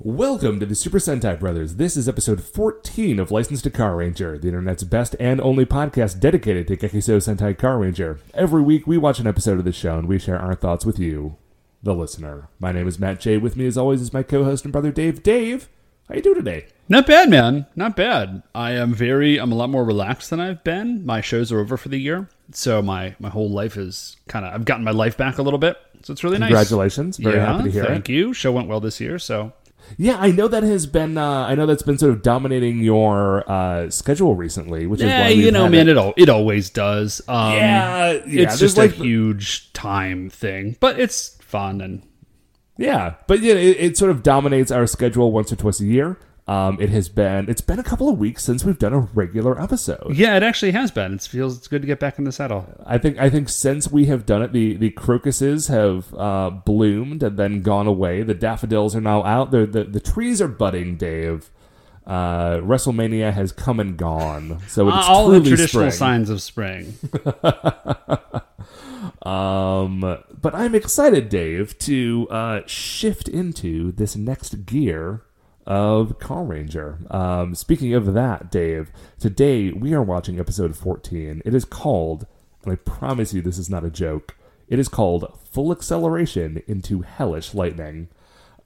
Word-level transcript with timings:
Welcome 0.00 0.60
to 0.60 0.66
the 0.66 0.76
Super 0.76 0.98
Sentai 0.98 1.40
Brothers. 1.40 1.74
This 1.74 1.96
is 1.96 2.08
episode 2.08 2.40
14 2.40 3.18
of 3.18 3.32
Licensed 3.32 3.64
to 3.64 3.70
Car 3.70 3.96
Ranger, 3.96 4.38
the 4.38 4.46
internet's 4.46 4.84
best 4.84 5.16
and 5.18 5.40
only 5.40 5.66
podcast 5.66 6.20
dedicated 6.20 6.68
to 6.68 6.76
Gekiso 6.76 7.16
Sentai 7.16 7.58
Car 7.58 7.78
Ranger. 7.78 8.20
Every 8.32 8.62
week 8.62 8.86
we 8.86 8.96
watch 8.96 9.18
an 9.18 9.26
episode 9.26 9.58
of 9.58 9.64
the 9.64 9.72
show 9.72 9.98
and 9.98 10.06
we 10.06 10.20
share 10.20 10.38
our 10.38 10.54
thoughts 10.54 10.86
with 10.86 11.00
you, 11.00 11.36
the 11.82 11.94
listener. 11.94 12.46
My 12.60 12.70
name 12.70 12.86
is 12.86 13.00
Matt 13.00 13.18
J. 13.18 13.38
With 13.38 13.56
me 13.56 13.66
as 13.66 13.76
always 13.76 14.00
is 14.00 14.12
my 14.12 14.22
co-host 14.22 14.64
and 14.64 14.70
brother 14.70 14.92
Dave. 14.92 15.24
Dave, 15.24 15.68
how 16.08 16.14
you 16.14 16.22
doing 16.22 16.36
today? 16.36 16.66
Not 16.88 17.08
bad, 17.08 17.28
man. 17.28 17.66
Not 17.74 17.96
bad. 17.96 18.44
I 18.54 18.70
am 18.72 18.94
very. 18.94 19.36
I'm 19.36 19.50
a 19.50 19.56
lot 19.56 19.68
more 19.68 19.84
relaxed 19.84 20.30
than 20.30 20.38
I've 20.38 20.62
been. 20.62 21.04
My 21.04 21.20
shows 21.20 21.50
are 21.50 21.58
over 21.58 21.76
for 21.76 21.88
the 21.88 21.98
year, 21.98 22.30
so 22.52 22.80
my 22.80 23.16
my 23.18 23.28
whole 23.28 23.50
life 23.50 23.76
is 23.76 24.16
kind 24.28 24.46
of. 24.46 24.54
I've 24.54 24.64
gotten 24.64 24.84
my 24.84 24.92
life 24.92 25.16
back 25.16 25.36
a 25.38 25.42
little 25.42 25.58
bit, 25.58 25.76
so 26.02 26.12
it's 26.12 26.24
really 26.24 26.38
nice. 26.38 26.48
Congratulations. 26.48 27.18
Very 27.18 27.36
yeah, 27.36 27.52
happy 27.52 27.64
to 27.64 27.70
hear 27.70 27.84
Thank 27.84 28.08
it. 28.08 28.12
you. 28.12 28.32
Show 28.32 28.52
went 28.52 28.68
well 28.68 28.80
this 28.80 29.00
year, 29.00 29.18
so 29.18 29.52
Yeah, 29.96 30.16
I 30.18 30.30
know 30.30 30.48
that 30.48 30.62
has 30.62 30.86
been 30.86 31.16
uh, 31.18 31.46
I 31.46 31.54
know 31.54 31.66
that's 31.66 31.82
been 31.82 31.98
sort 31.98 32.12
of 32.12 32.22
dominating 32.22 32.80
your 32.80 33.48
uh, 33.50 33.90
schedule 33.90 34.34
recently, 34.36 34.86
which 34.86 35.00
is 35.00 35.06
yeah, 35.06 35.22
why 35.22 35.28
you 35.28 35.50
know, 35.50 35.68
man, 35.68 35.88
it- 35.88 35.92
it 35.92 35.96
al- 35.96 36.14
it 36.16 36.28
always 36.28 36.70
does. 36.70 37.20
Um, 37.28 37.52
Yeah, 37.54 38.12
yeah, 38.26 38.42
it's 38.42 38.58
just 38.58 38.76
like- 38.76 38.92
a 38.92 39.02
huge 39.02 39.72
time 39.72 40.28
thing, 40.30 40.76
but 40.80 41.00
it's 41.00 41.36
fun 41.40 41.80
and 41.80 42.02
Yeah, 42.76 43.14
but 43.26 43.40
yeah, 43.40 43.54
it, 43.54 43.76
it 43.80 43.96
sort 43.96 44.10
of 44.10 44.22
dominates 44.22 44.70
our 44.70 44.86
schedule 44.86 45.32
once 45.32 45.52
or 45.52 45.56
twice 45.56 45.80
a 45.80 45.84
year. 45.86 46.18
Um, 46.48 46.80
it 46.80 46.88
has 46.88 47.10
been 47.10 47.50
it's 47.50 47.60
been 47.60 47.78
a 47.78 47.82
couple 47.82 48.08
of 48.08 48.18
weeks 48.18 48.42
since 48.42 48.64
we've 48.64 48.78
done 48.78 48.94
a 48.94 49.00
regular 49.00 49.60
episode. 49.60 50.14
yeah, 50.14 50.34
it 50.34 50.42
actually 50.42 50.70
has 50.72 50.90
been. 50.90 51.12
It 51.14 51.20
feels 51.22 51.58
it's 51.58 51.68
good 51.68 51.82
to 51.82 51.86
get 51.86 52.00
back 52.00 52.18
in 52.18 52.24
the 52.24 52.32
saddle. 52.32 52.66
I 52.86 52.96
think 52.96 53.18
I 53.18 53.28
think 53.28 53.50
since 53.50 53.92
we 53.92 54.06
have 54.06 54.24
done 54.24 54.40
it, 54.42 54.52
the 54.54 54.74
the 54.76 54.88
crocuses 54.90 55.66
have 55.66 56.14
uh, 56.14 56.48
bloomed 56.50 57.22
and 57.22 57.38
then 57.38 57.60
gone 57.60 57.86
away. 57.86 58.22
The 58.22 58.32
daffodils 58.32 58.96
are 58.96 59.00
now 59.02 59.22
out. 59.24 59.50
The 59.50 59.66
the, 59.66 59.84
the 59.84 60.00
trees 60.00 60.40
are 60.40 60.48
budding. 60.48 60.96
Dave, 60.96 61.50
uh, 62.06 62.54
WrestleMania 62.60 63.30
has 63.34 63.52
come 63.52 63.78
and 63.78 63.98
gone, 63.98 64.58
so 64.68 64.88
it's 64.88 64.96
Uh, 64.96 65.00
all 65.12 65.28
the 65.28 65.40
traditional 65.40 65.90
spring. 65.90 65.90
signs 65.90 66.30
of 66.30 66.40
spring. 66.40 66.94
Um, 69.22 70.00
but 70.00 70.54
I'm 70.54 70.74
excited, 70.74 71.28
Dave, 71.28 71.78
to 71.80 72.26
uh, 72.30 72.60
shift 72.66 73.28
into 73.28 73.92
this 73.92 74.16
next 74.16 74.64
gear 74.64 75.22
of 75.68 76.18
Car 76.18 76.44
Ranger. 76.44 76.98
Um, 77.10 77.54
speaking 77.54 77.94
of 77.94 78.14
that, 78.14 78.50
Dave, 78.50 78.90
today 79.20 79.70
we 79.70 79.92
are 79.92 80.02
watching 80.02 80.40
episode 80.40 80.74
14. 80.74 81.42
It 81.44 81.54
is 81.54 81.66
called, 81.66 82.26
and 82.64 82.72
I 82.72 82.76
promise 82.76 83.34
you 83.34 83.42
this 83.42 83.58
is 83.58 83.70
not 83.70 83.84
a 83.84 83.90
joke, 83.90 84.34
it 84.66 84.78
is 84.78 84.88
called 84.88 85.38
Full 85.52 85.70
Acceleration 85.70 86.62
into 86.66 87.02
Hellish 87.02 87.54
Lightning. 87.54 88.08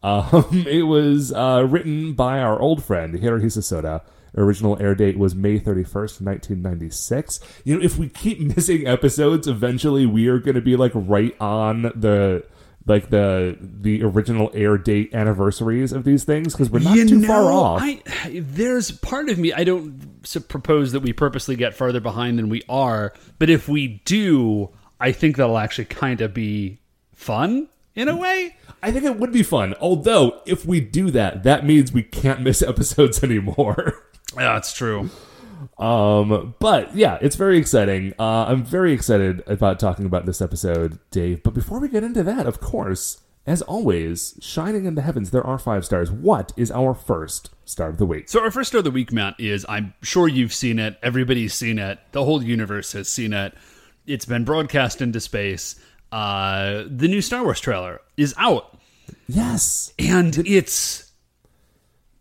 Um, 0.02 0.64
it 0.68 0.84
was 0.84 1.32
uh, 1.32 1.66
written 1.68 2.14
by 2.14 2.38
our 2.38 2.58
old 2.58 2.84
friend 2.84 3.14
Hirohisa 3.14 3.62
Soda. 3.62 4.02
Original 4.34 4.80
air 4.80 4.94
date 4.94 5.18
was 5.18 5.34
May 5.34 5.58
31st, 5.58 6.22
1996. 6.22 7.40
You 7.64 7.76
know, 7.76 7.84
if 7.84 7.98
we 7.98 8.08
keep 8.08 8.40
missing 8.56 8.86
episodes, 8.86 9.46
eventually 9.46 10.06
we 10.06 10.28
are 10.28 10.38
going 10.38 10.54
to 10.54 10.62
be 10.62 10.76
like 10.76 10.92
right 10.94 11.38
on 11.40 11.82
the 11.82 12.44
like 12.86 13.10
the 13.10 13.56
the 13.60 14.02
original 14.02 14.50
air 14.54 14.76
date 14.76 15.14
anniversaries 15.14 15.92
of 15.92 16.04
these 16.04 16.24
things 16.24 16.52
because 16.52 16.70
we're 16.70 16.80
not 16.80 16.96
you 16.96 17.08
too 17.08 17.18
know, 17.18 17.28
far 17.28 17.52
off. 17.52 17.80
I, 17.82 18.02
there's 18.34 18.90
part 18.90 19.28
of 19.28 19.38
me. 19.38 19.52
I 19.52 19.64
don't 19.64 20.22
propose 20.48 20.92
that 20.92 21.00
we 21.00 21.12
purposely 21.12 21.56
get 21.56 21.74
farther 21.74 22.00
behind 22.00 22.38
than 22.38 22.48
we 22.48 22.62
are, 22.68 23.12
but 23.38 23.50
if 23.50 23.68
we 23.68 24.00
do, 24.04 24.70
I 25.00 25.12
think 25.12 25.36
that'll 25.36 25.58
actually 25.58 25.86
kind 25.86 26.20
of 26.20 26.34
be 26.34 26.80
fun 27.14 27.68
in 27.94 28.08
a 28.08 28.16
way. 28.16 28.56
I 28.82 28.90
think 28.90 29.04
it 29.04 29.16
would 29.16 29.32
be 29.32 29.42
fun. 29.42 29.74
Although, 29.80 30.40
if 30.46 30.66
we 30.66 30.80
do 30.80 31.10
that, 31.12 31.44
that 31.44 31.64
means 31.64 31.92
we 31.92 32.02
can't 32.02 32.40
miss 32.40 32.62
episodes 32.62 33.22
anymore. 33.24 33.94
Yeah, 34.36 34.54
that's 34.54 34.72
true. 34.72 35.10
Um, 35.78 36.54
but 36.58 36.94
yeah, 36.94 37.18
it's 37.20 37.36
very 37.36 37.58
exciting. 37.58 38.14
Uh, 38.18 38.46
I'm 38.48 38.64
very 38.64 38.92
excited 38.92 39.42
about 39.46 39.78
talking 39.80 40.06
about 40.06 40.26
this 40.26 40.40
episode, 40.40 40.98
Dave. 41.10 41.42
But 41.42 41.54
before 41.54 41.80
we 41.80 41.88
get 41.88 42.04
into 42.04 42.22
that, 42.22 42.46
of 42.46 42.60
course, 42.60 43.20
as 43.46 43.62
always, 43.62 44.38
shining 44.40 44.84
in 44.84 44.94
the 44.94 45.02
heavens, 45.02 45.30
there 45.30 45.46
are 45.46 45.58
five 45.58 45.84
stars. 45.84 46.10
What 46.10 46.52
is 46.56 46.70
our 46.70 46.94
first 46.94 47.50
star 47.64 47.88
of 47.88 47.98
the 47.98 48.06
week? 48.06 48.28
So 48.28 48.40
our 48.40 48.50
first 48.50 48.68
star 48.68 48.78
of 48.78 48.84
the 48.84 48.90
week, 48.90 49.12
Matt, 49.12 49.34
is 49.38 49.66
I'm 49.68 49.94
sure 50.02 50.28
you've 50.28 50.54
seen 50.54 50.78
it. 50.78 50.96
Everybody's 51.02 51.54
seen 51.54 51.78
it. 51.78 51.98
The 52.12 52.24
whole 52.24 52.42
universe 52.42 52.92
has 52.92 53.08
seen 53.08 53.32
it. 53.32 53.54
It's 54.06 54.24
been 54.24 54.44
broadcast 54.44 55.00
into 55.02 55.20
space. 55.20 55.76
Uh, 56.12 56.84
the 56.88 57.08
new 57.08 57.20
Star 57.22 57.42
Wars 57.42 57.60
trailer 57.60 58.00
is 58.16 58.34
out, 58.36 58.78
Yes, 59.28 59.92
and 59.98 60.36
it's 60.46 61.10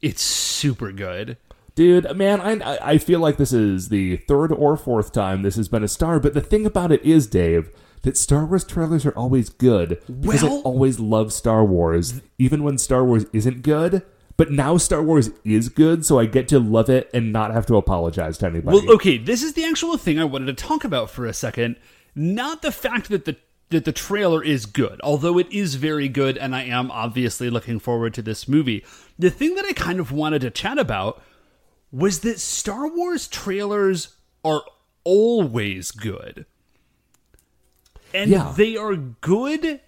it's 0.02 0.22
super 0.22 0.91
good. 0.91 1.38
Dude, 1.81 2.16
man, 2.16 2.40
I 2.42 2.78
I- 2.94 2.97
feel 3.00 3.19
like 3.19 3.38
this 3.38 3.52
is 3.52 3.90
the 3.90 4.18
third 4.18 4.52
or 4.52 4.78
fourth 4.78 5.12
time 5.12 5.42
this 5.42 5.56
has 5.56 5.68
been 5.68 5.84
a 5.84 5.88
star. 5.88 6.19
But 6.19 6.36
the 6.36 6.42
thing 6.42 6.66
about 6.66 6.92
it 6.92 7.03
is, 7.03 7.25
Dave. 7.28 7.72
That 8.03 8.18
Star 8.18 8.46
Wars 8.47 8.64
trailers 8.64 9.06
are 9.06 9.12
always 9.16 9.50
good 9.50 10.02
because 10.08 10.44
I 10.44 10.47
always 10.47 11.00
love 11.00 11.31
Star 11.31 11.64
Wars, 11.64 12.22
even 12.40 12.64
when 12.64 12.80
Star 12.80 13.06
Wars 13.06 13.25
isn't 13.31 13.62
good. 13.62 14.02
But 14.38 14.50
now 14.50 14.78
Star 14.78 15.03
Wars 15.03 15.30
is 15.44 15.70
good, 15.70 16.03
so 16.03 16.18
I 16.18 16.25
get 16.25 16.47
to 16.47 16.59
love 16.59 16.90
it 16.90 17.12
and 17.14 17.31
not 17.31 17.52
have 17.52 17.68
to 17.68 17.75
apologize 17.75 18.40
to 18.40 18.47
anybody. 18.47 18.75
Well, 18.80 18.96
okay, 18.96 19.20
this 19.20 19.44
is 19.44 19.53
the 19.53 19.66
actual 19.66 19.97
thing 19.97 20.18
I 20.18 20.24
wanted 20.24 20.58
to 20.58 20.64
talk 20.64 20.84
about 20.84 21.12
for 21.12 21.28
a 21.28 21.34
second. 21.34 21.75
Not 22.16 22.64
the 22.64 22.72
fact 22.72 23.09
that 23.09 23.25
the 23.25 23.36
that 23.70 23.86
the 23.86 23.91
trailer 23.91 24.44
is 24.44 24.66
good, 24.66 25.00
although 25.03 25.38
it 25.38 25.52
is 25.52 25.75
very 25.75 26.09
good, 26.09 26.38
and 26.40 26.56
I 26.56 26.64
am 26.64 26.90
obviously 26.90 27.50
looking 27.52 27.80
forward 27.80 28.16
to 28.16 28.24
this 28.24 28.47
movie. 28.47 28.84
The 29.20 29.30
thing 29.30 29.53
that 29.56 29.66
I 29.66 29.74
kind 29.74 30.00
of 30.00 30.12
wanted 30.12 30.41
to 30.41 30.50
chat 30.50 30.80
about 30.80 31.22
was 31.91 32.22
that 32.22 32.40
Star 32.40 32.88
Wars 32.88 33.28
trailers 33.28 34.16
are 34.44 34.63
always 35.03 35.91
good. 35.91 36.46
And 38.13 38.29
Yeah. 38.31 38.53
they 38.56 38.78
are 38.78 38.96
good 38.96 39.81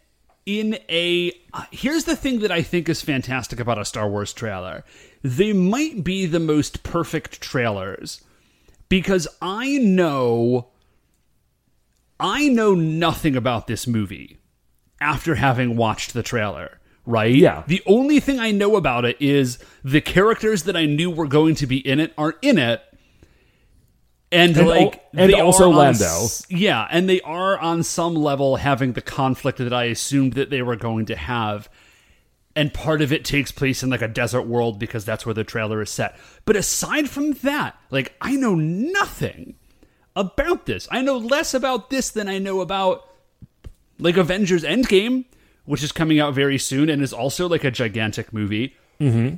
in 0.45 0.77
a. 0.89 1.31
uh, 1.53 1.65
Here's 1.71 2.03
the 2.05 2.15
thing 2.15 2.39
that 2.39 2.51
I 2.51 2.61
think 2.61 2.89
is 2.89 3.01
fantastic 3.01 3.59
about 3.59 3.77
a 3.79 3.85
Star 3.85 4.09
Wars 4.09 4.33
trailer 4.33 4.83
they 5.25 5.53
might 5.53 6.03
be 6.03 6.25
the 6.25 6.39
most 6.39 6.83
perfect 6.83 7.39
trailers 7.39 8.21
because 8.89 9.25
I 9.41 9.77
know. 9.77 10.67
I 12.19 12.47
know 12.49 12.73
nothing 12.75 13.35
about 13.35 13.67
this 13.67 13.87
movie 13.87 14.37
after 15.01 15.35
having 15.35 15.75
watched 15.77 16.13
the 16.13 16.23
trailer, 16.23 16.79
right? 17.05 17.33
Yeah. 17.33 17.63
The 17.67 17.81
only 17.85 18.19
thing 18.19 18.39
I 18.39 18.51
know 18.51 18.75
about 18.75 19.05
it 19.05 19.17
is 19.19 19.59
the 19.83 20.01
characters 20.01 20.63
that 20.63 20.75
I 20.75 20.85
knew 20.85 21.09
were 21.11 21.27
going 21.27 21.55
to 21.55 21.67
be 21.67 21.77
in 21.77 21.99
it 21.99 22.13
are 22.17 22.35
in 22.41 22.57
it. 22.57 22.81
And, 24.31 24.57
And 24.57 24.67
like 24.67 24.93
al- 24.95 24.99
and 25.13 25.31
they 25.33 25.39
also 25.39 25.65
are 25.65 25.73
on 25.73 25.75
Lando. 25.75 26.05
s- 26.05 26.43
yeah, 26.49 26.87
and 26.89 27.07
they 27.07 27.21
are 27.21 27.57
on 27.59 27.83
some 27.83 28.15
level 28.15 28.55
having 28.55 28.93
the 28.93 29.01
conflict 29.01 29.59
that 29.59 29.71
I 29.73 29.85
assumed 29.85 30.33
that 30.33 30.49
they 30.49 30.63
were 30.63 30.75
going 30.75 31.05
to 31.07 31.15
have. 31.15 31.69
And 32.55 32.73
part 32.73 33.01
of 33.03 33.11
it 33.13 33.25
takes 33.25 33.51
place 33.51 33.83
in 33.83 33.89
like 33.91 34.01
a 34.01 34.07
desert 34.07 34.43
world 34.43 34.79
because 34.79 35.05
that's 35.05 35.25
where 35.25 35.33
the 35.35 35.43
trailer 35.43 35.81
is 35.81 35.91
set. 35.91 36.17
But 36.45 36.55
aside 36.55 37.09
from 37.09 37.33
that, 37.43 37.75
like 37.91 38.15
I 38.21 38.35
know 38.35 38.55
nothing 38.55 39.55
about 40.15 40.65
this. 40.65 40.87
I 40.91 41.01
know 41.01 41.17
less 41.17 41.53
about 41.53 41.89
this 41.91 42.09
than 42.09 42.27
I 42.27 42.39
know 42.39 42.61
about 42.61 43.07
like 43.99 44.17
Avengers 44.17 44.63
Endgame, 44.63 45.25
which 45.65 45.83
is 45.83 45.91
coming 45.91 46.19
out 46.19 46.33
very 46.33 46.57
soon 46.57 46.89
and 46.89 47.01
is 47.01 47.13
also 47.13 47.47
like 47.47 47.63
a 47.63 47.71
gigantic 47.71 48.33
movie. 48.33 48.75
Mm-hmm. 48.99 49.35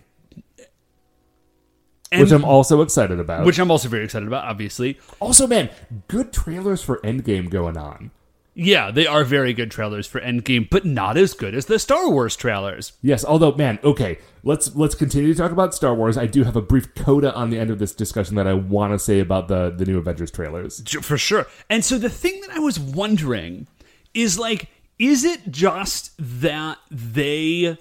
which 2.20 2.32
I'm 2.32 2.46
also 2.46 2.82
excited 2.82 3.20
about. 3.20 3.46
which 3.46 3.60
I'm 3.60 3.72
also 3.72 3.90
very 3.90 4.06
excited 4.06 4.28
about, 4.28 4.46
obviously. 4.46 5.00
also, 5.20 5.48
man, 5.48 5.70
good 6.08 6.32
trailers 6.32 6.82
for 6.82 7.00
Endgame 7.00 7.50
going 7.50 7.78
on. 7.78 8.12
Yeah, 8.58 8.90
they 8.90 9.06
are 9.06 9.26
very 9.26 9.52
good 9.52 9.70
trailers 9.70 10.08
for 10.08 10.22
Endgame, 10.22 10.70
but 10.70 10.86
not 10.86 11.18
as 11.18 11.34
good 11.34 11.54
as 11.54 11.66
the 11.66 11.78
Star 11.78 12.10
Wars 12.10 12.38
trailers. 12.38 12.94
Yes, 13.02 13.26
although, 13.26 13.52
man, 13.52 13.80
okay, 13.84 14.18
let's 14.44 14.74
let's 14.78 14.96
continue 14.96 15.34
to 15.34 15.38
talk 15.38 15.52
about 15.52 15.76
Star 15.76 15.94
Wars. 15.94 16.18
I 16.18 16.26
do 16.26 16.46
have 16.46 16.56
a 16.56 16.62
brief 16.62 16.96
coda 16.96 17.34
on 17.36 17.50
the 17.50 17.60
end 17.60 17.70
of 17.70 17.80
this 17.80 17.94
discussion 17.94 18.36
that 18.38 18.48
I 18.48 18.54
want 18.54 18.94
to 18.94 19.00
say 19.00 19.20
about 19.20 19.50
the 19.50 19.72
the 19.72 19.84
new 19.84 19.98
Avengers 19.98 20.32
trailers. 20.32 20.82
For 21.02 21.18
sure. 21.18 21.48
And 21.70 21.84
so 21.84 21.98
the 21.98 22.10
thing 22.10 22.40
that 22.42 22.52
I 22.52 22.60
was 22.60 22.80
wondering 22.80 23.68
is 24.14 24.40
like, 24.40 24.70
is 25.00 25.24
it 25.24 25.52
just 25.52 26.12
that 26.18 26.78
they 26.90 27.78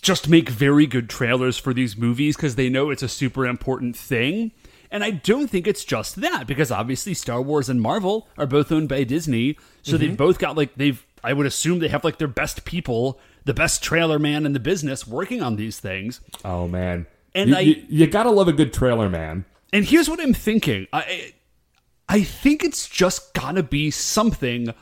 just 0.00 0.28
make 0.28 0.48
very 0.48 0.86
good 0.86 1.08
trailers 1.08 1.58
for 1.58 1.74
these 1.74 1.96
movies 1.96 2.36
because 2.36 2.56
they 2.56 2.68
know 2.68 2.90
it's 2.90 3.02
a 3.02 3.08
super 3.08 3.46
important 3.46 3.96
thing? 3.96 4.52
And 4.90 5.02
I 5.02 5.10
don't 5.10 5.48
think 5.48 5.66
it's 5.66 5.84
just 5.84 6.16
that 6.16 6.46
because 6.46 6.70
obviously 6.70 7.14
Star 7.14 7.42
Wars 7.42 7.68
and 7.68 7.80
Marvel 7.80 8.28
are 8.38 8.46
both 8.46 8.70
owned 8.70 8.88
by 8.88 9.02
Disney. 9.04 9.58
So 9.82 9.96
they've 9.96 10.10
mm-hmm. 10.10 10.16
both 10.16 10.38
got 10.38 10.56
like, 10.56 10.74
they've, 10.76 11.04
I 11.24 11.32
would 11.32 11.46
assume 11.46 11.80
they 11.80 11.88
have 11.88 12.04
like 12.04 12.18
their 12.18 12.28
best 12.28 12.64
people, 12.64 13.18
the 13.44 13.54
best 13.54 13.82
trailer 13.82 14.18
man 14.18 14.46
in 14.46 14.52
the 14.52 14.60
business 14.60 15.06
working 15.06 15.42
on 15.42 15.56
these 15.56 15.80
things. 15.80 16.20
Oh 16.44 16.68
man, 16.68 17.06
And 17.34 17.50
you, 17.50 17.56
I- 17.56 17.60
you, 17.60 17.84
you 17.88 18.06
gotta 18.06 18.30
love 18.30 18.46
a 18.46 18.52
good 18.52 18.72
trailer, 18.72 19.08
man. 19.08 19.44
And 19.72 19.84
here's 19.84 20.08
what 20.08 20.20
I'm 20.20 20.34
thinking. 20.34 20.86
I 20.92 21.32
I 22.08 22.22
think 22.22 22.62
it's 22.62 22.88
just 22.88 23.34
gotta 23.34 23.62
be 23.62 23.90
something 23.90 24.72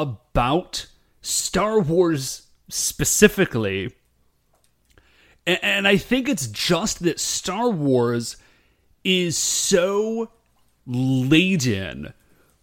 about 0.00 0.86
Star 1.20 1.80
Wars 1.80 2.46
specifically. 2.68 3.94
And, 5.46 5.88
I 5.88 5.96
think 5.96 6.28
it's 6.28 6.46
just 6.46 7.02
that 7.02 7.18
Star 7.18 7.70
Wars 7.70 8.36
is 9.02 9.36
so 9.36 10.30
laden 10.86 12.12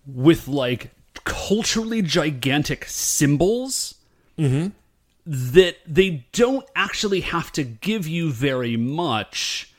with 0.06 0.48
like 0.48 0.92
culturally 1.24 2.01
gigantic 2.01 2.86
symbols 2.86 3.95
mm-hmm. 4.38 4.69
that 5.25 5.78
they 5.86 6.25
don't 6.31 6.66
actually 6.75 7.22
have 7.22 7.51
to 7.54 7.63
give 7.63 8.07
you 8.07 8.31
very 8.31 8.78
much 8.78 9.74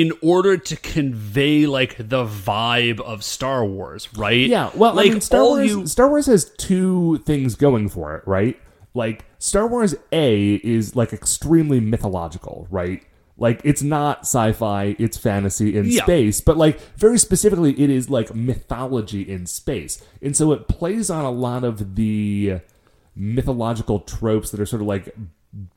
in 0.00 0.12
order 0.22 0.56
to 0.56 0.74
convey 0.76 1.66
like 1.66 1.96
the 1.96 2.24
vibe 2.24 2.98
of 2.98 3.22
Star 3.22 3.64
Wars, 3.64 4.08
right? 4.16 4.48
Yeah, 4.48 4.70
well, 4.74 4.92
like 4.94 5.06
I 5.06 5.10
mean, 5.12 5.20
Star 5.20 5.44
Wars. 5.44 5.68
you 5.70 5.86
Star 5.86 6.08
Wars 6.08 6.26
has 6.26 6.50
two 6.58 7.18
things 7.18 7.54
going 7.54 7.88
for 7.88 8.16
it, 8.16 8.26
right? 8.26 8.60
Like 8.92 9.24
Star 9.38 9.68
Wars 9.68 9.94
A 10.10 10.54
is 10.64 10.96
like 10.96 11.12
extremely 11.12 11.78
mythological, 11.78 12.66
right? 12.72 13.04
Like 13.36 13.60
it's 13.62 13.82
not 13.82 14.20
sci-fi, 14.22 14.96
it's 14.98 15.16
fantasy 15.16 15.76
in 15.76 15.84
Yeah. 15.86 16.02
space, 16.02 16.40
but 16.40 16.56
like 16.56 16.80
very 16.96 17.18
specifically, 17.18 17.72
it 17.80 17.88
is 17.88 18.10
like 18.10 18.34
mythology 18.34 19.22
in 19.22 19.46
space, 19.46 20.02
and 20.20 20.36
so 20.36 20.50
it 20.50 20.66
plays 20.66 21.08
on 21.08 21.24
a 21.24 21.30
lot 21.30 21.62
of 21.62 21.94
the 21.94 22.60
mythological 23.14 24.00
tropes 24.00 24.50
that 24.50 24.58
are 24.58 24.66
sort 24.66 24.82
of 24.82 24.88
like 24.88 25.14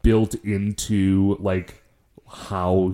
built 0.02 0.34
into 0.44 1.38
like 1.40 1.84
how 2.28 2.94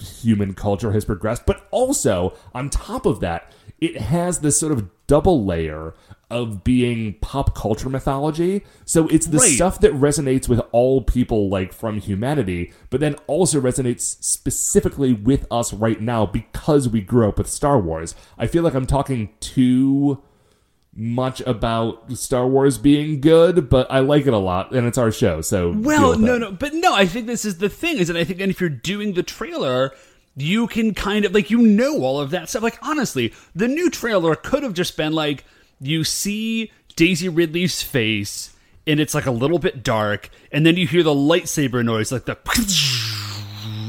human 0.00 0.54
culture 0.54 0.92
has 0.92 1.04
progressed. 1.04 1.46
But 1.46 1.66
also, 1.70 2.34
on 2.54 2.70
top 2.70 3.06
of 3.06 3.20
that, 3.20 3.52
it 3.80 3.96
has 3.98 4.40
this 4.40 4.58
sort 4.60 4.72
of 4.72 4.88
double 5.06 5.44
layer 5.44 5.94
of 6.30 6.62
being 6.62 7.14
pop 7.20 7.56
culture 7.56 7.88
mythology. 7.88 8.62
So 8.84 9.08
it's 9.08 9.26
the 9.26 9.38
Right. 9.38 9.50
stuff 9.50 9.80
that 9.80 9.92
resonates 9.92 10.48
with 10.48 10.60
all 10.70 11.02
people 11.02 11.48
like 11.48 11.72
from 11.72 11.98
humanity, 11.98 12.72
but 12.88 13.00
then 13.00 13.16
also 13.26 13.60
resonates 13.60 14.22
specifically 14.22 15.12
with 15.12 15.46
us 15.50 15.72
right 15.72 16.00
now 16.00 16.26
because 16.26 16.88
we 16.88 17.00
grew 17.00 17.28
up 17.28 17.38
with 17.38 17.48
Star 17.48 17.80
Wars. 17.80 18.14
I 18.38 18.46
feel 18.46 18.62
like 18.62 18.74
I'm 18.74 18.86
talking 18.86 19.30
too 19.40 20.22
much 20.94 21.40
about 21.42 22.12
Star 22.16 22.46
Wars 22.46 22.76
being 22.78 23.20
good, 23.20 23.68
but 23.68 23.90
I 23.90 24.00
like 24.00 24.26
it 24.26 24.32
a 24.32 24.38
lot 24.38 24.72
and 24.72 24.86
it's 24.86 24.98
our 24.98 25.12
show. 25.12 25.40
So 25.40 25.70
Well, 25.76 26.18
no, 26.18 26.34
it. 26.34 26.38
no, 26.40 26.52
but 26.52 26.74
no. 26.74 26.94
I 26.94 27.06
think 27.06 27.26
this 27.26 27.44
is 27.44 27.58
the 27.58 27.68
thing 27.68 27.98
is 27.98 28.08
that 28.08 28.16
I 28.16 28.24
think, 28.24 28.40
and 28.40 28.50
if 28.50 28.60
you're 28.60 28.68
doing 28.70 29.14
the 29.14 29.22
trailer, 29.22 29.92
you 30.36 30.66
can 30.66 30.94
kind 30.94 31.24
of 31.24 31.32
like 31.32 31.50
you 31.50 31.58
know 31.58 32.02
all 32.02 32.20
of 32.20 32.30
that 32.30 32.48
stuff. 32.48 32.62
Like 32.62 32.78
honestly, 32.82 33.32
the 33.54 33.68
new 33.68 33.88
trailer 33.90 34.34
could 34.34 34.62
have 34.62 34.74
just 34.74 34.96
been 34.96 35.12
like 35.12 35.44
you 35.80 36.04
see 36.04 36.72
Daisy 36.96 37.28
Ridley's 37.28 37.82
face, 37.82 38.54
and 38.86 39.00
it's 39.00 39.14
like 39.14 39.26
a 39.26 39.30
little 39.30 39.58
bit 39.58 39.82
dark, 39.82 40.28
and 40.50 40.66
then 40.66 40.76
you 40.76 40.86
hear 40.86 41.02
the 41.02 41.14
lightsaber 41.14 41.84
noise, 41.84 42.10
like 42.12 42.24
the 42.24 42.36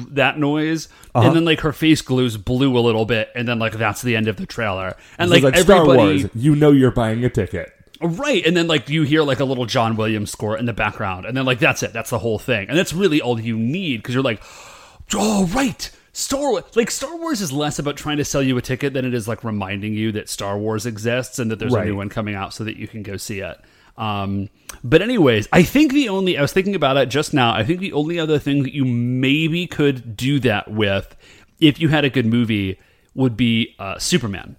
that 0.12 0.38
noise, 0.38 0.88
Uh-huh. 1.13 1.27
and 1.27 1.35
then 1.35 1.45
like 1.45 1.59
her 1.61 1.73
face 1.73 2.01
glows 2.01 2.37
blue 2.37 2.77
a 2.77 2.79
little 2.79 3.05
bit, 3.05 3.29
and 3.35 3.47
then 3.47 3.59
like 3.59 3.73
that's 3.73 4.01
the 4.01 4.15
end 4.15 4.27
of 4.27 4.37
the 4.37 4.45
trailer, 4.45 4.95
and 5.17 5.29
like, 5.29 5.43
like 5.43 5.57
Star 5.57 5.81
everybody. 5.81 6.23
Wars, 6.23 6.29
you 6.33 6.55
know 6.55 6.71
you're 6.71 6.91
buying 6.91 7.23
a 7.25 7.29
ticket. 7.29 7.73
Right, 8.01 8.45
and 8.45 8.55
then 8.55 8.67
like 8.67 8.89
you 8.89 9.03
hear 9.03 9.21
like 9.21 9.39
a 9.39 9.45
little 9.45 9.65
John 9.65 9.95
Williams 9.95 10.31
score 10.31 10.57
in 10.57 10.65
the 10.65 10.73
background, 10.73 11.25
and 11.25 11.35
then 11.35 11.45
like 11.45 11.59
that's 11.59 11.83
it. 11.83 11.93
That's 11.93 12.09
the 12.09 12.19
whole 12.19 12.39
thing, 12.39 12.69
and 12.69 12.77
that's 12.77 12.93
really 12.93 13.21
all 13.21 13.39
you 13.39 13.57
need 13.57 13.97
because 13.97 14.15
you're 14.15 14.23
like, 14.23 14.41
oh 15.13 15.45
right, 15.47 15.91
Star 16.13 16.51
Wars. 16.51 16.63
Like 16.75 16.91
Star 16.91 17.15
Wars 17.17 17.41
is 17.41 17.51
less 17.51 17.77
about 17.77 17.97
trying 17.97 18.17
to 18.17 18.25
sell 18.25 18.41
you 18.41 18.57
a 18.57 18.61
ticket 18.61 18.93
than 18.93 19.05
it 19.05 19.13
is 19.13 19.27
like 19.27 19.43
reminding 19.43 19.93
you 19.93 20.11
that 20.13 20.29
Star 20.29 20.57
Wars 20.57 20.85
exists 20.85 21.39
and 21.39 21.51
that 21.51 21.59
there's 21.59 21.73
a 21.73 21.85
new 21.85 21.95
one 21.95 22.09
coming 22.09 22.35
out 22.35 22.53
so 22.53 22.63
that 22.63 22.77
you 22.77 22.87
can 22.87 23.03
go 23.03 23.17
see 23.17 23.39
it. 23.39 23.57
Um, 23.97 24.49
but 24.83 25.01
anyways, 25.01 25.47
I 25.51 25.63
think 25.63 25.91
the 25.93 26.09
only 26.09 26.38
I 26.38 26.41
was 26.41 26.53
thinking 26.53 26.75
about 26.75 26.97
it 26.97 27.07
just 27.09 27.33
now. 27.33 27.53
I 27.53 27.63
think 27.63 27.79
the 27.79 27.93
only 27.93 28.19
other 28.19 28.39
thing 28.39 28.63
that 28.63 28.73
you 28.73 28.85
maybe 28.85 29.67
could 29.67 30.15
do 30.15 30.39
that 30.41 30.71
with, 30.71 31.15
if 31.59 31.79
you 31.79 31.89
had 31.89 32.05
a 32.05 32.09
good 32.09 32.25
movie, 32.25 32.79
would 33.13 33.35
be 33.38 33.75
uh, 33.79 33.99
Superman. 33.99 34.55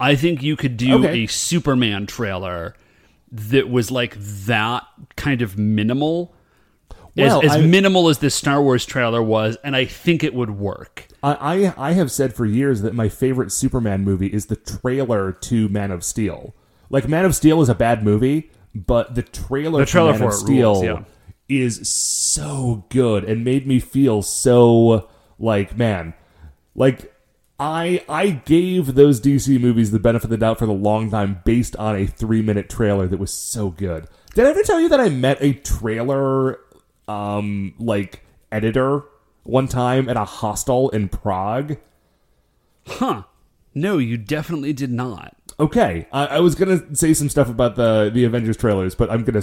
I 0.00 0.16
think 0.16 0.42
you 0.42 0.56
could 0.56 0.76
do 0.76 1.04
Okay. 1.04 1.24
a 1.24 1.26
Superman 1.26 2.06
trailer 2.06 2.74
that 3.30 3.68
was 3.68 3.90
like 3.90 4.16
that 4.18 4.82
kind 5.16 5.40
of 5.42 5.56
minimal. 5.58 6.34
Well, 7.16 7.42
as, 7.44 7.52
as 7.52 7.56
I- 7.58 7.66
minimal 7.66 8.08
as 8.08 8.18
this 8.18 8.34
Star 8.34 8.60
Wars 8.60 8.84
trailer 8.84 9.22
was, 9.22 9.56
and 9.62 9.76
I 9.76 9.84
think 9.84 10.24
it 10.24 10.34
would 10.34 10.50
work. 10.50 11.06
I, 11.22 11.64
I 11.76 11.90
I 11.90 11.92
have 11.92 12.10
said 12.10 12.34
for 12.34 12.44
years 12.44 12.82
that 12.82 12.92
my 12.94 13.08
favorite 13.08 13.52
Superman 13.52 14.02
movie 14.02 14.26
is 14.26 14.46
the 14.46 14.56
trailer 14.56 15.30
to 15.32 15.68
Man 15.68 15.90
of 15.92 16.02
Steel. 16.02 16.54
Like 16.90 17.08
Man 17.08 17.24
of 17.24 17.34
Steel 17.34 17.60
is 17.62 17.68
a 17.68 17.74
bad 17.74 18.04
movie, 18.04 18.50
but 18.74 19.14
the 19.14 19.22
trailer, 19.22 19.80
The 19.80 19.86
trailer 19.86 20.14
for 20.14 20.18
Man 20.20 20.28
for 20.30 20.34
of 20.34 20.40
Steel 20.40 20.72
rules, 20.74 20.84
yeah. 20.84 21.04
is 21.48 21.88
so 21.88 22.84
good 22.88 23.24
and 23.24 23.44
made 23.44 23.66
me 23.66 23.80
feel 23.80 24.22
so 24.22 25.08
like 25.38 25.76
man, 25.76 26.14
like 26.74 27.12
I 27.58 28.04
I 28.08 28.30
gave 28.30 28.94
those 28.94 29.20
DC 29.20 29.60
movies 29.60 29.90
the 29.90 29.98
benefit 29.98 30.24
of 30.24 30.30
the 30.30 30.36
doubt 30.36 30.58
for 30.58 30.66
the 30.66 30.72
long 30.72 31.10
time 31.10 31.40
based 31.44 31.76
on 31.76 31.96
a 31.96 32.06
three 32.06 32.42
minute 32.42 32.68
trailer 32.68 33.06
that 33.06 33.18
was 33.18 33.32
so 33.32 33.70
good. 33.70 34.06
Did 34.34 34.46
I 34.46 34.50
ever 34.50 34.62
tell 34.62 34.80
you 34.80 34.88
that 34.88 35.00
I 35.00 35.08
met 35.08 35.38
a 35.40 35.52
trailer 35.52 36.58
um 37.06 37.74
like 37.78 38.24
editor 38.50 39.02
one 39.44 39.68
time 39.68 40.08
at 40.08 40.16
a 40.16 40.24
hostel 40.24 40.90
in 40.90 41.08
Prague? 41.08 41.76
Huh. 42.86 43.22
No, 43.74 43.98
you 43.98 44.16
definitely 44.16 44.72
did 44.72 44.90
not. 44.90 45.33
Okay, 45.58 46.06
I, 46.12 46.26
I 46.26 46.40
was 46.40 46.54
gonna 46.54 46.94
say 46.94 47.14
some 47.14 47.28
stuff 47.28 47.48
about 47.48 47.76
the 47.76 48.10
the 48.12 48.24
Avengers 48.24 48.56
trailers, 48.56 48.94
but 48.94 49.10
I'm 49.10 49.24
gonna 49.24 49.42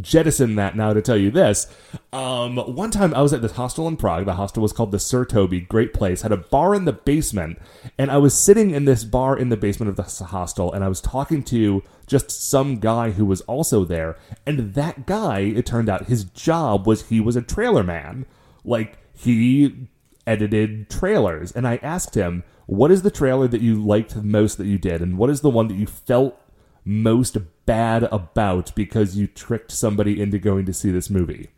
jettison 0.00 0.56
that 0.56 0.76
now 0.76 0.92
to 0.92 1.00
tell 1.00 1.16
you 1.16 1.30
this. 1.30 1.74
Um, 2.12 2.58
one 2.58 2.90
time 2.90 3.14
I 3.14 3.22
was 3.22 3.32
at 3.32 3.40
this 3.40 3.52
hostel 3.52 3.88
in 3.88 3.96
Prague. 3.96 4.26
The 4.26 4.34
hostel 4.34 4.62
was 4.62 4.74
called 4.74 4.92
the 4.92 4.98
Sir 4.98 5.24
Toby. 5.24 5.60
Great 5.60 5.94
place. 5.94 6.20
Had 6.20 6.32
a 6.32 6.36
bar 6.36 6.74
in 6.74 6.84
the 6.84 6.92
basement, 6.92 7.58
and 7.96 8.10
I 8.10 8.18
was 8.18 8.38
sitting 8.38 8.72
in 8.72 8.84
this 8.84 9.04
bar 9.04 9.38
in 9.38 9.48
the 9.48 9.56
basement 9.56 9.88
of 9.88 9.96
the 9.96 10.24
hostel, 10.26 10.72
and 10.72 10.84
I 10.84 10.88
was 10.88 11.00
talking 11.00 11.42
to 11.44 11.82
just 12.06 12.30
some 12.30 12.78
guy 12.78 13.12
who 13.12 13.24
was 13.24 13.40
also 13.42 13.84
there. 13.84 14.16
And 14.44 14.74
that 14.74 15.06
guy, 15.06 15.40
it 15.40 15.64
turned 15.64 15.88
out, 15.88 16.06
his 16.06 16.24
job 16.24 16.86
was 16.86 17.08
he 17.08 17.20
was 17.20 17.36
a 17.36 17.42
trailer 17.42 17.82
man. 17.82 18.26
Like 18.64 18.98
he 19.14 19.88
edited 20.26 20.90
trailers 20.90 21.52
and 21.52 21.66
I 21.66 21.76
asked 21.82 22.14
him, 22.14 22.44
"What 22.66 22.90
is 22.90 23.02
the 23.02 23.10
trailer 23.10 23.48
that 23.48 23.60
you 23.60 23.74
liked 23.82 24.14
the 24.14 24.22
most 24.22 24.58
that 24.58 24.66
you 24.66 24.78
did 24.78 25.00
and 25.00 25.16
what 25.18 25.30
is 25.30 25.40
the 25.40 25.50
one 25.50 25.68
that 25.68 25.74
you 25.74 25.86
felt 25.86 26.38
most 26.84 27.36
bad 27.66 28.04
about 28.12 28.72
because 28.74 29.16
you 29.16 29.26
tricked 29.26 29.72
somebody 29.72 30.20
into 30.20 30.38
going 30.38 30.66
to 30.66 30.72
see 30.72 30.90
this 30.90 31.08
movie?" 31.10 31.48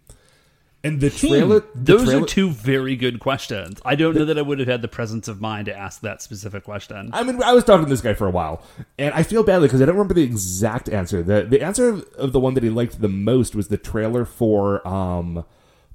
And 0.85 1.00
the 1.00 1.11
trailer 1.11 1.59
the 1.59 1.67
Hmm. 1.67 1.85
Those 1.85 2.05
trailer- 2.05 2.23
are 2.23 2.27
two 2.27 2.50
very 2.50 2.95
good 2.95 3.19
questions. 3.19 3.81
I 3.85 3.97
don't 3.97 4.15
know 4.15 4.25
that 4.25 4.38
I 4.38 4.43
would 4.43 4.61
have 4.61 4.69
had 4.69 4.81
the 4.81 4.87
presence 4.88 5.27
of 5.27 5.41
mind 5.41 5.67
to 5.67 5.77
ask 5.77 6.03
that 6.03 6.23
specific 6.23 6.62
question. 6.62 7.11
I 7.12 7.25
mean, 7.25 7.43
I 7.43 7.53
was 7.53 7.65
talking 7.65 7.85
to 7.87 7.91
this 7.91 8.00
guy 8.00 8.15
for 8.15 8.29
a 8.29 8.31
while, 8.31 8.62
and 8.97 9.12
I 9.12 9.25
feel 9.25 9.43
badly 9.43 9.67
because 9.67 9.83
I 9.83 9.87
don't 9.87 9.97
remember 9.97 10.15
the 10.15 10.23
exact 10.23 10.88
answer. 10.88 11.21
the 11.21 11.43
The 11.43 11.62
answer 11.62 11.88
of, 11.88 12.05
of 12.17 12.33
the 12.33 12.38
one 12.38 12.55
that 12.55 12.62
he 12.62 12.71
liked 12.71 13.00
the 13.00 13.09
most 13.09 13.57
was 13.57 13.69
the 13.69 13.77
trailer 13.77 14.25
for 14.25 14.87
um, 14.87 15.45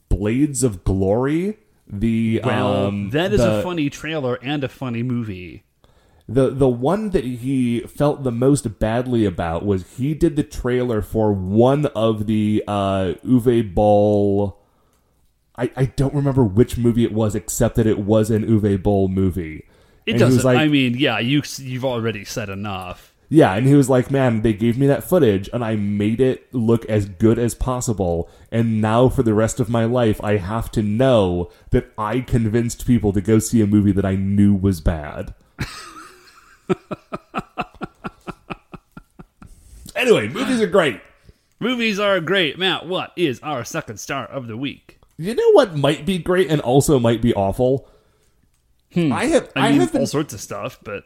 Blades 0.09 0.63
of 0.63 0.83
Glory. 0.83 1.59
The 1.99 2.41
well, 2.43 2.87
um, 2.87 3.09
that 3.11 3.31
is 3.33 3.39
the- 3.39 3.59
a 3.59 3.63
funny 3.63 3.89
trailer 3.89 4.35
and 4.41 4.63
a 4.63 4.69
funny 4.69 5.03
movie. 5.03 5.63
The 6.27 6.49
the 6.49 6.69
one 6.69 7.09
that 7.09 7.23
he 7.25 7.81
felt 7.81 8.23
the 8.23 8.31
most 8.31 8.79
badly 8.79 9.25
about 9.25 9.65
was 9.65 9.97
he 9.97 10.13
did 10.13 10.35
the 10.37 10.43
trailer 10.43 11.01
for 11.01 11.33
one 11.33 11.87
of 11.87 12.27
the 12.27 12.63
uh, 12.67 13.13
Uwe 13.25 13.73
Boll. 13.73 14.59
I, 15.57 15.69
I 15.75 15.85
don't 15.85 16.13
remember 16.15 16.43
which 16.43 16.77
movie 16.77 17.03
it 17.03 17.11
was, 17.13 17.35
except 17.35 17.75
that 17.75 17.85
it 17.85 17.99
was 17.99 18.31
an 18.31 18.43
Uwe 18.45 18.81
Boll 18.81 19.07
movie. 19.09 19.65
It 20.05 20.11
And 20.13 20.19
doesn't. 20.19 20.43
like- 20.43 20.57
I 20.57 20.67
mean, 20.67 20.95
yeah, 20.97 21.19
you 21.19 21.43
you've 21.57 21.85
already 21.85 22.23
said 22.25 22.49
enough. 22.49 23.12
Yeah, 23.33 23.55
and 23.55 23.65
he 23.65 23.73
was 23.73 23.89
like, 23.89 24.11
"Man, 24.11 24.43
they 24.43 24.53
gave 24.53 24.77
me 24.77 24.85
that 24.85 25.03
footage, 25.03 25.49
and 25.51 25.65
I 25.65 25.75
made 25.75 26.21
it 26.21 26.53
look 26.53 26.85
as 26.85 27.07
good 27.07 27.39
as 27.39 27.55
possible. 27.55 28.29
And 28.51 28.79
now, 28.79 29.09
for 29.09 29.23
the 29.23 29.33
rest 29.33 29.59
of 29.59 29.71
my 29.71 29.85
life, 29.85 30.23
I 30.23 30.37
have 30.37 30.69
to 30.73 30.83
know 30.83 31.49
that 31.71 31.91
I 31.97 32.19
convinced 32.19 32.85
people 32.85 33.11
to 33.11 33.21
go 33.21 33.39
see 33.39 33.59
a 33.59 33.65
movie 33.65 33.91
that 33.93 34.05
I 34.05 34.13
knew 34.13 34.53
was 34.53 34.81
bad." 34.81 35.33
anyway, 39.95 40.27
movies 40.27 40.61
are 40.61 40.67
great. 40.67 41.01
Movies 41.59 41.97
are 41.97 42.19
great, 42.19 42.59
Matt. 42.59 42.85
What 42.85 43.13
is 43.15 43.39
our 43.41 43.65
second 43.65 43.99
star 43.99 44.27
of 44.27 44.45
the 44.45 44.57
week? 44.57 44.99
You 45.17 45.33
know 45.33 45.51
what 45.53 45.75
might 45.75 46.05
be 46.05 46.19
great 46.19 46.51
and 46.51 46.61
also 46.61 46.99
might 46.99 47.23
be 47.23 47.33
awful. 47.33 47.89
I 48.95 49.25
have 49.25 49.47
Hmm. 49.47 49.57
I 49.57 49.69
I, 49.69 49.71
mean, 49.71 49.81
have 49.81 49.91
been 49.91 50.01
all 50.01 50.07
sorts 50.07 50.35
of 50.35 50.39
stuff, 50.39 50.77
but 50.83 51.05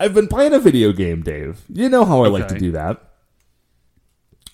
I've 0.00 0.14
been 0.14 0.28
playing 0.28 0.54
a 0.54 0.58
video 0.58 0.92
game, 0.92 1.22
Dave. 1.22 1.62
You 1.68 1.88
know 1.88 2.04
how 2.04 2.22
I 2.24 2.28
like 2.28 2.48
to 2.48 2.58
do 2.58 2.70
that. 2.72 3.02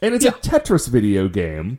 And 0.01 0.15
it's 0.15 0.25
a 0.25 0.33
Tetris 0.33 0.89
video 0.89 1.29
game, 1.29 1.79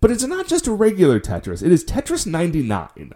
but 0.00 0.10
it's 0.10 0.24
not 0.24 0.46
just 0.48 0.66
a 0.66 0.72
regular 0.72 1.20
Tetris. 1.20 1.62
It 1.62 1.72
is 1.72 1.84
Tetris 1.84 2.26
99. 2.26 3.12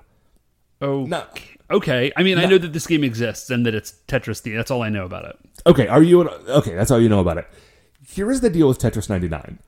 oh, 0.83 1.05
No. 1.05 1.25
okay. 1.71 2.13
I 2.17 2.23
mean, 2.23 2.39
I 2.39 2.45
know 2.45 2.59
that 2.59 2.73
this 2.73 2.87
game 2.87 3.03
exists 3.05 3.51
and 3.51 3.65
that 3.67 3.75
it's 3.75 3.95
Tetris. 4.07 4.43
The 4.43 4.53
that's 4.53 4.71
all 4.71 4.83
I 4.83 4.89
know 4.89 5.05
about 5.05 5.25
it. 5.25 5.37
Okay, 5.67 5.89
are 5.89 6.03
you 6.03 6.29
okay, 6.29 6.75
that's 6.75 6.91
all 6.91 7.01
you 7.01 7.09
know 7.09 7.21
about 7.21 7.39
it. 7.39 7.49
Here 8.07 8.31
is 8.31 8.41
the 8.41 8.51
deal 8.51 8.69
with 8.69 8.79
Tetris 8.79 9.09
99. 9.09 9.59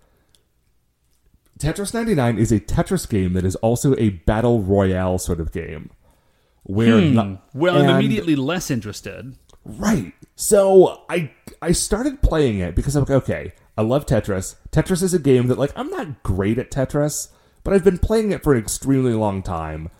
Tetris 1.58 1.94
99 1.94 2.38
is 2.38 2.52
a 2.52 2.60
Tetris 2.60 3.08
game 3.08 3.32
that 3.32 3.44
is 3.44 3.56
also 3.56 3.96
a 3.96 4.10
battle 4.10 4.60
royale 4.60 5.18
sort 5.18 5.40
of 5.40 5.52
game. 5.52 5.90
Where 6.64 7.00
hmm. 7.00 7.14
not- 7.14 7.54
Well, 7.54 7.78
I'm 7.78 7.96
immediately 7.96 8.36
less 8.36 8.70
interested. 8.70 9.36
Right. 9.68 10.12
So 10.36 11.02
I 11.08 11.30
I 11.60 11.72
started 11.72 12.22
playing 12.22 12.60
it 12.60 12.74
because 12.76 12.94
I'm 12.94 13.02
like, 13.02 13.10
okay, 13.10 13.52
I 13.76 13.82
love 13.82 14.06
Tetris. 14.06 14.54
Tetris 14.70 15.02
is 15.02 15.12
a 15.12 15.18
game 15.18 15.48
that 15.48 15.58
like 15.58 15.72
I'm 15.74 15.90
not 15.90 16.22
great 16.22 16.58
at 16.58 16.70
Tetris, 16.70 17.30
but 17.64 17.74
I've 17.74 17.84
been 17.84 17.98
playing 17.98 18.30
it 18.30 18.42
for 18.44 18.52
an 18.54 18.60
extremely 18.60 19.12
long 19.12 19.42
time, 19.42 19.90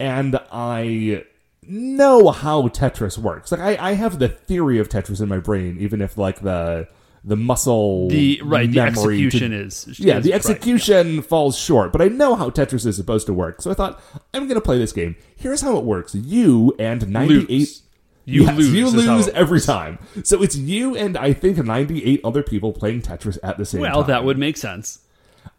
and 0.00 0.38
I 0.50 1.24
know 1.62 2.30
how 2.30 2.68
Tetris 2.68 3.18
works. 3.18 3.52
Like 3.52 3.60
I, 3.60 3.90
I 3.90 3.92
have 3.92 4.18
the 4.18 4.28
theory 4.28 4.78
of 4.78 4.88
Tetris 4.88 5.20
in 5.20 5.28
my 5.28 5.38
brain, 5.38 5.76
even 5.78 6.00
if 6.00 6.16
like 6.16 6.40
the 6.40 6.88
the 7.24 7.36
muscle 7.36 8.08
The 8.08 8.40
right, 8.42 8.68
the 8.70 8.76
memory 8.76 9.18
to- 9.18 9.26
execution 9.26 9.52
is 9.52 9.98
yeah, 10.00 10.18
is 10.18 10.24
the 10.24 10.30
right. 10.30 10.36
execution 10.36 11.22
falls 11.22 11.56
short, 11.58 11.92
but 11.92 12.00
I 12.00 12.08
know 12.08 12.34
how 12.34 12.50
Tetris 12.50 12.86
is 12.86 12.96
supposed 12.96 13.26
to 13.26 13.34
work. 13.34 13.60
So 13.62 13.70
I 13.70 13.74
thought 13.74 14.00
I'm 14.32 14.44
going 14.48 14.54
to 14.56 14.60
play 14.64 14.78
this 14.78 14.92
game. 14.92 15.16
Here's 15.36 15.60
how 15.60 15.76
it 15.76 15.84
works: 15.84 16.14
you 16.14 16.74
and 16.78 17.06
98 17.08 17.48
Lose. 17.50 17.82
You 18.24 18.44
Yes, 18.44 18.56
lose. 18.56 18.72
You 18.72 18.88
lose 18.88 19.28
every 19.28 19.60
time. 19.60 19.98
So 20.24 20.42
it's 20.42 20.56
you 20.56 20.96
and 20.96 21.16
I 21.16 21.32
think 21.32 21.58
98 21.58 22.20
other 22.24 22.42
people 22.42 22.72
playing 22.72 23.02
Tetris 23.02 23.38
at 23.42 23.58
the 23.58 23.64
same 23.64 23.82
time. 23.82 23.92
Well, 23.92 24.04
that 24.04 24.24
would 24.24 24.38
make 24.38 24.56
sense. 24.56 25.00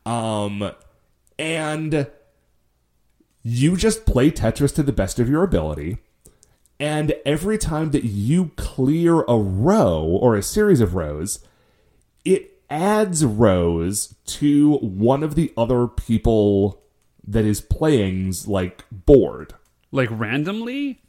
Um, 0.06 0.72
and 1.38 2.08
you 3.42 3.76
just 3.76 4.06
play 4.06 4.32
Tetris 4.32 4.74
to 4.76 4.84
the 4.84 4.94
best 4.94 5.20
of 5.20 5.30
your 5.30 5.44
ability. 5.44 5.98
And 6.80 7.14
every 7.26 7.58
time 7.58 7.92
that 7.92 8.04
you 8.04 8.52
clear 8.56 9.22
a 9.22 9.38
row 9.38 10.02
or 10.04 10.36
a 10.36 10.42
series 10.42 10.82
of 10.82 10.96
rows, 10.96 11.40
it 12.26 12.62
adds 12.70 13.24
rows 13.24 14.16
to 14.26 14.78
one 14.78 15.24
of 15.24 15.36
the 15.36 15.54
other 15.56 15.88
people 15.88 16.82
that 17.26 17.46
is 17.46 17.62
playing's 17.62 18.48
like 18.48 18.86
board. 18.92 19.54
Like 19.92 20.10
randomly. 20.12 21.03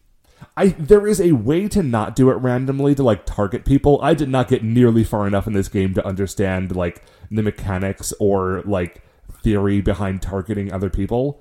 I 0.56 0.68
there 0.68 1.06
is 1.06 1.20
a 1.20 1.32
way 1.32 1.68
to 1.68 1.82
not 1.82 2.14
do 2.16 2.30
it 2.30 2.34
randomly 2.34 2.94
to 2.94 3.02
like 3.02 3.26
target 3.26 3.64
people. 3.64 3.98
I 4.02 4.14
did 4.14 4.28
not 4.28 4.48
get 4.48 4.62
nearly 4.62 5.04
far 5.04 5.26
enough 5.26 5.46
in 5.46 5.52
this 5.52 5.68
game 5.68 5.94
to 5.94 6.06
understand 6.06 6.74
like 6.74 7.02
the 7.30 7.42
mechanics 7.42 8.12
or 8.20 8.62
like 8.64 9.02
theory 9.42 9.80
behind 9.80 10.22
targeting 10.22 10.72
other 10.72 10.90
people. 10.90 11.40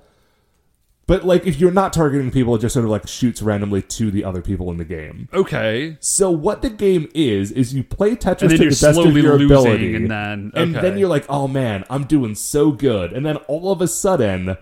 But 1.06 1.22
like 1.24 1.46
if 1.46 1.60
you're 1.60 1.70
not 1.70 1.92
targeting 1.92 2.30
people, 2.30 2.54
it 2.54 2.60
just 2.60 2.72
sort 2.72 2.84
of 2.86 2.90
like 2.90 3.06
shoots 3.06 3.42
randomly 3.42 3.82
to 3.82 4.10
the 4.10 4.24
other 4.24 4.40
people 4.40 4.70
in 4.70 4.78
the 4.78 4.86
game. 4.86 5.28
Okay. 5.34 5.98
So 6.00 6.30
what 6.30 6.62
the 6.62 6.70
game 6.70 7.10
is 7.14 7.50
is 7.52 7.74
you 7.74 7.84
play 7.84 8.16
Tetris 8.16 8.42
And 8.42 8.50
to 8.52 8.56
the 8.56 8.64
best 8.70 8.98
of 9.08 9.14
your 9.24 9.34
ability, 9.44 9.94
and 9.96 10.10
then- 10.10 10.52
and 10.54 10.74
then 10.74 10.96
you're 10.98 11.10
like, 11.10 11.26
oh 11.28 11.46
man, 11.46 11.84
I'm 11.90 12.04
doing 12.04 12.34
so 12.34 12.70
good, 12.72 13.12
and 13.12 13.24
then 13.26 13.36
all 13.48 13.70
of 13.70 13.82
a 13.82 13.88
sudden, 13.88 14.56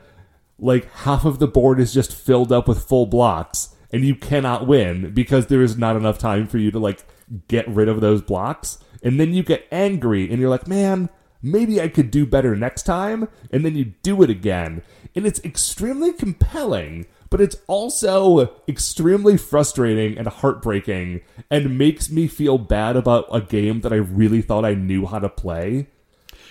like 0.59 0.93
half 0.93 1.25
of 1.25 1.39
the 1.39 1.47
board 1.47 1.79
is 1.79 1.95
just 1.95 2.13
filled 2.13 2.51
up 2.51 2.67
with 2.67 2.83
full 2.85 3.07
blocks, 3.07 3.75
and 3.93 4.05
you 4.05 4.15
cannot 4.15 4.67
win 4.67 5.13
because 5.13 5.47
there 5.47 5.63
is 5.63 5.77
not 5.77 5.97
enough 5.97 6.19
time 6.19 6.47
for 6.47 6.59
you 6.59 6.71
to 6.71 6.79
like 6.79 7.05
get 7.49 7.69
rid 7.69 7.89
of 7.89 8.01
those 8.01 8.23
blocks, 8.23 8.79
and 9.03 9.21
then 9.21 9.33
you 9.33 9.43
get 9.43 9.67
angry, 9.71 10.31
and 10.31 10.41
you're 10.41 10.51
like, 10.51 10.67
man. 10.67 11.09
Maybe 11.45 11.81
I 11.81 11.89
could 11.89 12.13
do 12.13 12.25
better 12.25 12.55
next 12.55 12.85
time, 12.85 13.27
and 13.51 13.65
then 13.65 13.75
you 13.75 13.87
do 14.05 14.23
it 14.23 14.31
again. 14.31 14.81
And 15.17 15.27
it's 15.27 15.41
extremely 15.41 16.13
compelling, 16.13 17.07
but 17.31 17.41
it's 17.41 17.57
also 17.67 18.55
extremely 18.69 19.37
frustrating 19.37 20.17
and 20.17 20.29
heartbreaking 20.29 21.23
and 21.51 21.77
makes 21.77 22.11
me 22.11 22.29
feel 22.29 22.59
bad 22.59 22.95
about 22.95 23.27
a 23.33 23.41
game 23.41 23.81
that 23.81 23.93
I 23.93 23.97
really 23.97 24.41
thought 24.41 24.65
I 24.65 24.75
knew 24.75 25.05
how 25.05 25.19
to 25.19 25.29
play. 25.29 25.89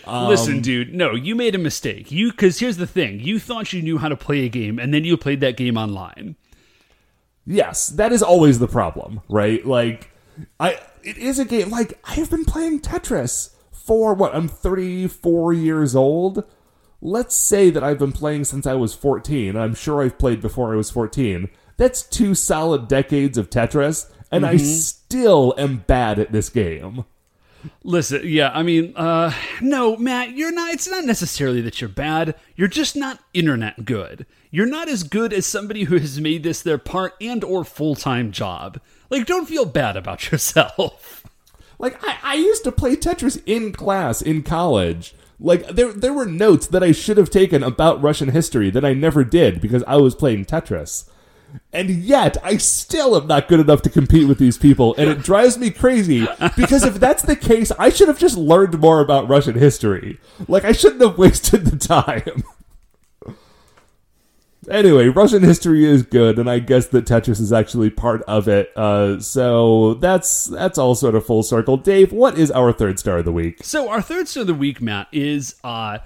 Um, 0.06 0.28
Listen, 0.28 0.60
dude. 0.60 0.94
No, 0.94 1.16
you 1.16 1.36
made 1.36 1.56
a 1.56 1.58
mistake. 1.58 2.12
You 2.12 2.32
because 2.32 2.60
here's 2.60 2.76
the 2.76 2.86
thing. 2.86 3.22
You 3.22 3.40
thought 3.40 3.72
you 3.72 3.82
knew 3.82 3.98
how 3.98 4.10
to 4.10 4.18
play 4.18 4.46
a 4.46 4.50
game, 4.50 4.78
and 4.78 4.94
then 4.94 5.06
you 5.06 5.16
played 5.16 5.40
that 5.40 5.56
game 5.56 5.78
online. 5.78 6.36
Yes, 7.46 7.88
that 7.90 8.12
is 8.12 8.22
always 8.22 8.60
the 8.60 8.68
problem, 8.68 9.22
right? 9.30 9.66
Like 9.66 10.12
I 10.60 10.80
it 11.04 11.18
is 11.18 11.40
a 11.40 11.46
game 11.46 11.70
like 11.70 12.00
I 12.04 12.14
have 12.14 12.30
been 12.30 12.46
playing 12.46 12.82
Tetris 12.82 13.56
for 13.72 14.14
what? 14.14 14.36
I'm 14.36 14.48
34 14.48 15.54
years 15.54 15.96
old. 15.96 16.44
Let's 17.02 17.36
say 17.36 17.72
that 17.72 17.84
I've 17.84 17.98
been 17.98 18.12
playing 18.12 18.44
since 18.46 18.68
I 18.68 18.76
was 18.76 18.94
14. 18.94 19.56
I'm 19.56 19.74
sure 19.74 20.04
I've 20.04 20.20
played 20.20 20.40
before 20.40 20.72
I 20.72 20.78
was 20.78 20.92
14. 20.92 21.50
That's 21.78 22.04
two 22.04 22.36
solid 22.36 22.88
decades 22.88 23.40
of 23.40 23.50
Tetris, 23.50 24.12
and 24.32 24.46
I 24.46 24.56
mm-hmm. 24.56 24.66
still 24.66 25.56
am 25.58 25.78
bad 25.88 26.20
at 26.20 26.32
this 26.32 26.50
game. 26.50 27.06
Listen, 27.84 28.22
yeah, 28.26 28.52
I 28.54 28.64
mean, 28.64 28.94
uh, 28.96 29.34
no, 29.62 29.98
Matt, 29.98 30.32
you're 30.32 30.52
not. 30.52 30.74
It's 30.74 30.90
not 30.90 31.06
necessarily 31.06 31.62
that 31.62 31.82
you're 31.82 31.90
bad. 31.90 32.36
You're 32.56 32.68
just 32.68 32.96
not 32.96 33.20
internet 33.34 33.86
good. 33.86 34.26
You're 34.50 34.66
not 34.66 34.90
as 34.90 35.04
good 35.04 35.34
as 35.34 35.46
somebody 35.46 35.84
who 35.84 35.98
has 35.98 36.20
made 36.20 36.44
this 36.44 36.62
their 36.62 36.78
part 36.78 37.14
and 37.22 37.44
or 37.44 37.64
full 37.64 37.96
time 37.96 38.32
job. 38.32 38.80
Like, 39.10 39.26
don't 39.26 39.48
feel 39.48 39.66
bad 39.66 39.98
about 39.98 40.32
yourself. 40.32 41.22
Like 41.82 41.98
I, 42.04 42.18
I 42.22 42.34
used 42.36 42.64
to 42.64 42.72
play 42.72 42.96
Tetris 42.96 43.42
in 43.46 43.74
class 43.74 44.22
in 44.22 44.44
college. 44.44 45.16
Like 45.40 45.68
there 45.68 45.92
there 45.92 46.14
were 46.14 46.28
notes 46.28 46.68
that 46.68 46.84
I 46.84 46.92
should 46.92 47.18
have 47.18 47.32
taken 47.32 47.64
about 47.64 48.02
Russian 48.02 48.30
history 48.30 48.70
that 48.70 48.86
I 48.86 48.94
never 48.94 49.24
did 49.24 49.60
because 49.60 49.84
I 49.88 49.96
was 49.96 50.14
playing 50.14 50.46
Tetris. 50.46 51.10
And 51.74 51.90
yet 51.90 52.38
I 52.44 52.58
still 52.58 53.16
am 53.16 53.28
not 53.28 53.48
good 53.48 53.60
enough 53.60 53.82
to 53.84 53.90
compete 53.90 54.28
with 54.28 54.38
these 54.38 54.58
people 54.58 54.96
and 54.98 55.10
it 55.10 55.24
drives 55.24 55.58
me 55.58 55.70
crazy 55.70 56.28
because 56.56 56.84
if 56.84 56.96
that's 56.96 57.24
the 57.24 57.36
case 57.36 57.72
I 57.80 57.90
should 57.90 58.08
have 58.08 58.20
just 58.20 58.38
learned 58.38 58.80
more 58.80 59.02
about 59.02 59.30
Russian 59.30 59.56
history. 59.56 60.20
Like 60.48 60.66
I 60.66 60.72
shouldn't 60.72 61.02
have 61.02 61.18
wasted 61.18 61.66
the 61.66 61.78
time. 61.78 62.44
Anyway, 64.70 65.08
Russian 65.08 65.42
history 65.42 65.86
is 65.86 66.04
good, 66.04 66.38
and 66.38 66.48
I 66.48 66.60
guess 66.60 66.88
that 66.90 67.06
Tetris 67.06 67.42
is 67.42 67.52
actually 67.52 67.90
part 67.90 68.22
of 68.24 68.48
it. 68.48 68.72
Uh, 68.78 69.20
so 69.20 69.96
that's 69.96 70.46
that's 70.46 70.78
all 70.78 70.94
sort 70.94 71.16
of 71.16 71.26
full 71.26 71.42
circle. 71.42 71.78
Dave, 71.78 72.12
what 72.12 72.38
is 72.38 72.52
our 72.52 72.72
third 72.72 73.00
star 73.00 73.18
of 73.18 73.26
the 73.26 73.32
week? 73.32 73.64
So 73.64 73.90
our 73.90 74.04
third 74.04 74.28
star 74.28 74.42
of 74.42 74.48
the 74.48 74.54
week, 74.54 74.80
Matt, 74.80 75.08
is 75.12 75.56
uh, 75.64 75.98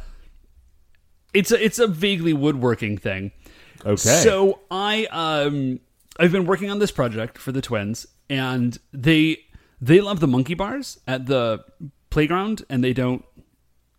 it's 1.34 1.52
a 1.52 1.64
it's 1.64 1.80
a 1.80 1.88
vaguely 1.88 2.32
woodworking 2.32 2.98
thing. 2.98 3.34
Okay. 3.86 3.98
So 3.98 4.60
I 4.72 5.06
um 5.12 5.80
I've 6.20 6.32
been 6.32 6.46
working 6.46 6.70
on 6.70 6.80
this 6.80 6.92
project 6.92 7.38
for 7.38 7.52
the 7.52 7.62
twins, 7.62 8.08
and 8.30 8.78
they 8.94 9.38
they 9.82 10.02
love 10.02 10.20
the 10.20 10.28
monkey 10.28 10.54
bars 10.54 11.00
at 11.08 11.26
the 11.26 11.64
playground, 12.10 12.64
and 12.70 12.84
they 12.84 12.94
don't. 12.94 13.24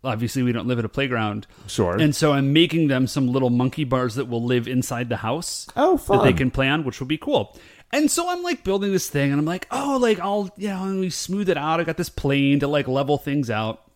Obviously, 0.03 0.43
we 0.43 0.51
don't 0.51 0.67
live 0.67 0.79
at 0.79 0.85
a 0.85 0.89
playground. 0.89 1.47
Sure. 1.67 1.97
And 1.97 2.15
so 2.15 2.31
I'm 2.31 2.53
making 2.53 2.87
them 2.87 3.07
some 3.07 3.27
little 3.27 3.49
monkey 3.49 3.83
bars 3.83 4.15
that 4.15 4.25
will 4.25 4.43
live 4.43 4.67
inside 4.67 5.09
the 5.09 5.17
house 5.17 5.67
oh, 5.75 5.97
fun. 5.97 6.19
that 6.19 6.23
they 6.23 6.33
can 6.33 6.51
play 6.51 6.67
on, 6.69 6.85
which 6.85 6.99
will 6.99 7.07
be 7.07 7.17
cool. 7.17 7.57
And 7.91 8.09
so 8.09 8.29
I'm 8.29 8.43
like 8.43 8.63
building 8.63 8.91
this 8.91 9.09
thing, 9.09 9.31
and 9.31 9.39
I'm 9.39 9.45
like, 9.45 9.67
oh, 9.71 9.97
like 10.01 10.19
I'll, 10.19 10.49
you 10.57 10.69
know, 10.69 10.83
let 10.83 10.95
me 10.95 11.09
smooth 11.09 11.49
it 11.49 11.57
out. 11.57 11.79
I 11.79 11.83
got 11.83 11.97
this 11.97 12.09
plane 12.09 12.59
to 12.59 12.67
like 12.67 12.87
level 12.87 13.17
things 13.17 13.49
out, 13.49 13.91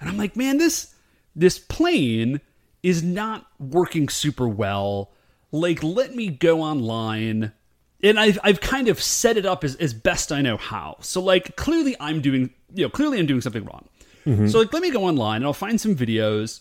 and 0.00 0.08
I'm 0.08 0.16
like, 0.16 0.36
man, 0.36 0.58
this 0.58 0.94
this 1.34 1.58
plane 1.58 2.40
is 2.82 3.02
not 3.02 3.46
working 3.58 4.08
super 4.08 4.48
well. 4.48 5.12
Like, 5.50 5.82
let 5.82 6.14
me 6.14 6.28
go 6.28 6.60
online, 6.60 7.52
and 8.02 8.20
I've 8.20 8.38
I've 8.42 8.60
kind 8.60 8.88
of 8.88 9.02
set 9.02 9.36
it 9.36 9.46
up 9.46 9.64
as 9.64 9.74
as 9.76 9.94
best 9.94 10.32
I 10.32 10.42
know 10.42 10.56
how. 10.56 10.96
So 11.00 11.20
like, 11.22 11.56
clearly 11.56 11.96
I'm 12.00 12.20
doing, 12.20 12.50
you 12.74 12.84
know, 12.84 12.90
clearly 12.90 13.18
I'm 13.18 13.26
doing 13.26 13.40
something 13.40 13.64
wrong. 13.64 13.88
Mm-hmm. 14.26 14.48
So 14.48 14.58
like, 14.58 14.72
let 14.72 14.82
me 14.82 14.90
go 14.90 15.04
online 15.04 15.36
and 15.36 15.46
I'll 15.46 15.54
find 15.54 15.80
some 15.80 15.96
videos 15.96 16.60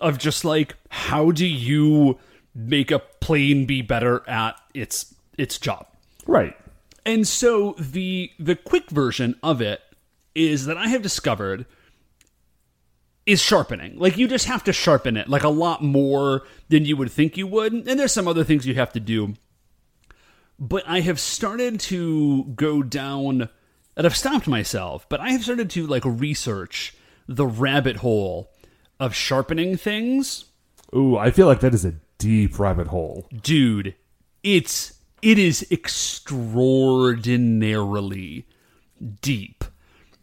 of 0.00 0.18
just 0.18 0.44
like 0.44 0.76
how 0.90 1.30
do 1.30 1.46
you 1.46 2.18
make 2.54 2.90
a 2.90 2.98
plane 2.98 3.66
be 3.66 3.82
better 3.82 4.22
at 4.28 4.58
its 4.74 5.14
its 5.36 5.58
job. 5.58 5.86
right. 6.26 6.56
And 7.04 7.28
so 7.28 7.72
the 7.78 8.32
the 8.38 8.56
quick 8.56 8.90
version 8.90 9.36
of 9.42 9.60
it 9.60 9.80
is 10.34 10.66
that 10.66 10.76
I 10.76 10.88
have 10.88 11.02
discovered 11.02 11.66
is 13.26 13.42
sharpening. 13.42 13.98
Like 13.98 14.16
you 14.16 14.28
just 14.28 14.46
have 14.46 14.62
to 14.64 14.72
sharpen 14.72 15.16
it 15.16 15.28
like 15.28 15.44
a 15.44 15.48
lot 15.48 15.82
more 15.82 16.42
than 16.68 16.84
you 16.84 16.96
would 16.96 17.10
think 17.10 17.36
you 17.36 17.46
would. 17.48 17.72
And 17.72 17.98
there's 18.00 18.12
some 18.12 18.28
other 18.28 18.44
things 18.44 18.66
you 18.66 18.74
have 18.76 18.92
to 18.92 19.00
do. 19.00 19.34
But 20.58 20.84
I 20.86 21.00
have 21.00 21.20
started 21.20 21.80
to 21.80 22.44
go 22.54 22.82
down 22.82 23.48
and 23.96 24.06
I've 24.06 24.16
stopped 24.16 24.46
myself, 24.46 25.08
but 25.08 25.20
I 25.20 25.30
have 25.30 25.42
started 25.42 25.70
to 25.70 25.86
like 25.86 26.04
research 26.04 26.94
the 27.26 27.46
rabbit 27.46 27.96
hole 27.96 28.50
of 29.00 29.14
sharpening 29.14 29.76
things 29.76 30.44
Ooh, 30.94 31.18
I 31.18 31.32
feel 31.32 31.46
like 31.46 31.60
that 31.60 31.74
is 31.74 31.84
a 31.84 31.94
deep 32.18 32.58
rabbit 32.58 32.86
hole. 32.86 33.28
dude 33.42 33.94
it's 34.42 34.94
it 35.20 35.38
is 35.38 35.66
extraordinarily 35.70 38.46
deep 39.20 39.64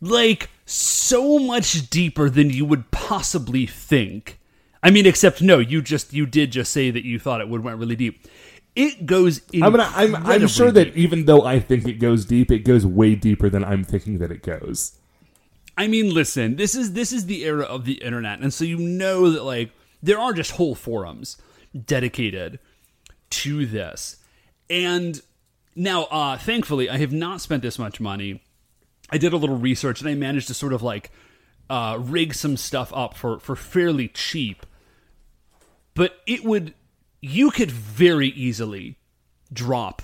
like 0.01 0.49
so 0.65 1.39
much 1.39 1.89
deeper 1.89 2.29
than 2.29 2.49
you 2.49 2.65
would 2.65 2.89
possibly 2.91 3.65
think 3.65 4.39
i 4.81 4.89
mean 4.89 5.05
except 5.05 5.41
no 5.41 5.59
you 5.59 5.81
just 5.81 6.13
you 6.13 6.25
did 6.25 6.51
just 6.51 6.71
say 6.71 6.89
that 6.89 7.03
you 7.03 7.19
thought 7.19 7.41
it 7.41 7.49
would 7.49 7.63
went 7.63 7.77
really 7.77 7.95
deep 7.95 8.27
it 8.75 9.05
goes 9.05 9.41
I'm 9.53 9.75
I'm 9.75 10.15
I'm 10.15 10.15
incredibly 10.15 10.47
sure 10.47 10.71
that 10.71 10.95
even 10.95 11.25
though 11.25 11.43
I 11.45 11.59
think 11.59 11.87
it 11.87 11.99
goes 11.99 12.25
deep, 12.25 12.51
it 12.51 12.59
goes 12.59 12.85
way 12.85 13.15
deeper 13.15 13.49
than 13.49 13.63
I'm 13.63 13.83
thinking 13.83 14.17
that 14.17 14.31
it 14.31 14.41
goes. 14.41 14.97
I 15.77 15.87
mean, 15.87 16.13
listen, 16.13 16.55
this 16.55 16.75
is 16.75 16.93
this 16.93 17.11
is 17.11 17.25
the 17.25 17.43
era 17.43 17.63
of 17.63 17.85
the 17.85 17.93
internet, 17.93 18.39
and 18.39 18.53
so 18.53 18.63
you 18.63 18.77
know 18.77 19.29
that 19.29 19.43
like 19.43 19.71
there 20.01 20.19
are 20.19 20.33
just 20.33 20.51
whole 20.51 20.75
forums 20.75 21.37
dedicated 21.85 22.59
to 23.29 23.65
this. 23.65 24.17
And 24.69 25.21
now, 25.75 26.03
uh, 26.05 26.37
thankfully, 26.37 26.89
I 26.89 26.97
have 26.97 27.13
not 27.13 27.41
spent 27.41 27.63
this 27.63 27.79
much 27.79 27.99
money. 27.99 28.41
I 29.13 29.17
did 29.17 29.31
a 29.31 29.37
little 29.37 29.57
research 29.57 30.01
and 30.01 30.09
I 30.09 30.15
managed 30.15 30.47
to 30.47 30.53
sort 30.55 30.73
of 30.73 30.81
like 30.81 31.11
uh, 31.69 31.97
rig 32.01 32.33
some 32.33 32.57
stuff 32.57 32.91
up 32.95 33.15
for 33.15 33.39
for 33.39 33.55
fairly 33.55 34.07
cheap. 34.07 34.65
But 35.93 36.17
it 36.25 36.43
would, 36.43 36.73
you 37.21 37.51
could 37.51 37.69
very 37.69 38.29
easily 38.29 38.97
drop 39.53 40.01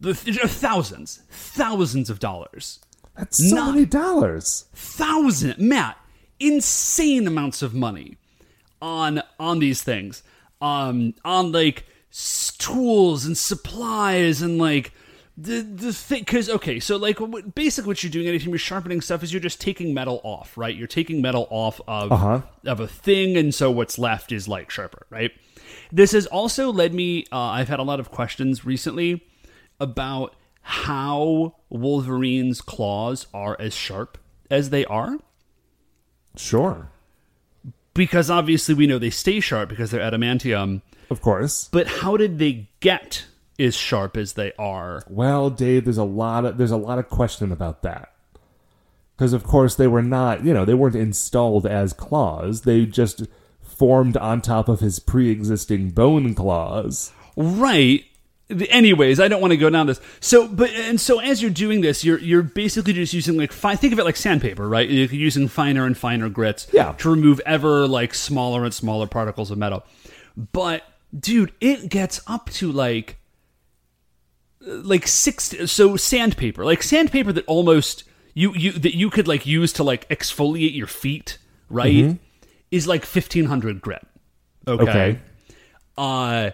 the 0.00 0.14
thousands, 0.14 1.22
thousands 1.30 2.08
of 2.08 2.18
dollars 2.20 2.80
That's 3.16 3.50
so 3.50 3.54
Not- 3.54 3.74
many 3.74 3.84
dollars. 3.86 4.64
thousand 4.72 5.58
Matt, 5.58 5.98
insane 6.40 7.26
amounts 7.26 7.60
of 7.60 7.74
money 7.74 8.16
on 8.80 9.22
on 9.38 9.58
these 9.58 9.82
things. 9.82 10.22
Um 10.62 11.12
on 11.24 11.52
like 11.52 11.84
tools 12.58 13.26
and 13.26 13.36
supplies 13.36 14.40
and 14.40 14.56
like 14.58 14.93
the 15.36 15.62
the 15.62 15.92
thing 15.92 16.20
because 16.20 16.48
okay 16.48 16.78
so 16.78 16.96
like 16.96 17.18
basically 17.56 17.88
what 17.88 18.02
you're 18.04 18.10
doing 18.10 18.28
anytime 18.28 18.50
you're 18.50 18.58
sharpening 18.58 19.00
stuff 19.00 19.22
is 19.24 19.32
you're 19.32 19.40
just 19.42 19.60
taking 19.60 19.92
metal 19.92 20.20
off 20.22 20.56
right 20.56 20.76
you're 20.76 20.86
taking 20.86 21.20
metal 21.20 21.48
off 21.50 21.80
of 21.88 22.12
Uh-huh. 22.12 22.40
of 22.66 22.78
a 22.78 22.86
thing 22.86 23.36
and 23.36 23.52
so 23.52 23.68
what's 23.70 23.98
left 23.98 24.30
is 24.30 24.46
like 24.46 24.70
sharper 24.70 25.06
right 25.10 25.32
this 25.90 26.12
has 26.12 26.26
also 26.26 26.70
led 26.72 26.94
me 26.94 27.26
uh, 27.32 27.36
i've 27.38 27.68
had 27.68 27.80
a 27.80 27.82
lot 27.82 27.98
of 27.98 28.12
questions 28.12 28.64
recently 28.64 29.24
about 29.80 30.36
how 30.62 31.56
wolverine's 31.68 32.60
claws 32.60 33.26
are 33.34 33.56
as 33.58 33.74
sharp 33.74 34.18
as 34.50 34.70
they 34.70 34.84
are 34.86 35.18
Sure. 36.36 36.90
because 37.92 38.30
obviously 38.30 38.74
we 38.74 38.86
know 38.86 38.98
they 38.98 39.10
stay 39.10 39.40
sharp 39.40 39.68
because 39.68 39.90
they're 39.90 40.00
adamantium 40.08 40.82
Of 41.10 41.20
course. 41.20 41.68
but 41.72 41.86
how 41.86 42.16
did 42.16 42.38
they 42.38 42.68
get 42.80 43.26
as 43.58 43.74
sharp 43.74 44.16
as 44.16 44.32
they 44.34 44.52
are 44.58 45.02
Well, 45.08 45.50
Dave, 45.50 45.84
there's 45.84 45.98
a 45.98 46.04
lot 46.04 46.44
of 46.44 46.56
there's 46.58 46.70
a 46.70 46.76
lot 46.76 46.98
of 46.98 47.08
question 47.08 47.52
about 47.52 47.82
that. 47.82 48.10
Because 49.16 49.32
of 49.32 49.44
course 49.44 49.76
they 49.76 49.86
were 49.86 50.02
not, 50.02 50.44
you 50.44 50.52
know, 50.52 50.64
they 50.64 50.74
weren't 50.74 50.96
installed 50.96 51.66
as 51.66 51.92
claws. 51.92 52.62
They 52.62 52.84
just 52.84 53.26
formed 53.62 54.16
on 54.16 54.40
top 54.40 54.68
of 54.68 54.80
his 54.80 54.98
pre-existing 54.98 55.90
bone 55.90 56.34
claws. 56.34 57.12
right 57.36 58.04
anyways 58.70 59.18
i 59.18 59.26
don't 59.26 59.40
want 59.40 59.50
to 59.52 59.56
go 59.56 59.70
down 59.70 59.86
this 59.86 59.98
so 60.20 60.46
but 60.46 60.68
and 60.70 61.00
so 61.00 61.18
as 61.18 61.40
you're 61.40 61.50
doing 61.50 61.80
this 61.80 62.04
you're 62.04 62.18
you're 62.20 62.42
basically 62.42 62.92
just 62.92 63.14
using 63.14 63.38
like 63.38 63.50
fi- 63.50 63.74
think 63.74 63.92
of 63.92 63.98
it 63.98 64.04
like 64.04 64.16
sandpaper 64.16 64.68
right 64.68 64.90
you're 64.90 65.06
using 65.08 65.48
finer 65.48 65.86
and 65.86 65.96
finer 65.96 66.28
grits 66.28 66.66
Yeah. 66.70 66.92
to 66.98 67.10
remove 67.10 67.40
ever 67.46 67.88
like 67.88 68.12
smaller 68.14 68.62
and 68.64 68.72
smaller 68.72 69.06
particles 69.06 69.50
of 69.50 69.56
metal 69.56 69.82
but 70.52 70.82
dude 71.18 71.52
it 71.60 71.88
gets 71.88 72.20
up 72.26 72.50
to 72.50 72.70
like 72.70 73.16
like 74.66 75.06
six 75.06 75.54
so 75.70 75.96
sandpaper 75.96 76.64
like 76.64 76.82
sandpaper 76.82 77.32
that 77.32 77.44
almost 77.46 78.04
you 78.34 78.54
you 78.54 78.72
that 78.72 78.96
you 78.96 79.10
could 79.10 79.28
like 79.28 79.44
use 79.46 79.72
to 79.74 79.82
like 79.84 80.08
exfoliate 80.08 80.74
your 80.74 80.86
feet 80.86 81.38
right 81.68 82.18
is 82.70 82.86
like 82.86 83.02
1500 83.02 83.80
grit 83.80 84.06
okay, 84.66 84.82
Okay. 84.82 85.18
uh 85.98 86.50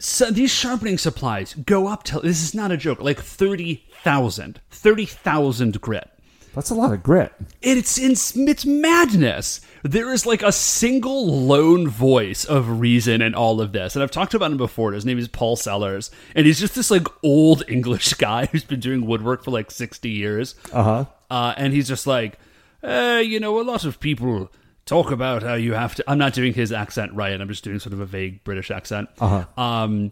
so 0.00 0.30
these 0.30 0.50
sharpening 0.50 0.98
supplies 0.98 1.54
go 1.54 1.86
up 1.88 2.02
to 2.04 2.20
this 2.20 2.42
is 2.42 2.54
not 2.54 2.70
a 2.70 2.76
joke 2.76 3.00
like 3.00 3.20
30,000 3.20 4.60
30,000 4.70 5.80
grit 5.80 6.10
That's 6.54 6.70
a 6.70 6.74
lot 6.74 6.92
of 6.92 7.02
grit. 7.02 7.32
it's, 7.62 7.98
it's 7.98 8.36
it's 8.36 8.66
madness. 8.66 9.60
There 9.84 10.12
is 10.12 10.26
like 10.26 10.42
a 10.42 10.50
single 10.50 11.26
lone 11.26 11.88
voice 11.88 12.44
of 12.44 12.80
reason 12.80 13.22
in 13.22 13.34
all 13.34 13.60
of 13.60 13.72
this, 13.72 13.94
and 13.94 14.02
I've 14.02 14.10
talked 14.10 14.34
about 14.34 14.50
him 14.50 14.56
before. 14.56 14.92
His 14.92 15.04
name 15.04 15.18
is 15.18 15.28
Paul 15.28 15.54
Sellers, 15.56 16.10
and 16.34 16.46
he's 16.46 16.58
just 16.58 16.74
this 16.74 16.90
like 16.90 17.06
old 17.22 17.62
English 17.68 18.14
guy 18.14 18.46
who's 18.46 18.64
been 18.64 18.80
doing 18.80 19.06
woodwork 19.06 19.44
for 19.44 19.50
like 19.52 19.70
sixty 19.70 20.10
years. 20.10 20.56
Uh-huh. 20.72 21.04
Uh, 21.30 21.54
and 21.56 21.72
he's 21.72 21.86
just 21.86 22.06
like, 22.06 22.38
uh, 22.82 23.22
you 23.24 23.38
know, 23.38 23.60
a 23.60 23.62
lot 23.62 23.84
of 23.84 24.00
people 24.00 24.50
talk 24.86 25.10
about 25.10 25.42
how 25.42 25.54
you 25.54 25.74
have 25.74 25.94
to. 25.94 26.04
I'm 26.08 26.18
not 26.18 26.32
doing 26.32 26.54
his 26.54 26.72
accent 26.72 27.12
right. 27.12 27.38
I'm 27.40 27.48
just 27.48 27.62
doing 27.62 27.78
sort 27.78 27.92
of 27.92 28.00
a 28.00 28.06
vague 28.06 28.42
British 28.42 28.70
accent. 28.70 29.08
Uh-huh. 29.20 29.44
Um, 29.62 30.10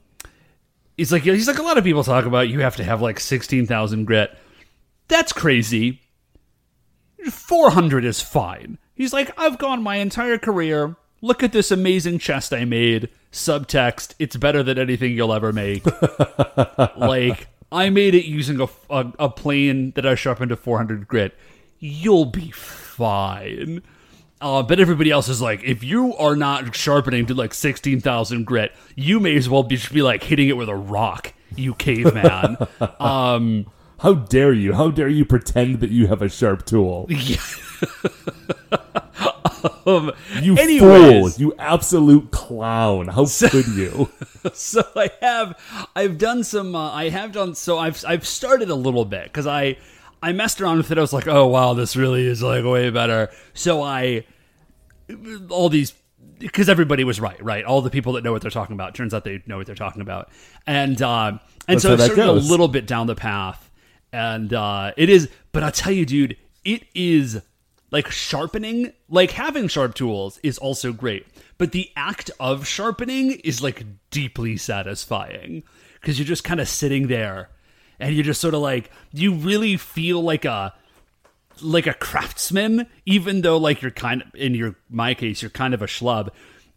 he's 0.97 1.11
like, 1.11 1.23
he's 1.23 1.49
like, 1.49 1.59
a 1.59 1.63
lot 1.63 1.79
of 1.79 1.85
people 1.85 2.05
talk 2.05 2.25
about 2.27 2.49
you 2.49 2.61
have 2.61 2.77
to 2.77 2.85
have 2.85 3.03
like 3.03 3.19
sixteen 3.19 3.67
thousand 3.67 4.05
grit. 4.05 4.37
That's 5.09 5.33
crazy. 5.33 6.03
400 7.31 8.05
is 8.05 8.21
fine. 8.21 8.79
He's 8.95 9.13
like, 9.13 9.31
I've 9.39 9.59
gone 9.59 9.83
my 9.83 9.97
entire 9.97 10.39
career. 10.39 10.97
Look 11.21 11.43
at 11.43 11.53
this 11.53 11.71
amazing 11.71 12.19
chest 12.19 12.53
I 12.53 12.65
made. 12.65 13.09
Subtext, 13.33 14.15
it's 14.19 14.37
better 14.37 14.63
than 14.63 14.79
anything 14.79 15.13
you'll 15.13 15.33
ever 15.33 15.53
make. 15.53 15.85
like, 16.97 17.49
I 17.73 17.91
made 17.91 18.15
it 18.15 18.27
using 18.27 18.61
a, 18.61 18.69
a, 18.89 19.13
a 19.19 19.29
plane 19.29 19.93
that 19.93 20.07
I 20.07 20.15
sharpened 20.15 20.51
to 20.51 20.57
400 20.57 21.09
grit. 21.09 21.35
You'll 21.79 22.27
be 22.27 22.51
fine. 22.51 23.83
Uh, 24.41 24.63
but 24.63 24.79
everybody 24.79 25.11
else 25.11 25.29
is 25.29 25.41
like, 25.41 25.65
if 25.65 25.83
you 25.83 26.15
are 26.17 26.37
not 26.37 26.75
sharpening 26.75 27.27
to 27.27 27.35
like 27.35 27.55
16,000 27.55 28.45
grit, 28.45 28.73
you 28.95 29.19
may 29.19 29.37
as 29.37 29.49
well 29.49 29.63
be, 29.63 29.77
just 29.77 29.93
be 29.93 30.03
like 30.03 30.23
hitting 30.23 30.49
it 30.49 30.57
with 30.57 30.69
a 30.69 30.77
rock, 30.77 31.33
you 31.55 31.75
caveman. 31.75 32.57
um, 33.01 33.67
How 34.01 34.15
dare 34.15 34.53
you? 34.53 34.75
How 34.75 34.91
dare 34.91 35.09
you 35.09 35.25
pretend 35.25 35.81
that 35.81 35.91
you 35.91 36.07
have 36.09 36.23
a 36.23 36.29
sharp 36.29 36.67
tool? 36.67 37.09
um, 39.87 40.13
You 40.41 40.57
Anyways. 40.57 41.37
fool! 41.37 41.41
You 41.41 41.55
absolute 41.59 42.31
clown! 42.31 43.09
How 43.09 43.27
could 43.27 43.69
you? 43.69 44.11
so 44.53 44.83
I 44.95 45.11
have 45.21 45.89
I've 45.95 46.19
done 46.19 46.45
some 46.45 46.75
uh, 46.75 46.93
I 46.93 47.09
have 47.09 47.33
done 47.33 47.55
so 47.55 47.79
I've 47.79 48.03
I've 48.07 48.27
started 48.27 48.71
a 48.71 48.75
little 48.75 49.05
bit 49.05 49.25
because 49.25 49.47
I 49.47 49.77
I 50.23 50.33
messed 50.33 50.61
around 50.61 50.79
with 50.79 50.91
it 50.91 50.99
I 50.99 51.01
was 51.01 51.13
like 51.13 51.27
oh 51.27 51.47
wow 51.47 51.75
this 51.75 51.97
really 51.97 52.27
is 52.27 52.43
like 52.43 52.65
way 52.65 52.91
better 52.91 53.31
so 53.55 53.83
I 53.83 54.25
all 55.49 55.69
these 55.69 55.95
because 56.39 56.69
everybody 56.69 57.05
was 57.05 57.21
right 57.21 57.43
right 57.43 57.65
all 57.65 57.81
the 57.81 57.91
people 57.91 58.13
that 58.15 58.25
know 58.25 58.33
what 58.33 58.43
they're 58.43 58.51
talking 58.51 58.75
about 58.75 58.95
turns 58.95 59.15
out 59.15 59.25
they 59.25 59.43
know 59.47 59.57
what 59.57 59.67
they're 59.67 59.75
talking 59.75 60.03
about 60.03 60.31
and 60.67 61.01
uh, 61.01 61.39
and 61.69 61.81
That's 61.81 61.83
so 61.83 61.95
I've 61.95 62.01
started 62.01 62.29
a 62.29 62.33
little 62.33 62.69
bit 62.69 62.87
down 62.87 63.07
the 63.07 63.15
path 63.15 63.66
and 64.13 64.53
uh, 64.53 64.93
it 64.97 65.09
is 65.09 65.29
but 65.53 65.63
I'll 65.63 65.73
tell 65.73 65.93
you 65.93 66.07
dude 66.07 66.37
it 66.65 66.85
is 66.95 67.41
like 67.91 68.11
sharpening 68.11 68.93
like 69.09 69.33
having 69.33 69.69
sharp 69.69 69.95
tools 69.95 70.39
is 70.43 70.59
also 70.59 70.93
great 70.93 71.27
but 71.59 71.73
the 71.73 71.91
act 71.97 72.31
of 72.39 72.67
sharpening 72.67 73.33
is 73.45 73.63
like 73.63 73.85
deeply 74.11 74.57
satisfying 74.57 75.63
because 76.01 76.19
you're 76.19 76.27
just 76.27 76.45
kind 76.45 76.61
of 76.61 76.69
sitting 76.69 77.09
there 77.09 77.49
and 77.99 78.15
you're 78.15 78.25
just 78.25 78.41
sort 78.41 78.55
of 78.55 78.61
like 78.61 78.91
you 79.13 79.33
really 79.33 79.77
feel 79.77 80.23
like 80.23 80.45
a 80.45 80.75
like 81.63 81.87
a 81.87 81.95
craftsman 81.95 82.87
even 83.07 83.41
though 83.41 83.57
like 83.57 83.81
you're 83.81 83.91
kind 83.91 84.23
of 84.23 84.35
in 84.35 84.55
your 84.55 84.77
my 84.91 85.15
case 85.15 85.41
you're 85.41 85.51
kind 85.51 85.75
of 85.75 85.83
a 85.83 85.87
schlub. 85.87 86.29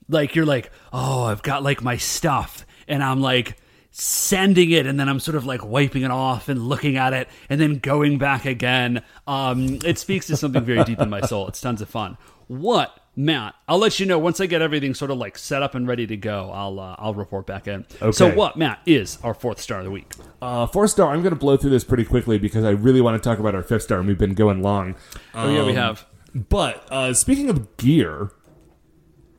Like 0.07 0.35
you're 0.35 0.45
like 0.45 0.71
oh 0.91 1.25
i've 1.25 1.43
got 1.43 1.61
like 1.61 1.83
my 1.83 1.97
stuff 1.97 2.65
and 2.87 3.03
i'm 3.03 3.21
like 3.21 3.58
sanding 3.91 4.71
it 4.71 4.85
and 4.85 4.99
then 4.99 5.09
i'm 5.09 5.19
sort 5.19 5.35
of 5.35 5.45
like 5.45 5.65
wiping 5.65 6.03
it 6.03 6.11
off 6.11 6.47
and 6.47 6.61
looking 6.67 6.95
at 6.95 7.11
it 7.13 7.27
and 7.49 7.59
then 7.59 7.79
going 7.79 8.17
back 8.17 8.45
again 8.45 9.01
um 9.27 9.79
it 9.83 9.97
speaks 9.97 10.27
to 10.27 10.37
something 10.37 10.63
very 10.63 10.83
deep 10.83 10.99
in 10.99 11.09
my 11.09 11.21
soul 11.21 11.47
it's 11.47 11.59
tons 11.59 11.81
of 11.81 11.89
fun 11.89 12.15
what 12.47 12.99
matt 13.15 13.55
i'll 13.67 13.79
let 13.79 13.99
you 13.99 14.05
know 14.05 14.17
once 14.19 14.39
i 14.39 14.45
get 14.45 14.61
everything 14.61 14.93
sort 14.93 15.09
of 15.11 15.17
like 15.17 15.37
set 15.37 15.61
up 15.63 15.73
and 15.75 15.87
ready 15.87 16.05
to 16.07 16.15
go 16.15 16.51
i'll 16.51 16.79
uh, 16.79 16.95
i'll 16.99 17.13
report 17.15 17.45
back 17.47 17.67
in 17.67 17.83
Okay. 18.01 18.11
so 18.11 18.29
what 18.33 18.55
matt 18.55 18.79
is 18.85 19.17
our 19.23 19.33
fourth 19.33 19.59
star 19.59 19.79
of 19.79 19.85
the 19.85 19.91
week 19.91 20.13
Uh, 20.41 20.65
four 20.67 20.87
star. 20.87 21.11
I'm 21.13 21.21
going 21.21 21.33
to 21.33 21.39
blow 21.39 21.57
through 21.57 21.71
this 21.71 21.83
pretty 21.83 22.05
quickly 22.05 22.37
because 22.39 22.63
I 22.63 22.69
really 22.69 23.01
want 23.01 23.21
to 23.21 23.29
talk 23.29 23.39
about 23.39 23.55
our 23.55 23.61
fifth 23.63 23.81
star, 23.83 23.99
and 23.99 24.07
we've 24.07 24.17
been 24.17 24.35
going 24.35 24.61
long. 24.61 24.95
oh 25.33 25.49
yeah 25.53 25.65
we 25.65 25.71
Um, 25.71 25.75
have 25.75 26.05
But 26.47 26.87
uh, 26.89 27.13
speaking 27.13 27.49
of 27.49 27.75
gear, 27.75 28.31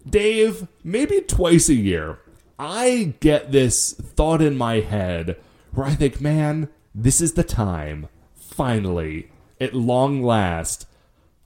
Dave, 0.09 0.67
maybe 0.85 1.21
twice 1.23 1.69
a 1.71 1.75
year, 1.75 2.19
I 2.63 3.15
get 3.21 3.53
this 3.53 3.95
thought 3.95 4.43
in 4.43 4.55
my 4.59 4.81
head 4.81 5.37
where 5.73 5.87
I 5.87 5.95
think, 5.95 6.21
man, 6.21 6.69
this 6.95 7.23
is 7.23 7.33
the 7.33 7.43
time, 7.43 8.09
finally, 8.35 9.31
at 9.59 9.73
long 9.75 10.23
last, 10.23 10.87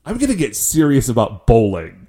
I'm 0.05 0.17
going 0.17 0.29
to 0.31 0.35
get 0.37 0.57
serious 0.57 1.07
about 1.07 1.47
bowling. 1.47 2.07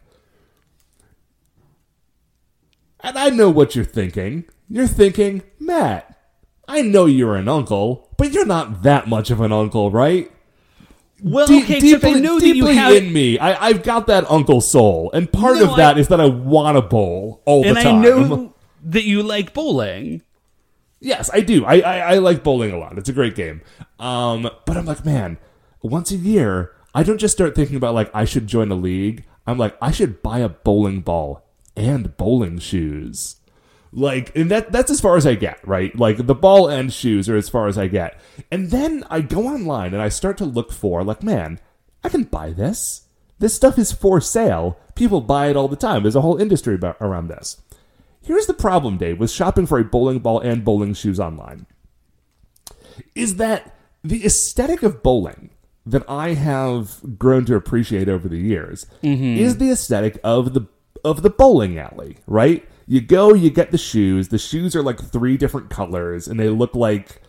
And 3.00 3.16
I 3.16 3.30
know 3.30 3.48
what 3.48 3.76
you're 3.76 3.84
thinking. 3.84 4.44
You're 4.68 4.88
thinking, 4.88 5.44
Matt, 5.60 6.18
I 6.66 6.82
know 6.82 7.06
you're 7.06 7.36
an 7.36 7.48
uncle, 7.48 8.08
but 8.16 8.32
you're 8.32 8.44
not 8.44 8.82
that 8.82 9.06
much 9.06 9.30
of 9.30 9.40
an 9.40 9.52
uncle, 9.52 9.90
right? 9.92 10.32
well 11.22 11.46
Deep- 11.46 11.64
okay 11.64 11.76
i 11.76 11.80
deeply, 11.80 12.12
that 12.14 12.22
you 12.22 12.40
deeply 12.40 12.74
have 12.74 12.92
in 12.94 13.10
me, 13.12 13.38
I, 13.38 13.68
I've 13.68 13.82
got 13.82 14.08
that 14.08 14.28
uncle 14.30 14.60
soul, 14.60 15.10
and 15.14 15.32
part 15.32 15.56
No, 15.58 15.70
of 15.70 15.76
that 15.76 15.96
I- 15.96 16.00
is 16.00 16.08
that 16.08 16.20
I 16.20 16.26
want 16.26 16.76
to 16.76 16.82
bowl 16.82 17.40
all 17.46 17.62
the 17.62 17.72
time. 17.74 18.02
I 18.04 18.50
that 18.86 19.04
you 19.04 19.22
like 19.22 19.52
bowling. 19.52 20.22
Yes, 21.00 21.28
I 21.32 21.40
do. 21.40 21.64
I, 21.64 21.80
I 21.80 21.98
I 21.98 22.18
like 22.18 22.42
bowling 22.42 22.72
a 22.72 22.78
lot. 22.78 22.96
It's 22.96 23.08
a 23.08 23.12
great 23.12 23.34
game. 23.34 23.60
Um, 23.98 24.48
but 24.64 24.76
I'm 24.76 24.86
like, 24.86 25.04
man, 25.04 25.38
once 25.82 26.10
a 26.10 26.16
year, 26.16 26.74
I 26.94 27.02
don't 27.02 27.18
just 27.18 27.34
start 27.34 27.54
thinking 27.54 27.76
about 27.76 27.94
like 27.94 28.10
I 28.14 28.24
should 28.24 28.46
join 28.46 28.70
a 28.70 28.76
league. 28.76 29.24
I'm 29.46 29.58
like 29.58 29.76
I 29.82 29.90
should 29.90 30.22
buy 30.22 30.38
a 30.38 30.48
bowling 30.48 31.00
ball 31.00 31.44
and 31.76 32.16
bowling 32.16 32.58
shoes. 32.58 33.36
Like 33.92 34.34
and 34.34 34.50
that 34.50 34.72
that's 34.72 34.90
as 34.90 35.00
far 35.00 35.16
as 35.16 35.26
I 35.26 35.34
get, 35.34 35.66
right? 35.66 35.94
Like 35.94 36.26
the 36.26 36.34
ball 36.34 36.68
and 36.68 36.92
shoes 36.92 37.28
are 37.28 37.36
as 37.36 37.48
far 37.48 37.66
as 37.66 37.76
I 37.76 37.88
get. 37.88 38.18
And 38.50 38.70
then 38.70 39.04
I 39.10 39.20
go 39.20 39.46
online 39.46 39.92
and 39.92 40.02
I 40.02 40.08
start 40.08 40.38
to 40.38 40.44
look 40.44 40.72
for 40.72 41.04
like, 41.04 41.22
man, 41.22 41.60
I 42.02 42.08
can 42.08 42.24
buy 42.24 42.50
this. 42.50 43.02
This 43.38 43.54
stuff 43.54 43.78
is 43.78 43.92
for 43.92 44.20
sale. 44.20 44.78
People 44.94 45.20
buy 45.20 45.48
it 45.48 45.56
all 45.56 45.68
the 45.68 45.76
time. 45.76 46.02
There's 46.02 46.16
a 46.16 46.22
whole 46.22 46.38
industry 46.38 46.74
about, 46.74 46.96
around 47.00 47.28
this. 47.28 47.60
Here's 48.26 48.46
the 48.46 48.54
problem, 48.54 48.96
Dave, 48.98 49.20
with 49.20 49.30
shopping 49.30 49.66
for 49.66 49.78
a 49.78 49.84
bowling 49.84 50.18
ball 50.18 50.40
and 50.40 50.64
bowling 50.64 50.94
shoes 50.94 51.20
online. 51.20 51.66
Is 53.14 53.36
that 53.36 53.76
the 54.02 54.24
aesthetic 54.24 54.82
of 54.82 55.02
bowling 55.02 55.50
that 55.86 56.02
I 56.08 56.34
have 56.34 57.18
grown 57.18 57.44
to 57.44 57.54
appreciate 57.54 58.08
over 58.08 58.28
the 58.28 58.38
years 58.38 58.86
mm-hmm. 59.02 59.38
is 59.38 59.58
the 59.58 59.70
aesthetic 59.70 60.18
of 60.24 60.54
the 60.54 60.66
of 61.04 61.22
the 61.22 61.30
bowling 61.30 61.78
alley, 61.78 62.16
right? 62.26 62.68
You 62.88 63.00
go, 63.00 63.32
you 63.32 63.50
get 63.50 63.70
the 63.70 63.78
shoes. 63.78 64.28
The 64.28 64.38
shoes 64.38 64.74
are 64.74 64.82
like 64.82 65.00
three 65.00 65.36
different 65.36 65.70
colors, 65.70 66.26
and 66.26 66.40
they 66.40 66.48
look 66.48 66.74
like 66.74 67.22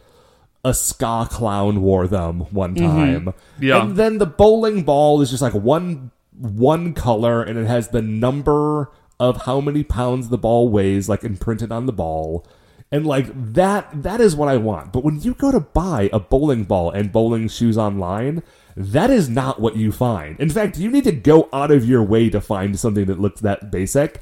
a 0.65 0.73
ska 0.73 1.27
clown 1.29 1.81
wore 1.81 2.07
them 2.07 2.41
one 2.51 2.73
mm-hmm. 2.73 2.87
time. 2.87 3.33
Yeah. 3.59 3.83
And 3.83 3.95
then 3.95 4.17
the 4.17 4.25
bowling 4.25 4.81
ball 4.81 5.21
is 5.21 5.29
just 5.29 5.43
like 5.43 5.53
one 5.53 6.11
one 6.37 6.93
color 6.93 7.41
and 7.41 7.57
it 7.57 7.65
has 7.65 7.89
the 7.89 8.01
number 8.01 8.91
of 9.19 9.43
how 9.43 9.59
many 9.61 9.83
pounds 9.83 10.29
the 10.29 10.37
ball 10.37 10.69
weighs 10.69 11.09
like 11.09 11.23
imprinted 11.23 11.71
on 11.71 11.85
the 11.85 11.93
ball. 11.93 12.45
And 12.91 13.05
like 13.05 13.27
that 13.53 14.03
that 14.03 14.21
is 14.21 14.35
what 14.35 14.47
I 14.47 14.57
want. 14.57 14.93
But 14.93 15.03
when 15.03 15.21
you 15.21 15.33
go 15.33 15.51
to 15.51 15.59
buy 15.59 16.09
a 16.13 16.19
bowling 16.19 16.63
ball 16.63 16.91
and 16.91 17.11
bowling 17.11 17.49
shoes 17.49 17.77
online, 17.77 18.43
that 18.75 19.09
is 19.09 19.27
not 19.27 19.59
what 19.59 19.75
you 19.75 19.91
find. 19.91 20.39
In 20.39 20.49
fact, 20.49 20.77
you 20.77 20.89
need 20.89 21.03
to 21.03 21.11
go 21.11 21.49
out 21.51 21.71
of 21.71 21.83
your 21.83 22.03
way 22.03 22.29
to 22.29 22.39
find 22.39 22.79
something 22.79 23.05
that 23.05 23.19
looks 23.19 23.41
that 23.41 23.71
basic. 23.71 24.21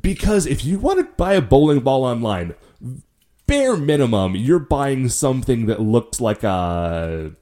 Because 0.00 0.46
if 0.46 0.64
you 0.64 0.78
want 0.78 0.98
to 0.98 1.04
buy 1.16 1.34
a 1.34 1.40
bowling 1.40 1.80
ball 1.80 2.04
online, 2.04 2.54
bare 3.46 3.76
minimum, 3.76 4.36
you're 4.36 4.58
buying 4.58 5.08
something 5.08 5.66
that 5.66 5.80
looks 5.80 6.20
like 6.20 6.44
a 6.44 7.32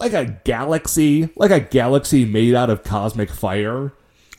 like 0.00 0.12
a 0.12 0.40
galaxy, 0.44 1.30
like 1.36 1.50
a 1.50 1.60
galaxy 1.60 2.24
made 2.24 2.54
out 2.54 2.70
of 2.70 2.82
cosmic 2.82 3.30
fire. 3.30 3.92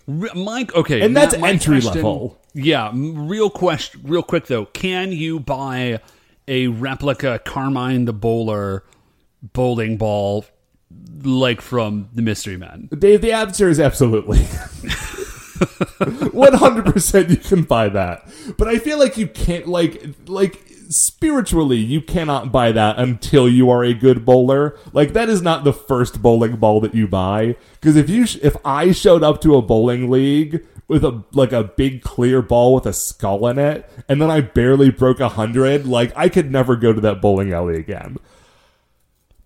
Mike, 0.08 0.74
okay, 0.76 1.02
And 1.02 1.16
that's 1.18 1.38
my 1.38 1.50
entry 1.50 1.82
question- 1.82 1.96
level. 2.04 2.40
Yeah, 2.54 2.92
real 2.94 3.50
question, 3.50 4.02
real 4.04 4.24
quick 4.24 4.46
though. 4.48 4.66
Can 4.66 5.12
you 5.12 5.40
buy 5.40 6.00
a 6.48 6.68
replica 6.68 7.40
Carmine 7.44 8.06
the 8.06 8.14
Bowler 8.14 8.84
bowling 9.42 9.98
ball 9.98 10.46
like 11.24 11.60
from 11.60 12.08
the 12.14 12.22
Mystery 12.22 12.56
Man? 12.56 12.88
Dave, 12.98 13.22
the 13.22 13.34
answer 13.34 13.68
is 13.68 13.80
absolutely. 13.80 14.40
100% 15.56 17.30
you 17.30 17.38
can 17.38 17.64
buy 17.64 17.90
that. 17.90 18.28
But 18.58 18.68
I 18.68 18.78
feel 18.78 19.00
like 19.00 19.18
you 19.18 19.28
can't 19.28 19.68
like 19.68 20.04
like 20.28 20.65
spiritually 20.90 21.78
you 21.78 22.02
cannot 22.02 22.52
buy 22.52 22.72
that 22.72 22.98
until 22.98 23.48
you 23.50 23.70
are 23.70 23.84
a 23.84 23.94
good 23.94 24.26
bowler. 24.26 24.78
Like 24.94 25.14
that 25.14 25.30
is 25.30 25.42
not 25.42 25.64
the 25.64 25.74
first 25.74 26.22
bowling 26.22 26.58
ball 26.58 26.82
that 26.82 26.96
you 26.96 27.08
buy 27.08 27.56
because 27.80 27.96
if 27.96 28.10
you 28.10 28.26
sh- 28.26 28.40
if 28.42 28.56
I 28.66 28.92
showed 28.92 29.24
up 29.24 29.42
to 29.42 29.56
a 29.56 29.62
bowling 29.62 30.10
league 30.10 30.66
with 30.88 31.04
a 31.04 31.24
like 31.34 31.52
a 31.52 31.64
big 31.64 32.02
clear 32.02 32.42
ball 32.42 32.76
with 32.76 32.86
a 32.86 32.94
skull 32.94 33.48
in 33.48 33.58
it 33.58 33.90
and 34.08 34.22
then 34.22 34.30
I 34.30 34.42
barely 34.42 34.92
broke 34.92 35.20
a 35.20 35.24
100, 35.24 35.88
like 35.88 36.12
I 36.16 36.30
could 36.30 36.52
never 36.52 36.76
go 36.76 36.94
to 36.94 37.02
that 37.02 37.22
bowling 37.22 37.54
alley 37.54 37.78
again. 37.78 38.18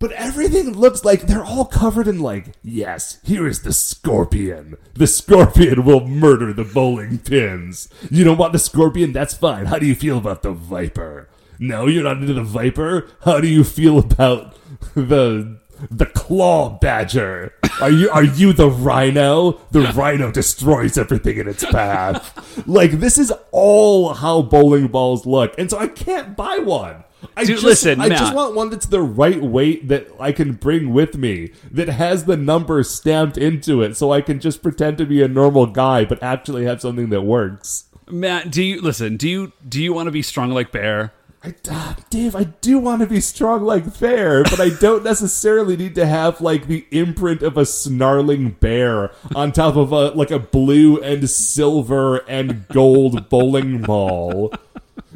But 0.00 0.12
everything 0.12 0.72
looks 0.72 1.04
like 1.04 1.26
they're 1.26 1.44
all 1.44 1.66
covered 1.66 2.08
in 2.08 2.20
like, 2.20 2.54
yes, 2.62 3.18
here 3.22 3.46
is 3.46 3.60
the 3.60 3.74
scorpion. 3.74 4.78
The 4.94 5.06
scorpion 5.06 5.84
will 5.84 6.08
murder 6.08 6.54
the 6.54 6.64
bowling 6.64 7.18
pins. 7.18 7.90
You 8.10 8.24
don't 8.24 8.38
want 8.38 8.54
the 8.54 8.58
scorpion? 8.58 9.12
That's 9.12 9.34
fine. 9.34 9.66
How 9.66 9.78
do 9.78 9.84
you 9.84 9.94
feel 9.94 10.16
about 10.16 10.42
the 10.42 10.52
viper? 10.52 11.28
No, 11.58 11.86
you're 11.86 12.02
not 12.02 12.16
into 12.16 12.32
the 12.32 12.42
viper? 12.42 13.08
How 13.26 13.40
do 13.40 13.46
you 13.46 13.62
feel 13.62 13.98
about 13.98 14.56
the 14.94 15.60
the 15.90 16.06
claw 16.06 16.78
badger? 16.78 17.52
Are 17.82 17.90
you 17.90 18.08
are 18.08 18.24
you 18.24 18.54
the 18.54 18.70
rhino? 18.70 19.60
The 19.70 19.82
rhino 19.92 20.32
destroys 20.32 20.96
everything 20.96 21.36
in 21.36 21.46
its 21.46 21.64
path. 21.66 22.66
like 22.66 22.92
this 22.92 23.18
is 23.18 23.30
all 23.52 24.14
how 24.14 24.40
bowling 24.40 24.86
balls 24.86 25.26
look. 25.26 25.52
And 25.58 25.70
so 25.70 25.78
I 25.78 25.88
can't 25.88 26.34
buy 26.34 26.56
one. 26.56 27.04
I 27.36 27.44
Dude, 27.44 27.56
just, 27.56 27.64
listen, 27.64 28.00
I 28.00 28.08
just 28.08 28.34
want 28.34 28.54
one 28.54 28.70
that's 28.70 28.86
the 28.86 29.02
right 29.02 29.40
weight 29.40 29.88
that 29.88 30.08
I 30.18 30.32
can 30.32 30.52
bring 30.52 30.92
with 30.92 31.16
me, 31.16 31.52
that 31.70 31.88
has 31.88 32.24
the 32.24 32.36
number 32.36 32.82
stamped 32.82 33.38
into 33.38 33.82
it, 33.82 33.96
so 33.96 34.12
I 34.12 34.20
can 34.20 34.40
just 34.40 34.62
pretend 34.62 34.98
to 34.98 35.06
be 35.06 35.22
a 35.22 35.28
normal 35.28 35.66
guy, 35.66 36.04
but 36.04 36.22
actually 36.22 36.64
have 36.64 36.80
something 36.80 37.10
that 37.10 37.22
works. 37.22 37.84
Matt, 38.08 38.50
do 38.50 38.62
you 38.62 38.80
listen? 38.80 39.16
Do 39.16 39.28
you 39.28 39.52
do 39.66 39.82
you 39.82 39.92
want 39.92 40.06
to 40.08 40.10
be 40.10 40.22
strong 40.22 40.50
like 40.50 40.72
Bear? 40.72 41.12
I, 41.42 41.54
ah, 41.70 41.96
Dave, 42.10 42.36
I 42.36 42.44
do 42.44 42.78
want 42.78 43.00
to 43.00 43.06
be 43.06 43.20
strong 43.20 43.62
like 43.62 43.98
bear, 43.98 44.42
but 44.42 44.60
I 44.60 44.68
don't 44.68 45.02
necessarily 45.02 45.74
need 45.74 45.94
to 45.94 46.04
have 46.04 46.42
like 46.42 46.66
the 46.66 46.86
imprint 46.90 47.40
of 47.40 47.56
a 47.56 47.64
snarling 47.64 48.50
bear 48.50 49.10
on 49.34 49.52
top 49.52 49.74
of 49.76 49.90
a 49.90 50.10
like 50.10 50.30
a 50.30 50.38
blue 50.38 51.00
and 51.00 51.30
silver 51.30 52.18
and 52.28 52.68
gold 52.68 53.30
bowling 53.30 53.80
ball 53.80 54.52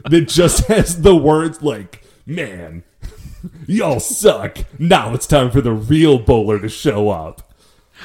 that 0.05 0.29
just 0.29 0.65
has 0.69 1.03
the 1.03 1.17
words 1.17 1.63
like 1.63 2.05
"Man, 2.27 2.85
y'all 3.67 4.01
suck." 4.01 4.59
Now 4.79 5.15
it's 5.15 5.27
time 5.27 5.51
for 5.51 5.61
the 5.61 5.73
real 5.73 6.19
bowler 6.19 6.59
to 6.61 6.69
show 6.69 7.11
up. 7.11 7.53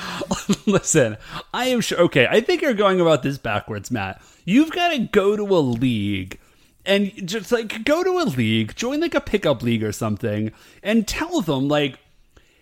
Listen, 0.65 1.17
I 1.53 1.67
am 1.67 1.81
sure. 1.81 1.99
Okay, 2.01 2.27
I 2.29 2.41
think 2.41 2.61
you're 2.61 2.73
going 2.73 3.01
about 3.01 3.23
this 3.23 3.37
backwards, 3.37 3.91
Matt. 3.91 4.21
You've 4.45 4.71
got 4.71 4.89
to 4.89 4.99
go 4.99 5.35
to 5.35 5.43
a 5.43 5.59
league 5.59 6.39
and 6.85 7.11
just 7.27 7.51
like 7.51 7.83
go 7.83 8.03
to 8.03 8.19
a 8.19 8.25
league, 8.25 8.75
join 8.75 8.99
like 8.99 9.15
a 9.15 9.21
pickup 9.21 9.61
league 9.61 9.83
or 9.83 9.91
something, 9.91 10.51
and 10.81 11.07
tell 11.07 11.41
them 11.41 11.67
like, 11.67 11.99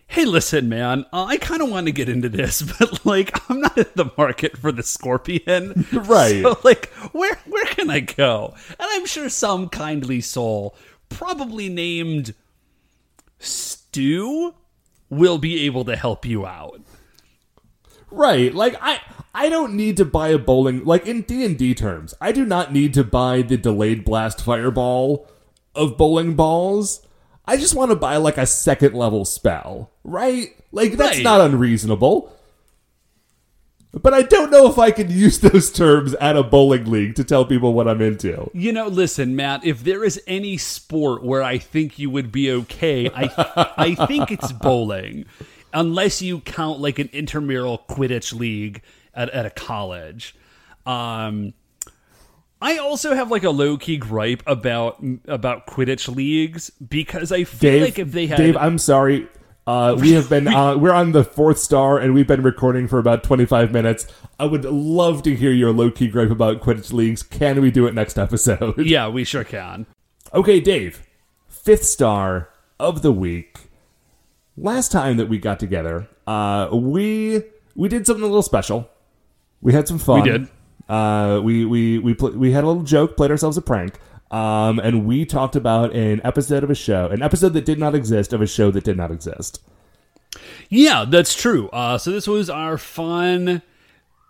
"Hey, 0.08 0.26
listen, 0.26 0.70
man, 0.70 1.06
uh, 1.14 1.26
I 1.26 1.38
kind 1.38 1.62
of 1.62 1.70
want 1.70 1.88
to 1.88 1.92
get 1.92 2.10
into 2.10 2.30
this, 2.30 2.62
but 2.80 3.06
like, 3.06 3.50
I'm 3.50 3.62
not 3.62 3.78
in 3.78 3.86
the 3.96 4.12
market 4.18 4.58
for 4.58 4.72
the 4.72 4.84
scorpion, 4.84 5.86
Right. 5.94 6.42
So 6.42 6.60
like, 6.64 6.88
where 7.12 7.36
where 7.46 7.66
can 7.66 7.90
I 7.90 8.02
go?" 8.02 8.54
And 8.70 8.78
I'm 8.80 9.06
sure 9.06 9.30
some 9.30 9.70
kindly 9.70 10.22
soul, 10.22 10.76
probably 11.10 11.70
named 11.70 12.34
Stew, 13.40 14.56
will 15.10 15.38
be 15.38 15.66
able 15.66 15.86
to 15.86 15.96
help 15.96 16.26
you 16.26 16.46
out. 16.46 16.82
Right. 18.10 18.54
Like 18.54 18.76
I 18.82 19.02
I 19.34 19.50
don't 19.50 19.76
need 19.76 19.98
to 19.98 20.06
buy 20.06 20.30
a 20.30 20.38
bowling 20.38 20.84
like 20.86 21.06
in 21.06 21.22
D&D 21.22 21.76
terms. 21.76 22.14
I 22.22 22.32
do 22.32 22.46
not 22.46 22.74
need 22.74 22.94
to 22.96 23.04
buy 23.04 23.42
the 23.42 23.58
delayed 23.58 24.04
blast 24.06 24.42
fireball 24.42 25.30
of 25.76 25.98
bowling 25.98 26.36
balls. 26.36 27.06
I 27.48 27.58
just 27.58 27.76
want 27.76 27.92
to 27.92 27.96
buy 27.96 28.18
like 28.18 28.38
a 28.38 28.46
second 28.46 28.94
level 28.94 29.24
spell, 29.26 29.92
right? 30.04 30.50
Like 30.72 30.94
that's 30.94 31.18
Right. 31.18 31.24
not 31.24 31.42
unreasonable. 31.42 32.34
But 33.94 34.14
I 34.14 34.22
don't 34.22 34.52
know 34.52 34.70
if 34.70 34.78
I 34.78 34.92
can 34.92 35.10
use 35.10 35.40
those 35.40 35.72
terms 35.72 36.14
at 36.16 36.36
a 36.36 36.44
bowling 36.44 36.86
league 36.92 37.16
to 37.16 37.24
tell 37.24 37.46
people 37.46 37.74
what 37.74 37.88
I'm 37.88 38.02
into. 38.02 38.52
You 38.54 38.72
know, 38.74 38.88
listen, 38.88 39.36
Matt. 39.36 39.66
If 39.66 39.84
there 39.84 40.04
is 40.04 40.22
any 40.28 40.58
sport 40.58 41.24
where 41.24 41.42
I 41.42 41.58
think 41.58 41.98
you 41.98 42.10
would 42.10 42.32
be 42.32 42.52
okay, 42.52 43.10
I 43.10 43.74
I 43.78 43.96
think 44.08 44.30
it's 44.30 44.52
bowling, 44.52 45.26
unless 45.74 46.22
you 46.22 46.42
count 46.42 46.80
like 46.80 47.00
an 47.00 47.10
intramural 47.14 47.80
Quidditch 47.90 48.38
league 48.38 48.82
at, 49.16 49.30
at 49.32 49.46
a 49.46 49.50
college. 49.50 50.36
Um, 50.86 51.54
I 52.62 52.78
also 52.78 53.14
have 53.14 53.30
like 53.30 53.44
a 53.44 53.50
low 53.50 53.78
key 53.78 53.98
gripe 53.98 54.42
about 54.48 55.04
about 55.28 55.68
Quidditch 55.68 56.14
leagues 56.14 56.70
because 56.72 57.32
I 57.32 57.44
feel 57.44 57.72
Dave, 57.72 57.82
like 57.82 58.00
if 58.00 58.12
they 58.12 58.28
had 58.28 58.38
Dave, 58.38 58.58
I'm 58.58 58.78
sorry. 58.78 59.28
Uh, 59.68 59.96
we 60.00 60.14
have 60.14 60.30
been 60.30 60.48
uh, 60.48 60.78
we're 60.78 60.94
on 60.94 61.12
the 61.12 61.26
fourth 61.26 61.60
star 61.60 62.00
and 62.00 62.14
we've 62.14 62.26
been 62.26 62.42
recording 62.42 62.88
for 62.88 63.00
about 63.00 63.24
25 63.24 63.72
minutes. 63.72 64.08
I 64.40 64.46
would 64.46 64.64
love 64.64 65.24
to 65.24 65.36
hear 65.36 65.52
your 65.52 65.74
low 65.74 65.92
key 65.92 66.08
gripe 66.08 66.32
about 66.32 66.62
Quidditch 66.62 66.94
leagues. 66.94 67.22
Can 67.22 67.62
we 67.62 67.70
do 67.70 67.86
it 67.86 67.94
next 67.94 68.18
episode? 68.18 68.78
yeah, 68.78 69.10
we 69.10 69.24
sure 69.24 69.44
can. 69.44 69.86
Okay, 70.34 70.60
Dave. 70.62 71.06
Fifth 71.50 71.84
star 71.84 72.50
of 72.80 73.02
the 73.02 73.12
week. 73.12 73.58
Last 74.56 74.92
time 74.92 75.18
that 75.18 75.28
we 75.28 75.38
got 75.38 75.60
together, 75.60 76.08
uh, 76.26 76.70
we 76.72 77.44
we 77.76 77.90
did 77.90 78.08
something 78.08 78.24
a 78.24 78.28
little 78.28 78.42
special. 78.42 78.90
We 79.62 79.74
had 79.74 79.88
some 79.88 80.00
fun. 80.00 80.22
We 80.22 80.30
did. 80.30 80.48
Uh, 80.90 81.42
we 81.44 81.66
we 81.66 82.00
we 82.00 82.14
pl- 82.14 82.32
we 82.32 82.52
had 82.52 82.64
a 82.64 82.68
little 82.68 82.84
joke, 82.84 83.18
played 83.18 83.32
ourselves 83.32 83.58
a 83.58 83.62
prank, 83.62 84.00
um, 84.32 84.80
and 84.80 85.06
we 85.06 85.26
talked 85.26 85.56
about 85.56 85.94
an 85.94 86.22
episode 86.24 86.64
of 86.64 86.70
a 86.70 86.76
show, 86.76 87.08
an 87.08 87.22
episode 87.22 87.54
that 87.54 87.66
did 87.66 87.80
not 87.80 87.94
exist 87.94 88.34
of 88.34 88.42
a 88.42 88.48
show 88.48 88.72
that 88.72 88.84
did 88.84 88.98
not 88.98 89.12
exist. 89.12 89.62
Yeah, 90.70 91.06
that's 91.08 91.36
true. 91.36 91.70
Uh, 91.70 91.98
so 91.98 92.12
this 92.12 92.28
was 92.28 92.50
our 92.50 92.78
fun. 92.78 93.62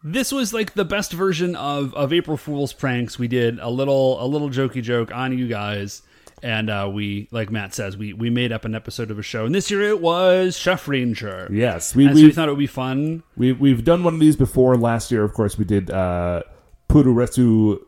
This 0.03 0.31
was 0.31 0.53
like 0.53 0.73
the 0.73 0.85
best 0.85 1.11
version 1.11 1.55
of, 1.55 1.93
of 1.95 2.13
April 2.13 2.37
Fool's 2.37 2.71
pranks. 2.71 3.17
We 3.17 3.27
did 3.27 3.59
a 3.59 3.69
little 3.69 4.23
a 4.23 4.25
little 4.25 4.49
jokey 4.49 4.81
joke 4.81 5.13
on 5.13 5.37
you 5.37 5.47
guys, 5.47 6.01
And 6.43 6.69
uh, 6.69 6.89
we, 6.93 7.27
like 7.31 7.49
Matt 7.49 7.73
says, 7.73 7.97
we 7.97 8.13
we 8.13 8.29
made 8.29 8.51
up 8.51 8.63
an 8.63 8.75
episode 8.75 9.09
of 9.09 9.17
a 9.17 9.23
show, 9.23 9.45
and 9.45 9.55
this 9.55 9.71
year 9.71 9.81
it 9.81 9.99
was 9.99 10.55
Chef 10.55 10.87
Ranger. 10.87 11.49
Yes, 11.51 11.95
we 11.95 12.05
and 12.05 12.15
so 12.15 12.21
we 12.21 12.27
we 12.27 12.31
thought 12.31 12.47
it 12.47 12.51
would 12.51 12.59
be 12.59 12.67
fun. 12.67 13.23
we 13.35 13.53
we've 13.53 13.83
done 13.83 14.03
one 14.03 14.13
of 14.13 14.19
these 14.19 14.35
before. 14.35 14.77
Last 14.77 15.11
year, 15.11 15.23
of 15.23 15.33
course, 15.33 15.57
we 15.57 15.65
did 15.65 15.89
uh, 15.89 16.43
Puroresu 16.89 17.79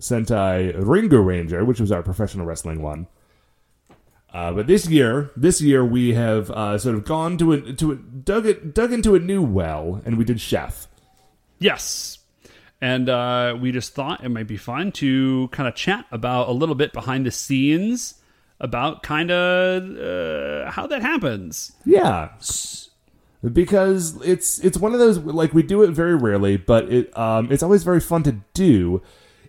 Sentai 0.00 0.74
Ringo 0.78 1.20
Ranger, 1.20 1.64
which 1.66 1.80
was 1.80 1.92
our 1.92 2.02
professional 2.02 2.46
wrestling 2.46 2.80
one. 2.80 3.08
Uh, 4.32 4.52
but 4.52 4.66
this 4.66 4.88
year, 4.88 5.30
this 5.36 5.60
year 5.60 5.84
we 5.84 6.14
have 6.14 6.50
uh, 6.50 6.78
sort 6.78 6.94
of 6.94 7.04
gone 7.04 7.38
to 7.38 7.52
a 7.52 7.72
to 7.74 7.92
a, 7.92 7.96
dug 7.96 8.46
it 8.46 8.74
dug 8.74 8.92
into 8.92 9.14
a 9.14 9.18
new 9.18 9.42
well, 9.42 10.00
and 10.04 10.16
we 10.16 10.24
did 10.24 10.40
Chef. 10.40 10.86
Yes. 11.58 12.17
And 12.80 13.08
uh, 13.08 13.56
we 13.60 13.72
just 13.72 13.94
thought 13.94 14.22
it 14.22 14.28
might 14.28 14.46
be 14.46 14.56
fun 14.56 14.92
to 14.92 15.48
kind 15.48 15.68
of 15.68 15.74
chat 15.74 16.06
about 16.12 16.48
a 16.48 16.52
little 16.52 16.76
bit 16.76 16.92
behind 16.92 17.26
the 17.26 17.32
scenes 17.32 18.14
about 18.60 19.02
kind 19.02 19.30
of 19.30 19.82
uh, 19.98 20.70
how 20.70 20.86
that 20.86 21.02
happens. 21.02 21.72
Yeah, 21.84 22.30
because 23.52 24.20
it's 24.22 24.58
it's 24.60 24.78
one 24.78 24.92
of 24.92 24.98
those 24.98 25.18
like 25.18 25.54
we 25.54 25.62
do 25.62 25.82
it 25.82 25.90
very 25.90 26.16
rarely, 26.16 26.56
but 26.56 26.90
it 26.92 27.16
um 27.16 27.50
it's 27.52 27.62
always 27.62 27.84
very 27.84 28.00
fun 28.00 28.22
to 28.24 28.40
do, 28.54 29.02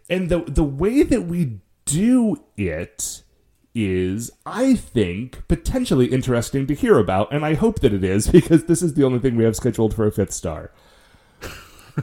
and 0.10 0.30
the 0.30 0.40
the 0.42 0.64
way 0.64 1.04
that 1.04 1.24
we 1.24 1.60
do 1.86 2.38
it 2.58 3.24
is 3.76 4.32
I 4.46 4.76
think 4.76 5.48
potentially 5.48 6.08
interesting 6.08 6.68
to 6.68 6.76
hear 6.76 6.98
about, 6.98 7.32
and 7.32 7.46
I 7.46 7.56
hope 7.56 7.80
that 7.80 7.94
it 7.94 8.04
is 8.04 8.28
because 8.32 8.66
this 8.66 8.82
is 8.82 8.94
the 8.94 9.04
only 9.04 9.20
thing 9.20 9.36
we 9.36 9.44
have 9.44 9.56
scheduled 9.56 9.94
for 9.94 10.06
a 10.06 10.12
fifth 10.12 10.34
star. 10.34 10.72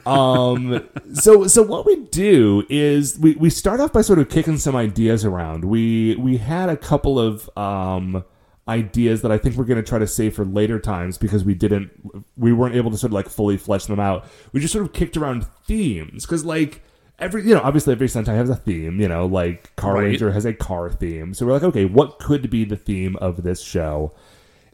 Um 0.05 0.87
so 1.13 1.47
so 1.47 1.61
what 1.61 1.85
we 1.85 1.95
do 2.05 2.65
is 2.69 3.17
we 3.19 3.33
we 3.35 3.49
start 3.49 3.79
off 3.79 3.93
by 3.93 4.01
sort 4.01 4.19
of 4.19 4.29
kicking 4.29 4.57
some 4.57 4.75
ideas 4.75 5.25
around. 5.25 5.65
We 5.65 6.15
we 6.15 6.37
had 6.37 6.69
a 6.69 6.77
couple 6.77 7.19
of 7.19 7.49
um 7.57 8.23
ideas 8.69 9.21
that 9.21 9.31
i 9.31 9.37
think 9.37 9.55
we're 9.55 9.63
going 9.63 9.81
to 9.81 9.89
try 9.89 9.97
to 9.97 10.05
save 10.05 10.35
for 10.35 10.43
later 10.43 10.77
times 10.77 11.17
because 11.17 11.41
we 11.45 11.53
didn't 11.53 11.89
we 12.35 12.51
weren't 12.51 12.75
able 12.75 12.91
to 12.91 12.97
sort 12.97 13.11
of 13.11 13.13
like 13.13 13.29
fully 13.29 13.55
flesh 13.55 13.85
them 13.85 13.97
out. 13.99 14.25
We 14.51 14.59
just 14.59 14.73
sort 14.73 14.85
of 14.85 14.91
kicked 14.91 15.15
around 15.15 15.45
themes 15.65 16.25
because 16.25 16.43
like 16.43 16.83
every 17.17 17.43
you 17.47 17.55
know 17.55 17.61
obviously 17.61 17.93
every 17.93 18.07
sentai 18.07 18.35
has 18.35 18.49
a 18.49 18.55
theme 18.57 18.99
you 18.99 19.07
know 19.07 19.25
like 19.25 19.73
car 19.77 19.93
Right. 19.95 20.03
ranger 20.03 20.31
has 20.33 20.45
a 20.45 20.53
car 20.53 20.91
theme. 20.91 21.33
So 21.33 21.45
we're 21.45 21.53
like 21.53 21.63
okay 21.63 21.85
what 21.85 22.19
could 22.19 22.49
be 22.49 22.65
the 22.65 22.75
theme 22.75 23.15
of 23.17 23.43
this 23.43 23.61
show? 23.61 24.13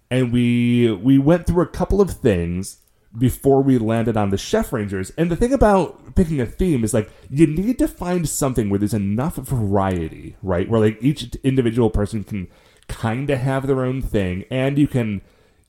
And 0.09 0.31
we 0.33 0.91
we 0.91 1.17
went 1.19 1.45
through 1.45 1.61
a 1.63 1.67
couple 1.67 2.01
of 2.01 2.09
things 2.11 2.79
before 3.17 3.61
we 3.61 3.77
landed 3.77 4.17
on 4.17 4.29
the 4.29 4.37
chef 4.37 4.73
rangers. 4.73 5.11
And 5.17 5.29
the 5.29 5.35
thing 5.35 5.53
about 5.53 6.15
picking 6.15 6.41
a 6.41 6.45
theme 6.45 6.83
is 6.83 6.93
like 6.93 7.09
you 7.29 7.47
need 7.47 7.79
to 7.79 7.87
find 7.87 8.27
something 8.27 8.69
where 8.69 8.79
there's 8.79 8.93
enough 8.93 9.35
variety 9.35 10.35
right? 10.41 10.67
Where 10.69 10.79
like 10.79 10.97
each 11.01 11.35
individual 11.43 11.89
person 11.89 12.23
can 12.23 12.47
kind 12.87 13.29
of 13.29 13.39
have 13.39 13.67
their 13.67 13.83
own 13.83 14.01
thing. 14.01 14.45
And 14.49 14.77
you 14.77 14.87
can 14.87 15.21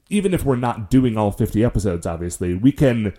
even 0.09 0.35
if 0.35 0.45
we're 0.45 0.57
not 0.57 0.91
doing 0.91 1.17
all 1.17 1.33
50 1.33 1.65
episodes 1.65 2.07
obviously 2.07 2.55
we 2.55 2.73
can 2.73 3.15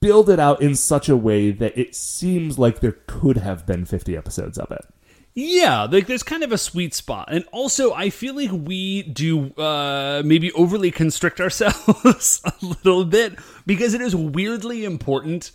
build 0.00 0.30
it 0.30 0.38
out 0.38 0.60
in 0.60 0.74
such 0.74 1.08
a 1.08 1.16
way 1.16 1.50
that 1.50 1.76
it 1.76 1.94
seems 1.94 2.58
like 2.58 2.80
there 2.80 2.98
could 3.06 3.38
have 3.38 3.66
been 3.66 3.84
50 3.84 4.16
episodes 4.16 4.58
of 4.58 4.70
it 4.70 4.84
Yeah, 5.38 5.84
like 5.84 6.06
there's 6.06 6.22
kind 6.22 6.42
of 6.42 6.50
a 6.50 6.56
sweet 6.56 6.94
spot. 6.94 7.28
And 7.30 7.44
also 7.52 7.92
I 7.92 8.08
feel 8.08 8.34
like 8.34 8.50
we 8.50 9.02
do 9.02 9.52
uh 9.52 10.22
maybe 10.24 10.50
overly 10.52 10.90
constrict 10.90 11.42
ourselves 11.42 12.40
a 12.44 12.52
little 12.64 13.04
bit 13.04 13.38
because 13.66 13.92
it 13.92 14.00
is 14.00 14.16
weirdly 14.16 14.84
important 14.84 15.50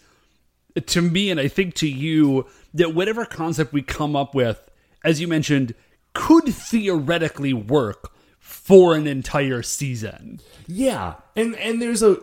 to 0.86 1.02
me 1.02 1.32
and 1.32 1.40
I 1.40 1.48
think 1.48 1.74
to 1.76 1.88
you 1.88 2.46
that 2.76 2.94
whatever 2.94 3.26
concept 3.26 3.74
we 3.74 3.82
come 3.82 4.16
up 4.16 4.36
with, 4.36 4.70
as 5.04 5.20
you 5.20 5.28
mentioned, 5.28 5.74
could 6.14 6.46
theoretically 6.46 7.52
work 7.52 8.12
for 8.38 8.94
an 8.94 9.08
entire 9.08 9.64
season. 9.64 10.42
Yeah, 10.68 11.16
and 11.36 11.56
and 11.56 11.82
there's 11.82 12.04
a 12.04 12.18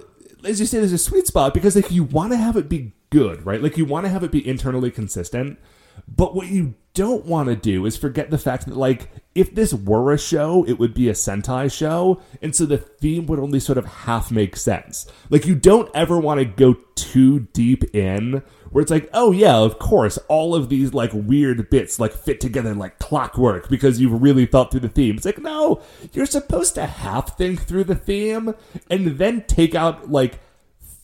as 0.45 0.61
you 0.61 0.67
say, 0.67 0.79
there's 0.79 0.93
a 0.93 0.99
sweet 0.99 1.27
spot 1.27 1.55
because 1.55 1.75
like 1.75 1.91
you 1.91 2.05
want 2.05 2.31
to 2.31 2.37
have 2.37 2.57
it 2.57 2.69
be 2.69 2.93
good, 3.11 3.45
right? 3.45 3.61
Like 3.61 3.77
you 3.77 3.85
want 3.85 4.07
to 4.07 4.11
have 4.11 4.23
it 4.23 4.31
be 4.31 4.47
internally 4.47 4.93
consistent, 4.93 5.59
but 6.07 6.37
what 6.37 6.47
you 6.47 6.75
don't 6.99 7.27
want 7.27 7.49
to 7.49 7.55
do 7.55 7.87
is 7.87 7.97
forget 7.97 8.29
the 8.29 8.39
fact 8.39 8.67
that 8.67 8.77
like 8.77 9.09
if 9.37 9.55
this 9.55 9.73
were 9.73 10.13
a 10.13 10.19
show, 10.19 10.65
it 10.65 10.81
would 10.81 10.95
be 10.95 11.09
a 11.09 11.13
Sentai 11.13 11.73
show, 11.73 12.21
and 12.43 12.57
so 12.57 12.67
the 12.67 12.77
theme 12.77 13.27
would 13.27 13.39
only 13.39 13.61
sort 13.61 13.79
of 13.79 13.87
half 13.87 14.33
make 14.33 14.57
sense. 14.57 15.07
Like 15.31 15.47
you 15.47 15.55
don't 15.55 15.89
ever 15.95 16.19
want 16.19 16.41
to 16.41 16.45
go 16.45 16.75
too 16.97 17.47
deep 17.53 17.95
in 17.95 18.43
where 18.71 18.83
it's 18.83 18.91
like, 18.91 19.09
oh 19.15 19.31
yeah, 19.31 19.57
of 19.59 19.79
course, 19.79 20.19
all 20.27 20.57
of 20.57 20.71
these 20.71 20.93
like 20.93 21.13
weird 21.15 21.71
bits 21.71 22.01
like 22.01 22.13
fit 22.13 22.41
together 22.41 22.75
like 22.75 22.99
clockwork 22.99 23.69
because 23.69 24.01
you've 24.01 24.21
really 24.21 24.45
thought 24.45 24.73
through 24.73 24.81
the 24.81 24.89
theme. 24.89 25.15
It's 25.17 25.25
like, 25.25 25.39
no, 25.39 25.81
you're 26.13 26.27
supposed 26.27 26.75
to 26.75 26.87
half 26.87 27.39
think 27.39 27.63
through 27.63 27.85
the 27.85 27.95
theme 27.95 28.57
and 28.91 29.19
then 29.19 29.45
take 29.47 29.77
out 29.77 30.11
like 30.11 30.41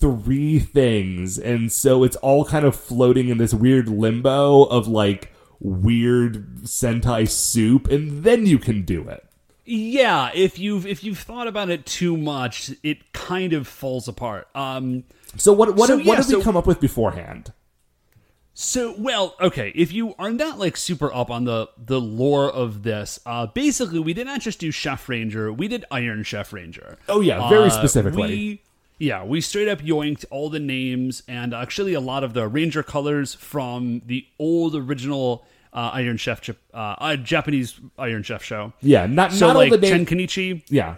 three 0.00 0.59
things, 0.59 1.38
and 1.38 1.70
so 1.70 2.02
it's 2.02 2.16
all 2.16 2.44
kind 2.44 2.64
of 2.64 2.74
floating 2.74 3.28
in 3.28 3.38
this 3.38 3.54
weird 3.54 3.88
limbo 3.88 4.64
of 4.64 4.88
like 4.88 5.30
weird 5.64 6.59
Sentai 6.62 7.29
soup, 7.29 7.88
and 7.90 8.22
then 8.22 8.46
you 8.46 8.59
can 8.59 8.83
do 8.83 9.09
it. 9.09 9.27
Yeah, 9.64 10.31
if 10.35 10.59
you've 10.59 10.87
if 10.87 11.03
you've 11.03 11.18
thought 11.18 11.48
about 11.48 11.70
it 11.70 11.87
too 11.87 12.16
much, 12.16 12.70
it 12.83 13.12
kind 13.12 13.53
of 13.55 13.66
falls 13.66 14.07
apart. 14.07 14.46
Um 14.55 15.05
So 15.37 15.53
what 15.53 15.74
what 15.74 15.88
So, 15.88 15.96
what 15.96 16.05
yeah, 16.05 16.16
did 16.16 16.27
we 16.27 16.33
so- 16.35 16.42
come 16.42 16.57
up 16.57 16.66
with 16.66 16.81
beforehand? 16.81 17.53
So, 18.57 18.94
well, 18.96 19.35
okay, 19.40 19.72
if 19.74 19.92
you 19.92 20.14
are 20.16 20.31
not 20.31 20.61
like 20.61 20.77
super 20.77 21.12
up 21.12 21.29
on 21.31 21.44
the 21.44 21.68
the 21.77 22.00
lore 22.00 22.48
of 22.53 22.83
this, 22.85 23.18
uh 23.27 23.46
basically 23.46 23.98
we 23.98 24.12
did 24.12 24.27
not 24.27 24.42
just 24.42 24.61
do 24.61 24.70
Chef 24.70 25.09
Ranger, 25.09 25.53
we 25.53 25.66
did 25.66 25.85
Iron 25.90 26.22
Chef 26.22 26.53
Ranger. 26.53 26.98
Oh, 27.09 27.20
yeah, 27.20 27.48
very 27.48 27.66
Uh, 27.68 27.70
specifically. 27.70 28.29
We, 28.29 28.61
yeah, 28.98 29.24
we 29.24 29.40
straight 29.40 29.66
up 29.66 29.81
yoinked 29.81 30.24
all 30.31 30.50
the 30.50 30.61
names 30.61 31.22
and 31.27 31.53
actually 31.53 31.94
a 31.94 32.00
lot 32.00 32.22
of 32.22 32.33
the 32.35 32.46
Ranger 32.46 32.83
colors 32.85 33.35
from 33.35 34.03
the 34.07 34.27
old 34.38 34.77
original 34.77 35.44
uh, 35.74 35.90
Iron 35.94 36.16
Chef 36.16 36.48
uh, 36.48 36.54
uh, 36.76 37.16
Japanese 37.16 37.80
Iron 37.98 38.22
Chef 38.22 38.42
show. 38.42 38.72
Yeah, 38.80 39.06
not 39.06 39.32
So 39.32 39.48
not 39.48 39.56
like 39.56 39.72
all 39.72 39.78
the 39.78 39.88
Chen. 39.88 40.06
Kenichi, 40.06 40.62
Yeah, 40.68 40.96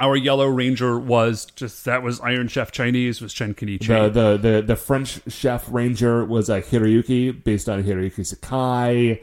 our 0.00 0.16
Yellow 0.16 0.46
Ranger 0.48 0.98
was 0.98 1.46
just 1.46 1.84
that 1.84 2.02
was 2.02 2.20
Iron 2.20 2.48
Chef 2.48 2.72
Chinese 2.72 3.20
was 3.20 3.32
Chen 3.32 3.54
Kenichi. 3.54 3.86
the 3.86 4.08
the 4.08 4.36
the 4.36 4.62
the 4.62 4.76
French 4.76 5.20
chef 5.28 5.66
ranger 5.70 6.24
was 6.24 6.48
a 6.48 6.60
Hiroyuki 6.60 7.44
based 7.44 7.68
on 7.68 7.84
Hiroyuki 7.84 8.26
Sakai, 8.26 9.22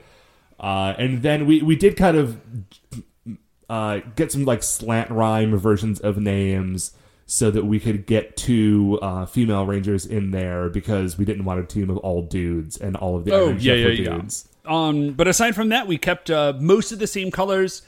uh, 0.60 0.94
and 0.98 1.22
then 1.22 1.46
we 1.46 1.62
we 1.62 1.76
did 1.76 1.98
kind 1.98 2.16
of 2.18 2.40
uh, 3.70 4.00
get 4.16 4.32
some 4.32 4.46
like 4.46 4.64
slant 4.64 5.10
rhyme 5.12 5.56
versions 5.58 6.00
of 6.00 6.18
names 6.18 6.92
so 7.26 7.52
that 7.52 7.66
we 7.66 7.78
could 7.78 8.06
get 8.06 8.38
two 8.38 8.98
uh, 9.02 9.26
female 9.26 9.66
rangers 9.66 10.06
in 10.06 10.32
there 10.32 10.70
because 10.70 11.18
we 11.18 11.26
didn't 11.26 11.44
want 11.44 11.60
a 11.60 11.64
team 11.64 11.90
of 11.90 11.98
all 11.98 12.22
dudes 12.22 12.78
and 12.78 12.96
all 12.96 13.18
of 13.18 13.26
the 13.26 13.34
Oh 13.34 13.48
Iron 13.48 13.58
yeah, 13.60 13.74
Chef 13.74 13.80
yeah, 13.80 13.88
yeah. 13.90 14.10
dudes. 14.18 14.48
Um, 14.68 15.14
but 15.14 15.28
aside 15.28 15.56
from 15.56 15.70
that, 15.70 15.88
we 15.88 15.98
kept 15.98 16.30
uh, 16.30 16.54
most 16.60 16.92
of 16.92 17.00
the 17.00 17.08
same 17.08 17.32
colors 17.32 17.82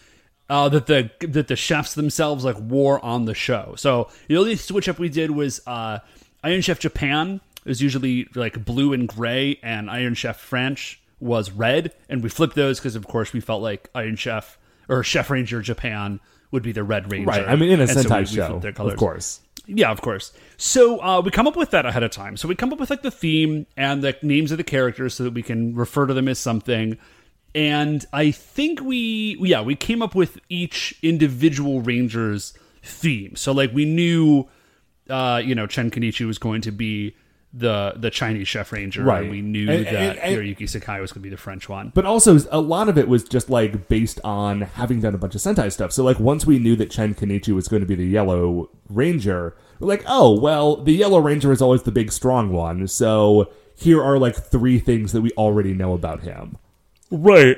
uh, 0.50 0.70
that 0.70 0.88
the 0.88 1.12
that 1.28 1.48
the 1.48 1.56
chefs 1.56 1.94
themselves 1.94 2.44
like 2.44 2.58
wore 2.60 3.04
on 3.04 3.26
the 3.26 3.36
show. 3.36 3.74
So 3.78 4.10
the 4.28 4.38
only 4.38 4.56
switch 4.56 4.90
up 4.90 4.98
we 5.00 5.10
did 5.10 5.32
was 5.32 5.62
uh, 5.68 6.00
Iron 6.44 6.62
Chef 6.62 6.80
Japan 6.80 7.42
was 7.66 7.82
usually 7.82 8.28
like 8.36 8.64
blue 8.66 8.94
and 8.94 9.08
gray, 9.08 9.60
and 9.62 9.90
Iron 9.90 10.16
Chef 10.16 10.38
French 10.40 11.02
was 11.20 11.52
red, 11.52 11.94
and 12.08 12.24
we 12.24 12.30
flipped 12.30 12.56
those 12.56 12.80
because 12.80 12.96
of 12.96 13.06
course 13.08 13.34
we 13.34 13.42
felt 13.42 13.62
like 13.62 13.90
Iron 13.94 14.16
Chef 14.16 14.58
or 14.88 15.04
Chef 15.04 15.30
Ranger 15.30 15.62
Japan 15.62 16.20
would 16.52 16.64
be 16.64 16.72
the 16.72 16.84
Red 16.84 17.12
Ranger. 17.12 17.28
Right. 17.30 17.48
I 17.48 17.56
mean, 17.56 17.70
in 17.70 17.80
a 17.80 17.84
And 17.84 17.92
so 17.92 18.02
Sentai 18.04 18.16
we- 18.16 18.20
we 18.22 18.26
show, 18.26 18.60
their 18.60 18.72
of 18.72 18.96
course. 18.98 19.42
Yeah, 19.72 19.92
of 19.92 20.02
course. 20.02 20.34
So 20.58 21.00
uh, 21.00 21.22
we 21.22 21.30
come 21.30 21.48
up 21.48 21.56
with 21.56 21.70
that 21.72 21.86
ahead 21.86 22.02
of 22.02 22.10
time. 22.10 22.38
So 22.38 22.48
we 22.48 22.56
come 22.56 22.74
up 22.74 22.80
with 22.80 22.90
like 22.90 23.04
the 23.04 23.12
theme 23.12 23.68
and 23.78 24.04
the 24.04 24.18
names 24.24 24.52
of 24.52 24.58
the 24.58 24.64
characters 24.64 25.14
so 25.14 25.24
that 25.26 25.34
we 25.34 25.44
can 25.44 25.76
refer 25.76 26.08
to 26.08 26.14
them 26.14 26.28
as 26.28 26.40
something. 26.40 26.98
And 27.54 28.04
I 28.12 28.32
think 28.32 28.82
we, 28.82 29.38
yeah, 29.40 29.62
we 29.62 29.76
came 29.76 30.02
up 30.02 30.16
with 30.16 30.40
each 30.50 30.96
individual 31.04 31.82
ranger's 31.82 32.54
theme. 32.82 33.36
So 33.36 33.52
like 33.52 33.72
we 33.72 33.86
knew, 33.86 34.48
uh, 35.08 35.42
you 35.44 35.54
know, 35.54 35.68
Chen 35.68 35.92
Kenichi 35.92 36.26
was 36.26 36.40
going 36.40 36.62
to 36.62 36.72
be 36.72 37.16
the 37.52 37.94
the 37.98 38.12
Chinese 38.12 38.48
chef 38.48 38.72
ranger, 38.72 39.04
Right. 39.04 39.22
And 39.24 39.32
we 39.32 39.42
knew 39.42 39.70
And- 39.70 39.86
that 39.86 39.94
and- 39.96 40.20
and- 40.20 40.38
Hiroyuki 40.38 40.70
Sakai 40.70 41.02
was 41.02 41.12
going 41.12 41.22
to 41.22 41.24
be 41.24 41.30
the 41.32 41.38
French 41.38 41.68
one. 41.68 41.92
But 41.96 42.06
also, 42.06 42.38
a 42.52 42.62
lot 42.62 42.90
of 42.90 42.98
it 42.98 43.08
was 43.08 43.24
just 43.24 43.50
like 43.50 43.88
based 43.88 44.20
on 44.24 44.62
having 44.62 45.00
done 45.02 45.16
a 45.16 45.18
bunch 45.18 45.34
of 45.34 45.42
Sentai 45.42 45.72
stuff. 45.72 45.92
So, 45.92 46.04
like, 46.04 46.20
once 46.20 46.46
we 46.46 46.60
knew 46.60 46.76
that 46.76 46.92
Chen 46.92 47.16
Kenichi 47.16 47.54
was 47.54 47.68
going 47.68 47.82
to 47.82 47.88
be 47.88 47.96
the 47.96 48.06
Yellow 48.06 48.70
Ranger, 48.88 49.56
we're 49.80 49.88
like, 49.88 50.04
oh, 50.08 50.40
well, 50.40 50.76
the 50.78 50.94
Yellow 50.94 51.20
Ranger 51.20 51.52
is 51.52 51.62
always 51.62 51.82
the 51.84 51.92
big, 51.92 52.12
strong 52.12 52.52
one. 52.52 52.88
So, 52.88 53.50
here 53.76 54.04
are 54.04 54.20
like 54.20 54.36
three 54.36 54.78
things 54.78 55.12
that 55.14 55.22
we 55.22 55.32
already 55.32 55.74
know 55.74 55.94
about 55.94 56.22
him. 56.22 56.58
Right. 57.10 57.58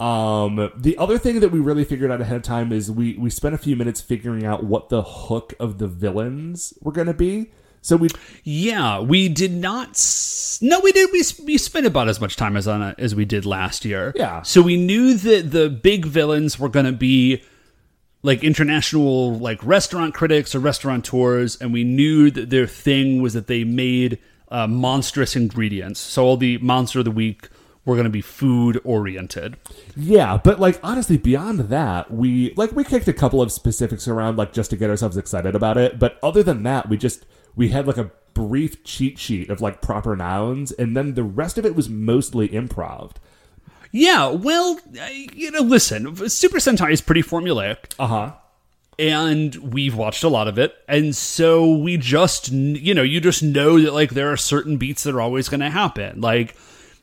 Um, 0.00 0.70
the 0.76 0.96
other 0.98 1.18
thing 1.18 1.40
that 1.40 1.50
we 1.52 1.60
really 1.60 1.84
figured 1.84 2.10
out 2.10 2.20
ahead 2.20 2.36
of 2.36 2.42
time 2.42 2.72
is 2.72 2.90
we 2.90 3.16
we 3.16 3.30
spent 3.30 3.54
a 3.54 3.58
few 3.58 3.76
minutes 3.76 4.00
figuring 4.00 4.44
out 4.44 4.64
what 4.64 4.88
the 4.88 5.02
hook 5.02 5.54
of 5.60 5.78
the 5.78 5.86
villains 5.86 6.74
were 6.82 6.90
going 6.92 7.06
to 7.06 7.14
be. 7.14 7.52
So 7.84 7.96
we 7.96 8.08
Yeah, 8.44 9.00
we 9.00 9.28
did 9.28 9.52
not. 9.52 9.90
S- 9.90 10.58
no, 10.62 10.80
we 10.80 10.90
did. 10.90 11.10
We, 11.12 11.22
we 11.44 11.58
spent 11.58 11.84
about 11.84 12.08
as 12.08 12.18
much 12.18 12.34
time 12.34 12.56
as 12.56 12.66
on 12.66 12.80
it 12.80 12.94
as 12.98 13.14
we 13.14 13.26
did 13.26 13.44
last 13.44 13.84
year. 13.84 14.12
Yeah. 14.16 14.40
So 14.40 14.62
we 14.62 14.78
knew 14.78 15.14
that 15.14 15.50
the 15.50 15.68
big 15.68 16.06
villains 16.06 16.58
were 16.58 16.70
going 16.70 16.86
to 16.86 16.92
be 16.92 17.42
like 18.22 18.42
international 18.42 19.38
like 19.38 19.62
restaurant 19.62 20.14
critics 20.14 20.54
or 20.54 20.60
restaurateurs, 20.60 21.56
and 21.60 21.74
we 21.74 21.84
knew 21.84 22.30
that 22.30 22.48
their 22.48 22.66
thing 22.66 23.20
was 23.20 23.34
that 23.34 23.48
they 23.48 23.64
made 23.64 24.18
uh, 24.48 24.66
monstrous 24.66 25.36
ingredients. 25.36 26.00
So 26.00 26.24
all 26.24 26.36
the 26.38 26.56
monster 26.58 27.00
of 27.00 27.04
the 27.04 27.10
week 27.10 27.50
were 27.84 27.96
going 27.96 28.04
to 28.04 28.10
be 28.10 28.22
food 28.22 28.80
oriented. 28.82 29.58
Yeah, 29.94 30.40
but 30.42 30.58
like 30.58 30.80
honestly, 30.82 31.18
beyond 31.18 31.60
that, 31.60 32.10
we 32.10 32.54
like 32.54 32.72
we 32.72 32.82
kicked 32.82 33.08
a 33.08 33.12
couple 33.12 33.42
of 33.42 33.52
specifics 33.52 34.08
around 34.08 34.38
like 34.38 34.54
just 34.54 34.70
to 34.70 34.76
get 34.76 34.88
ourselves 34.88 35.18
excited 35.18 35.54
about 35.54 35.76
it. 35.76 35.98
But 35.98 36.18
other 36.22 36.42
than 36.42 36.62
that, 36.62 36.88
we 36.88 36.96
just 36.96 37.26
we 37.56 37.68
had 37.70 37.86
like 37.86 37.96
a 37.96 38.10
brief 38.34 38.82
cheat 38.84 39.18
sheet 39.18 39.48
of 39.50 39.60
like 39.60 39.80
proper 39.80 40.16
nouns, 40.16 40.72
and 40.72 40.96
then 40.96 41.14
the 41.14 41.22
rest 41.22 41.58
of 41.58 41.64
it 41.66 41.74
was 41.74 41.88
mostly 41.88 42.48
improv. 42.48 43.12
Yeah. 43.92 44.28
Well, 44.28 44.80
uh, 45.00 45.06
you 45.06 45.50
know, 45.52 45.60
listen, 45.60 46.28
Super 46.28 46.58
Sentai 46.58 46.90
is 46.92 47.00
pretty 47.00 47.22
formulaic. 47.22 47.94
Uh 47.98 48.06
huh. 48.06 48.32
and 48.98 49.54
we've 49.56 49.94
watched 49.96 50.22
a 50.22 50.28
lot 50.28 50.46
of 50.46 50.56
it 50.56 50.72
and 50.86 51.16
so 51.16 51.74
we 51.76 51.96
just 51.96 52.52
you 52.52 52.94
know 52.94 53.02
you 53.02 53.20
just 53.20 53.42
know 53.42 53.80
that 53.80 53.92
like 53.92 54.10
there 54.10 54.30
are 54.30 54.36
certain 54.36 54.76
beats 54.76 55.02
that 55.02 55.12
are 55.14 55.20
always 55.20 55.48
going 55.48 55.58
to 55.58 55.68
happen 55.70 56.20
like 56.20 56.56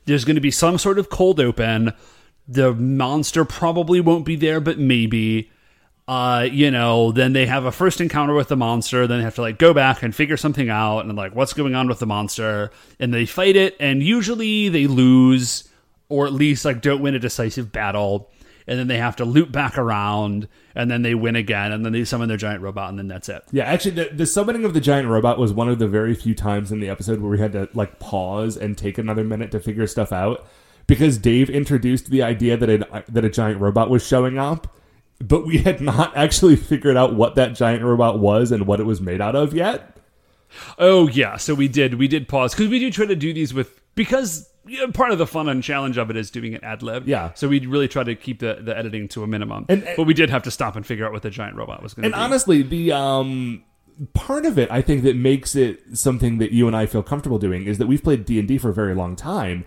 there's 0.06 0.24
going 0.24 0.34
to 0.34 0.40
be 0.40 0.50
some 0.50 0.78
sort 0.78 0.98
of 0.98 1.10
cold 1.10 1.38
open 1.38 1.92
the 2.48 2.72
monster 2.72 3.44
probably 3.44 4.00
won't 4.00 4.24
be 4.24 4.36
there 4.36 4.58
but 4.58 4.78
maybe 4.78 5.50
uh 6.08 6.46
you 6.50 6.70
know 6.70 7.12
then 7.12 7.32
they 7.32 7.46
have 7.46 7.64
a 7.64 7.72
first 7.72 8.00
encounter 8.00 8.34
with 8.34 8.48
the 8.48 8.56
monster 8.56 9.06
then 9.06 9.18
they 9.18 9.24
have 9.24 9.36
to 9.36 9.40
like 9.40 9.58
go 9.58 9.72
back 9.72 10.02
and 10.02 10.14
figure 10.14 10.36
something 10.36 10.68
out 10.68 11.00
and 11.00 11.16
like 11.16 11.34
what's 11.34 11.52
going 11.52 11.74
on 11.74 11.86
with 11.86 12.00
the 12.00 12.06
monster 12.06 12.70
and 12.98 13.14
they 13.14 13.24
fight 13.24 13.54
it 13.54 13.76
and 13.78 14.02
usually 14.02 14.68
they 14.68 14.86
lose 14.86 15.68
or 16.08 16.26
at 16.26 16.32
least 16.32 16.64
like 16.64 16.80
don't 16.80 17.00
win 17.00 17.14
a 17.14 17.18
decisive 17.18 17.70
battle 17.70 18.30
and 18.66 18.78
then 18.78 18.86
they 18.86 18.98
have 18.98 19.16
to 19.16 19.24
loop 19.24 19.50
back 19.50 19.78
around 19.78 20.48
and 20.74 20.90
then 20.90 21.02
they 21.02 21.14
win 21.14 21.36
again 21.36 21.72
and 21.72 21.84
then 21.84 21.92
they 21.92 22.04
summon 22.04 22.28
their 22.28 22.36
giant 22.36 22.62
robot 22.62 22.90
and 22.90 22.98
then 22.98 23.08
that's 23.08 23.28
it. 23.28 23.42
Yeah, 23.50 23.64
actually, 23.64 23.92
the, 23.92 24.10
the 24.12 24.26
summoning 24.26 24.64
of 24.64 24.74
the 24.74 24.80
giant 24.80 25.08
robot 25.08 25.38
was 25.38 25.52
one 25.52 25.68
of 25.68 25.78
the 25.78 25.88
very 25.88 26.14
few 26.14 26.34
times 26.34 26.72
in 26.72 26.80
the 26.80 26.88
episode 26.88 27.20
where 27.20 27.30
we 27.30 27.38
had 27.38 27.52
to 27.52 27.68
like 27.74 27.98
pause 27.98 28.56
and 28.56 28.76
take 28.76 28.98
another 28.98 29.24
minute 29.24 29.50
to 29.52 29.60
figure 29.60 29.86
stuff 29.86 30.12
out 30.12 30.46
because 30.86 31.18
Dave 31.18 31.50
introduced 31.50 32.10
the 32.10 32.22
idea 32.22 32.56
that 32.56 32.68
a, 32.68 33.04
that 33.08 33.24
a 33.24 33.30
giant 33.30 33.60
robot 33.60 33.90
was 33.90 34.06
showing 34.06 34.38
up, 34.38 34.76
but 35.28 35.46
we 35.46 35.58
had 35.58 35.80
not 35.80 36.16
actually 36.16 36.56
figured 36.56 36.96
out 36.96 37.14
what 37.14 37.34
that 37.36 37.54
giant 37.54 37.82
robot 37.82 38.18
was 38.18 38.52
and 38.52 38.66
what 38.66 38.80
it 38.80 38.84
was 38.84 39.00
made 39.00 39.20
out 39.20 39.34
of 39.36 39.54
yet. 39.54 39.96
oh 40.78 41.08
yeah 41.08 41.36
so 41.36 41.54
we 41.54 41.68
did 41.68 41.94
we 41.94 42.06
did 42.08 42.28
pause 42.28 42.52
because 42.54 42.68
we 42.68 42.78
do 42.78 42.90
try 42.90 43.06
to 43.06 43.16
do 43.16 43.32
these 43.32 43.54
with 43.54 43.80
because 43.94 44.48
part 44.94 45.10
of 45.10 45.18
the 45.18 45.26
fun 45.26 45.48
and 45.48 45.62
challenge 45.62 45.96
of 45.98 46.10
it 46.10 46.16
is 46.16 46.30
doing 46.30 46.52
it 46.52 46.62
ad 46.62 46.82
lib 46.82 47.08
Yeah. 47.08 47.32
so 47.34 47.48
we 47.48 47.64
really 47.66 47.88
try 47.88 48.04
to 48.04 48.14
keep 48.14 48.38
the, 48.40 48.58
the 48.60 48.76
editing 48.76 49.08
to 49.08 49.22
a 49.22 49.26
minimum 49.26 49.66
And- 49.68 49.86
but 49.96 50.04
we 50.04 50.14
did 50.14 50.30
have 50.30 50.42
to 50.44 50.50
stop 50.50 50.76
and 50.76 50.86
figure 50.86 51.06
out 51.06 51.12
what 51.12 51.22
the 51.22 51.30
giant 51.30 51.56
robot 51.56 51.82
was 51.82 51.94
going 51.94 52.04
And 52.04 52.12
to 52.12 52.16
be 52.18 52.22
And 52.22 52.32
honestly, 52.32 52.62
the 52.62 52.92
um 52.92 53.64
part 54.14 54.46
of 54.46 54.58
it 54.58 54.70
I 54.70 54.80
think 54.82 55.02
that 55.04 55.16
makes 55.16 55.54
it 55.56 55.80
something 55.96 56.38
that 56.38 56.52
you 56.52 56.66
and 56.66 56.76
I 56.76 56.86
feel 56.86 57.02
comfortable 57.02 57.38
doing 57.38 57.64
is 57.66 57.78
that 57.78 57.86
we've 57.86 58.02
played 58.02 58.24
D&D 58.24 58.58
for 58.58 58.68
a 58.70 58.74
very 58.74 58.94
long 58.94 59.16
time 59.16 59.64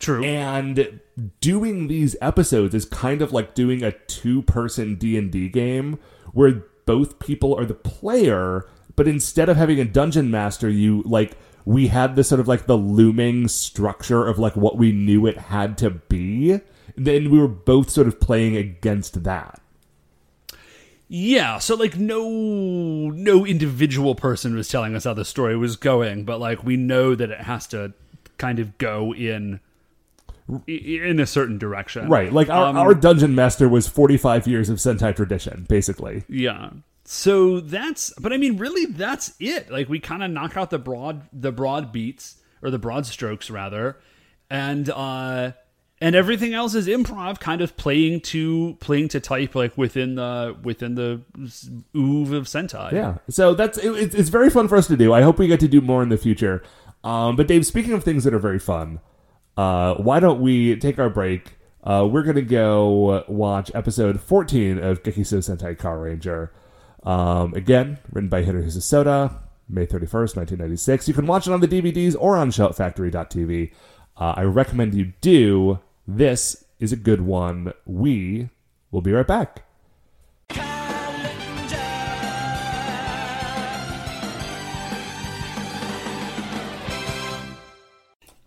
true 0.00 0.24
and 0.24 1.00
doing 1.40 1.86
these 1.86 2.16
episodes 2.20 2.74
is 2.74 2.84
kind 2.86 3.22
of 3.22 3.32
like 3.32 3.54
doing 3.54 3.82
a 3.84 3.92
two-person 3.92 4.96
D&D 4.96 5.48
game 5.50 5.98
where 6.32 6.64
both 6.86 7.20
people 7.20 7.54
are 7.54 7.64
the 7.64 7.74
player, 7.74 8.66
but 8.96 9.06
instead 9.06 9.48
of 9.48 9.56
having 9.56 9.78
a 9.78 9.84
dungeon 9.84 10.30
master, 10.30 10.68
you 10.68 11.02
like 11.06 11.36
we 11.64 11.88
had 11.88 12.16
this 12.16 12.28
sort 12.28 12.40
of 12.40 12.48
like 12.48 12.66
the 12.66 12.76
looming 12.76 13.46
structure 13.46 14.26
of 14.26 14.38
like 14.38 14.56
what 14.56 14.76
we 14.76 14.90
knew 14.90 15.26
it 15.26 15.38
had 15.38 15.78
to 15.78 15.90
be. 15.90 16.60
Then 16.96 17.30
we 17.30 17.38
were 17.38 17.48
both 17.48 17.90
sort 17.90 18.08
of 18.08 18.18
playing 18.18 18.56
against 18.56 19.22
that. 19.24 19.60
Yeah, 21.08 21.58
so 21.58 21.74
like 21.74 21.96
no 21.96 22.28
no 22.28 23.44
individual 23.44 24.14
person 24.14 24.54
was 24.54 24.68
telling 24.68 24.94
us 24.94 25.04
how 25.04 25.14
the 25.14 25.24
story 25.24 25.56
was 25.56 25.76
going, 25.76 26.24
but 26.24 26.40
like 26.40 26.64
we 26.64 26.76
know 26.76 27.14
that 27.14 27.30
it 27.30 27.42
has 27.42 27.66
to 27.68 27.92
kind 28.38 28.58
of 28.58 28.78
go 28.78 29.14
in 29.14 29.60
in 30.66 31.20
a 31.20 31.26
certain 31.26 31.58
direction. 31.58 32.08
Right. 32.08 32.32
Like 32.32 32.48
our, 32.48 32.66
Um, 32.68 32.76
our 32.76 32.94
dungeon 32.94 33.34
master 33.34 33.68
was 33.68 33.86
45 33.88 34.46
years 34.46 34.68
of 34.68 34.78
Sentai 34.78 35.14
tradition, 35.14 35.66
basically. 35.68 36.24
Yeah. 36.28 36.70
So 37.04 37.60
that's 37.60 38.12
but 38.20 38.32
I 38.32 38.36
mean 38.36 38.56
really 38.56 38.86
that's 38.86 39.34
it. 39.40 39.70
Like 39.70 39.88
we 39.88 39.98
kind 39.98 40.22
of 40.22 40.30
knock 40.30 40.56
out 40.56 40.70
the 40.70 40.78
broad 40.78 41.22
the 41.32 41.50
broad 41.52 41.92
beats 41.92 42.36
or 42.62 42.70
the 42.70 42.78
broad 42.78 43.04
strokes 43.06 43.50
rather 43.50 43.96
and 44.48 44.88
uh 44.90 45.52
and 46.02 46.14
everything 46.14 46.54
else 46.54 46.74
is 46.74 46.86
improv 46.86 47.40
kind 47.40 47.60
of 47.62 47.76
playing 47.76 48.20
to 48.20 48.76
playing 48.80 49.08
to 49.08 49.20
type 49.20 49.54
like 49.54 49.76
within 49.76 50.14
the 50.14 50.56
within 50.62 50.94
the 50.94 51.20
oove 51.96 52.32
of 52.32 52.44
Sentai. 52.44 52.92
Yeah. 52.92 53.18
So 53.28 53.54
that's 53.54 53.78
it, 53.78 53.86
it's- 53.92 54.14
it's 54.14 54.28
very 54.28 54.50
fun 54.50 54.68
for 54.68 54.76
us 54.76 54.86
to 54.88 54.96
do. 54.96 55.12
I 55.12 55.22
hope 55.22 55.38
we 55.38 55.46
get 55.46 55.60
to 55.60 55.68
do 55.68 55.80
more 55.80 56.02
in 56.02 56.08
the 56.10 56.16
future. 56.16 56.62
Um, 57.02 57.34
but 57.36 57.48
Dave, 57.48 57.64
speaking 57.66 57.92
of 57.92 58.04
things 58.04 58.24
that 58.24 58.34
are 58.34 58.38
very 58.38 58.58
fun, 58.58 59.00
uh, 59.60 59.94
why 59.96 60.20
don't 60.20 60.40
we 60.40 60.74
take 60.76 60.98
our 60.98 61.10
break? 61.10 61.58
Uh, 61.84 62.08
we're 62.10 62.22
gonna 62.22 62.40
go 62.40 63.24
watch 63.28 63.70
episode 63.74 64.18
14 64.18 64.78
of 64.78 65.02
Gekiso 65.02 65.38
Sentai 65.38 65.76
Car 65.76 65.98
Ranger. 65.98 66.50
Um, 67.02 67.52
again, 67.52 67.98
written 68.10 68.30
by 68.30 68.42
Hirohisa 68.42 68.80
Soda, 68.80 69.42
May 69.68 69.84
31st, 69.86 70.36
1996. 70.36 71.08
You 71.08 71.14
can 71.14 71.26
watch 71.26 71.46
it 71.46 71.52
on 71.52 71.60
the 71.60 71.68
DVDs 71.68 72.16
or 72.18 72.38
on 72.38 72.50
shoutfactory.tv. 72.50 73.72
Uh, 74.16 74.34
I 74.34 74.44
recommend 74.44 74.94
you 74.94 75.12
do. 75.20 75.78
This 76.08 76.64
is 76.78 76.90
a 76.90 76.96
good 76.96 77.20
one. 77.20 77.74
We 77.84 78.48
will 78.90 79.02
be 79.02 79.12
right 79.12 79.26
back. 79.26 79.64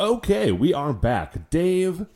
Okay, 0.03 0.51
we 0.51 0.73
are 0.73 0.91
back. 0.91 1.49
Dave, 1.49 2.07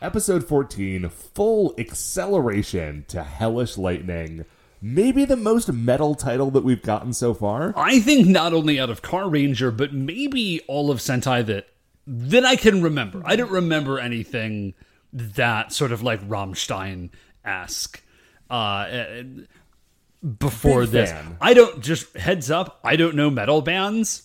episode 0.00 0.46
14, 0.46 1.08
full 1.08 1.74
acceleration 1.76 3.04
to 3.08 3.24
Hellish 3.24 3.76
Lightning. 3.76 4.44
Maybe 4.80 5.24
the 5.24 5.34
most 5.34 5.72
metal 5.72 6.14
title 6.14 6.52
that 6.52 6.62
we've 6.62 6.84
gotten 6.84 7.12
so 7.12 7.34
far. 7.34 7.74
I 7.76 7.98
think 7.98 8.28
not 8.28 8.52
only 8.52 8.78
out 8.78 8.90
of 8.90 9.02
Car 9.02 9.28
Ranger, 9.28 9.72
but 9.72 9.92
maybe 9.92 10.60
all 10.68 10.88
of 10.92 10.98
Sentai 10.98 11.44
that 11.46 11.66
that 12.06 12.44
I 12.44 12.54
can 12.54 12.80
remember. 12.80 13.22
I 13.24 13.34
don't 13.34 13.50
remember 13.50 13.98
anything 13.98 14.74
that 15.12 15.72
sort 15.72 15.90
of 15.90 16.04
like 16.04 16.20
Rammstein 16.28 17.10
esque 17.44 18.04
uh, 18.48 18.86
before 20.38 20.82
Big 20.82 20.90
this. 20.90 21.10
fan. 21.10 21.38
I 21.40 21.54
don't 21.54 21.80
just 21.82 22.16
heads 22.16 22.52
up. 22.52 22.78
I 22.84 22.94
don't 22.94 23.16
know 23.16 23.30
metal 23.30 23.62
bands. 23.62 24.22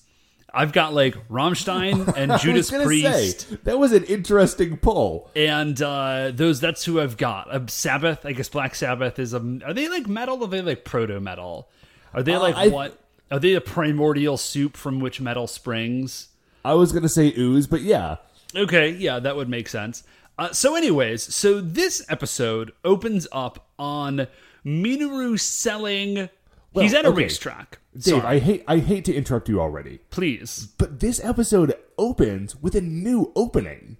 I've 0.53 0.73
got 0.73 0.93
like 0.93 1.15
Rammstein 1.29 2.13
and 2.17 2.37
Judas 2.39 2.69
Priest. 2.71 3.49
say, 3.49 3.55
that 3.63 3.79
was 3.79 3.91
an 3.93 4.03
interesting 4.05 4.77
pull. 4.77 5.29
and 5.35 5.81
uh, 5.81 6.31
those 6.33 6.59
that's 6.59 6.83
who 6.85 6.99
I've 6.99 7.17
got. 7.17 7.49
Uh, 7.53 7.65
Sabbath, 7.67 8.25
I 8.25 8.33
guess 8.33 8.49
Black 8.49 8.75
Sabbath 8.75 9.17
is 9.19 9.33
a. 9.33 9.37
Are 9.65 9.73
they 9.73 9.87
like 9.87 10.07
metal? 10.07 10.43
Are 10.43 10.47
they 10.47 10.61
like 10.61 10.83
proto 10.85 11.19
metal? 11.19 11.69
Are 12.13 12.21
they 12.23 12.33
Uh, 12.35 12.39
like 12.39 12.55
I- 12.55 12.67
what? 12.67 12.97
Are 13.31 13.39
they 13.39 13.53
a 13.53 13.61
primordial 13.61 14.35
soup 14.35 14.75
from 14.75 14.99
which 14.99 15.21
metal 15.21 15.47
springs? 15.47 16.27
I 16.65 16.73
was 16.73 16.91
going 16.91 17.03
to 17.03 17.09
say 17.09 17.33
ooze, 17.37 17.65
but 17.65 17.81
yeah. 17.81 18.17
Okay, 18.53 18.89
yeah, 18.89 19.19
that 19.19 19.37
would 19.37 19.47
make 19.47 19.69
sense. 19.69 20.03
Uh, 20.37 20.51
so, 20.51 20.75
anyways, 20.75 21.33
so 21.33 21.61
this 21.61 22.05
episode 22.09 22.71
opens 22.83 23.27
up 23.31 23.67
on 23.79 24.27
Minoru 24.65 25.39
selling. 25.39 26.29
he's 26.73 26.93
at 26.93 27.05
a 27.05 27.07
okay. 27.07 27.23
racetrack. 27.23 27.79
Dave, 27.93 28.03
Sorry, 28.03 28.21
I 28.21 28.39
hate 28.39 28.63
I 28.67 28.77
hate 28.77 29.03
to 29.05 29.13
interrupt 29.13 29.49
you 29.49 29.59
already, 29.59 29.99
please. 30.11 30.69
but 30.77 30.99
this 31.01 31.23
episode 31.23 31.73
opens 31.97 32.55
with 32.55 32.73
a 32.75 32.81
new 32.81 33.31
opening. 33.35 33.97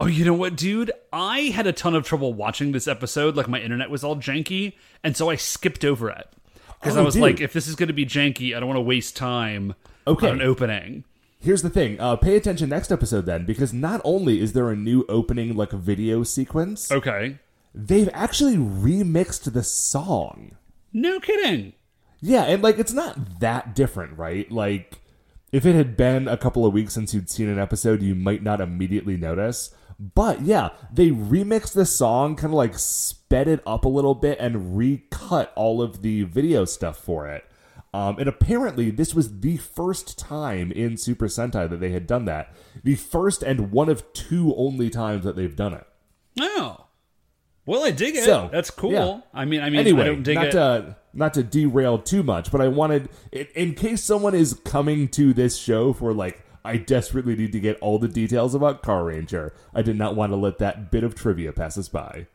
Oh, 0.00 0.06
you 0.06 0.24
know 0.24 0.34
what, 0.34 0.56
dude? 0.56 0.92
I 1.12 1.40
had 1.54 1.66
a 1.66 1.72
ton 1.72 1.94
of 1.94 2.04
trouble 2.04 2.32
watching 2.32 2.72
this 2.72 2.86
episode. 2.88 3.36
Like 3.36 3.48
my 3.48 3.60
internet 3.60 3.90
was 3.90 4.04
all 4.04 4.16
janky, 4.16 4.74
and 5.02 5.16
so 5.16 5.30
I 5.30 5.36
skipped 5.36 5.84
over 5.84 6.10
it 6.10 6.28
because 6.80 6.96
I 6.96 7.00
Oh, 7.00 7.04
was 7.04 7.14
dude. 7.14 7.22
like, 7.22 7.40
if 7.40 7.52
this 7.52 7.66
is 7.66 7.74
going 7.74 7.86
to 7.88 7.92
be 7.92 8.06
janky, 8.06 8.54
I 8.56 8.60
don't 8.60 8.68
want 8.68 8.76
to 8.76 8.82
waste 8.82 9.16
time 9.16 9.74
Okay. 10.06 10.28
on 10.28 10.34
an 10.34 10.42
opening. 10.42 11.04
Here's 11.40 11.62
the 11.62 11.70
thing. 11.70 11.98
Uh, 12.00 12.16
pay 12.16 12.36
attention 12.36 12.68
next 12.70 12.90
episode 12.92 13.26
then, 13.26 13.44
because 13.46 13.72
not 13.72 14.00
only 14.04 14.40
is 14.40 14.52
there 14.52 14.70
a 14.70 14.76
new 14.76 15.04
opening 15.08 15.56
like 15.56 15.72
video 15.72 16.22
sequence, 16.22 16.90
Okay, 16.92 17.38
they've 17.74 18.08
actually 18.12 18.56
remixed 18.56 19.52
the 19.52 19.62
song. 19.64 20.52
no 20.92 21.18
kidding. 21.20 21.72
Yeah, 22.26 22.44
and 22.44 22.62
like 22.62 22.78
it's 22.78 22.92
not 22.92 23.40
that 23.40 23.74
different, 23.74 24.16
right? 24.16 24.50
Like 24.50 25.00
if 25.52 25.66
it 25.66 25.74
had 25.74 25.94
been 25.94 26.26
a 26.26 26.38
couple 26.38 26.64
of 26.64 26.72
weeks 26.72 26.94
since 26.94 27.12
you'd 27.12 27.28
seen 27.28 27.50
an 27.50 27.58
episode, 27.58 28.00
you 28.00 28.14
might 28.14 28.42
not 28.42 28.62
immediately 28.62 29.18
notice. 29.18 29.74
But 30.00 30.40
yeah, 30.40 30.70
they 30.90 31.10
remixed 31.10 31.74
the 31.74 31.84
song, 31.84 32.34
kind 32.34 32.46
of 32.46 32.56
like 32.56 32.78
sped 32.78 33.46
it 33.46 33.62
up 33.66 33.84
a 33.84 33.88
little 33.90 34.14
bit 34.14 34.38
and 34.40 34.74
recut 34.74 35.52
all 35.54 35.82
of 35.82 36.00
the 36.00 36.22
video 36.22 36.64
stuff 36.64 36.96
for 36.96 37.28
it. 37.28 37.44
Um, 37.92 38.18
and 38.18 38.26
apparently, 38.26 38.90
this 38.90 39.14
was 39.14 39.40
the 39.40 39.58
first 39.58 40.18
time 40.18 40.72
in 40.72 40.96
Super 40.96 41.26
Sentai 41.26 41.68
that 41.68 41.78
they 41.78 41.90
had 41.90 42.06
done 42.06 42.24
that. 42.24 42.54
The 42.82 42.94
first 42.96 43.42
and 43.42 43.70
one 43.70 43.90
of 43.90 44.10
two 44.14 44.54
only 44.56 44.88
times 44.88 45.24
that 45.24 45.36
they've 45.36 45.54
done 45.54 45.74
it. 45.74 45.86
Oh. 46.40 46.86
Well, 47.66 47.84
I 47.84 47.90
dig 47.90 48.16
it. 48.16 48.24
So, 48.24 48.48
That's 48.50 48.70
cool. 48.70 48.92
yeah. 48.92 49.20
I 49.32 49.44
mean, 49.44 49.60
I 49.60 49.68
mean, 49.68 49.80
anyway, 49.80 50.02
I 50.02 50.06
don't 50.06 50.22
dig 50.22 50.36
not 50.36 50.46
it. 50.46 50.52
to 50.52 50.96
not 51.14 51.34
to 51.34 51.42
derail 51.42 51.98
too 51.98 52.22
much, 52.22 52.50
but 52.50 52.60
I 52.60 52.68
wanted, 52.68 53.08
in, 53.32 53.46
in 53.54 53.74
case 53.74 54.02
someone 54.02 54.34
is 54.34 54.54
coming 54.64 55.08
to 55.08 55.32
this 55.32 55.56
show 55.56 55.92
for 55.92 56.12
like, 56.12 56.44
I 56.64 56.78
desperately 56.78 57.36
need 57.36 57.52
to 57.52 57.60
get 57.60 57.78
all 57.80 57.98
the 57.98 58.08
details 58.08 58.54
about 58.54 58.82
Car 58.82 59.04
Ranger. 59.04 59.52
I 59.74 59.82
did 59.82 59.96
not 59.96 60.16
want 60.16 60.32
to 60.32 60.36
let 60.36 60.58
that 60.58 60.90
bit 60.90 61.04
of 61.04 61.14
trivia 61.14 61.52
pass 61.52 61.76
us 61.76 61.88
by. 61.88 62.26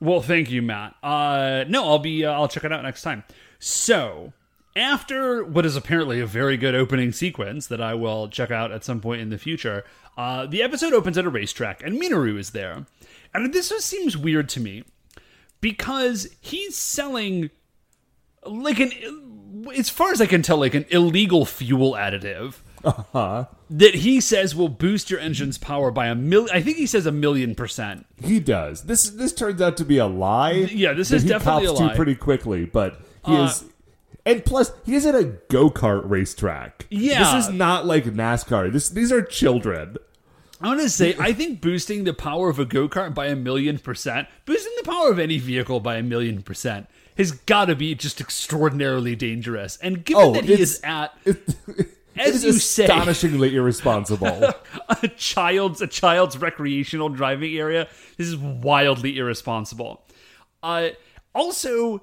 Well, 0.00 0.20
thank 0.20 0.50
you, 0.50 0.62
Matt. 0.62 0.96
Uh, 1.02 1.64
no, 1.68 1.84
I'll 1.84 1.98
be. 1.98 2.24
Uh, 2.24 2.32
I'll 2.32 2.48
check 2.48 2.64
it 2.64 2.72
out 2.72 2.82
next 2.82 3.02
time. 3.02 3.22
So, 3.58 4.32
after 4.74 5.44
what 5.44 5.64
is 5.64 5.76
apparently 5.76 6.20
a 6.20 6.26
very 6.26 6.56
good 6.56 6.74
opening 6.74 7.12
sequence 7.12 7.68
that 7.68 7.80
I 7.80 7.94
will 7.94 8.28
check 8.28 8.50
out 8.50 8.72
at 8.72 8.84
some 8.84 9.00
point 9.00 9.22
in 9.22 9.30
the 9.30 9.38
future, 9.38 9.84
uh, 10.18 10.46
the 10.46 10.62
episode 10.62 10.92
opens 10.92 11.16
at 11.16 11.24
a 11.24 11.30
racetrack, 11.30 11.82
and 11.82 12.00
Minoru 12.00 12.36
is 12.36 12.50
there. 12.50 12.84
And 13.32 13.54
this 13.54 13.68
seems 13.68 14.16
weird 14.16 14.48
to 14.50 14.60
me 14.60 14.84
because 15.60 16.28
he's 16.40 16.76
selling 16.76 17.50
like 18.46 18.80
an, 18.80 18.92
as 19.76 19.88
far 19.88 20.10
as 20.12 20.20
I 20.20 20.26
can 20.26 20.42
tell, 20.42 20.58
like 20.58 20.74
an 20.74 20.86
illegal 20.90 21.44
fuel 21.44 21.92
additive 21.92 22.54
that 23.70 23.94
he 23.94 24.20
says 24.20 24.54
will 24.54 24.68
boost 24.68 25.10
your 25.10 25.20
engine's 25.20 25.58
power 25.58 25.90
by 25.90 26.08
a 26.08 26.14
million. 26.14 26.54
I 26.54 26.60
think 26.62 26.76
he 26.76 26.86
says 26.86 27.06
a 27.06 27.12
million 27.12 27.54
percent. 27.54 28.06
He 28.22 28.40
does. 28.40 28.84
This 28.84 29.10
this 29.10 29.32
turns 29.32 29.60
out 29.62 29.76
to 29.78 29.84
be 29.84 29.98
a 29.98 30.06
lie. 30.06 30.52
Yeah, 30.52 30.92
this 30.92 31.10
is 31.12 31.24
definitely 31.24 31.66
a 31.66 31.72
lie. 31.72 31.88
to 31.90 31.94
pretty 31.96 32.14
quickly, 32.14 32.64
but 32.64 33.00
he 33.24 33.36
Uh, 33.36 33.44
is. 33.46 33.64
And 34.24 34.44
plus, 34.44 34.70
he 34.84 34.94
is 34.94 35.04
at 35.04 35.16
a 35.16 35.24
go 35.48 35.68
kart 35.68 36.02
racetrack. 36.08 36.86
Yeah. 36.90 37.34
this 37.34 37.46
is 37.46 37.52
not 37.52 37.86
like 37.86 38.04
NASCAR. 38.04 38.72
This 38.72 38.88
these 38.88 39.10
are 39.12 39.22
children. 39.22 39.96
I 40.60 40.68
want 40.68 40.80
to 40.80 40.88
say, 40.90 41.16
I 41.18 41.32
think 41.32 41.60
boosting 41.60 42.04
the 42.04 42.14
power 42.14 42.48
of 42.48 42.60
a 42.60 42.64
go 42.64 42.88
kart 42.88 43.14
by 43.14 43.26
a 43.26 43.34
million 43.34 43.80
percent, 43.80 44.28
boosting 44.44 44.72
the 44.80 44.88
power 44.88 45.10
of 45.10 45.18
any 45.18 45.38
vehicle 45.38 45.80
by 45.80 45.96
a 45.96 46.04
million 46.04 46.40
percent, 46.42 46.86
has 47.16 47.32
got 47.32 47.66
to 47.66 47.76
be 47.76 47.94
just 47.94 48.20
extraordinarily 48.20 49.14
dangerous. 49.16 49.76
And 49.78 50.04
given 50.04 50.22
Oh, 50.22 50.32
that 50.32 50.44
he 50.44 50.54
is 50.60 50.80
at 50.82 51.14
It 51.24 52.20
As 52.20 52.34
is 52.36 52.44
you 52.44 52.52
say. 52.52 52.84
astonishingly 52.84 53.56
irresponsible. 53.56 54.50
a 55.02 55.08
child's 55.08 55.80
a 55.80 55.86
child's 55.86 56.36
recreational 56.36 57.08
driving 57.08 57.56
area, 57.56 57.88
this 58.18 58.28
is 58.28 58.36
wildly 58.36 59.16
irresponsible. 59.16 60.02
Uh, 60.62 60.90
also, 61.34 62.02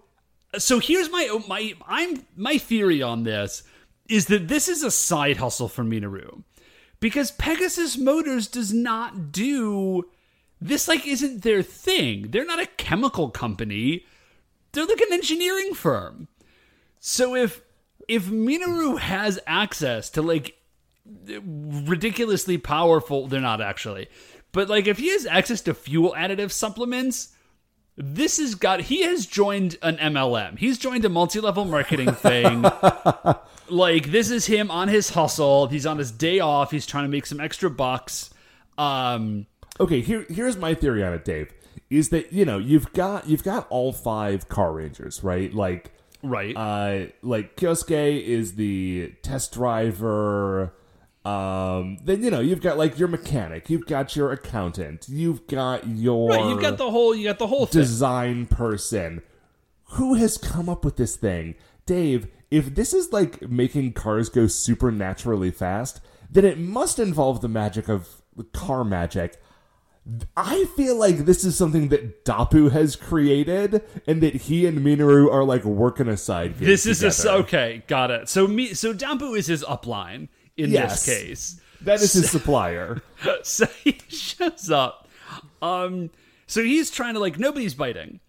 so 0.57 0.80
here's 0.80 1.12
my 1.12 1.39
my 1.47 1.74
I'm 1.88 2.26
my 2.36 2.57
theory 2.57 3.03
on 3.03 3.24
this 3.24 3.62
is 4.10 4.26
that 4.26 4.47
this 4.47 4.68
is 4.68 4.82
a 4.82 4.89
side 4.89 5.38
hustle 5.38 5.68
for 5.68 5.84
Minoru 5.84 6.41
because 6.99 7.30
Pegasus 7.30 7.95
Motors 7.95 8.47
does 8.47 8.74
not 8.74 9.32
do 9.32 10.10
this 10.60 10.88
like 10.88 11.05
isn't 11.05 11.43
their 11.43 11.62
thing. 11.62 12.32
They're 12.32 12.45
not 12.45 12.60
a 12.60 12.66
chemical 12.66 13.30
company. 13.30 14.05
They're 14.80 14.88
like 14.88 15.01
an 15.01 15.11
engineering 15.11 15.73
firm. 15.73 16.30
So 17.01 17.36
if 17.36 17.61
if 18.07 18.27
Minoru 18.27 18.97
has 18.97 19.38
access 19.45 20.09
to 20.11 20.21
like 20.21 20.57
ridiculously 21.27 22.57
powerful, 22.57 23.27
they're 23.27 23.41
not 23.41 23.59
actually. 23.59 24.07
But 24.53 24.69
like 24.69 24.88
if 24.88 24.97
he 24.97 25.09
has 25.09 25.25
access 25.25 25.59
to 25.61 25.73
fuel 25.73 26.15
additive 26.17 26.53
supplements, 26.53 27.34
this 27.97 28.38
has 28.38 28.55
got 28.55 28.80
he 28.80 29.01
has 29.01 29.25
joined 29.25 29.75
an 29.82 29.97
MLM. 29.97 30.57
He's 30.57 30.77
joined 30.77 31.03
a 31.03 31.09
multi-level 31.09 31.65
marketing 31.65 32.13
thing. 32.13 32.63
like 33.69 34.11
this 34.11 34.32
is 34.32 34.45
him 34.45 34.71
on 34.71 34.88
his 34.88 35.09
hustle. 35.09 35.67
He's 35.67 35.86
on 35.86 35.97
his 35.97 36.09
day 36.09 36.39
off. 36.39 36.71
He's 36.71 36.86
trying 36.86 37.03
to 37.03 37.09
make 37.09 37.25
some 37.25 37.41
extra 37.41 37.69
bucks. 37.69 38.30
Um 38.77 39.45
okay, 39.77 39.99
here 39.99 40.25
here's 40.30 40.55
my 40.55 40.73
theory 40.73 41.03
on 41.03 41.11
it, 41.11 41.25
Dave. 41.25 41.51
Is 41.89 42.09
that 42.09 42.32
you 42.34 42.45
know 42.45 42.57
you've 42.57 42.91
got 42.93 43.27
you've 43.27 43.43
got 43.43 43.67
all 43.69 43.91
five 43.93 44.49
car 44.49 44.73
rangers, 44.73 45.23
right? 45.23 45.53
Like 45.53 45.91
right. 46.23 46.55
uh 46.55 47.07
like 47.21 47.55
Kyosuke 47.55 48.23
is 48.23 48.55
the 48.55 49.13
test 49.21 49.53
driver. 49.53 50.73
Um 51.25 51.97
then 52.03 52.23
you 52.23 52.32
know 52.32 52.39
you've 52.39 52.61
got 52.61 52.77
like 52.77 52.97
your 52.97 53.07
mechanic, 53.07 53.69
you've 53.69 53.86
got 53.86 54.15
your 54.15 54.32
accountant, 54.32 55.07
you've 55.09 55.47
got 55.47 55.88
your 55.88 56.30
right, 56.30 56.49
you've 56.49 56.61
got 56.61 56.77
the 56.77 56.89
whole 56.89 57.15
you 57.15 57.25
got 57.27 57.39
the 57.39 57.47
whole 57.47 57.65
thing. 57.65 57.82
design 57.82 58.45
person. 58.45 59.21
Who 59.93 60.13
has 60.15 60.38
come 60.38 60.69
up 60.69 60.86
with 60.86 60.97
this 60.97 61.15
thing? 61.15 61.55
Dave, 61.88 62.27
if 62.51 62.75
this 62.75 62.93
is 62.93 63.11
like 63.11 63.49
making 63.49 63.93
cars 63.93 64.30
go 64.30 64.45
supernaturally 64.45 65.51
fast, 65.51 65.99
then 66.30 66.45
it 66.45 66.59
must 66.59 66.99
involve 66.99 67.41
the 67.41 67.47
magic 67.47 67.89
of 67.89 68.21
car 68.53 68.84
magic. 68.84 69.41
I 70.36 70.66
feel 70.76 70.95
like 70.95 71.26
this 71.26 71.43
is 71.43 71.56
something 71.56 71.89
that 71.89 72.26
Dapu 72.26 72.72
has 72.72 72.95
created 72.95 73.84
and 74.08 74.22
that 74.24 74.34
he 74.36 74.66
and 74.66 74.80
Minoru 74.80 75.32
are 75.32 75.43
like 75.43 75.64
working 75.64 76.08
a 76.08 76.18
side 76.18 76.56
This 76.56 76.86
is 76.86 77.04
a 77.04 77.32
okay, 77.34 77.84
got 77.88 78.10
it. 78.10 78.28
So 78.30 78.47
me 78.47 78.74
so 78.74 78.93
Dapu 78.93 79.38
is 79.38 79.47
his 79.47 79.64
upline 79.64 80.30
in 80.58 80.72
Yes. 80.72 81.06
this 81.06 81.18
case. 81.18 81.62
That 81.82 82.02
is 82.02 82.14
his 82.14 82.30
supplier. 82.32 83.02
so 83.43 83.66
he 83.84 84.00
shows 84.10 84.72
up. 84.72 85.08
Um, 85.62 86.10
so 86.47 86.64
he's 86.64 86.89
trying 86.89 87.14
to 87.14 87.20
like 87.20 87.38
nobody's 87.38 87.76
biting. 87.76 88.20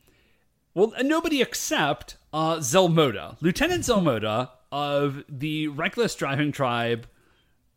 Well, 0.74 0.92
uh, 0.96 1.02
nobody 1.02 1.40
except 1.40 2.16
uh, 2.32 2.56
Zelmoda, 2.56 3.36
Lieutenant 3.40 3.84
Zelmoda 3.84 4.50
of 4.70 5.24
the 5.28 5.68
Reckless 5.68 6.14
Driving 6.14 6.52
Tribe, 6.52 7.06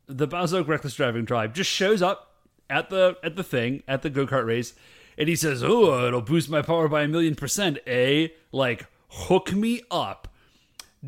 the 0.08 0.28
Bazook 0.28 0.68
Reckless 0.68 0.94
Driving 0.96 1.26
Tribe, 1.26 1.56
just 1.56 1.70
shows 1.72 2.02
up 2.02 2.33
at 2.74 2.90
the 2.90 3.18
at 3.24 3.36
the 3.36 3.44
thing 3.44 3.84
at 3.88 4.02
the 4.02 4.10
go 4.10 4.26
kart 4.26 4.46
race, 4.46 4.74
and 5.18 5.30
he 5.30 5.36
says, 5.36 5.64
"Oh, 5.64 6.08
it'll 6.08 6.22
boost 6.22 6.50
my 6.50 6.62
power 6.62 6.88
by 6.88 7.04
a 7.04 7.08
million 7.08 7.36
percent." 7.36 7.78
Eh, 7.86 8.30
like 8.52 8.88
hook 9.10 9.54
me 9.54 9.82
up. 9.92 10.28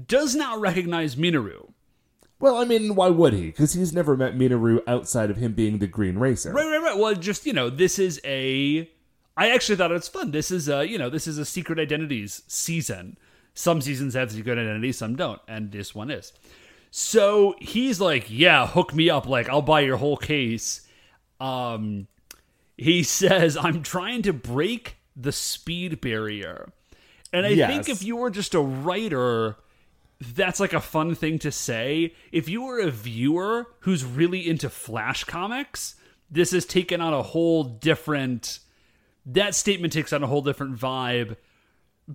Does 0.07 0.35
not 0.35 0.59
recognize 0.59 1.15
Minoru. 1.15 1.71
Well, 2.39 2.57
I 2.57 2.65
mean, 2.65 2.95
why 2.95 3.09
would 3.09 3.33
he? 3.33 3.47
Because 3.47 3.73
he's 3.73 3.93
never 3.93 4.15
met 4.15 4.37
Minoru 4.37 4.81
outside 4.87 5.31
of 5.31 5.37
him 5.37 5.53
being 5.53 5.79
the 5.79 5.87
Green 5.87 6.17
Racer. 6.17 6.51
Right, 6.51 6.65
right, 6.65 6.81
right. 6.81 6.97
Well, 6.97 7.15
just 7.15 7.45
you 7.45 7.53
know, 7.53 7.69
this 7.69 7.97
is 7.97 8.21
a. 8.23 8.89
I 9.37 9.49
actually 9.49 9.75
thought 9.75 9.91
it 9.91 9.95
was 9.95 10.07
fun. 10.07 10.31
This 10.31 10.51
is 10.51 10.69
a, 10.69 10.87
you 10.87 10.97
know, 10.97 11.09
this 11.09 11.27
is 11.27 11.37
a 11.37 11.45
secret 11.45 11.79
identities 11.79 12.43
season. 12.47 13.17
Some 13.53 13.81
seasons 13.81 14.13
have 14.13 14.31
secret 14.31 14.57
identities, 14.57 14.97
some 14.97 15.15
don't, 15.15 15.41
and 15.47 15.71
this 15.71 15.95
one 15.95 16.11
is. 16.11 16.33
So 16.91 17.55
he's 17.59 17.99
like, 17.99 18.25
"Yeah, 18.29 18.67
hook 18.67 18.93
me 18.93 19.09
up. 19.09 19.27
Like, 19.27 19.49
I'll 19.49 19.61
buy 19.61 19.79
your 19.81 19.97
whole 19.97 20.17
case." 20.17 20.84
Um, 21.39 22.07
he 22.77 23.03
says, 23.03 23.57
"I'm 23.57 23.83
trying 23.83 24.21
to 24.23 24.33
break 24.33 24.97
the 25.15 25.31
speed 25.31 26.01
barrier," 26.01 26.71
and 27.31 27.45
I 27.45 27.55
think 27.55 27.89
if 27.89 28.03
you 28.03 28.17
were 28.17 28.29
just 28.29 28.53
a 28.53 28.61
writer 28.61 29.57
that's 30.19 30.59
like 30.59 30.73
a 30.73 30.81
fun 30.81 31.15
thing 31.15 31.39
to 31.39 31.51
say. 31.51 32.13
If 32.31 32.47
you 32.47 32.63
were 32.63 32.79
a 32.79 32.91
viewer 32.91 33.67
who's 33.81 34.05
really 34.05 34.47
into 34.47 34.69
Flash 34.69 35.23
comics, 35.23 35.95
this 36.29 36.51
has 36.51 36.65
taken 36.65 37.01
on 37.01 37.13
a 37.13 37.21
whole 37.21 37.63
different. 37.63 38.59
That 39.25 39.55
statement 39.55 39.93
takes 39.93 40.13
on 40.13 40.23
a 40.23 40.27
whole 40.27 40.41
different 40.41 40.77
vibe, 40.77 41.35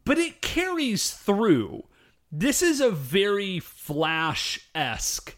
but 0.05 0.19
it 0.19 0.41
carries 0.41 1.11
through. 1.11 1.85
This 2.33 2.63
is 2.63 2.81
a 2.81 2.91
very 2.91 3.59
Flash 3.59 4.61
esque 4.75 5.37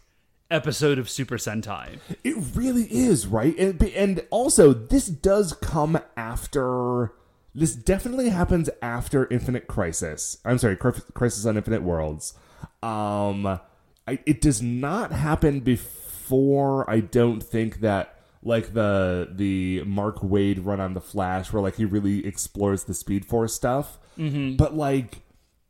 episode 0.53 0.99
of 0.99 1.09
Super 1.09 1.37
Sentai. 1.37 1.99
It 2.23 2.35
really 2.53 2.83
is, 2.83 3.25
right? 3.27 3.57
And 3.57 3.81
and 3.83 4.25
also 4.29 4.71
this 4.71 5.07
does 5.07 5.53
come 5.53 5.99
after 6.15 7.13
this 7.55 7.75
definitely 7.75 8.29
happens 8.29 8.69
after 8.81 9.27
Infinite 9.31 9.67
Crisis. 9.67 10.37
I'm 10.45 10.57
sorry, 10.57 10.77
Crisis 10.77 11.45
on 11.45 11.57
Infinite 11.57 11.81
Worlds. 11.81 12.33
Um 12.81 13.59
I, 14.05 14.19
it 14.25 14.41
does 14.41 14.61
not 14.61 15.11
happen 15.11 15.61
before 15.61 16.89
I 16.89 16.99
don't 16.99 17.41
think 17.41 17.79
that 17.79 18.19
like 18.43 18.73
the 18.73 19.29
the 19.31 19.83
Mark 19.85 20.19
Waid 20.19 20.65
run 20.65 20.79
on 20.79 20.93
the 20.93 21.01
Flash 21.01 21.51
where 21.51 21.61
like 21.61 21.77
he 21.77 21.85
really 21.85 22.25
explores 22.25 22.83
the 22.83 22.93
Speed 22.93 23.25
Force 23.25 23.53
stuff. 23.53 23.97
Mm-hmm. 24.17 24.57
But 24.57 24.75
like 24.75 25.21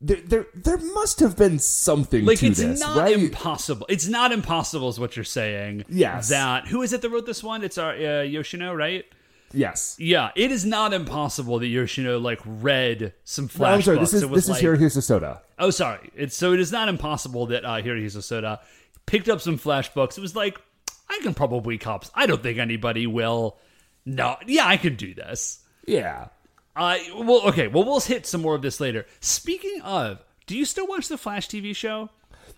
there, 0.06 0.20
there 0.24 0.46
there 0.54 0.76
must 0.78 1.20
have 1.20 1.36
been 1.36 1.58
something 1.58 2.24
Like 2.24 2.38
to 2.40 2.46
it's 2.48 2.60
this, 2.60 2.80
not 2.80 2.96
right? 2.98 3.14
impossible. 3.18 3.86
It's 3.88 4.06
not 4.06 4.32
impossible, 4.32 4.88
is 4.88 5.00
what 5.00 5.16
you're 5.16 5.24
saying. 5.24 5.84
Yes. 5.88 6.28
That 6.28 6.68
who 6.68 6.82
is 6.82 6.92
it 6.92 7.02
that 7.02 7.10
wrote 7.10 7.26
this 7.26 7.42
one? 7.42 7.64
It's 7.64 7.78
our 7.78 7.92
uh, 7.92 8.22
Yoshino, 8.22 8.74
right? 8.74 9.04
yes. 9.52 9.96
Yeah, 10.00 10.30
it 10.34 10.50
is 10.50 10.64
not 10.64 10.92
impossible 10.92 11.58
that 11.60 11.68
Yoshino 11.68 12.18
like 12.18 12.40
read 12.44 13.12
some 13.24 13.44
No, 13.44 13.48
flash 13.48 13.74
I'm 13.74 13.82
sorry. 13.82 13.98
books. 13.98 14.10
This 14.10 14.22
is 14.22 14.30
this 14.30 14.48
like, 14.48 14.56
is 14.56 14.60
here. 14.60 14.76
Here's 14.76 14.96
a 14.96 15.02
soda. 15.02 15.42
Oh, 15.58 15.70
sorry. 15.70 16.10
It's 16.16 16.36
so 16.36 16.52
it 16.52 16.60
is 16.60 16.72
not 16.72 16.88
impossible 16.88 17.46
that 17.46 17.64
uh, 17.64 17.80
Hirohisa 17.80 18.22
Soda 18.22 18.60
picked 19.06 19.28
up 19.28 19.40
some 19.40 19.56
flash 19.56 19.88
books. 19.94 20.18
It 20.18 20.22
was 20.22 20.34
like 20.36 20.60
I 21.08 21.20
can 21.22 21.34
probably 21.34 21.78
cops. 21.78 22.10
I 22.14 22.26
don't 22.26 22.42
think 22.42 22.58
anybody 22.58 23.06
will. 23.06 23.56
No, 24.04 24.36
yeah, 24.46 24.66
I 24.66 24.76
can 24.76 24.96
do 24.96 25.14
this. 25.14 25.60
Yeah. 25.86 26.28
Uh, 26.76 26.98
well, 27.16 27.42
okay. 27.48 27.68
Well, 27.68 27.84
we'll 27.84 28.00
hit 28.00 28.26
some 28.26 28.42
more 28.42 28.54
of 28.54 28.62
this 28.62 28.80
later. 28.80 29.06
Speaking 29.20 29.80
of 29.82 30.24
Do 30.46 30.56
you 30.56 30.64
still 30.64 30.86
watch 30.86 31.08
the 31.08 31.18
Flash 31.18 31.48
TV 31.48 31.74
show? 31.74 32.10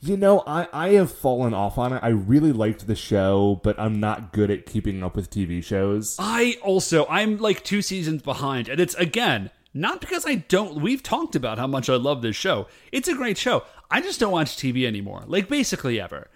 You 0.03 0.17
know, 0.17 0.43
I, 0.47 0.69
I 0.73 0.89
have 0.91 1.11
fallen 1.13 1.55
off 1.55 1.79
on 1.79 1.93
it. 1.93 2.01
I 2.03 2.09
really 2.09 2.53
liked 2.53 2.87
the 2.87 2.95
show, 2.95 3.61
but 3.63 3.79
I'm 3.79 3.99
not 3.99 4.33
good 4.33 4.51
at 4.51 4.67
keeping 4.67 5.03
up 5.03 5.17
with 5.17 5.31
TV 5.31 5.63
shows. 5.65 6.17
I 6.19 6.57
also 6.63 7.07
I'm 7.09 7.39
like 7.39 7.65
two 7.65 7.83
seasons 7.83 8.23
behind, 8.23 8.69
and 8.69 8.81
it's 8.81 8.95
again 8.97 9.51
not 9.73 10.01
because 10.01 10.27
I 10.27 10.37
don't. 10.37 10.81
We've 10.81 11.03
talked 11.03 11.37
about 11.37 11.59
how 11.59 11.67
much 11.67 11.89
I 11.89 11.97
love 11.97 12.23
this 12.23 12.37
show. 12.37 12.67
It's 12.93 13.09
a 13.09 13.15
great 13.15 13.39
show. 13.39 13.65
I 13.91 14.01
just 14.01 14.19
don't 14.21 14.33
watch 14.33 14.57
TV 14.57 14.87
anymore, 14.87 15.23
like 15.27 15.49
basically 15.49 16.01
ever. 16.01 16.29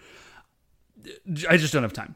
I 1.48 1.56
just 1.56 1.72
don't 1.72 1.82
have 1.82 1.92
time. 1.92 2.14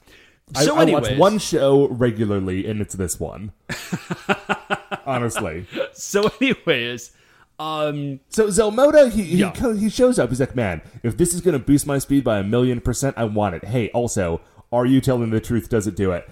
So, 0.61 0.77
I, 0.77 0.83
I 0.83 0.91
watch 0.91 1.17
one 1.17 1.39
show 1.39 1.89
regularly, 1.89 2.67
and 2.69 2.81
it's 2.81 2.95
this 2.95 3.19
one. 3.19 3.53
Honestly. 5.07 5.67
so 5.93 6.31
anyways, 6.41 7.13
um, 7.59 8.21
So 8.29 8.49
Zelmoda, 8.49 9.11
he 9.11 9.23
he, 9.23 9.37
Yeah. 9.39 9.53
co- 9.53 9.75
he 9.75 9.89
shows 9.89 10.19
up. 10.19 10.29
He's 10.31 10.41
like, 10.41 10.55
"Man, 10.57 10.83
if 11.03 11.17
this 11.17 11.35
is 11.35 11.41
going 11.41 11.53
to 11.59 11.59
boost 11.65 11.87
my 11.87 11.99
speed 11.99 12.25
by 12.25 12.39
a 12.39 12.45
million 12.45 12.81
percent, 12.81 13.17
I 13.17 13.25
want 13.25 13.55
it." 13.55 13.65
Hey, 13.65 13.91
also, 13.91 14.41
are 14.73 14.87
you 14.87 15.01
telling 15.01 15.31
the 15.31 15.41
truth? 15.41 15.69
Does 15.69 15.87
it 15.87 15.97
do 15.97 16.13
it? 16.13 16.29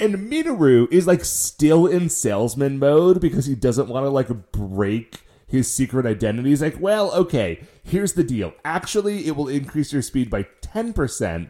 And 0.00 0.30
Minoru 0.30 0.90
is 0.92 1.06
like 1.06 1.24
still 1.24 1.86
in 1.86 2.08
salesman 2.08 2.78
mode 2.78 3.20
because 3.20 3.46
he 3.46 3.54
doesn't 3.54 3.88
want 3.88 4.04
to 4.04 4.10
like 4.10 4.28
break 4.52 5.20
his 5.46 5.70
secret 5.72 6.04
identity. 6.06 6.50
He's 6.50 6.62
like, 6.62 6.78
"Well, 6.80 7.12
okay, 7.14 7.60
here's 7.82 8.14
the 8.14 8.24
deal. 8.24 8.52
Actually, 8.64 9.26
it 9.26 9.36
will 9.36 9.48
increase 9.48 9.92
your 9.92 10.02
speed 10.02 10.30
by 10.30 10.46
ten 10.60 10.92
percent." 10.92 11.48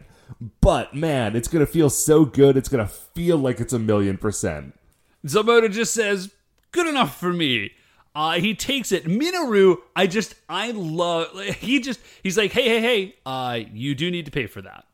But 0.61 0.93
man, 0.93 1.35
it's 1.35 1.47
gonna 1.47 1.65
feel 1.65 1.89
so 1.89 2.25
good. 2.25 2.57
It's 2.57 2.69
gonna 2.69 2.87
feel 2.87 3.37
like 3.37 3.59
it's 3.59 3.73
a 3.73 3.79
million 3.79 4.17
percent. 4.17 4.77
Zelmoda 5.25 5.71
just 5.71 5.93
says, 5.93 6.31
"Good 6.71 6.87
enough 6.87 7.19
for 7.19 7.33
me." 7.33 7.71
Uh, 8.17 8.39
he 8.39 8.55
takes 8.55 8.91
it. 8.91 9.05
Minoru, 9.05 9.77
I 9.95 10.07
just, 10.07 10.33
I 10.49 10.71
love. 10.71 11.27
He 11.59 11.79
just, 11.79 11.99
he's 12.23 12.37
like, 12.37 12.51
"Hey, 12.51 12.67
hey, 12.67 12.81
hey, 12.81 13.15
uh, 13.25 13.59
you 13.71 13.93
do 13.93 14.09
need 14.09 14.25
to 14.25 14.31
pay 14.31 14.47
for 14.47 14.61
that." 14.63 14.85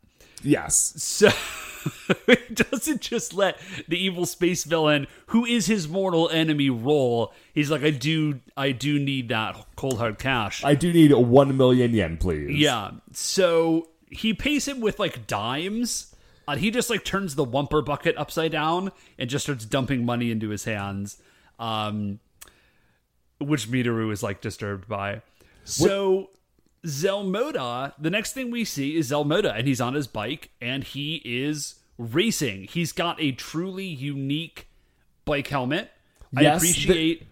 Yes. 0.42 0.94
So 0.98 1.30
he 2.28 2.54
doesn't 2.54 3.00
just 3.00 3.34
let 3.34 3.58
the 3.88 3.98
evil 3.98 4.26
space 4.26 4.66
villain, 4.66 5.08
who 5.28 5.46
is 5.46 5.68
his 5.68 5.88
mortal 5.88 6.30
enemy, 6.30 6.70
roll. 6.70 7.34
He's 7.54 7.72
like, 7.72 7.84
"I 7.84 7.92
do, 7.92 8.42
I 8.58 8.72
do 8.72 9.00
need 9.00 9.30
that 9.30 9.56
cold 9.78 10.00
hard 10.00 10.20
cash." 10.20 10.64
I 10.64 10.76
do 10.76 10.92
need 10.92 11.14
one 11.14 11.56
million 11.56 11.94
yen, 11.94 12.18
please. 12.18 12.58
Yeah. 12.60 12.92
So 13.14 13.88
he 14.14 14.34
pays 14.34 14.68
him 14.68 14.80
with 14.82 15.00
like 15.00 15.28
dimes. 15.28 16.16
Uh, 16.48 16.56
he 16.58 16.72
just 16.72 16.90
like 16.90 17.06
turns 17.06 17.36
the 17.36 17.46
Wumper 17.46 17.84
bucket 17.86 18.18
upside 18.18 18.52
down 18.52 18.92
and 19.18 19.30
just 19.30 19.46
starts 19.46 19.66
dumping 19.66 20.06
money 20.06 20.30
into 20.30 20.50
his 20.50 20.66
hands, 20.66 21.22
um, 21.58 22.20
which 23.40 23.70
Mitaru 23.70 24.12
is 24.12 24.22
like 24.24 24.42
disturbed 24.42 24.88
by. 24.90 25.22
So 25.64 26.32
Zelmoda, 26.86 27.94
the 27.98 28.10
next 28.10 28.34
thing 28.34 28.52
we 28.52 28.66
see 28.66 28.98
is 28.98 29.12
Zelmoda, 29.12 29.58
and 29.58 29.68
he's 29.68 29.80
on 29.82 29.94
his 29.94 30.08
bike 30.08 30.50
and 30.62 30.84
he 30.84 31.22
is 31.24 31.76
racing. 31.98 32.64
He's 32.70 32.92
got 32.92 33.22
a 33.22 33.32
truly 33.32 33.86
unique 33.86 34.68
bike 35.26 35.48
helmet. 35.48 35.92
I 36.36 36.42
Yes, 36.42 36.62
the- 36.62 36.70
appreciate. 36.72 37.28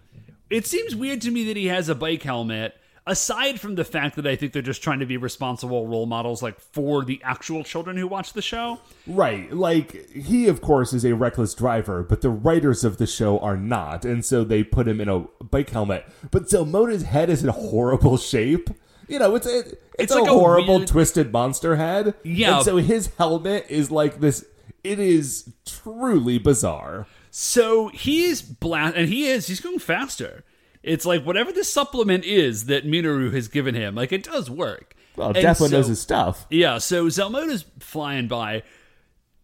it 0.48 0.66
seems 0.66 0.94
weird 0.96 1.20
to 1.22 1.30
me 1.30 1.44
that 1.44 1.56
he 1.56 1.66
has 1.66 1.88
a 1.90 1.94
bike 1.94 2.22
helmet. 2.22 2.76
Aside 3.04 3.58
from 3.58 3.74
the 3.74 3.84
fact 3.84 4.14
that 4.14 4.26
I 4.28 4.36
think 4.36 4.52
they're 4.52 4.62
just 4.62 4.80
trying 4.82 5.00
to 5.00 5.06
be 5.06 5.16
responsible 5.16 5.88
role 5.88 6.06
models, 6.06 6.40
like 6.40 6.60
for 6.60 7.04
the 7.04 7.20
actual 7.24 7.64
children 7.64 7.96
who 7.96 8.06
watch 8.06 8.32
the 8.32 8.42
show. 8.42 8.78
Right. 9.08 9.52
Like, 9.52 10.08
he, 10.12 10.46
of 10.46 10.60
course, 10.60 10.92
is 10.92 11.04
a 11.04 11.12
reckless 11.14 11.52
driver, 11.54 12.04
but 12.04 12.20
the 12.20 12.30
writers 12.30 12.84
of 12.84 12.98
the 12.98 13.06
show 13.08 13.40
are 13.40 13.56
not. 13.56 14.04
And 14.04 14.24
so 14.24 14.44
they 14.44 14.62
put 14.62 14.86
him 14.86 15.00
in 15.00 15.08
a 15.08 15.20
bike 15.42 15.70
helmet. 15.70 16.06
But 16.30 16.44
Zelmoda's 16.48 17.02
head 17.02 17.28
is 17.28 17.42
in 17.42 17.48
horrible 17.48 18.18
shape. 18.18 18.70
You 19.08 19.18
know, 19.18 19.34
it's 19.34 19.46
a, 19.48 19.58
it's, 19.58 19.74
It's 19.98 20.12
a 20.12 20.20
like 20.20 20.30
a 20.30 20.32
horrible, 20.32 20.76
weird- 20.76 20.88
twisted 20.88 21.32
monster 21.32 21.74
head. 21.74 22.14
Yeah. 22.22 22.56
And 22.58 22.64
so 22.64 22.76
his 22.76 23.08
helmet 23.18 23.66
is 23.68 23.90
like 23.90 24.20
this. 24.20 24.46
It 24.84 25.00
is 25.00 25.50
truly 25.66 26.38
bizarre. 26.38 27.06
So 27.32 27.88
he's 27.88 28.42
blast, 28.42 28.94
and 28.96 29.08
he 29.08 29.26
is 29.26 29.46
he's 29.48 29.60
going 29.60 29.78
faster. 29.80 30.44
It's 30.82 31.06
like 31.06 31.24
whatever 31.24 31.52
the 31.52 31.64
supplement 31.64 32.24
is 32.24 32.66
that 32.66 32.86
Minoru 32.86 33.32
has 33.32 33.48
given 33.48 33.74
him, 33.74 33.94
like 33.94 34.12
it 34.12 34.24
does 34.24 34.50
work. 34.50 34.96
Well, 35.16 35.32
And 35.36 35.56
so- 35.56 35.66
knows 35.66 35.88
his 35.88 36.00
stuff. 36.00 36.46
Yeah, 36.50 36.78
so 36.78 37.06
Zelmoda's 37.06 37.64
flying 37.78 38.28
by. 38.28 38.62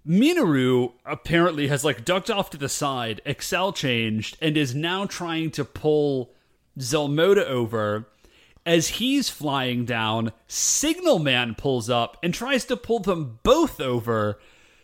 Minoru 0.06 0.92
apparently 1.04 1.68
has 1.68 1.84
like 1.84 2.04
ducked 2.04 2.30
off 2.30 2.50
to 2.50 2.56
the 2.56 2.68
side, 2.68 3.20
Accel 3.26 3.74
changed, 3.74 4.38
and 4.40 4.56
is 4.56 4.74
now 4.74 5.04
trying 5.04 5.50
to 5.52 5.64
pull 5.64 6.32
Zelmoda 6.78 7.44
over. 7.44 8.08
As 8.64 8.88
he's 8.88 9.28
flying 9.28 9.84
down, 9.84 10.32
Signalman 10.46 11.54
pulls 11.56 11.88
up 11.88 12.16
and 12.22 12.32
tries 12.34 12.64
to 12.66 12.76
pull 12.76 13.00
them 13.00 13.38
both 13.42 13.80
over. 13.80 14.38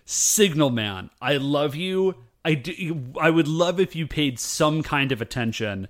Signalman, 0.04 1.10
I 1.20 1.36
love 1.36 1.74
you. 1.74 2.16
I 2.44 2.54
do, 2.54 3.12
I 3.18 3.30
would 3.30 3.48
love 3.48 3.80
if 3.80 3.96
you 3.96 4.06
paid 4.06 4.38
some 4.38 4.82
kind 4.82 5.12
of 5.12 5.22
attention 5.22 5.88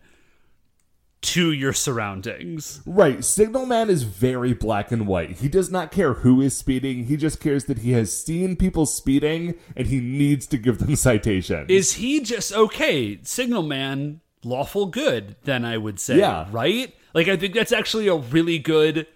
to 1.25 1.53
your 1.53 1.73
surroundings. 1.73 2.81
Right. 2.87 3.25
Signal 3.25 3.67
Man 3.67 3.91
is 3.91 4.03
very 4.05 4.53
black 4.55 4.93
and 4.93 5.07
white. 5.07 5.39
He 5.39 5.49
does 5.49 5.71
not 5.71 5.91
care 5.91 6.15
who 6.15 6.41
is 6.41 6.57
speeding. 6.57 7.05
He 7.07 7.17
just 7.17 7.41
cares 7.41 7.65
that 7.65 7.79
he 7.79 7.93
has 7.93 8.17
seen 8.17 8.57
people 8.57 8.87
speeding 8.87 9.55
and 9.77 9.87
he 9.87 10.01
needs 10.01 10.47
to 10.49 10.59
give 10.59 10.79
them 10.79 10.97
citations. 10.97 11.67
is 11.71 11.95
he 11.95 12.21
just 12.21 12.53
okay 12.53 13.19
signal 13.23 13.63
man 13.63 14.21
lawful 14.45 14.87
good 14.87 15.37
then 15.45 15.65
i 15.65 15.77
would 15.79 15.99
say 15.99 16.19
Yeah. 16.19 16.47
right 16.51 16.95
like 17.15 17.29
i 17.29 17.37
think 17.37 17.55
that's 17.55 17.73
actually 17.73 18.09
a 18.09 18.15
really 18.17 18.59
good 18.59 19.07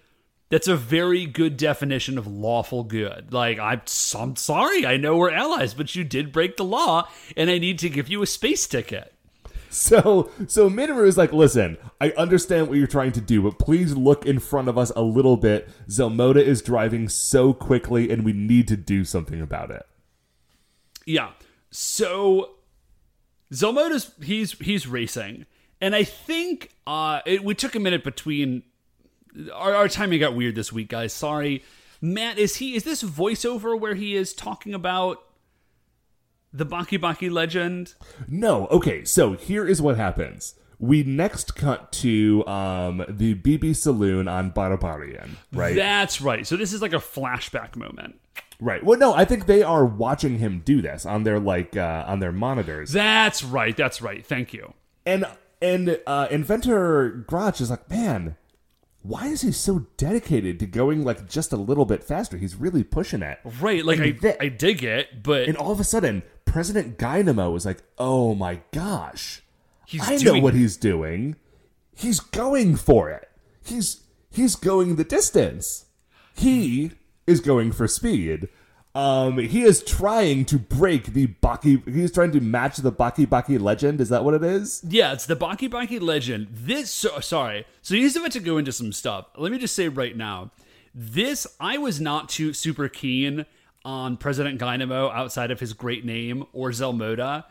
that's 0.48 0.68
a 0.68 0.76
very 0.76 1.26
good 1.26 1.56
definition 1.58 2.16
of 2.16 2.26
lawful 2.26 2.82
good 2.84 3.32
like 3.32 3.58
i'm, 3.58 3.82
I'm 4.16 4.36
sorry 4.36 4.86
i 4.86 4.96
know 4.96 5.16
we're 5.18 5.30
allies 5.30 5.74
but 5.74 5.94
you 5.94 6.02
did 6.04 6.32
break 6.32 6.56
the 6.56 6.64
law 6.64 7.08
and 7.36 7.50
i 7.50 7.58
need 7.58 7.78
to 7.80 7.90
give 7.90 8.08
you 8.08 8.22
a 8.22 8.26
space 8.26 8.66
ticket 8.66 9.12
So, 9.70 10.30
so 10.46 10.70
Minoru 10.70 11.06
is 11.06 11.18
like, 11.18 11.32
listen, 11.32 11.76
I 12.00 12.10
understand 12.12 12.68
what 12.68 12.78
you're 12.78 12.86
trying 12.86 13.12
to 13.12 13.20
do, 13.20 13.42
but 13.42 13.58
please 13.58 13.96
look 13.96 14.24
in 14.24 14.38
front 14.38 14.68
of 14.68 14.78
us 14.78 14.90
a 14.96 15.02
little 15.02 15.36
bit. 15.36 15.68
Zelmoda 15.88 16.42
is 16.42 16.62
driving 16.62 17.08
so 17.08 17.52
quickly, 17.52 18.10
and 18.10 18.24
we 18.24 18.32
need 18.32 18.68
to 18.68 18.76
do 18.76 19.04
something 19.04 19.40
about 19.40 19.70
it. 19.70 19.86
Yeah. 21.06 21.30
So 21.70 22.50
Zelmoda's 23.52 24.12
he's 24.22 24.52
he's 24.52 24.86
racing, 24.86 25.46
and 25.80 25.94
I 25.94 26.04
think 26.04 26.70
uh, 26.86 27.20
it, 27.26 27.44
we 27.44 27.54
took 27.54 27.74
a 27.74 27.80
minute 27.80 28.04
between 28.04 28.62
our, 29.54 29.74
our 29.74 29.88
timing 29.88 30.20
got 30.20 30.34
weird 30.34 30.54
this 30.54 30.72
week, 30.72 30.88
guys. 30.88 31.12
Sorry, 31.12 31.62
Matt. 32.00 32.38
Is 32.38 32.56
he 32.56 32.74
is 32.74 32.84
this 32.84 33.02
voiceover 33.02 33.78
where 33.78 33.94
he 33.94 34.14
is 34.14 34.32
talking 34.32 34.74
about 34.74 35.22
the 36.52 36.66
Baki 36.66 36.98
Baki 36.98 37.30
legend? 37.30 37.94
No, 38.26 38.66
okay, 38.68 39.04
so 39.04 39.32
here 39.32 39.66
is 39.66 39.80
what 39.82 39.96
happens. 39.96 40.54
We 40.80 41.02
next 41.02 41.56
cut 41.56 41.90
to 41.92 42.46
um, 42.46 43.04
the 43.08 43.34
BB 43.34 43.74
Saloon 43.74 44.28
on 44.28 44.52
Barabarian, 44.52 45.30
right? 45.52 45.74
That's 45.74 46.20
right. 46.20 46.46
So 46.46 46.56
this 46.56 46.72
is 46.72 46.80
like 46.80 46.92
a 46.92 46.98
flashback 46.98 47.74
moment. 47.74 48.20
right. 48.60 48.84
Well, 48.84 48.96
no, 48.98 49.12
I 49.12 49.24
think 49.24 49.46
they 49.46 49.62
are 49.64 49.84
watching 49.84 50.38
him 50.38 50.62
do 50.64 50.80
this 50.80 51.04
on 51.04 51.24
their 51.24 51.40
like 51.40 51.76
uh, 51.76 52.04
on 52.06 52.20
their 52.20 52.30
monitors. 52.32 52.92
That's 52.92 53.42
right. 53.42 53.76
That's 53.76 54.00
right. 54.00 54.24
Thank 54.24 54.52
you. 54.52 54.72
And 55.04 55.24
and 55.60 55.98
uh, 56.06 56.28
inventor 56.30 57.24
Grotch 57.26 57.60
is 57.60 57.70
like, 57.70 57.90
man, 57.90 58.36
why 59.02 59.26
is 59.26 59.40
he 59.40 59.50
so 59.50 59.86
dedicated 59.96 60.60
to 60.60 60.66
going 60.66 61.04
like 61.04 61.28
just 61.28 61.52
a 61.52 61.56
little 61.56 61.86
bit 61.86 62.04
faster? 62.04 62.36
He's 62.36 62.54
really 62.54 62.84
pushing 62.84 63.22
it. 63.22 63.40
Right. 63.60 63.84
Like 63.84 63.98
I 63.98 64.04
And 64.04 64.20
that- 64.20 64.40
I 64.42 64.48
dig 64.48 64.84
it, 64.84 65.24
but 65.24 65.48
And 65.48 65.56
all 65.56 65.72
of 65.72 65.80
a 65.80 65.84
sudden, 65.84 66.22
President 66.48 66.98
Dynamo 66.98 67.54
is 67.54 67.66
like, 67.66 67.82
oh 67.98 68.34
my 68.34 68.60
gosh, 68.72 69.42
he's 69.86 70.08
I 70.08 70.16
know 70.16 70.40
what 70.40 70.54
he's 70.54 70.76
doing. 70.76 71.36
He's 71.94 72.20
going 72.20 72.76
for 72.76 73.10
it. 73.10 73.28
He's 73.62 74.02
he's 74.30 74.56
going 74.56 74.96
the 74.96 75.04
distance. 75.04 75.86
He 76.34 76.92
is 77.26 77.40
going 77.40 77.72
for 77.72 77.86
speed. 77.86 78.48
Um, 78.94 79.38
he 79.38 79.62
is 79.62 79.84
trying 79.84 80.46
to 80.46 80.58
break 80.58 81.12
the 81.12 81.28
Baki. 81.28 81.86
He's 81.86 82.10
trying 82.10 82.32
to 82.32 82.40
match 82.40 82.78
the 82.78 82.90
Baki 82.90 83.26
Baki 83.26 83.60
legend. 83.60 84.00
Is 84.00 84.08
that 84.08 84.24
what 84.24 84.34
it 84.34 84.42
is? 84.42 84.82
Yeah, 84.88 85.12
it's 85.12 85.26
the 85.26 85.36
Baki 85.36 85.68
Baki 85.68 86.00
legend. 86.00 86.48
This, 86.50 86.90
so, 86.90 87.20
sorry. 87.20 87.66
So 87.82 87.94
he's 87.94 88.16
about 88.16 88.32
to 88.32 88.40
go 88.40 88.56
into 88.56 88.72
some 88.72 88.92
stuff. 88.92 89.26
Let 89.36 89.52
me 89.52 89.58
just 89.58 89.76
say 89.76 89.88
right 89.88 90.16
now, 90.16 90.50
this 90.94 91.46
I 91.60 91.78
was 91.78 92.00
not 92.00 92.28
too 92.28 92.52
super 92.52 92.88
keen 92.88 93.44
on 93.84 94.16
President 94.16 94.58
Dynamo 94.58 95.10
outside 95.10 95.50
of 95.50 95.60
his 95.60 95.72
great 95.72 96.04
name 96.04 96.44
or 96.52 96.70
Zelmoda 96.70 97.44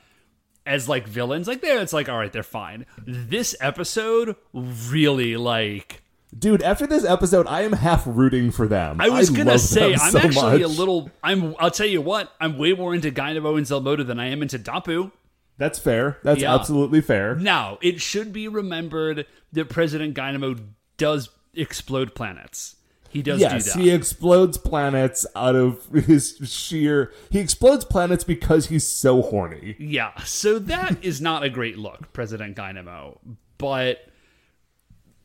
as 0.66 0.88
like 0.90 1.08
villains. 1.08 1.48
Like 1.48 1.62
there, 1.62 1.80
it's 1.82 1.94
like 1.94 2.10
all 2.10 2.18
right, 2.18 2.32
they're 2.32 2.44
fine. 2.44 2.86
This 3.06 3.56
episode 3.60 4.36
really 4.54 5.38
like. 5.38 6.04
Dude, 6.38 6.62
after 6.62 6.86
this 6.86 7.06
episode, 7.06 7.48
I 7.48 7.62
am 7.62 7.72
half 7.72 8.04
rooting 8.06 8.52
for 8.52 8.68
them. 8.68 9.00
I 9.00 9.10
was 9.10 9.30
gonna 9.30 9.58
say 9.58 9.94
I'm 9.94 10.12
so 10.12 10.20
actually 10.20 10.62
a 10.62 10.68
little. 10.68 11.10
I'm. 11.24 11.56
I'll 11.58 11.72
tell 11.72 11.88
you 11.88 12.02
what. 12.02 12.34
I'm 12.42 12.58
way 12.58 12.74
more 12.74 12.94
into 12.94 13.12
Dynamo 13.12 13.56
and 13.56 13.66
Zelmoda 13.66 14.06
than 14.06 14.20
I 14.20 14.28
am 14.28 14.42
into 14.42 14.60
Dapu. 14.60 15.12
That's 15.58 15.80
fair. 15.80 16.20
That's 16.24 16.42
Yeah. 16.42 16.54
absolutely 16.54 17.02
fair. 17.02 17.36
Now, 17.36 17.80
it 17.82 18.02
should 18.02 18.32
be 18.34 18.48
remembered 18.48 19.26
that 19.54 19.70
President 19.70 20.14
Dynamo 20.14 20.56
does 20.98 21.30
explode 21.56 22.14
planets. 22.14 22.76
He 23.10 23.22
does 23.22 23.40
yes, 23.40 23.66
do 23.66 23.72
that. 23.72 23.80
he 23.80 23.90
explodes 23.92 24.58
planets 24.58 25.26
out 25.36 25.56
of 25.56 25.86
his 25.94 26.38
sheer. 26.44 27.12
He 27.30 27.40
explodes 27.40 27.86
planets 27.86 28.24
because 28.24 28.68
he's 28.68 28.88
so 28.88 29.22
horny. 29.22 29.76
Yeah, 29.80 30.18
so 30.24 30.60
that 30.60 30.98
is 31.04 31.22
not 31.22 31.44
a 31.44 31.50
great 31.50 31.78
look, 31.78 32.12
President 32.14 32.56
Dynamo. 32.56 33.20
But 33.58 34.08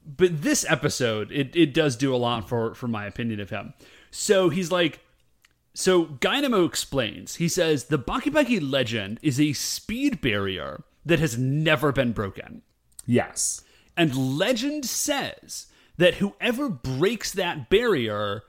but 0.04 0.42
this 0.42 0.64
episode, 0.68 1.30
it, 1.30 1.54
it 1.54 1.74
does 1.74 1.96
do 1.96 2.14
a 2.14 2.16
lot 2.16 2.48
for 2.48 2.74
for 2.74 2.88
my 2.88 3.06
opinion 3.06 3.40
of 3.40 3.50
him. 3.50 3.74
So 4.10 4.48
he's 4.48 4.70
like 4.70 5.00
so 5.74 6.06
Dynamo 6.06 6.64
explains. 6.64 7.36
He 7.36 7.48
says 7.48 7.84
the 7.84 7.98
Baki 7.98 8.32
Baki 8.32 8.60
legend 8.62 9.18
is 9.22 9.40
a 9.40 9.52
speed 9.52 10.20
barrier 10.20 10.84
that 11.04 11.18
has 11.18 11.38
never 11.38 11.92
been 11.92 12.12
broken. 12.12 12.62
Yes. 13.06 13.62
And 13.96 14.38
legend 14.38 14.84
says 14.84 15.66
that 16.02 16.14
whoever 16.14 16.68
breaks 16.68 17.30
that 17.32 17.70
barrier 17.70 18.42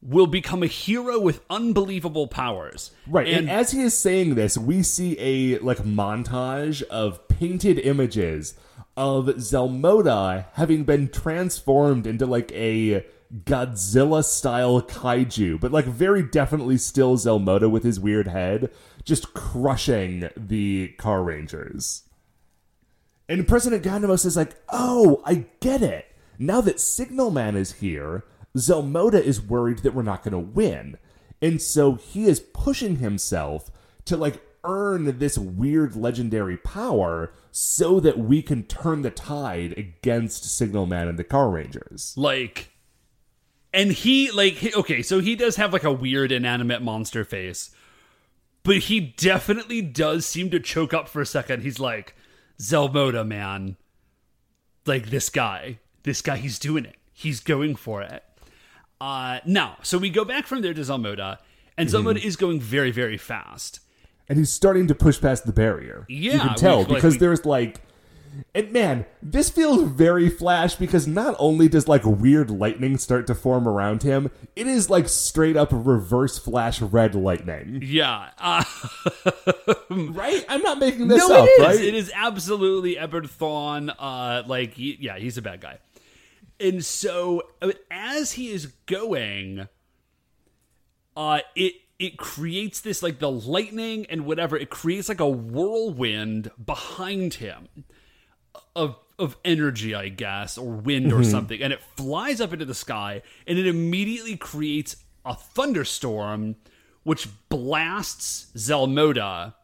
will 0.00 0.28
become 0.28 0.62
a 0.62 0.68
hero 0.68 1.18
with 1.18 1.40
unbelievable 1.50 2.28
powers. 2.28 2.92
Right. 3.08 3.26
And, 3.26 3.48
And, 3.48 3.50
as 3.50 3.72
he 3.72 3.82
is 3.82 3.98
saying 3.98 4.36
this, 4.36 4.56
we 4.56 4.84
see 4.84 5.16
a 5.18 5.58
like 5.58 5.78
montage 5.78 6.82
of 6.84 7.26
painted 7.26 7.80
images 7.80 8.54
of 8.96 9.26
Zelmoda 9.26 10.46
having 10.52 10.84
been 10.84 11.08
transformed 11.08 12.06
into 12.06 12.24
like 12.24 12.52
a 12.52 13.04
Godzilla 13.44 14.24
style 14.24 14.80
kaiju, 14.80 15.60
but 15.60 15.72
like 15.72 15.86
very 15.86 16.22
definitely 16.22 16.78
still 16.78 17.16
Zelmoda 17.16 17.68
with 17.68 17.82
his 17.82 17.98
weird 17.98 18.28
head, 18.28 18.70
just 19.04 19.34
crushing 19.34 20.30
the 20.36 20.94
Car 20.98 21.24
Rangers. 21.24 22.04
And 23.28 23.46
President 23.46 23.82
Gundamos 23.82 24.24
is 24.24 24.36
like, 24.36 24.56
oh, 24.68 25.20
I 25.24 25.46
get 25.60 25.82
it. 25.82 26.09
Now 26.42 26.62
that 26.62 26.80
Signal 26.80 27.30
Man 27.30 27.54
is 27.54 27.74
here, 27.74 28.24
Zelmoda 28.56 29.22
is 29.22 29.42
worried 29.42 29.80
that 29.80 29.94
we're 29.94 30.02
not 30.02 30.24
going 30.24 30.32
to 30.32 30.38
win. 30.38 30.96
And 31.42 31.60
so 31.60 31.94
he 31.94 32.24
is 32.24 32.40
pushing 32.40 32.96
himself 32.96 33.70
to 34.06 34.16
like 34.16 34.42
earn 34.64 35.18
this 35.18 35.36
weird 35.38 35.94
legendary 35.96 36.56
power 36.56 37.32
so 37.50 38.00
that 38.00 38.18
we 38.18 38.40
can 38.42 38.62
turn 38.64 39.02
the 39.02 39.10
tide 39.10 39.74
against 39.76 40.44
Signal 40.56 40.86
Man 40.86 41.08
and 41.08 41.18
the 41.18 41.24
Car 41.24 41.50
Rangers. 41.50 42.14
like 42.16 42.70
and 43.72 43.92
he 43.92 44.30
like 44.32 44.54
he- 44.54 44.74
okay 44.74 45.00
so 45.00 45.20
he 45.20 45.36
does 45.36 45.56
have 45.56 45.72
like 45.72 45.84
a 45.84 45.92
weird 45.92 46.32
inanimate 46.32 46.82
monster 46.82 47.24
face 47.24 47.70
but 48.64 48.76
he 48.78 49.00
definitely 49.00 49.80
does 49.80 50.26
seem 50.26 50.50
to 50.50 50.58
choke 50.60 50.92
up 50.92 51.08
for 51.08 51.22
a 51.22 51.26
second 51.26 51.62
he's 51.62 51.78
like 51.80 52.14
zelmoda 52.60 53.24
man 53.26 53.76
like 54.86 55.08
this 55.10 55.30
guy 55.30 55.78
this 56.02 56.22
guy 56.22 56.36
he's 56.36 56.58
doing 56.58 56.84
it 56.84 56.96
he's 57.12 57.40
going 57.40 57.74
for 57.76 58.02
it 58.02 58.22
uh 59.00 59.40
now 59.46 59.76
so 59.82 59.98
we 59.98 60.10
go 60.10 60.24
back 60.24 60.46
from 60.46 60.60
there 60.62 60.74
to 60.74 60.80
zelmoda 60.82 61.38
and 61.76 61.88
zelmoda 61.88 62.22
is 62.22 62.36
going 62.36 62.60
very 62.60 62.90
very 62.90 63.16
fast 63.16 63.80
And 64.28 64.38
he's 64.38 64.52
starting 64.52 64.86
to 64.88 64.94
push 64.94 65.20
past 65.20 65.44
the 65.44 65.52
barrier. 65.52 66.06
Yeah. 66.08 66.34
You 66.34 66.38
can 66.40 66.54
tell 66.54 66.78
we- 66.78 66.84
like, 66.84 66.94
because 66.96 67.14
we- 67.14 67.18
there's 67.18 67.44
like, 67.44 67.80
and 68.54 68.70
man, 68.70 69.06
this 69.20 69.50
feels 69.50 69.82
very 69.90 70.30
Flash 70.30 70.76
because 70.76 71.08
not 71.08 71.34
only 71.40 71.66
does 71.68 71.88
like 71.88 72.02
weird 72.04 72.48
lightning 72.48 72.96
start 72.96 73.26
to 73.26 73.34
form 73.34 73.66
around 73.66 74.04
him, 74.04 74.30
it 74.54 74.68
is 74.68 74.88
like 74.88 75.08
straight 75.08 75.56
up 75.56 75.70
reverse 75.72 76.38
Flash 76.38 76.80
red 76.80 77.16
lightning. 77.16 77.80
yeah 77.84 78.28
uh, 78.38 78.62
Right? 79.90 80.44
I'm 80.48 80.62
not 80.62 80.78
making 80.78 81.08
this 81.08 81.26
no, 81.28 81.42
up, 81.42 81.48
it 81.48 81.60
is. 81.60 81.66
right? 81.66 81.84
It 81.84 81.94
is 81.94 82.12
absolutely 82.14 82.94
Eobard 82.96 83.28
Thawne. 83.28 83.92
Uh, 83.98 84.44
like, 84.46 84.74
he, 84.74 84.96
yeah, 85.00 85.18
he's 85.18 85.36
a 85.36 85.42
bad 85.42 85.60
guy. 85.60 85.78
And 86.60 86.84
so, 86.84 87.42
as 87.90 88.32
he 88.32 88.50
is 88.50 88.66
going, 88.86 89.66
uh, 91.16 91.40
it 91.56 91.74
it 91.98 92.16
creates 92.16 92.80
this 92.80 93.02
like 93.02 93.18
the 93.18 93.30
lightning 93.30 94.06
and 94.08 94.24
whatever. 94.26 94.56
It 94.56 94.70
creates 94.70 95.08
like 95.08 95.20
a 95.20 95.28
whirlwind 95.28 96.50
behind 96.64 97.34
him 97.34 97.68
of 98.76 98.96
of 99.18 99.36
energy, 99.44 99.94
I 99.94 100.08
guess, 100.08 100.56
or 100.56 100.72
wind 100.72 101.12
or 101.12 101.22
something, 101.22 101.62
and 101.62 101.72
it 101.72 101.82
flies 101.96 102.40
up 102.40 102.52
into 102.52 102.64
the 102.64 102.74
sky, 102.74 103.22
and 103.46 103.58
it 103.58 103.66
immediately 103.66 104.36
creates 104.36 104.96
a 105.26 105.34
thunderstorm, 105.34 106.56
which 107.02 107.28
blasts 107.50 108.50
Zelmoda. 108.56 109.54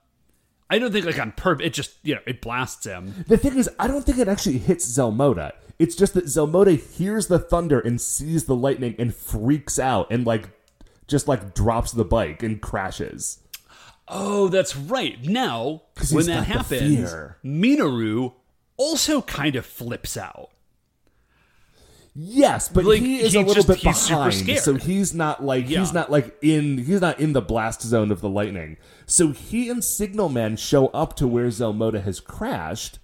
I 0.69 0.79
don't 0.79 0.93
think 0.93 1.07
like 1.07 1.19
on 1.19 1.33
purpose. 1.33 1.67
It 1.67 1.73
just 1.73 1.95
you 2.03 2.15
know 2.15 2.21
it 2.27 2.43
blasts 2.43 2.85
him. 2.85 3.25
The 3.29 3.39
thing 3.39 3.57
is, 3.57 3.71
I 3.79 3.87
don't 3.87 4.05
think 4.05 4.19
it 4.19 4.29
actually 4.29 4.59
hits 4.59 4.87
Zelmoda. 4.87 5.53
It's 5.79 5.95
just 5.95 6.15
that 6.15 6.25
Zelmoda 6.25 6.79
hears 6.79 7.27
the 7.27 7.39
thunder 7.39 7.79
and 7.81 8.01
sees 8.01 8.45
the 8.45 8.55
lightning 8.57 8.95
and 8.99 9.15
freaks 9.15 9.79
out 9.79 10.07
and 10.11 10.27
like 10.27 10.49
just 11.07 11.29
like 11.29 11.55
drops 11.55 11.93
the 11.93 12.05
bike 12.05 12.43
and 12.43 12.61
crashes. 12.61 13.41
Oh, 14.09 14.49
that's 14.49 14.77
right. 14.77 15.23
Now, 15.25 15.83
when 16.13 16.27
that 16.27 16.45
happens. 16.47 17.13
Minoru 17.45 18.35
also 18.77 19.21
kind 19.23 19.57
of 19.57 19.67
flips 19.67 20.17
out. 20.17 20.51
Yes, 22.19 22.69
but 22.71 22.87
Like, 22.87 23.01
he 23.03 23.19
is 23.21 23.33
he 23.35 23.39
a 23.39 23.43
little 23.43 23.55
just- 23.57 23.69
bit 23.69 23.77
he's 23.79 23.97
super 23.99 24.15
behind, 24.17 24.35
scared. 24.35 24.63
so 24.63 24.75
he's 24.77 25.13
not 25.13 25.45
like 25.45 25.69
Yeah. 25.69 25.81
he's 25.81 25.93
not 25.93 26.11
like 26.11 26.35
in 26.41 26.79
he's 26.79 27.03
not 27.03 27.21
in 27.21 27.35
the 27.35 27.43
blast 27.43 27.83
zone 27.83 28.11
of 28.11 28.23
the 28.23 28.29
lightning. 28.29 28.79
So 29.05 29.33
he 29.33 29.69
and 29.69 29.85
Signalman 29.85 30.57
show 30.57 30.87
up 30.89 31.15
to 31.17 31.29
where 31.29 31.49
Zelmoda 31.49 32.03
has 32.03 32.19
crashed, 32.21 32.99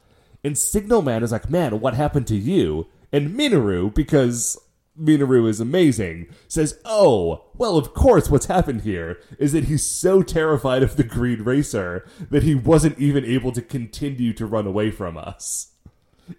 and 0.44 0.56
Signal 0.56 1.02
Man 1.02 1.22
is 1.22 1.32
like, 1.32 1.50
"Man, 1.50 1.80
what 1.80 1.94
happened 1.94 2.26
to 2.28 2.36
you?" 2.36 2.86
And 3.12 3.38
Minoru, 3.38 3.94
because 3.94 4.58
Minoru 5.00 5.48
is 5.48 5.60
amazing, 5.60 6.28
says, 6.48 6.78
"Oh, 6.84 7.44
well, 7.56 7.76
of 7.76 7.94
course. 7.94 8.30
What's 8.30 8.46
happened 8.46 8.82
here 8.82 9.18
is 9.38 9.52
that 9.52 9.64
he's 9.64 9.86
so 9.86 10.22
terrified 10.22 10.82
of 10.82 10.96
the 10.96 11.04
Green 11.04 11.42
Racer 11.42 12.06
that 12.30 12.42
he 12.42 12.54
wasn't 12.54 12.98
even 12.98 13.24
able 13.24 13.52
to 13.52 13.62
continue 13.62 14.32
to 14.34 14.46
run 14.46 14.66
away 14.66 14.90
from 14.90 15.16
us." 15.16 15.68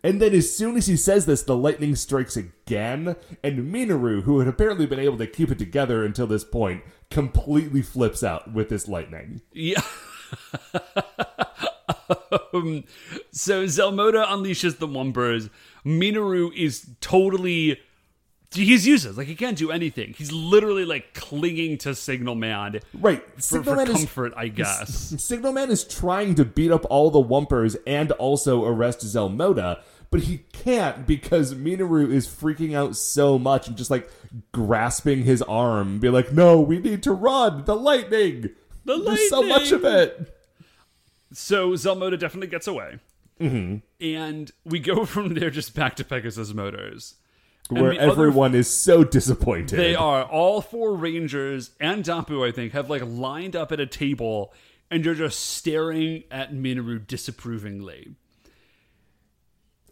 And 0.03 0.21
then 0.21 0.33
as 0.33 0.55
soon 0.55 0.77
as 0.77 0.87
he 0.87 0.95
says 0.95 1.25
this, 1.25 1.43
the 1.43 1.57
lightning 1.57 1.95
strikes 1.95 2.37
again, 2.37 3.15
and 3.43 3.73
Minoru, 3.73 4.23
who 4.23 4.39
had 4.39 4.47
apparently 4.47 4.85
been 4.85 4.99
able 4.99 5.17
to 5.17 5.27
keep 5.27 5.51
it 5.51 5.59
together 5.59 6.03
until 6.03 6.27
this 6.27 6.43
point, 6.43 6.83
completely 7.09 7.81
flips 7.81 8.23
out 8.23 8.53
with 8.53 8.69
this 8.69 8.87
lightning. 8.87 9.41
Yeah. 9.51 9.81
um, 12.53 12.83
so 13.31 13.65
Zelmoda 13.65 14.25
unleashes 14.27 14.77
the 14.79 14.87
Wumpers. 14.87 15.49
Minoru 15.85 16.55
is 16.55 16.87
totally. 17.01 17.79
He's 18.53 18.85
useless. 18.85 19.17
Like, 19.17 19.25
he 19.25 19.33
can't 19.33 19.57
do 19.57 19.71
anything. 19.71 20.13
He's 20.15 20.31
literally, 20.31 20.85
like, 20.85 21.15
clinging 21.15 21.79
to 21.79 21.95
Signal 21.95 22.35
Man 22.35 22.81
Right. 22.93 23.23
for, 23.33 23.41
Signal 23.41 23.63
for 23.63 23.75
Man 23.77 23.87
is 23.89 23.97
comfort, 23.97 24.33
I 24.37 24.47
guess. 24.49 25.15
Signal 25.23 25.53
Man 25.53 25.71
is 25.71 25.83
trying 25.83 26.35
to 26.35 26.45
beat 26.45 26.69
up 26.69 26.85
all 26.87 27.09
the 27.09 27.23
Wumpers 27.23 27.75
and 27.87 28.11
also 28.11 28.63
arrest 28.63 28.99
Zelmoda, 28.99 29.81
but 30.11 30.21
he 30.21 30.43
can't 30.53 31.07
because 31.07 31.55
Minoru 31.55 32.11
is 32.11 32.27
freaking 32.27 32.75
out 32.75 32.95
so 32.95 33.39
much 33.39 33.67
and 33.67 33.75
just 33.75 33.89
like 33.89 34.07
grasping 34.51 35.23
his 35.23 35.41
arm, 35.41 35.97
be 35.97 36.09
like, 36.09 36.31
"No, 36.31 36.61
we 36.61 36.77
need 36.77 37.01
to 37.03 37.11
run! 37.11 37.65
The 37.65 37.75
lightning! 37.75 38.51
The 38.85 38.95
lightning! 38.95 39.15
There's 39.15 39.29
so 39.29 39.41
much 39.41 39.71
of 39.71 39.83
it." 39.83 40.37
So 41.33 41.71
Zelmoda 41.71 42.17
definitely 42.17 42.47
gets 42.47 42.67
away. 42.67 42.99
Mm-hmm. 43.39 43.77
And 44.05 44.51
we 44.65 44.79
go 44.79 45.05
from 45.05 45.33
there 45.33 45.49
just 45.49 45.75
back 45.75 45.95
to 45.97 46.03
Pegasus 46.05 46.53
Motors. 46.53 47.15
And 47.69 47.81
Where 47.81 47.91
other- 47.93 48.11
everyone 48.11 48.53
is 48.55 48.69
so 48.69 49.03
disappointed. 49.03 49.77
They 49.79 49.95
are 49.95 50.23
all 50.23 50.61
four 50.61 50.93
Rangers 50.95 51.71
and 51.79 52.03
Dapu, 52.03 52.47
I 52.47 52.51
think, 52.51 52.73
have 52.73 52.89
like 52.89 53.01
lined 53.05 53.55
up 53.55 53.71
at 53.71 53.79
a 53.79 53.85
table 53.85 54.53
and 54.91 55.03
you're 55.03 55.15
just 55.15 55.39
staring 55.39 56.23
at 56.29 56.53
Minoru 56.53 57.05
disapprovingly. 57.07 58.15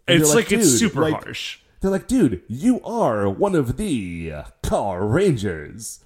And 0.06 0.20
It's 0.20 0.34
like, 0.34 0.50
like, 0.50 0.52
it's 0.52 0.78
super 0.78 1.00
like- 1.02 1.14
harsh. 1.24 1.58
They're 1.80 1.90
like, 1.90 2.06
dude, 2.06 2.42
you 2.46 2.80
are 2.84 3.28
one 3.28 3.56
of 3.56 3.76
the 3.76 4.32
Car 4.62 5.04
Rangers. 5.04 5.98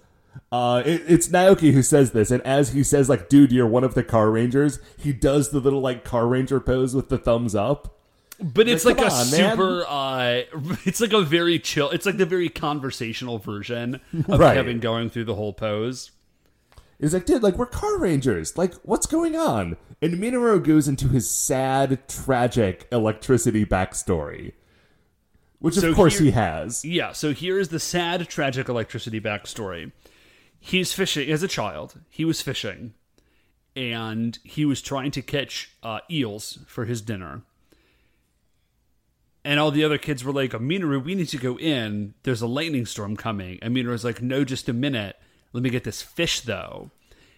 Uh, 0.53 0.83
it, 0.85 1.03
it's 1.09 1.29
Naoki 1.29 1.73
who 1.73 1.83
says 1.83 2.13
this, 2.13 2.31
and 2.31 2.43
as 2.43 2.73
he 2.73 2.83
says, 2.83 3.09
like, 3.09 3.29
dude, 3.29 3.53
you're 3.53 3.67
one 3.67 3.85
of 3.85 3.95
the 3.95 4.03
Car 4.05 4.31
Rangers, 4.31 4.79
he 4.99 5.13
does 5.13 5.51
the 5.51 5.61
little, 5.61 5.81
like, 5.81 6.05
Car 6.05 6.27
Ranger 6.27 6.61
pose 6.61 6.95
with 6.95 7.09
the 7.09 7.19
thumbs 7.19 7.55
up. 7.55 7.93
But 8.39 8.69
it's 8.69 8.85
like, 8.85 8.99
Like, 8.99 9.09
a 9.09 9.15
on, 9.15 9.25
super 9.25 9.85
uh 9.89 10.43
it's 10.85 11.01
like 11.01 11.15
a 11.15 11.23
very 11.23 11.59
chill 11.59 11.89
it's 11.89 12.05
like 12.05 12.19
the 12.19 12.27
very 12.27 12.51
conversational 12.51 13.39
version 13.39 13.95
of 14.29 14.39
Right. 14.39 14.55
Kevin 14.57 14.79
going 14.79 15.09
through 15.09 15.25
the 15.25 15.35
whole 15.35 15.55
pose. 15.55 16.11
He's 17.01 17.15
like, 17.15 17.25
dude, 17.27 17.43
like, 17.43 17.57
we're 17.57 17.65
Car 17.67 17.99
Rangers. 17.99 18.57
Like, 18.59 18.75
what's 18.83 19.07
going 19.07 19.37
on? 19.37 19.77
And 20.03 20.15
Minoru 20.15 20.63
goes 20.63 20.87
into 20.89 21.09
his 21.09 21.31
sad, 21.31 22.07
tragic 22.09 22.87
electricity 22.93 23.65
backstory. 23.67 24.53
Which, 25.59 25.77
of 25.79 25.95
course, 25.95 26.19
here- 26.19 26.25
he 26.27 26.31
has. 26.33 26.85
Yeah, 26.85 27.13
so 27.13 27.33
here 27.33 27.59
is 27.59 27.69
the 27.71 27.81
sad, 27.81 28.29
tragic 28.29 28.69
electricity 28.69 29.21
backstory. 29.21 29.93
He's 30.67 30.93
fishing 30.93 31.31
as 31.31 31.45
a 31.45 31.49
child. 31.49 32.01
He 32.11 32.25
was 32.25 32.43
fishing, 32.43 32.95
and 33.77 34.37
he 34.43 34.65
was 34.65 34.83
trying 34.83 35.13
to 35.13 35.23
catch 35.23 35.71
uh, 35.85 36.01
eels 36.11 36.59
for 36.67 36.87
his 36.87 37.01
dinner. 37.01 37.43
and 39.45 39.61
all 39.61 39.71
the 39.71 39.85
other 39.85 39.97
kids 39.97 40.25
were 40.25 40.33
like, 40.33 40.51
Minoru, 40.51 41.05
we 41.05 41.15
need 41.15 41.29
to 41.29 41.39
go 41.39 41.57
in. 41.57 42.15
There's 42.25 42.43
a 42.43 42.49
lightning 42.49 42.85
storm 42.85 43.17
coming. 43.17 43.61
And 43.63 43.77
Minoru's 43.77 44.05
like, 44.05 44.21
no, 44.21 44.43
just 44.43 44.69
a 44.69 44.73
minute. 44.73 45.15
Let 45.53 45.63
me 45.63 45.71
get 45.71 45.85
this 45.85 46.03
fish, 46.03 46.41
though. 46.41 46.91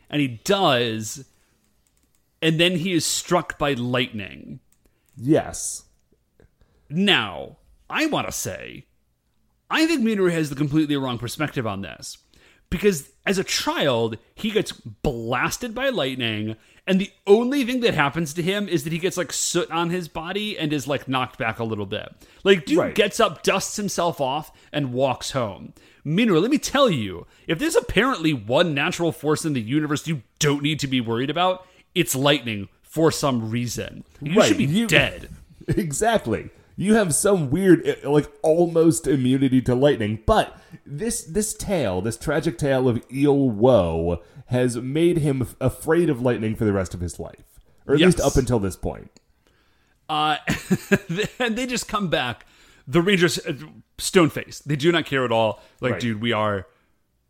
And 0.09 0.22
he 0.22 0.41
does. 0.43 1.26
And 2.41 2.59
then 2.59 2.76
he 2.76 2.95
is 2.95 3.05
struck 3.05 3.59
by 3.59 3.74
lightning. 3.74 4.61
Yes. 5.18 5.85
Now, 6.89 7.59
I 7.91 8.07
want 8.07 8.26
to 8.26 8.33
say, 8.33 8.87
I 9.70 9.87
think 9.87 10.01
Minoru 10.01 10.33
has 10.33 10.49
the 10.49 10.57
completely 10.57 10.97
wrong 10.97 11.18
perspective 11.18 11.66
on 11.66 11.83
this. 11.83 12.16
Because 12.71 13.11
as 13.25 13.39
a 13.39 13.45
child, 13.45 14.19
he 14.35 14.51
gets 14.51 14.73
blasted 14.73 15.75
by 15.75 15.89
lightning, 15.89 16.57
and 16.87 17.01
the 17.01 17.11
only 17.27 17.64
thing 17.64 17.81
that 17.81 17.95
happens 17.95 18.35
to 18.35 18.43
him 18.43 18.69
is 18.69 18.85
that 18.85 18.93
he 18.93 18.99
gets 18.99 19.16
like 19.16 19.33
soot 19.33 19.71
on 19.71 19.91
his 19.91 20.09
body 20.09 20.59
and 20.59 20.73
is 20.73 20.87
like 20.87 21.09
knocked 21.09 21.39
back 21.39 21.59
a 21.59 21.64
little 21.64 21.87
bit. 21.87 22.09
Like, 22.45 22.64
dude 22.66 22.79
Right. 22.79 22.95
gets 22.95 23.21
up, 23.21 23.43
dusts 23.43 23.77
himself 23.77 24.21
off, 24.21 24.51
and 24.73 24.93
walks 24.93 25.31
home. 25.33 25.73
Meanwhile, 26.05 26.41
let 26.41 26.51
me 26.51 26.59
tell 26.59 26.89
you, 26.91 27.27
if 27.47 27.59
there's 27.59 27.77
apparently 27.77 28.33
one 28.33 28.73
natural 28.75 29.12
force 29.12 29.45
in 29.45 29.53
the 29.53 29.61
universe 29.61 30.07
you 30.07 30.23
don't 30.39 30.62
need 30.62 30.79
to 30.81 30.87
be 30.87 31.01
worried 31.01 31.29
about, 31.31 31.66
it's 31.95 32.14
lightning 32.14 32.69
for 32.83 33.11
some 33.12 33.51
reason. 33.51 34.05
You 34.23 34.35
Right, 34.39 34.49
should 34.49 34.59
be 34.59 34.64
you- 34.64 34.87
dead. 34.87 35.29
Exactly. 35.69 36.49
You 36.81 36.95
have 36.95 37.12
some 37.12 37.51
weird, 37.51 37.85
uh, 38.05 38.09
like 38.09 38.31
almost 38.41 39.09
immunity 39.09 39.61
to 39.62 39.74
lightning, 39.74 40.20
but 40.26 40.57
this 40.87 41.24
this 41.24 41.53
tale, 41.53 42.01
this 42.01 42.16
tragic 42.16 42.57
tale 42.57 42.89
of 42.89 43.03
eel 43.12 43.51
woe, 43.51 44.22
has 44.47 44.76
made 44.76 45.18
him 45.18 45.43
f- 45.43 45.57
afraid 45.61 46.09
of 46.09 46.22
lightning 46.22 46.55
for 46.55 46.64
the 46.64 46.72
rest 46.72 46.95
of 46.95 47.01
his 47.01 47.18
life, 47.18 47.59
or 47.87 47.95
at 47.95 48.01
least 48.01 48.20
up 48.20 48.37
until 48.37 48.61
this 48.61 48.76
point. 48.76 49.11
Uh, 50.09 50.37
and 51.41 51.57
they 51.59 51.66
just 51.66 51.89
come 51.89 52.09
back. 52.09 52.47
The 52.87 53.03
Rangers, 53.03 53.39
uh, 53.45 53.55
stone 53.99 54.31
faced. 54.31 54.68
They 54.68 54.76
do 54.76 54.93
not 54.93 55.05
care 55.05 55.24
at 55.24 55.33
all. 55.33 55.61
Like, 55.81 55.95
Right. 55.95 56.01
dude, 56.01 56.22
we 56.22 56.33
are, 56.33 56.66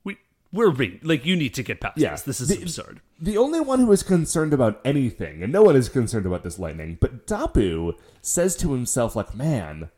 we 0.05 0.19
we're 0.53 0.69
Ring- 0.71 1.01
like 1.03 1.25
you 1.25 1.35
need 1.37 1.55
to 1.55 1.63
get 1.63 1.81
past 1.81 1.97
Yeah, 1.99 2.11
this. 2.13 2.23
This 2.23 2.41
is 2.43 2.49
the- 2.49 2.63
absurd. 2.63 3.01
The 3.19 3.37
only 3.39 3.61
one 3.61 3.81
who 3.81 3.91
is 3.93 4.03
concerned 4.05 4.53
about 4.53 4.81
anything, 4.85 5.43
and 5.43 5.51
no 5.53 5.63
one 5.63 5.75
is 5.75 5.89
concerned 5.89 6.27
about 6.27 6.45
this 6.45 6.59
lightning, 6.59 6.99
but 7.01 7.27
Dapu 7.27 7.95
says 8.23 8.57
to 8.57 8.73
himself, 8.73 9.15
like, 9.17 9.35
man, 9.35 9.91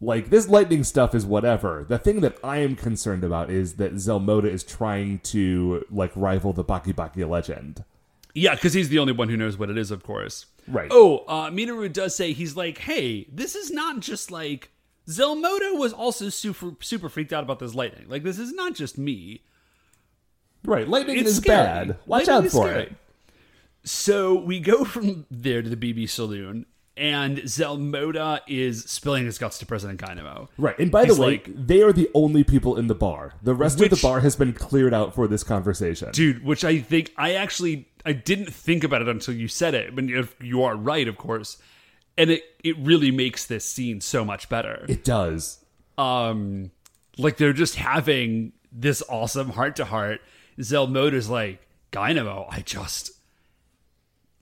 like, 0.00 0.30
this 0.30 0.48
lightning 0.48 0.84
stuff 0.84 1.14
is 1.14 1.24
whatever. 1.24 1.84
The 1.88 1.98
thing 1.98 2.20
that 2.20 2.36
I 2.42 2.58
am 2.58 2.74
concerned 2.76 3.22
about 3.24 3.50
is 3.50 3.74
that 3.74 3.94
Zelmoda 3.94 4.46
is 4.48 4.64
trying 4.64 5.20
to, 5.20 5.84
like, 5.90 6.12
rival 6.16 6.52
the 6.52 6.64
Baki 6.64 6.92
Baki 6.94 7.28
legend. 7.28 7.84
Yeah, 8.34 8.54
because 8.54 8.72
he's 8.72 8.88
the 8.88 8.98
only 8.98 9.12
one 9.12 9.28
who 9.28 9.36
knows 9.36 9.58
what 9.58 9.70
it 9.70 9.76
is, 9.78 9.90
of 9.90 10.02
course. 10.02 10.46
Right. 10.66 10.88
Oh, 10.90 11.18
uh, 11.28 11.50
Minoru 11.50 11.92
does 11.92 12.16
say 12.16 12.32
he's 12.32 12.56
like, 12.56 12.78
hey, 12.78 13.26
this 13.32 13.54
is 13.54 13.70
not 13.70 14.00
just 14.00 14.30
like 14.30 14.70
Zelmoda 15.08 15.76
was 15.76 15.92
also 15.92 16.28
super 16.28 16.72
super 16.80 17.08
freaked 17.08 17.32
out 17.32 17.42
about 17.42 17.58
this 17.58 17.74
lightning. 17.74 18.06
Like, 18.08 18.22
this 18.22 18.38
is 18.38 18.52
not 18.52 18.74
just 18.74 18.96
me. 18.96 19.42
Right, 20.64 20.88
lightning 20.88 21.18
It's 21.18 21.30
is 21.30 21.36
scary. 21.38 21.56
bad. 21.56 21.88
Watch 22.06 22.28
Lightning 22.28 22.36
out 22.36 22.42
for 22.52 22.68
scary. 22.68 22.82
it. 22.84 22.92
So 23.84 24.34
we 24.36 24.60
go 24.60 24.84
from 24.84 25.26
there 25.30 25.60
to 25.60 25.68
the 25.68 25.76
BB 25.76 26.08
saloon, 26.08 26.66
and 26.96 27.38
Zelmoda 27.38 28.40
is 28.46 28.84
spilling 28.84 29.24
his 29.24 29.38
guts 29.38 29.58
to 29.60 29.66
President 29.66 29.98
Dynamo. 29.98 30.50
Right, 30.58 30.78
and 30.78 30.90
by 30.90 31.04
He's 31.06 31.16
the 31.16 31.22
way, 31.22 31.28
like- 31.32 31.48
they 31.66 31.82
are 31.82 31.92
the 31.92 32.10
only 32.14 32.44
people 32.44 32.76
in 32.76 32.86
the 32.86 32.94
bar. 32.94 33.34
The 33.42 33.54
rest 33.54 33.80
of 33.80 33.88
the 33.90 33.96
bar 33.96 34.20
has 34.20 34.36
been 34.36 34.52
cleared 34.52 34.92
out 34.92 35.14
for 35.14 35.26
this 35.26 35.42
conversation. 35.42 36.10
dude 36.12 36.44
which 36.44 36.64
i 36.64 36.78
think 36.78 37.10
i 37.16 37.34
actually 37.34 37.88
i 38.04 38.12
didn't 38.12 38.52
think 38.52 38.84
about 38.84 39.00
it 39.00 39.08
until 39.08 39.32
you 39.34 39.48
said 39.48 39.74
it 39.74 39.94
but 39.94 40.04
you 40.04 40.28
you 40.40 40.62
are 40.62 40.76
right 40.76 41.08
of 41.08 41.16
course 41.16 41.56
and 42.18 42.30
it 42.30 42.42
it 42.62 42.76
really 42.78 43.10
makes 43.10 43.46
this 43.46 43.64
scene 43.64 44.00
so 44.00 44.24
much 44.24 44.48
better 44.48 44.84
It 44.88 45.04
does. 45.04 45.64
um 45.96 46.70
like 47.16 47.36
they're 47.38 47.52
just 47.52 47.76
having 47.76 48.52
this 48.70 49.02
awesome 49.08 49.50
heart 49.50 49.76
to 49.76 49.84
heart 49.86 50.20
zelmoda's 50.58 51.28
like 51.30 51.66
dynamo 51.90 52.46
i 52.50 52.60
just 52.60 53.11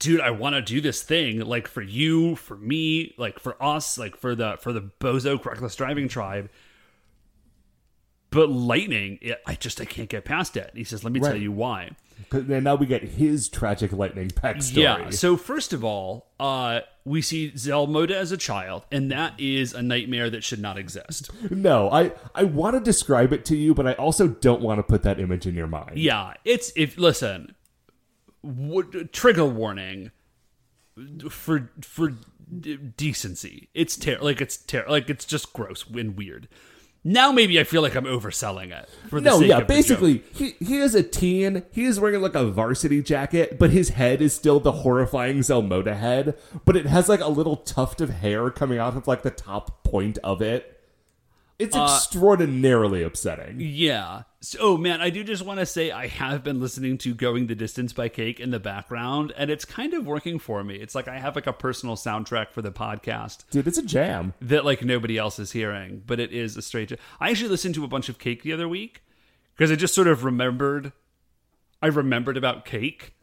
dude 0.01 0.19
i 0.19 0.31
want 0.31 0.55
to 0.55 0.61
do 0.61 0.81
this 0.81 1.03
thing 1.03 1.39
like 1.39 1.67
for 1.67 1.81
you 1.81 2.35
for 2.35 2.57
me 2.57 3.13
like 3.17 3.39
for 3.39 3.61
us 3.63 3.97
like 3.97 4.17
for 4.17 4.35
the 4.35 4.57
for 4.59 4.73
the 4.73 4.81
bozo 4.99 5.43
reckless 5.45 5.75
driving 5.75 6.07
tribe 6.07 6.49
but 8.31 8.49
lightning 8.49 9.19
it, 9.21 9.39
i 9.45 9.53
just 9.53 9.79
i 9.79 9.85
can't 9.85 10.09
get 10.09 10.25
past 10.25 10.57
it 10.57 10.71
he 10.75 10.83
says 10.83 11.03
let 11.03 11.13
me 11.13 11.19
tell 11.19 11.35
you 11.35 11.51
why 11.51 11.91
And 12.29 12.63
now 12.63 12.75
we 12.75 12.85
get 12.85 13.03
his 13.03 13.49
tragic 13.49 13.91
lightning 13.91 14.29
backstory. 14.29 14.77
Yeah. 14.77 15.09
So 15.09 15.37
first 15.37 15.73
of 15.73 15.83
all, 15.83 16.27
uh, 16.39 16.81
we 17.03 17.21
see 17.21 17.51
Zelmoda 17.51 18.11
as 18.11 18.31
a 18.31 18.37
child, 18.37 18.83
and 18.91 19.11
that 19.11 19.39
is 19.39 19.73
a 19.73 19.81
nightmare 19.81 20.29
that 20.29 20.43
should 20.43 20.59
not 20.59 20.77
exist. 20.77 21.31
No, 21.49 21.89
I, 21.89 22.13
I 22.35 22.43
want 22.43 22.75
to 22.75 22.79
describe 22.79 23.33
it 23.33 23.43
to 23.45 23.55
you, 23.55 23.73
but 23.73 23.87
I 23.87 23.93
also 23.93 24.27
don't 24.27 24.61
want 24.61 24.79
to 24.79 24.83
put 24.83 25.03
that 25.03 25.19
image 25.19 25.47
in 25.47 25.55
your 25.55 25.67
mind. 25.67 25.97
Yeah, 25.97 26.33
it's 26.45 26.71
if 26.75 26.97
listen, 26.97 27.55
w- 28.45 29.05
trigger 29.05 29.45
warning 29.45 30.11
for 31.29 31.71
for 31.81 32.13
d- 32.59 32.77
decency. 32.77 33.69
It's 33.73 33.95
ter- 33.97 34.19
like 34.19 34.41
it's 34.41 34.57
ter- 34.57 34.87
like 34.87 35.09
it's 35.09 35.25
just 35.25 35.53
gross 35.53 35.85
and 35.89 36.17
weird. 36.17 36.47
Now 37.03 37.31
maybe 37.31 37.59
I 37.59 37.63
feel 37.63 37.81
like 37.81 37.95
I'm 37.95 38.05
overselling 38.05 38.71
it. 38.71 38.87
For 39.09 39.19
the 39.19 39.31
No, 39.31 39.39
sake 39.39 39.49
yeah, 39.49 39.61
basically, 39.61 40.23
he, 40.35 40.53
he 40.59 40.77
is 40.77 40.93
a 40.93 41.01
teen. 41.01 41.63
He 41.71 41.85
is 41.85 41.99
wearing 41.99 42.21
like 42.21 42.35
a 42.35 42.45
varsity 42.45 43.01
jacket, 43.01 43.57
but 43.57 43.71
his 43.71 43.89
head 43.89 44.21
is 44.21 44.35
still 44.35 44.59
the 44.59 44.71
horrifying 44.71 45.39
Zelmoda 45.39 45.97
head, 45.97 46.37
but 46.63 46.75
it 46.75 46.85
has 46.85 47.09
like 47.09 47.21
a 47.21 47.27
little 47.27 47.55
tuft 47.55 48.01
of 48.01 48.11
hair 48.11 48.51
coming 48.51 48.77
out 48.77 48.95
of 48.95 49.07
like 49.07 49.23
the 49.23 49.31
top 49.31 49.83
point 49.83 50.19
of 50.23 50.43
it. 50.43 50.70
It's 51.61 51.75
Uh, 51.75 51.83
extraordinarily 51.83 53.03
upsetting. 53.03 53.57
Yeah. 53.59 54.23
So, 54.39 54.57
oh 54.61 54.77
man, 54.77 55.01
I 55.01 55.09
do 55.11 55.23
just 55.23 55.45
want 55.45 55.59
to 55.59 55.65
say 55.65 55.91
I 55.91 56.07
have 56.07 56.43
been 56.43 56.59
listening 56.59 56.97
to 56.99 57.13
"Going 57.13 57.47
the 57.47 57.53
Distance" 57.55 57.93
by 57.93 58.09
Cake 58.09 58.39
in 58.39 58.49
the 58.49 58.59
background, 58.59 59.31
and 59.37 59.51
it's 59.51 59.65
kind 59.65 59.93
of 59.93 60.05
working 60.07 60.39
for 60.39 60.63
me. 60.63 60.75
It's 60.75 60.95
like 60.95 61.07
I 61.07 61.19
have 61.19 61.35
like 61.35 61.45
a 61.47 61.53
personal 61.53 61.95
soundtrack 61.95 62.51
for 62.51 62.61
the 62.63 62.71
podcast 62.71 63.43
Dude, 63.51 63.67
it's 63.67 63.77
a 63.77 63.83
jam. 63.83 64.33
that 64.41 64.65
like 64.65 64.83
nobody 64.83 65.17
else 65.17 65.37
is 65.37 65.51
hearing, 65.51 66.01
but 66.07 66.19
it 66.19 66.31
is 66.31 66.57
a 66.57 66.61
straight. 66.61 66.89
jam. 66.89 66.97
I 67.19 67.29
actually 67.29 67.49
listened 67.49 67.75
to 67.75 67.83
a 67.83 67.87
bunch 67.87 68.09
of 68.09 68.17
Cake 68.17 68.41
the 68.43 68.53
other 68.53 68.67
week 68.67 69.03
because 69.55 69.71
I 69.71 69.75
just 69.75 69.93
sort 69.93 70.07
of 70.07 70.23
remembered. 70.23 70.91
I 71.81 71.87
remembered 71.87 72.37
about 72.37 72.65
Cake. 72.65 73.13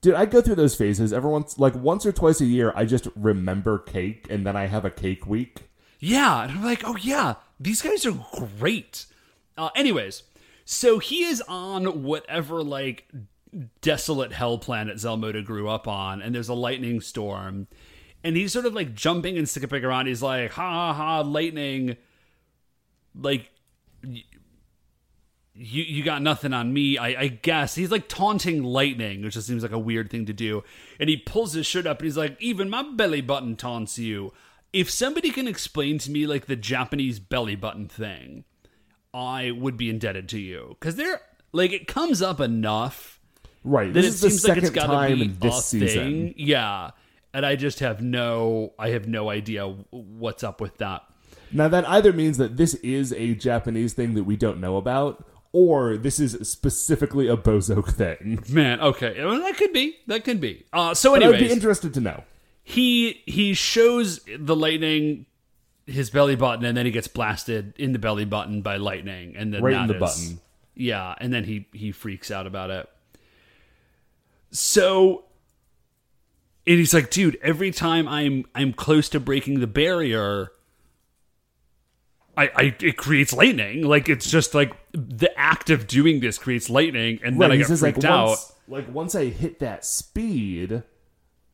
Dude, 0.00 0.14
I 0.14 0.24
go 0.26 0.40
through 0.40 0.56
those 0.56 0.74
phases 0.74 1.12
every 1.12 1.30
once, 1.30 1.58
like 1.58 1.74
once 1.74 2.04
or 2.06 2.12
twice 2.12 2.40
a 2.40 2.44
year. 2.46 2.72
I 2.74 2.86
just 2.86 3.06
remember 3.14 3.78
cake, 3.78 4.26
and 4.30 4.44
then 4.46 4.56
I 4.56 4.66
have 4.66 4.84
a 4.84 4.90
cake 4.90 5.26
week. 5.26 5.68
Yeah, 6.00 6.42
and 6.42 6.50
I'm 6.52 6.64
like, 6.64 6.82
oh 6.84 6.96
yeah, 6.96 7.34
these 7.62 7.82
guys 7.82 8.04
are 8.06 8.24
great. 8.58 9.06
Uh, 9.56 9.70
anyways, 9.76 10.22
so 10.64 10.98
he 10.98 11.24
is 11.24 11.42
on 11.48 12.02
whatever 12.02 12.62
like 12.62 13.08
desolate 13.80 14.32
hell 14.32 14.58
planet 14.58 14.96
Zelmoda 14.96 15.44
grew 15.44 15.68
up 15.68 15.86
on, 15.86 16.22
and 16.22 16.34
there's 16.34 16.48
a 16.48 16.54
lightning 16.54 17.00
storm, 17.00 17.66
and 18.24 18.36
he's 18.36 18.52
sort 18.52 18.66
of 18.66 18.74
like 18.74 18.94
jumping 18.94 19.36
and 19.38 19.48
skipping 19.48 19.84
around. 19.84 20.06
He's 20.06 20.22
like, 20.22 20.52
ha 20.52 20.62
ha 20.62 20.92
ha, 20.94 21.20
lightning, 21.20 21.96
like. 23.14 23.50
y- 24.04 24.24
You, 25.54 25.82
you 25.82 26.02
got 26.02 26.22
nothing 26.22 26.54
on 26.54 26.72
me, 26.72 26.96
I, 26.96 27.08
I 27.24 27.26
guess. 27.28 27.74
He's 27.74 27.90
like 27.90 28.08
taunting 28.08 28.62
lightning, 28.64 29.22
which 29.22 29.34
just 29.34 29.46
seems 29.46 29.62
like 29.62 29.70
a 29.72 29.78
weird 29.78 30.08
thing 30.10 30.24
to 30.26 30.32
do. 30.32 30.64
And 30.98 31.10
he 31.10 31.18
pulls 31.18 31.52
his 31.52 31.66
shirt 31.66 31.86
up 31.86 31.98
and 31.98 32.06
he's 32.06 32.16
like, 32.16 32.40
Even 32.40 32.70
my 32.70 32.82
belly 32.82 33.20
button 33.20 33.56
taunts 33.56 33.98
you 33.98 34.32
if 34.72 34.90
somebody 34.90 35.30
can 35.30 35.46
explain 35.48 35.98
to 35.98 36.10
me 36.10 36.26
like 36.26 36.46
the 36.46 36.56
Japanese 36.56 37.18
belly 37.18 37.56
button 37.56 37.88
thing, 37.88 38.44
I 39.12 39.50
would 39.50 39.76
be 39.76 39.90
indebted 39.90 40.28
to 40.30 40.38
you 40.38 40.76
because 40.78 40.96
they're 40.96 41.20
like 41.52 41.72
it 41.72 41.86
comes 41.86 42.22
up 42.22 42.40
enough 42.40 43.20
Right. 43.64 43.92
This 43.92 44.04
it 44.04 44.08
is 44.08 44.20
the 44.20 44.30
seems 44.30 44.44
like 44.44 44.54
second 44.56 44.76
it's 44.76 44.86
time 44.86 45.16
be 45.18 45.22
in 45.24 45.38
this 45.38 45.66
season. 45.66 45.88
thing. 45.88 46.34
Yeah, 46.36 46.90
and 47.32 47.46
I 47.46 47.56
just 47.56 47.80
have 47.80 48.02
no, 48.02 48.72
I 48.78 48.90
have 48.90 49.06
no 49.06 49.30
idea 49.30 49.66
what's 49.90 50.42
up 50.42 50.60
with 50.60 50.78
that. 50.78 51.02
Now 51.52 51.68
that 51.68 51.88
either 51.88 52.12
means 52.12 52.38
that 52.38 52.56
this 52.56 52.74
is 52.76 53.12
a 53.12 53.34
Japanese 53.34 53.92
thing 53.92 54.14
that 54.14 54.24
we 54.24 54.36
don't 54.36 54.60
know 54.60 54.76
about, 54.76 55.24
or 55.52 55.96
this 55.96 56.18
is 56.18 56.48
specifically 56.48 57.28
a 57.28 57.36
Bozoke 57.36 57.92
thing. 57.92 58.42
Man, 58.48 58.80
okay, 58.80 59.22
well, 59.24 59.38
that 59.38 59.56
could 59.56 59.72
be, 59.72 59.98
that 60.06 60.24
could 60.24 60.40
be. 60.40 60.64
Uh, 60.72 60.94
so, 60.94 61.14
anyway, 61.14 61.36
I'd 61.36 61.40
be 61.40 61.50
interested 61.52 61.92
to 61.94 62.00
know. 62.00 62.24
He 62.72 63.22
he 63.26 63.54
shows 63.54 64.20
the 64.38 64.56
lightning 64.56 65.26
his 65.86 66.10
belly 66.10 66.36
button 66.36 66.64
and 66.64 66.76
then 66.76 66.86
he 66.86 66.92
gets 66.92 67.08
blasted 67.08 67.74
in 67.76 67.92
the 67.92 67.98
belly 67.98 68.24
button 68.24 68.62
by 68.62 68.76
lightning 68.76 69.34
and 69.36 69.52
then 69.52 69.62
Right 69.62 69.74
in 69.76 69.86
the 69.88 69.94
is- 69.94 70.00
button. 70.00 70.40
yeah 70.74 71.14
and 71.18 71.32
then 71.32 71.44
he 71.44 71.66
he 71.72 71.92
freaks 71.92 72.30
out 72.30 72.46
about 72.46 72.70
it. 72.70 72.88
So 74.50 75.24
and 76.66 76.78
he's 76.78 76.94
like 76.94 77.10
dude 77.10 77.36
every 77.42 77.70
time 77.72 78.06
i'm 78.06 78.44
i'm 78.54 78.72
close 78.72 79.08
to 79.08 79.18
breaking 79.20 79.60
the 79.60 79.66
barrier 79.66 80.52
I, 82.36 82.44
I 82.56 82.76
it 82.80 82.96
creates 82.96 83.34
lightning. 83.34 83.82
Like 83.82 84.08
it's 84.08 84.30
just 84.30 84.54
like 84.54 84.72
the 84.92 85.30
act 85.38 85.68
of 85.68 85.86
doing 85.86 86.20
this 86.20 86.38
creates 86.38 86.70
lightning 86.70 87.20
and 87.22 87.38
then 87.38 87.52
i 87.52 87.56
get 87.58 87.66
says 87.66 87.82
like 87.82 87.96
freaked 87.96 88.06
out. 88.06 88.28
once, 88.28 88.52
like 88.68 88.94
once 88.94 89.14
I 89.14 89.26
hit 89.26 89.58
that 89.58 89.84
speed, 89.84 90.82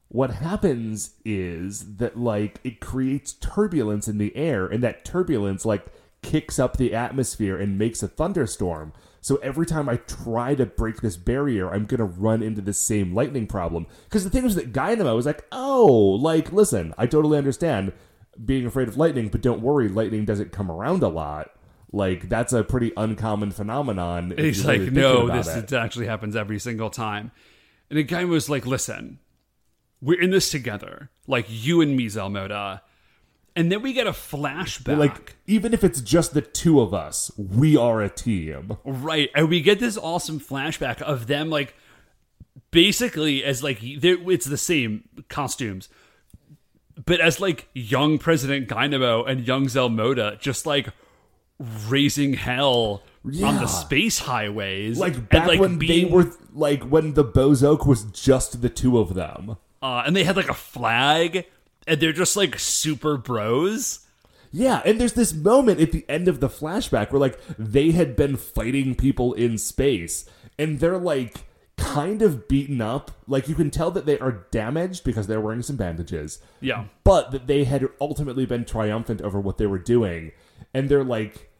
what 0.09 0.30
happens 0.30 1.14
is 1.24 1.96
that 1.96 2.18
like 2.18 2.61
it 2.64 2.80
creates 2.80 3.34
turbulence 3.34 4.09
in 4.09 4.18
the 4.18 4.34
air 4.36 4.66
and 4.66 4.82
that 4.82 5.04
turbulence 5.04 5.64
like 5.64 5.86
kicks 6.22 6.59
up 6.59 6.76
the 6.76 6.94
atmosphere 6.94 7.56
and 7.56 7.78
makes 7.78 8.02
a 8.02 8.09
thunderstorm 8.09 8.92
so 9.20 9.36
every 9.36 9.66
time 9.66 9.88
i 9.88 9.96
try 9.96 10.54
to 10.54 10.66
break 10.66 11.00
this 11.00 11.16
barrier 11.16 11.72
i'm 11.72 11.84
gonna 11.84 12.04
run 12.04 12.42
into 12.42 12.61
the 12.61 12.72
same 12.72 13.14
lightning 13.14 13.46
problem 13.46 13.86
because 14.04 14.24
the 14.24 14.30
thing 14.30 14.42
was 14.44 14.54
that 14.54 14.72
Dynamo 14.72 15.14
was 15.14 15.26
like 15.26 15.44
oh 15.52 15.86
like 16.20 16.52
listen 16.52 16.94
i 16.98 17.06
totally 17.06 17.38
understand 17.38 17.92
being 18.44 18.66
afraid 18.66 18.88
of 18.88 18.96
lightning 18.96 19.28
but 19.28 19.42
don't 19.42 19.62
worry 19.62 19.88
lightning 19.88 20.24
doesn't 20.24 20.52
come 20.52 20.70
around 20.70 21.02
a 21.02 21.09
lot 21.09 21.50
like 21.92 22.28
that's 22.28 22.52
a 22.52 22.62
pretty 22.62 22.92
uncommon 22.96 23.50
phenomenon 23.50 24.34
He's 24.36 24.62
you're 24.62 24.72
really 24.72 24.84
like, 24.86 24.92
no, 24.92 25.28
this 25.28 25.48
it." 25.48 25.64
it 25.64 25.72
actually 25.72 26.06
happens 26.06 26.36
every 26.36 26.59
single 26.59 26.90
time. 26.90 27.32
And 27.88 27.98
the 27.98 28.02
guy 28.02 28.24
was 28.24 28.50
like, 28.50 28.66
listen, 28.66 29.18
we're 30.01 30.20
in 30.20 30.30
this 30.30 30.51
together, 30.51 31.11
like 31.26 31.46
you 31.49 31.80
and 31.80 31.96
me, 31.96 32.07
Zelmoda. 32.07 32.82
And 33.57 33.72
then 33.72 33.82
we 33.82 33.92
get 33.92 34.07
a 34.07 34.12
flashback. 34.12 34.96
like 34.96 35.34
even 35.49 35.74
if 35.74 35.82
it's 35.82 36.01
just 36.01 36.32
the 36.32 36.40
two 36.42 36.80
of 36.80 36.94
us 36.94 37.32
we 37.36 37.76
are 37.76 38.01
a 38.01 38.09
team 38.09 38.76
Right. 38.84 39.30
And 39.34 39.49
we 39.49 39.61
get 39.62 39.80
this 39.80 39.96
awesome 39.99 40.38
flashback 40.38 41.03
of 41.03 41.26
them 41.26 41.51
like 41.51 41.74
basically 42.70 43.42
as 43.42 43.62
like 43.62 43.78
it's 43.82 44.46
the 44.46 44.57
same 44.57 45.09
costumes. 45.28 45.88
But 47.05 47.20
as 47.20 47.40
like 47.40 47.68
young 47.74 48.18
President 48.18 48.68
Dynamo 48.68 49.24
and 49.24 49.44
young 49.44 49.66
Zelmoda 49.66 50.38
just 50.40 50.64
like 50.64 50.90
raising 51.88 52.34
hell 52.34 53.03
on 53.42 53.57
the 53.57 53.66
space 53.66 54.20
highways. 54.20 55.01
like 55.01 55.14
and, 55.16 55.28
back 55.28 55.59
when 55.59 55.78
being- 55.78 56.07
they 56.07 56.12
were 56.12 56.30
like 56.53 56.84
when 56.84 57.14
the 57.14 57.24
Bozoke 57.24 57.86
was 57.86 58.05
just 58.05 58.62
the 58.62 58.68
two 58.68 58.99
of 58.99 59.14
them 59.14 59.57
uh, 59.82 60.02
and 60.06 60.14
they 60.16 60.24
had 60.24 60.36
like 60.36 60.48
a 60.48 60.54
flag 60.54 61.44
and 61.86 62.00
they're 62.00 62.12
just 62.12 62.36
like 62.36 62.58
super 62.58 63.16
bros. 63.16 64.00
yeah 64.52 64.82
and 64.84 65.00
there's 65.00 65.12
this 65.14 65.32
moment 65.34 65.80
at 65.80 65.92
the 65.92 66.04
end 66.08 66.28
of 66.28 66.40
the 66.40 66.48
flashback 66.48 67.10
where 67.12 67.20
like 67.20 67.38
they 67.58 67.90
had 67.92 68.16
been 68.16 68.36
fighting 68.36 68.94
people 68.94 69.32
in 69.34 69.56
space 69.58 70.28
and 70.58 70.80
they're 70.80 70.98
like 70.98 71.44
kind 71.76 72.22
of 72.22 72.48
beaten 72.48 72.80
up 72.80 73.10
like 73.28 73.46
you 73.48 73.54
can 73.54 73.70
tell 73.70 73.90
that 73.90 74.04
they 74.04 74.18
are 74.18 74.46
damaged 74.50 75.04
because 75.04 75.26
they're 75.28 75.40
wearing 75.40 75.62
some 75.62 75.76
bandages 75.76 76.40
Yeah. 76.60 76.86
but 77.04 77.30
that 77.30 77.46
they 77.46 77.64
had 77.64 77.88
ultimately 78.00 78.46
been 78.46 78.64
triumphant 78.64 79.20
over 79.22 79.38
what 79.40 79.58
they 79.58 79.66
were 79.66 79.78
doing 79.78 80.32
and 80.74 80.88
they're 80.88 81.04
like 81.04 81.50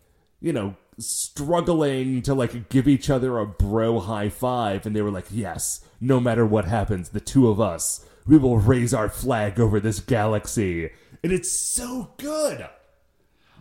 you 0.40 0.52
know 0.52 0.74
struggling 0.99 2.22
to 2.22 2.34
like 2.34 2.68
give 2.68 2.88
each 2.88 3.09
other 3.11 3.38
a 3.38 3.46
bro 3.46 4.01
high 4.01 4.28
five 4.28 4.84
and 4.86 4.94
they 4.96 5.03
were 5.03 5.11
like 5.11 5.26
yes 5.30 5.80
no 6.01 6.18
matter 6.20 6.44
what 6.44 6.64
happens 6.64 7.11
the 7.11 7.20
two 7.20 7.49
of 7.49 7.61
us 7.61 8.05
we 8.26 8.36
will 8.36 8.59
raise 8.59 8.92
our 8.92 9.09
flag 9.09 9.59
over 9.61 9.78
this 9.80 10.01
galaxy 10.01 10.90
and 11.22 11.32
it's 11.32 11.51
so 11.51 12.12
good 12.18 12.68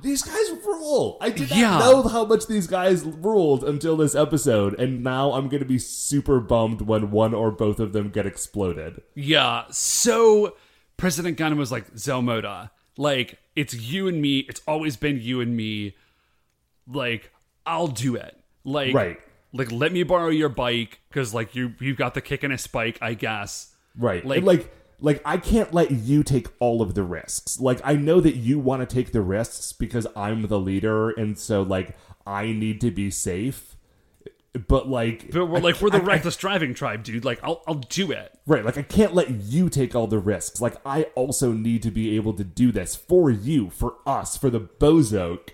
these 0.01 0.21
guys 0.21 0.49
rule 0.65 1.17
i 1.21 1.29
did 1.29 1.49
not 1.49 1.57
Yeah. 1.59 1.77
know 1.79 2.03
how 2.03 2.25
much 2.25 2.47
these 2.47 2.67
guys 2.67 3.03
ruled 3.03 3.63
until 3.63 3.95
this 3.97 4.15
episode 4.15 4.79
and 4.79 5.03
now 5.03 5.33
i'm 5.33 5.47
gonna 5.47 5.65
be 5.65 5.79
super 5.79 6.39
bummed 6.39 6.81
when 6.81 7.11
one 7.11 7.33
or 7.33 7.51
both 7.51 7.79
of 7.79 7.93
them 7.93 8.09
get 8.09 8.25
exploded 8.25 9.01
Yeah. 9.15 9.63
So 9.71 10.55
President 10.97 11.37
Gunn 11.37 11.57
was 11.59 11.71
like, 11.71 11.93
Zelmoda, 11.93 12.71
like, 12.97 13.37
it's 13.55 13.75
you 13.75 14.07
and 14.07 14.19
me. 14.19 14.39
It's 14.49 14.61
always 14.67 14.97
been 14.97 15.19
you 15.21 15.41
and 15.41 15.55
me. 15.55 15.95
Like, 16.87 17.31
I'll 17.65 17.87
do 17.87 18.15
it. 18.15 18.35
Like, 18.63 18.93
Right. 18.93 19.19
Like, 19.53 19.71
let 19.71 19.91
me 19.93 20.03
borrow 20.03 20.29
your 20.29 20.49
bike 20.49 20.99
because, 21.09 21.33
like, 21.33 21.55
you 21.55 21.73
you've 21.79 21.97
got 21.97 22.13
the 22.13 22.21
kick 22.21 22.43
in 22.43 22.51
a 22.51 22.57
spike, 22.57 22.97
I 23.01 23.13
guess. 23.13 23.73
Right. 23.97 24.25
Like- 24.25 24.43
Like, 24.43 24.57
like, 24.59 24.73
like 24.99 25.21
I 25.25 25.37
can't 25.37 25.73
let 25.73 25.91
you 25.91 26.21
take 26.23 26.47
all 26.59 26.81
of 26.81 26.93
the 26.95 27.03
risks. 27.03 27.59
Like, 27.59 27.79
I 27.83 27.95
know 27.95 28.19
that 28.19 28.35
you 28.35 28.59
want 28.59 28.87
to 28.87 28.93
take 28.93 29.11
the 29.13 29.21
risks 29.21 29.71
because 29.71 30.05
I'm 30.15 30.47
the 30.47 30.59
leader, 30.59 31.09
and 31.11 31.37
so 31.37 31.61
like 31.61 31.95
I 32.25 32.47
need 32.47 32.81
to 32.81 32.91
be 32.91 33.09
safe. 33.11 33.75
But 34.67 34.89
like, 34.89 35.31
But 35.31 35.45
we're 35.45 35.57
I- 35.57 35.61
like, 35.61 35.81
we're 35.81 35.91
the 35.91 35.97
I- 35.97 36.01
I- 36.01 36.05
reckless 36.05 36.35
driving 36.35 36.73
tribe, 36.73 37.03
dude. 37.03 37.23
Like, 37.23 37.39
I'll 37.43 37.61
I'll 37.67 37.75
do 37.75 38.11
it. 38.11 38.37
right. 38.47 38.65
Like, 38.65 38.77
I 38.77 38.81
can't 38.81 39.13
let 39.13 39.29
you 39.29 39.69
take 39.69 39.93
all 39.95 40.07
the 40.07 40.19
risks. 40.19 40.59
Like, 40.61 40.75
I 40.85 41.03
also 41.15 41.51
need 41.53 41.83
to 41.83 41.91
be 41.91 42.15
able 42.15 42.33
to 42.33 42.43
do 42.43 42.71
this 42.71 42.95
for 42.95 43.29
you, 43.29 43.69
for 43.69 43.95
us, 44.05 44.35
for 44.35 44.49
the 44.49 44.59
Bozoke. 44.61 45.49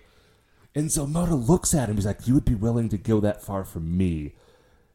And 0.75 0.91
so 0.91 1.03
looks 1.03 1.73
at 1.73 1.89
him. 1.89 1.95
He's 1.95 2.05
like, 2.05 2.27
"You 2.27 2.33
would 2.33 2.45
be 2.45 2.55
willing 2.55 2.89
to 2.89 2.97
go 2.97 3.19
that 3.19 3.43
far 3.43 3.63
for 3.63 3.79
me? 3.79 4.33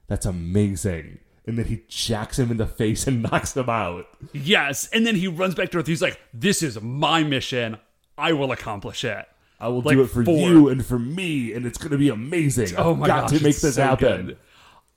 That's 0.08 0.26
amazing." 0.26 1.20
And 1.46 1.56
then 1.58 1.64
he 1.66 1.82
jacks 1.88 2.38
him 2.38 2.50
in 2.50 2.58
the 2.58 2.66
face 2.66 3.06
and 3.06 3.22
knocks 3.30 3.56
him 3.56 3.70
out. 3.70 4.06
Yes. 4.34 4.86
And 4.88 5.06
then 5.06 5.16
he 5.16 5.28
runs 5.28 5.54
back 5.54 5.70
to 5.70 5.78
Earth. 5.78 5.86
He's 5.86 6.02
like, 6.02 6.20
this 6.34 6.62
is 6.62 6.78
my 6.82 7.22
mission. 7.22 7.78
I 8.18 8.34
will 8.34 8.52
accomplish 8.52 9.02
it. 9.02 9.26
I 9.58 9.68
will 9.68 9.80
Like 9.80 9.96
do 9.96 10.02
it 10.02 10.08
for 10.08 10.24
four. 10.26 10.36
you 10.36 10.68
and 10.68 10.84
for 10.84 10.98
me, 10.98 11.54
and 11.54 11.64
it's 11.64 11.78
going 11.78 11.92
to 11.92 11.96
be 11.96 12.10
amazing. 12.10 12.76
Oh 12.76 12.92
I've 12.92 12.98
my 12.98 13.06
got 13.06 13.30
gosh, 13.30 13.38
to 13.38 13.44
make 13.44 13.56
this 13.56 13.76
so 13.76 13.82
happen. 13.82 14.26
good. 14.26 14.38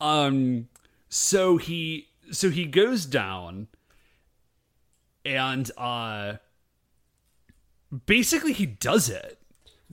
Um, 0.02 0.68
so 1.08 1.56
he 1.58 2.10
so 2.32 2.50
he 2.50 2.66
goes 2.66 3.06
down, 3.06 3.68
and 5.24 5.72
uh, 5.78 6.34
basically 8.06 8.54
he 8.54 8.66
does 8.66 9.10
it. 9.10 9.40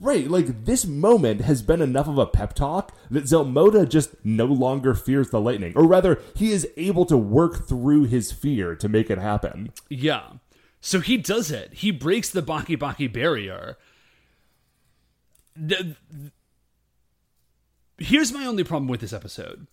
Right, 0.01 0.29
like 0.29 0.65
this 0.65 0.85
moment 0.85 1.41
has 1.41 1.61
been 1.61 1.81
enough 1.81 2.07
of 2.07 2.17
a 2.17 2.25
pep 2.25 2.53
talk 2.53 2.95
that 3.11 3.25
Zelmoda 3.25 3.87
just 3.87 4.13
no 4.23 4.45
longer 4.45 4.93
fears 4.93 5.29
the 5.29 5.41
lightning, 5.41 5.73
or 5.75 5.85
rather, 5.85 6.21
he 6.35 6.51
is 6.51 6.67
able 6.77 7.05
to 7.07 7.17
work 7.17 7.67
through 7.67 8.05
his 8.05 8.31
fear 8.31 8.75
to 8.75 8.87
make 8.87 9.09
it 9.09 9.17
happen. 9.17 9.73
Yeah. 9.89 10.23
So 10.79 11.01
he 11.01 11.17
does 11.17 11.51
it. 11.51 11.73
He 11.73 11.91
breaks 11.91 12.29
the 12.29 12.41
Baki 12.41 12.77
Baki 12.77 13.11
barrier. 13.11 13.77
Here's 17.97 18.31
my 18.31 18.45
only 18.45 18.63
problem 18.63 18.87
with 18.87 19.01
this 19.01 19.11
episode. 19.11 19.67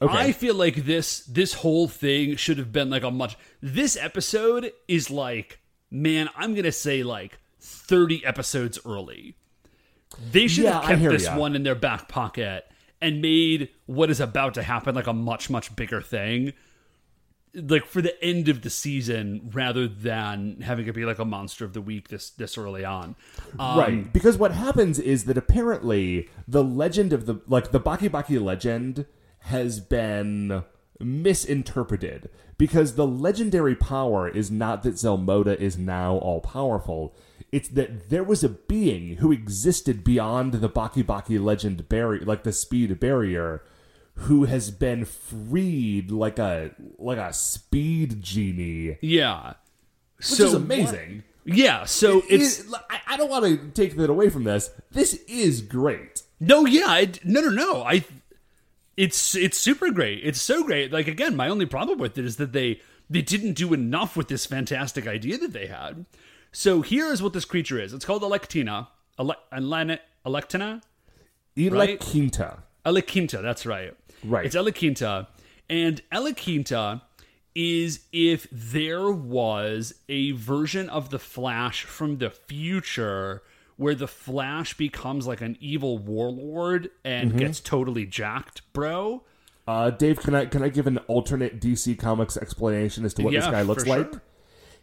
Okay. 0.00 0.16
I 0.16 0.32
feel 0.32 0.54
like 0.54 0.84
this 0.84 1.20
this 1.20 1.54
whole 1.54 1.88
thing 1.88 2.36
should 2.36 2.58
have 2.58 2.72
been 2.72 2.90
like 2.90 3.02
a 3.02 3.10
much 3.10 3.36
this 3.60 3.96
episode 3.96 4.72
is 4.88 5.10
like 5.10 5.60
man, 5.90 6.28
I'm 6.36 6.54
going 6.54 6.64
to 6.64 6.72
say 6.72 7.02
like 7.02 7.38
30 7.60 8.24
episodes 8.24 8.78
early. 8.84 9.36
They 10.30 10.48
should 10.48 10.64
Yeah, 10.64 10.82
have 10.82 10.98
kept 10.98 11.12
this 11.12 11.24
ya. 11.24 11.38
one 11.38 11.56
in 11.56 11.62
their 11.62 11.74
back 11.74 12.08
pocket 12.08 12.66
and 13.00 13.20
made 13.20 13.70
what 13.86 14.10
is 14.10 14.20
about 14.20 14.54
to 14.54 14.62
happen 14.62 14.94
like 14.94 15.06
a 15.06 15.12
much 15.12 15.50
much 15.50 15.74
bigger 15.76 16.00
thing 16.00 16.52
like 17.54 17.86
for 17.86 18.02
the 18.02 18.22
end 18.24 18.48
of 18.48 18.62
the 18.62 18.70
season 18.70 19.50
rather 19.52 19.86
than 19.86 20.60
having 20.62 20.86
it 20.86 20.94
be 20.94 21.04
like 21.04 21.18
a 21.18 21.24
monster 21.24 21.64
of 21.64 21.72
the 21.72 21.80
week 21.80 22.08
this 22.08 22.30
this 22.30 22.58
early 22.58 22.84
on. 22.84 23.14
Um, 23.58 23.78
right, 23.78 24.12
because 24.12 24.36
what 24.36 24.52
happens 24.52 24.98
is 24.98 25.24
that 25.24 25.38
apparently 25.38 26.28
the 26.48 26.64
legend 26.64 27.12
of 27.12 27.26
the 27.26 27.40
like 27.46 27.70
the 27.70 27.80
Baki 27.80 28.08
Baki 28.08 28.42
legend 28.42 29.06
has 29.40 29.78
been 29.78 30.64
misinterpreted 30.98 32.30
because 32.56 32.94
the 32.94 33.06
legendary 33.06 33.74
power 33.76 34.28
is 34.28 34.50
not 34.50 34.82
that 34.82 34.94
Zelmoda 34.94 35.56
is 35.58 35.76
now 35.76 36.16
all 36.16 36.40
powerful. 36.40 37.14
It's 37.56 37.68
that 37.70 38.10
there 38.10 38.24
was 38.24 38.42
a 38.42 38.48
being 38.48 39.16
who 39.18 39.30
existed 39.30 40.02
beyond 40.02 40.54
the 40.54 40.68
Baki 40.68 41.04
Baki 41.04 41.42
legend 41.42 41.88
barrier, 41.88 42.24
like 42.24 42.42
the 42.42 42.52
speed 42.52 42.98
barrier, 42.98 43.62
who 44.26 44.44
has 44.44 44.70
been 44.70 45.04
freed 45.04 46.10
like 46.10 46.38
a 46.38 46.70
like 46.98 47.18
a 47.18 47.32
speed 47.32 48.22
genie, 48.22 48.98
Yeah. 49.00 49.54
which 50.16 50.26
so 50.26 50.46
is 50.46 50.54
amazing. 50.54 51.22
Yeah, 51.44 51.84
so 51.84 52.22
it's 52.28 52.60
It- 52.60 52.66
I 52.90 53.00
I 53.12 53.16
don't 53.16 53.30
want 53.30 53.44
to 53.44 53.56
take 53.82 53.96
that 53.96 54.10
away 54.10 54.30
from 54.30 54.44
this. 54.44 54.70
This 54.90 55.14
is 55.28 55.60
great. 55.62 56.22
No, 56.40 56.66
yeah, 56.66 56.86
I, 56.88 57.12
no, 57.22 57.40
no, 57.42 57.50
no. 57.50 57.82
I, 57.82 58.04
it's 58.96 59.34
it's 59.34 59.58
super 59.58 59.90
great. 59.90 60.20
It's 60.24 60.40
so 60.40 60.64
great. 60.64 60.92
Like 60.92 61.06
again, 61.08 61.36
my 61.36 61.48
only 61.48 61.66
problem 61.66 61.98
with 61.98 62.16
it 62.18 62.24
is 62.24 62.36
that 62.36 62.52
they 62.52 62.80
they 63.10 63.22
didn't 63.22 63.52
do 63.54 63.72
enough 63.74 64.16
with 64.16 64.28
this 64.28 64.46
fantastic 64.46 65.06
idea 65.06 65.38
that 65.38 65.52
they 65.52 65.66
had. 65.66 66.06
So 66.54 66.82
here 66.82 67.12
is 67.12 67.20
what 67.22 67.32
this 67.32 67.44
creature 67.44 67.80
is. 67.80 67.92
It's 67.92 68.04
called 68.04 68.22
Electina. 68.22 68.86
Ele- 69.18 69.34
Electina. 69.52 70.80
Ela 71.56 71.70
Right? 71.76 72.00
Quinta. 72.00 72.62
Elequinta, 72.86 73.42
that's 73.42 73.66
right. 73.66 73.94
Right. 74.24 74.46
It's 74.46 74.54
Elequinta. 74.54 75.26
And 75.68 76.00
Elequinta 76.12 77.02
is 77.54 78.00
if 78.12 78.46
there 78.52 79.10
was 79.10 79.94
a 80.08 80.32
version 80.32 80.88
of 80.88 81.10
the 81.10 81.18
Flash 81.18 81.84
from 81.84 82.18
the 82.18 82.30
future 82.30 83.42
where 83.76 83.94
the 83.94 84.06
Flash 84.08 84.76
becomes 84.76 85.26
like 85.26 85.40
an 85.40 85.56
evil 85.60 85.98
warlord 85.98 86.90
and 87.04 87.30
Mm-hmm. 87.30 87.38
gets 87.38 87.60
totally 87.60 88.06
jacked, 88.06 88.62
bro. 88.72 89.24
Uh, 89.66 89.90
Dave, 89.90 90.20
can 90.20 90.34
I 90.34 90.44
can 90.46 90.62
I 90.62 90.68
give 90.68 90.86
an 90.86 90.98
alternate 91.08 91.60
DC 91.60 91.98
Comics 91.98 92.36
explanation 92.36 93.04
as 93.04 93.14
to 93.14 93.22
what 93.22 93.32
this 93.32 93.46
guy 93.46 93.62
looks 93.62 93.86
like? 93.86 94.12
sure. 94.12 94.22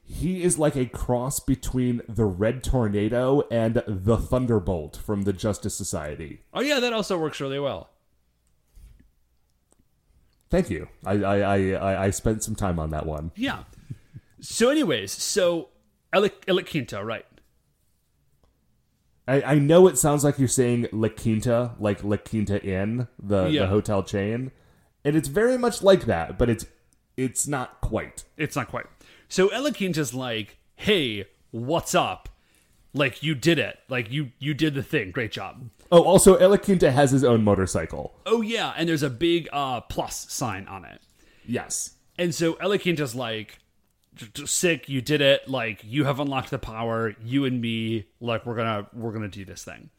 He 0.04 0.44
is 0.44 0.60
like 0.60 0.76
a 0.76 0.86
cross 0.86 1.40
between 1.40 2.02
the 2.08 2.26
Red 2.26 2.64
Tornado 2.64 3.44
and 3.50 3.82
the 3.88 4.18
Thunderbolt 4.18 4.98
from 4.98 5.22
the 5.24 5.32
Justice 5.34 5.76
Society. 5.76 6.42
Oh 6.54 6.62
yeah, 6.62 6.80
that 6.80 6.92
also 6.94 7.18
works 7.18 7.40
really 7.40 7.60
well. 7.60 7.90
Thank 10.50 10.70
you. 10.70 10.90
I 11.06 11.14
I, 11.24 11.60
I, 11.74 12.04
I 12.06 12.10
spent 12.10 12.44
some 12.44 12.56
time 12.56 12.78
on 12.80 12.90
that 12.90 13.06
one. 13.06 13.32
Yeah. 13.36 13.64
So, 14.42 14.70
anyways, 14.70 15.12
so 15.12 15.70
El, 16.12 16.28
El 16.48 16.58
Quinta, 16.64 17.04
right? 17.06 17.26
I, 19.28 19.42
I 19.44 19.56
know 19.60 19.88
it 19.88 19.98
sounds 19.98 20.24
like 20.24 20.40
you're 20.40 20.48
saying 20.48 20.88
La 20.92 21.08
Quinta, 21.10 21.76
like 21.80 22.04
La 22.04 22.18
Quinta 22.18 22.62
Inn, 22.62 23.08
the, 23.22 23.46
Yeah. 23.48 23.62
the 23.62 23.68
hotel 23.68 24.04
chain, 24.04 24.52
and 25.06 25.16
it's 25.16 25.28
very 25.30 25.58
much 25.58 25.84
like 25.84 26.06
that, 26.06 26.38
but 26.38 26.50
it's 26.50 26.66
it's 27.16 27.48
not 27.48 27.80
quite. 27.82 28.24
It's 28.36 28.56
not 28.56 28.68
quite. 28.68 28.88
So 29.32 29.48
El 29.48 29.72
Quinta's 29.72 30.14
like, 30.14 30.58
"Hey, 30.76 31.24
what's 31.52 31.96
up? 31.96 32.28
Like 32.94 33.24
you 33.24 33.34
did 33.34 33.60
it. 33.60 33.80
Like 33.88 34.12
you 34.12 34.32
you 34.40 34.54
did 34.54 34.74
the 34.74 34.84
thing. 34.84 35.12
Great 35.12 35.32
job." 35.32 35.70
Oh, 35.90 36.04
also, 36.04 36.36
El 36.36 36.58
has 36.92 37.12
his 37.12 37.24
own 37.24 37.42
motorcycle. 37.42 38.14
Oh 38.26 38.42
yeah, 38.42 38.74
and 38.76 38.90
there's 38.90 39.04
a 39.04 39.10
big 39.10 39.48
uh 39.54 39.80
plus 39.80 40.30
sign 40.30 40.68
on 40.68 40.84
it. 40.84 41.00
Yes. 41.46 41.92
And 42.18 42.36
so 42.36 42.56
El 42.56 42.78
Quinta's 42.78 43.16
like, 43.16 43.60
"J- 44.16 44.28
j- 44.34 44.46
"Sick, 44.46 44.90
you 44.90 45.02
did 45.02 45.22
it. 45.22 45.48
Like 45.48 45.80
you 45.86 46.04
have 46.04 46.20
unlocked 46.20 46.50
the 46.50 46.60
power. 46.60 47.16
You 47.24 47.46
and 47.46 47.62
me, 47.62 48.08
like 48.20 48.46
we're 48.46 48.58
gonna 48.58 48.88
we're 48.92 49.14
gonna 49.14 49.30
do 49.30 49.46
this 49.46 49.64
thing." 49.64 49.92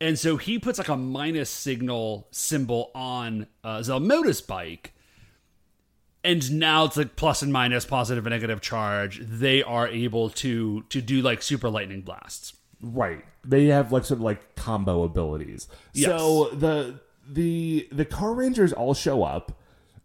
And 0.00 0.18
so 0.18 0.38
he 0.38 0.58
puts 0.58 0.78
like 0.78 0.88
a 0.88 0.96
minus 0.96 1.50
signal 1.50 2.26
symbol 2.30 2.90
on 2.94 3.48
uh, 3.62 3.80
Zelmoda's 3.80 4.40
bike. 4.40 4.94
And 6.22 6.58
now 6.58 6.84
it's 6.84 6.96
like 6.96 7.16
plus 7.16 7.40
and 7.42 7.52
minus, 7.52 7.84
positive 7.86 8.26
and 8.26 8.32
negative 8.32 8.60
charge. 8.60 9.20
They 9.22 9.62
are 9.62 9.88
able 9.88 10.28
to 10.30 10.82
to 10.82 11.00
do 11.00 11.22
like 11.22 11.42
super 11.42 11.70
lightning 11.70 12.02
blasts. 12.02 12.52
Right. 12.82 13.24
They 13.44 13.66
have 13.66 13.90
like 13.92 14.04
sort 14.04 14.18
of 14.18 14.22
like 14.22 14.54
combo 14.54 15.02
abilities. 15.02 15.66
Yes. 15.94 16.08
So 16.10 16.50
the 16.50 17.00
the 17.28 17.88
the 17.90 18.04
Car 18.04 18.34
Rangers 18.34 18.72
all 18.72 18.92
show 18.92 19.22
up, 19.22 19.52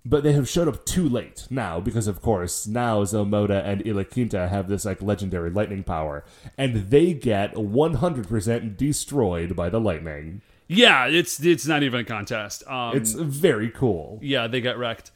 but 0.06 0.24
they 0.24 0.32
have 0.34 0.48
showed 0.48 0.68
up 0.70 0.86
too 0.86 1.10
late 1.10 1.48
now 1.50 1.80
because 1.82 2.08
of 2.08 2.22
course 2.22 2.66
now 2.66 3.04
Zelmoda 3.04 3.62
and 3.66 3.86
Ila 3.86 4.06
Quinta 4.06 4.48
have 4.48 4.70
this 4.70 4.86
like 4.86 5.02
legendary 5.02 5.50
lightning 5.50 5.84
power, 5.84 6.24
and 6.58 6.90
they 6.92 7.14
get 7.14 7.56
100% 7.56 8.78
destroyed 8.78 9.56
by 9.56 9.70
the 9.70 9.80
lightning. 9.80 10.42
Yeah, 10.68 11.08
it's 11.08 11.44
it's 11.44 11.66
not 11.68 11.84
even 11.84 12.00
a 12.00 12.04
contest. 12.06 12.66
Um, 12.68 12.96
It's 12.96 13.12
very 13.14 13.70
cool. 13.70 14.20
yeah, 14.22 14.48
they 14.48 14.62
get 14.62 14.78
wrecked. 14.78 15.12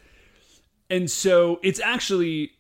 And 0.89 1.09
so 1.09 1.59
it's 1.63 1.79
actually 1.79 2.53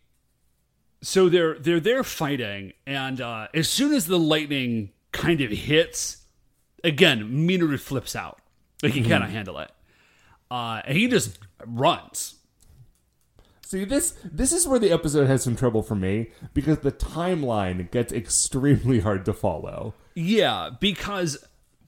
so 1.01 1.29
they're 1.29 1.57
they're 1.57 1.79
there 1.79 2.03
fighting, 2.03 2.73
and 2.85 3.21
uh, 3.21 3.47
as 3.53 3.69
soon 3.69 3.93
as 3.93 4.05
the 4.07 4.19
lightning 4.19 4.91
kind 5.11 5.41
of 5.41 5.51
hits, 5.51 6.25
again, 6.83 7.47
Minoru 7.47 7.79
flips 7.79 8.15
out. 8.15 8.41
Like 8.83 8.93
he 8.93 9.01
cannot 9.01 9.29
handle 9.29 9.59
it. 9.59 9.71
Uh, 10.49 10.81
and 10.85 10.97
he 10.97 11.07
just 11.07 11.39
runs. 11.65 12.35
See 13.65 13.85
this 13.85 14.15
this 14.23 14.51
is 14.51 14.67
where 14.67 14.79
the 14.79 14.91
episode 14.91 15.27
has 15.27 15.43
some 15.43 15.55
trouble 15.55 15.83
for 15.83 15.95
me 15.95 16.31
because 16.53 16.79
the 16.79 16.91
timeline 16.91 17.91
gets 17.91 18.11
extremely 18.11 18.99
hard 18.99 19.25
to 19.25 19.33
follow. 19.33 19.93
Yeah, 20.15 20.71
because 20.79 21.37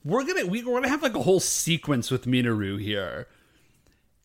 we're 0.04 0.24
gonna 0.24 0.46
we, 0.46 0.62
we're 0.62 0.74
gonna 0.74 0.88
have 0.88 1.02
like 1.02 1.16
a 1.16 1.22
whole 1.22 1.40
sequence 1.40 2.10
with 2.10 2.24
Minoru 2.24 2.80
here, 2.80 3.26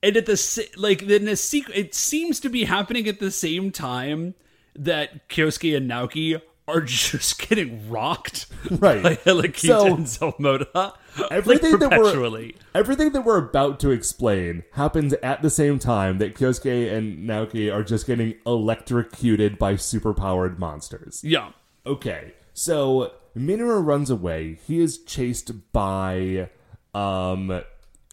and 0.03 0.15
at 0.17 0.25
the 0.25 0.67
like 0.77 1.07
then 1.07 1.25
the 1.25 1.31
sequ- 1.31 1.71
it 1.75 1.93
seems 1.95 2.39
to 2.41 2.49
be 2.49 2.65
happening 2.65 3.07
at 3.07 3.19
the 3.19 3.31
same 3.31 3.71
time 3.71 4.35
that 4.75 5.27
Kyosuke 5.29 5.75
and 5.75 5.89
Naoki 5.89 6.39
are 6.67 6.81
just 7.01 7.39
getting 7.47 7.89
rocked 7.89 8.45
Right. 8.69 9.01
by 9.03 9.15
Helakita 9.15 9.67
So, 9.67 9.85
and 9.95 10.05
Zelmoda 10.05 10.93
everything 11.31 11.71
like 11.71 11.79
that 11.79 11.89
we're- 11.91 12.01
perpetually. 12.03 12.55
Everything 12.75 13.11
that 13.13 13.21
we're 13.21 13.37
about 13.43 13.79
to 13.79 13.89
explain 13.91 14.63
happens 14.73 15.13
at 15.23 15.41
the 15.41 15.49
same 15.49 15.79
time 15.79 16.17
that 16.19 16.35
Kyosuke 16.35 16.93
and 16.93 17.27
Naoki 17.27 17.73
are 17.73 17.83
just 17.83 18.05
getting 18.05 18.35
electrocuted 18.45 19.57
by 19.57 19.73
superpowered 19.75 20.59
monsters. 20.59 21.21
Yeah, 21.23 21.51
Okay, 21.85 22.33
so 22.53 23.13
Minoru 23.35 23.83
runs 23.83 24.09
away. 24.09 24.59
He 24.67 24.79
is 24.81 24.97
chased 25.05 25.71
by 25.71 26.49
um, 26.93 27.61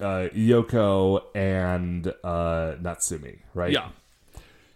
uh, 0.04 0.28
Yoko 0.34 1.22
and 1.34 2.06
uh, 2.22 2.76
Natsumi, 2.82 3.38
right? 3.54 3.72
yeah. 3.72 3.88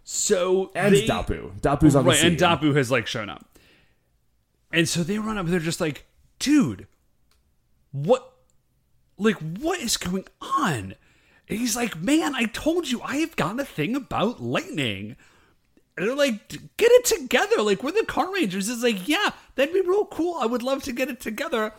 So 0.05 0.71
And 0.75 0.95
they, 0.95 1.07
Dapu. 1.07 1.61
Dapu's 1.61 1.95
on 1.95 2.05
right, 2.07 2.13
the 2.15 2.19
scene. 2.23 2.29
and 2.33 2.39
Dapu 2.39 2.75
has 2.75 2.91
like 2.91 3.07
shown 3.07 3.29
up, 3.29 3.45
and 4.73 4.89
so 4.89 5.03
they 5.03 5.19
run 5.19 5.37
up. 5.37 5.45
and 5.45 5.53
They're 5.53 5.61
just 5.61 5.81
like, 5.81 6.07
dude, 6.39 6.87
what? 7.93 8.33
Like, 9.19 9.37
what 9.37 9.81
is 9.81 9.97
going 9.97 10.25
on? 10.41 10.95
And 11.49 11.59
he's 11.59 11.75
like, 11.77 12.01
man, 12.01 12.35
I 12.35 12.45
told 12.45 12.89
you 12.89 13.01
I 13.03 13.17
have 13.17 13.35
got 13.37 13.59
a 13.59 13.65
thing 13.65 13.97
about 13.97 14.41
lightning. 14.43 15.17
And 15.97 16.07
they're 16.07 16.15
like, 16.15 16.49
get 16.77 16.93
it 16.93 17.05
together. 17.05 17.61
Like, 17.63 17.83
we're 17.83 17.91
the 17.91 18.05
Car 18.07 18.33
Rangers. 18.33 18.69
It's 18.69 18.83
like, 18.85 19.09
yeah, 19.09 19.31
that'd 19.57 19.75
be 19.75 19.81
real 19.81 20.05
cool. 20.07 20.37
I 20.41 20.47
would 20.47 20.63
love 20.63 20.85
to 20.85 20.93
get 20.93 21.09
it 21.09 21.19
together. 21.21 21.73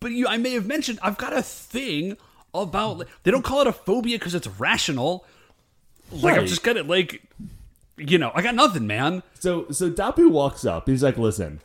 But 0.00 0.10
you, 0.10 0.26
I 0.26 0.36
may 0.38 0.52
have 0.54 0.66
mentioned, 0.66 0.98
I've 1.02 1.16
got 1.18 1.32
a 1.32 1.42
thing 1.42 2.16
about. 2.54 3.06
They 3.22 3.30
don't 3.30 3.44
call 3.44 3.60
it 3.60 3.66
a 3.66 3.72
phobia 3.72 4.18
because 4.18 4.34
it's 4.34 4.46
rational. 4.46 5.24
Like, 6.12 6.36
I'm 6.38 6.46
just 6.46 6.62
gonna 6.62 6.82
like, 6.82 7.22
you 7.96 8.18
know, 8.18 8.32
I 8.34 8.42
got 8.42 8.54
nothing, 8.54 8.86
man. 8.86 9.22
So 9.38 9.66
so 9.70 9.90
Dapu 9.90 10.30
walks 10.30 10.64
up. 10.64 10.88
He's 10.88 11.02
like, 11.02 11.16
"Listen, 11.18 11.60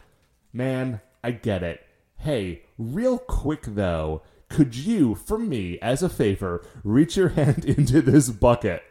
man, 0.53 1.01
I 1.23 1.31
get 1.31 1.63
it. 1.63 1.85
Hey, 2.17 2.61
real 2.77 3.17
quick 3.17 3.63
though, 3.65 4.21
could 4.49 4.75
you, 4.75 5.15
for 5.15 5.37
me, 5.39 5.79
as 5.79 6.03
a 6.03 6.09
favor, 6.09 6.63
reach 6.83 7.17
your 7.17 7.29
hand 7.39 7.65
into 7.65 8.01
this 8.01 8.29
bucket?" 8.29 8.83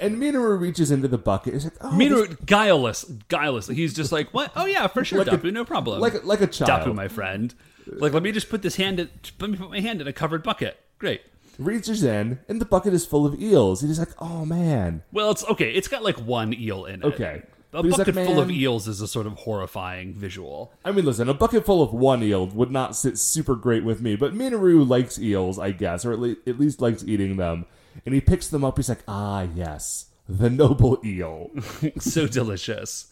And 0.00 0.16
Minoru 0.16 0.58
reaches 0.60 0.90
into 0.90 1.06
the 1.06 1.16
bucket. 1.18 1.54
He's 1.54 1.64
like, 1.64 1.74
"Oh, 1.80 1.90
Minoru, 1.94 2.44
guileless, 2.44 3.04
guileless. 3.28 3.68
He's 3.68 3.94
just 3.94 4.10
like, 4.12 4.28
what? 4.34 4.50
Oh 4.56 4.66
yeah, 4.66 4.88
for 4.88 5.04
sure, 5.04 5.20
Like 5.24 5.28
a- 5.32 5.38
Dapu, 5.38 5.52
no 5.52 5.64
problem. 5.64 6.00
like 6.00 6.24
like 6.24 6.40
a 6.40 6.46
child." 6.48 6.82
Dapu, 6.88 6.94
my 6.94 7.08
friend. 7.08 7.54
Like, 7.86 8.12
let 8.12 8.22
me 8.22 8.32
just 8.32 8.48
put 8.48 8.62
this 8.62 8.76
hand. 8.76 9.00
In, 9.00 9.10
let 9.40 9.50
me 9.50 9.56
put 9.56 9.70
my 9.70 9.80
hand 9.80 10.00
in 10.00 10.06
a 10.06 10.12
covered 10.12 10.42
bucket. 10.42 10.78
Great. 10.98 11.22
reaches 11.58 12.02
in, 12.02 12.40
and 12.48 12.60
the 12.60 12.64
bucket 12.64 12.94
is 12.94 13.04
full 13.06 13.26
of 13.26 13.40
eels. 13.40 13.82
And 13.82 13.90
he's 13.90 13.98
like, 13.98 14.14
"Oh 14.18 14.44
man, 14.44 15.02
Well, 15.12 15.30
it's 15.30 15.44
okay. 15.44 15.70
It's 15.72 15.88
got 15.88 16.02
like 16.02 16.16
one 16.16 16.52
eel 16.54 16.84
in 16.86 17.02
it. 17.02 17.04
Okay. 17.04 17.42
A 17.44 17.82
But 17.82 17.84
he's 17.86 17.98
like, 17.98 18.06
bucket 18.06 18.26
full 18.26 18.40
of 18.40 18.50
eels 18.50 18.86
is 18.86 19.00
a 19.00 19.08
sort 19.08 19.26
of 19.26 19.32
horrifying 19.34 20.14
visual. 20.14 20.72
I 20.84 20.92
mean, 20.92 21.04
listen, 21.04 21.28
a 21.28 21.34
bucket 21.34 21.66
full 21.66 21.82
of 21.82 21.92
one 21.92 22.22
eel 22.22 22.46
would 22.46 22.70
not 22.70 22.94
sit 22.94 23.18
super 23.18 23.56
great 23.56 23.82
with 23.84 24.00
me, 24.00 24.14
but 24.14 24.32
Minoru 24.32 24.88
likes 24.88 25.18
eels, 25.18 25.58
I 25.58 25.72
guess, 25.72 26.04
or 26.04 26.12
at, 26.12 26.18
le- 26.20 26.36
at 26.46 26.58
least 26.60 26.80
likes 26.80 27.02
eating 27.04 27.36
them. 27.36 27.66
And 28.06 28.14
he 28.14 28.20
picks 28.20 28.46
them 28.48 28.64
up. 28.64 28.76
He's 28.76 28.88
like, 28.88 29.02
ah, 29.08 29.46
yes, 29.54 30.06
the 30.28 30.50
noble 30.50 31.00
eel. 31.04 31.50
so 31.98 32.28
delicious. 32.28 33.08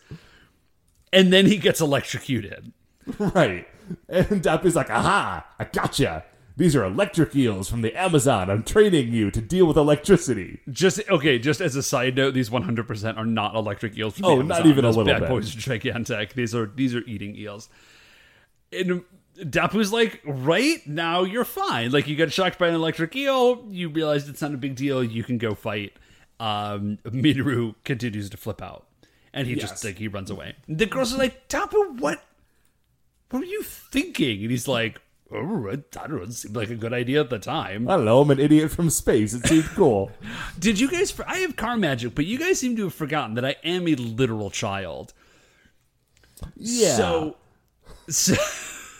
And 1.12 1.32
then 1.32 1.46
he 1.46 1.56
gets 1.58 1.80
electrocuted. 1.80 2.72
right. 3.18 3.66
And 4.08 4.42
Dapu's 4.42 4.76
like, 4.76 4.90
aha, 4.90 5.46
I 5.58 5.64
gotcha. 5.64 6.24
These 6.56 6.76
are 6.76 6.84
electric 6.84 7.34
eels 7.34 7.70
from 7.70 7.80
the 7.80 7.94
Amazon. 7.98 8.50
I'm 8.50 8.62
training 8.62 9.10
you 9.12 9.30
to 9.30 9.40
deal 9.40 9.64
with 9.66 9.76
electricity. 9.78 10.60
Just 10.70 11.00
okay. 11.08 11.38
Just 11.38 11.62
as 11.62 11.76
a 11.76 11.82
side 11.82 12.14
note, 12.16 12.34
these 12.34 12.50
100 12.50 12.86
percent 12.86 13.16
are 13.16 13.24
not 13.24 13.54
electric 13.54 13.96
eels. 13.96 14.16
From 14.16 14.24
Oh, 14.26 14.36
the 14.38 14.44
not 14.44 14.66
even 14.66 14.80
a 14.84 14.88
Those 14.88 14.98
little 14.98 15.12
bad 15.12 15.20
bit. 15.20 15.28
boys 15.30 15.56
are 15.56 15.58
gigantic. 15.58 16.34
These 16.34 16.54
are 16.54 16.66
these 16.66 16.94
are 16.94 17.02
eating 17.06 17.34
eels. 17.36 17.70
And 18.70 19.02
Dapu's 19.38 19.92
like, 19.94 20.20
right 20.26 20.86
now 20.86 21.22
you're 21.22 21.44
fine. 21.46 21.90
Like 21.90 22.06
you 22.06 22.16
got 22.16 22.30
shocked 22.32 22.58
by 22.58 22.68
an 22.68 22.74
electric 22.74 23.16
eel. 23.16 23.64
You 23.70 23.88
realized 23.88 24.28
it's 24.28 24.42
not 24.42 24.52
a 24.52 24.58
big 24.58 24.74
deal. 24.76 25.02
You 25.02 25.24
can 25.24 25.38
go 25.38 25.54
fight. 25.54 25.94
Um, 26.38 26.98
Minoru 27.06 27.76
continues 27.84 28.28
to 28.30 28.36
flip 28.36 28.60
out, 28.60 28.86
and 29.32 29.46
he 29.46 29.54
Yes. 29.54 29.70
just 29.70 29.84
like 29.84 29.96
he 29.98 30.08
runs 30.08 30.28
away. 30.30 30.54
The 30.68 30.86
girls 30.86 31.14
are 31.14 31.18
like, 31.18 31.48
Dapu, 31.48 31.98
what? 32.00 32.22
What 33.32 33.40
were 33.40 33.46
you 33.46 33.62
thinking? 33.62 34.42
And 34.42 34.50
he's 34.50 34.68
like, 34.68 35.00
oh, 35.32 35.70
I 35.70 35.76
don't 35.76 36.10
know. 36.10 36.22
It 36.22 36.34
seemed 36.34 36.54
like 36.54 36.68
a 36.68 36.74
good 36.74 36.92
idea 36.92 37.20
at 37.20 37.30
the 37.30 37.38
time. 37.38 37.88
I 37.88 37.96
don't 37.96 38.04
know. 38.04 38.20
I'm 38.20 38.30
an 38.30 38.38
idiot 38.38 38.70
from 38.70 38.90
space. 38.90 39.32
It 39.32 39.46
seems 39.46 39.66
cool. 39.70 40.12
Did 40.58 40.78
you 40.78 40.90
guys? 40.90 41.18
I 41.26 41.38
have 41.38 41.56
car 41.56 41.78
magic, 41.78 42.14
but 42.14 42.26
you 42.26 42.38
guys 42.38 42.60
seem 42.60 42.76
to 42.76 42.84
have 42.84 42.94
forgotten 42.94 43.34
that 43.36 43.44
I 43.46 43.56
am 43.64 43.88
a 43.88 43.94
literal 43.94 44.50
child. 44.50 45.14
Yeah. 46.56 46.94
So, 46.94 47.36
so, 48.08 48.34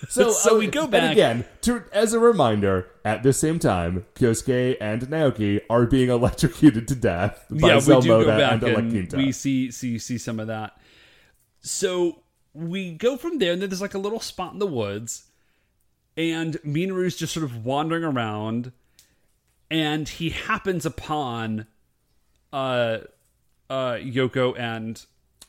So, 0.08 0.30
so 0.32 0.56
uh, 0.56 0.58
we 0.58 0.66
go 0.66 0.82
and 0.82 0.90
back. 0.90 1.12
again. 1.12 1.44
To, 1.62 1.84
as 1.92 2.12
a 2.12 2.18
reminder, 2.18 2.88
at 3.04 3.22
the 3.22 3.32
same 3.32 3.58
time, 3.58 4.06
Kyosuke 4.14 4.76
and 4.80 5.02
Naoki 5.02 5.60
are 5.68 5.86
being 5.86 6.08
electrocuted 6.08 6.88
to 6.88 6.94
death 6.94 7.44
by 7.50 7.68
yeah, 7.68 7.74
we 7.74 7.80
do 7.80 7.86
go 7.86 8.00
Zelmoda 8.00 8.38
back 8.38 8.62
and 8.62 8.62
and, 8.64 9.12
we 9.12 9.32
see 9.32 9.70
see 9.70 9.98
see 9.98 10.18
some 10.18 10.40
of 10.40 10.46
that. 10.48 10.80
So 11.60 12.21
we 12.54 12.92
go 12.92 13.16
from 13.16 13.38
there, 13.38 13.52
and 13.52 13.62
then 13.62 13.68
there's 13.70 13.80
like 13.80 13.94
a 13.94 13.98
little 13.98 14.20
spot 14.20 14.52
in 14.52 14.58
the 14.58 14.66
woods, 14.66 15.24
and 16.16 16.54
Minoru's 16.62 17.16
just 17.16 17.32
sort 17.32 17.44
of 17.44 17.64
wandering 17.64 18.04
around, 18.04 18.72
and 19.70 20.08
he 20.08 20.30
happens 20.30 20.84
upon 20.84 21.66
uh 22.52 22.98
uh 23.70 23.94
Yoko 23.94 24.58
and 24.58 25.04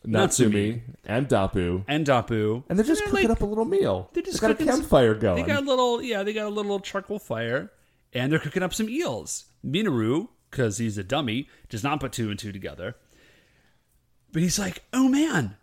Natsumi 0.08 0.82
and 1.06 1.28
Dapu, 1.28 1.84
and 1.88 2.06
Dapu, 2.06 2.64
and 2.70 2.78
they're 2.78 2.86
just 2.86 3.04
cooking 3.04 3.28
like- 3.30 3.38
up 3.38 3.42
a 3.42 3.46
little 3.46 3.66
meal. 3.66 4.10
They're 4.14 4.24
just 4.24 4.42
got 4.42 4.52
a 4.52 4.56
campfire 4.56 5.14
campfire 5.16 5.36
They 5.36 5.44
got 5.44 5.64
a 5.64 5.66
little, 5.66 6.02
yeah, 6.02 6.24
they 6.24 6.34
got 6.34 6.48
a 6.48 6.50
little 6.50 6.80
charcoal 6.80 7.20
fire, 7.20 7.72
and 8.14 8.32
they're 8.32 8.40
cooking 8.40 8.64
up 8.64 8.74
some 8.74 8.90
eels. 8.90 9.46
Minoru, 9.66 10.28
because 10.52 10.78
he's 10.78 10.98
a 10.98 11.04
dummy, 11.04 11.48
does 11.70 11.84
not 11.84 12.00
put 12.02 12.12
two 12.12 12.30
and 12.30 12.38
two 12.38 12.52
together. 12.52 12.96
But 14.34 14.42
he's 14.42 14.60
like, 14.60 14.84
oh 14.92 15.08
man, 15.08 15.56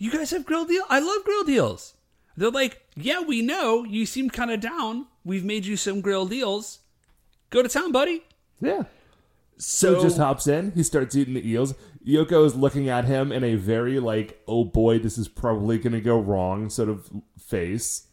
you 0.00 0.10
guys 0.10 0.30
have 0.30 0.44
grilled 0.46 0.68
deal. 0.68 0.82
I 0.88 0.98
love 0.98 1.22
grilled 1.24 1.46
deals. 1.46 1.94
They're 2.36 2.50
like, 2.50 2.80
yeah, 2.96 3.20
we 3.20 3.42
know. 3.42 3.84
You 3.84 4.06
seem 4.06 4.30
kind 4.30 4.50
of 4.50 4.60
down. 4.60 5.06
We've 5.24 5.44
made 5.44 5.66
you 5.66 5.76
some 5.76 6.00
grilled 6.00 6.30
deals. 6.30 6.78
Go 7.50 7.62
to 7.62 7.68
town, 7.68 7.92
buddy. 7.92 8.24
Yeah. 8.60 8.84
So, 9.58 9.96
So 9.96 10.02
just 10.02 10.16
hops 10.16 10.46
in. 10.46 10.72
He 10.72 10.82
starts 10.82 11.14
eating 11.14 11.34
the 11.34 11.46
eels. 11.46 11.74
Yoko 12.06 12.46
is 12.46 12.54
looking 12.54 12.88
at 12.88 13.04
him 13.04 13.30
in 13.30 13.44
a 13.44 13.56
very 13.56 14.00
like, 14.00 14.40
oh 14.48 14.64
boy, 14.64 14.98
this 14.98 15.18
is 15.18 15.28
probably 15.28 15.76
going 15.78 15.92
to 15.92 16.00
go 16.00 16.18
wrong 16.18 16.70
sort 16.70 16.88
of 16.88 17.10
face. 17.38 18.06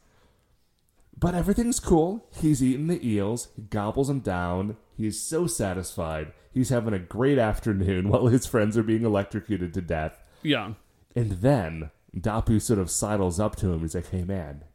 But 1.17 1.33
everything's 1.33 1.79
cool. 1.79 2.27
He's 2.41 2.61
eating 2.61 2.87
the 2.87 3.07
eels. 3.07 3.47
He 3.55 3.61
gobbles 3.61 4.09
them 4.09 4.19
down. 4.19 4.75
He's 4.97 5.21
so 5.21 5.47
satisfied. 5.47 6.33
He's 6.53 6.69
having 6.69 6.93
a 6.93 6.99
great 6.99 7.37
afternoon 7.39 8.09
while 8.09 8.27
his 8.27 8.45
friends 8.45 8.77
are 8.77 8.83
being 8.83 9.05
electrocuted 9.05 9.73
to 9.75 9.81
death. 9.81 10.21
yeah. 10.43 10.73
And 11.17 11.31
then 11.31 11.89
Dapu 12.15 12.61
sort 12.61 12.77
of 12.77 12.91
sidles 12.91 13.39
up 13.39 13.55
to 13.55 13.73
him. 13.73 13.79
He's 13.79 13.95
like, 13.95 14.11
hey 14.11 14.23
man, 14.23 14.65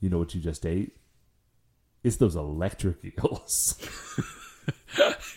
you 0.00 0.08
know 0.08 0.16
what 0.16 0.34
you 0.34 0.40
just 0.40 0.64
ate? 0.64 0.96
It's 2.02 2.16
those 2.16 2.34
electric 2.34 3.04
eels. 3.04 3.76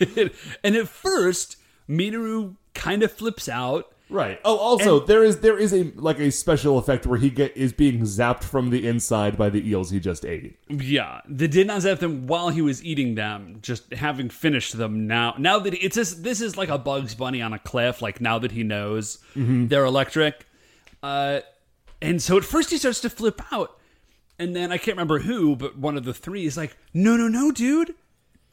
and 0.64 0.74
at 0.74 0.88
first, 0.88 1.58
Minoru 1.86 2.56
kind 2.72 3.02
of 3.02 3.12
flips 3.12 3.46
out. 3.46 3.92
Right. 4.08 4.40
Oh, 4.42 4.56
also 4.56 5.00
there 5.00 5.22
is 5.22 5.40
there 5.40 5.58
is 5.58 5.74
a 5.74 5.92
like 5.96 6.18
a 6.18 6.30
special 6.30 6.78
effect 6.78 7.04
where 7.04 7.18
he 7.18 7.28
get 7.28 7.54
is 7.54 7.74
being 7.74 8.00
zapped 8.00 8.44
from 8.44 8.70
the 8.70 8.86
inside 8.86 9.36
by 9.36 9.50
the 9.50 9.68
eels 9.68 9.90
he 9.90 10.00
just 10.00 10.24
ate. 10.24 10.58
Yeah, 10.70 11.20
they 11.28 11.46
did 11.46 11.66
not 11.66 11.82
zap 11.82 11.98
them 11.98 12.26
while 12.26 12.48
he 12.48 12.62
was 12.62 12.82
eating 12.82 13.16
them. 13.16 13.58
Just 13.60 13.92
having 13.92 14.30
finished 14.30 14.78
them 14.78 15.06
now. 15.06 15.34
Now 15.36 15.58
that 15.58 15.74
it's 15.74 15.96
just 15.96 16.22
this 16.22 16.40
is 16.40 16.56
like 16.56 16.70
a 16.70 16.78
Bugs 16.78 17.14
Bunny 17.14 17.42
on 17.42 17.52
a 17.52 17.58
cliff. 17.58 18.00
Like 18.00 18.22
now 18.22 18.38
that 18.38 18.52
he 18.52 18.62
knows 18.62 19.18
mm-hmm. 19.34 19.66
they're 19.66 19.84
electric, 19.84 20.46
uh, 21.04 21.40
and 22.00 22.22
so 22.22 22.38
at 22.38 22.44
first 22.44 22.70
he 22.70 22.78
starts 22.78 23.00
to 23.02 23.10
flip 23.10 23.42
out, 23.52 23.78
and 24.38 24.56
then 24.56 24.72
I 24.72 24.78
can't 24.78 24.96
remember 24.96 25.18
who, 25.18 25.54
but 25.54 25.76
one 25.76 25.98
of 25.98 26.04
the 26.04 26.14
three 26.14 26.46
is 26.46 26.56
like, 26.56 26.76
"No, 26.94 27.14
no, 27.16 27.28
no, 27.28 27.52
dude! 27.52 27.94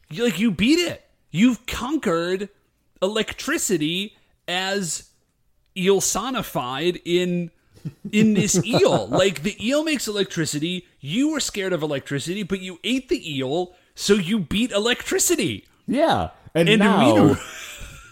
You 0.10 0.26
like 0.26 0.38
you 0.38 0.52
beat 0.52 0.80
it. 0.80 1.02
You've 1.32 1.66
conquered 1.66 2.50
electricity 3.02 4.18
as 4.50 5.10
eel 5.78 6.02
sonified 6.02 7.02
in 7.06 7.52
in 8.12 8.34
this 8.34 8.62
eel. 8.66 9.08
Like 9.08 9.44
the 9.44 9.56
eel 9.66 9.86
makes 9.86 10.10
electricity. 10.10 10.86
You 11.00 11.32
were 11.32 11.40
scared 11.40 11.72
of 11.72 11.82
electricity, 11.82 12.44
but 12.44 12.60
you 12.60 12.80
ate 12.84 13.08
the 13.08 13.38
eel, 13.38 13.74
so 13.96 14.16
you 14.16 14.40
beat 14.40 14.72
electricity. 14.72 15.68
Yeah. 15.88 16.32
And, 16.54 16.68
And 16.68 16.80
now 16.80 17.38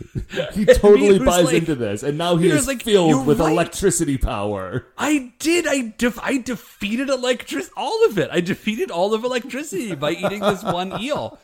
he 0.54 0.66
totally 0.66 1.20
buys 1.26 1.46
like- 1.46 1.56
into 1.56 1.76
this 1.76 2.04
and 2.04 2.18
now 2.18 2.36
he 2.36 2.50
is 2.50 2.68
like, 2.68 2.84
filled 2.84 3.26
with 3.26 3.40
right." 3.40 3.52
electricity 3.52 4.18
power. 4.18 4.88
I 4.98 5.34
did. 5.40 5.68
I 5.68 5.94
def- 5.98 6.20
I 6.20 6.38
defeated 6.38 7.10
electric 7.10 7.66
all 7.76 8.06
of 8.06 8.18
it. 8.18 8.30
I 8.32 8.42
defeated 8.42 8.92
all 8.92 9.14
of 9.14 9.24
electricity 9.24 9.96
by 9.96 10.12
eating 10.12 10.40
this 10.40 10.64
one 10.64 11.02
eel. 11.02 11.40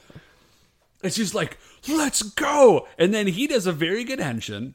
It's 1.04 1.16
just 1.18 1.36
like, 1.36 1.58
let's 1.88 2.22
go. 2.22 2.88
And 2.98 3.14
then 3.14 3.28
he 3.28 3.48
does 3.48 3.68
a 3.68 3.72
very 3.72 4.04
good 4.04 4.20
henshin. 4.20 4.74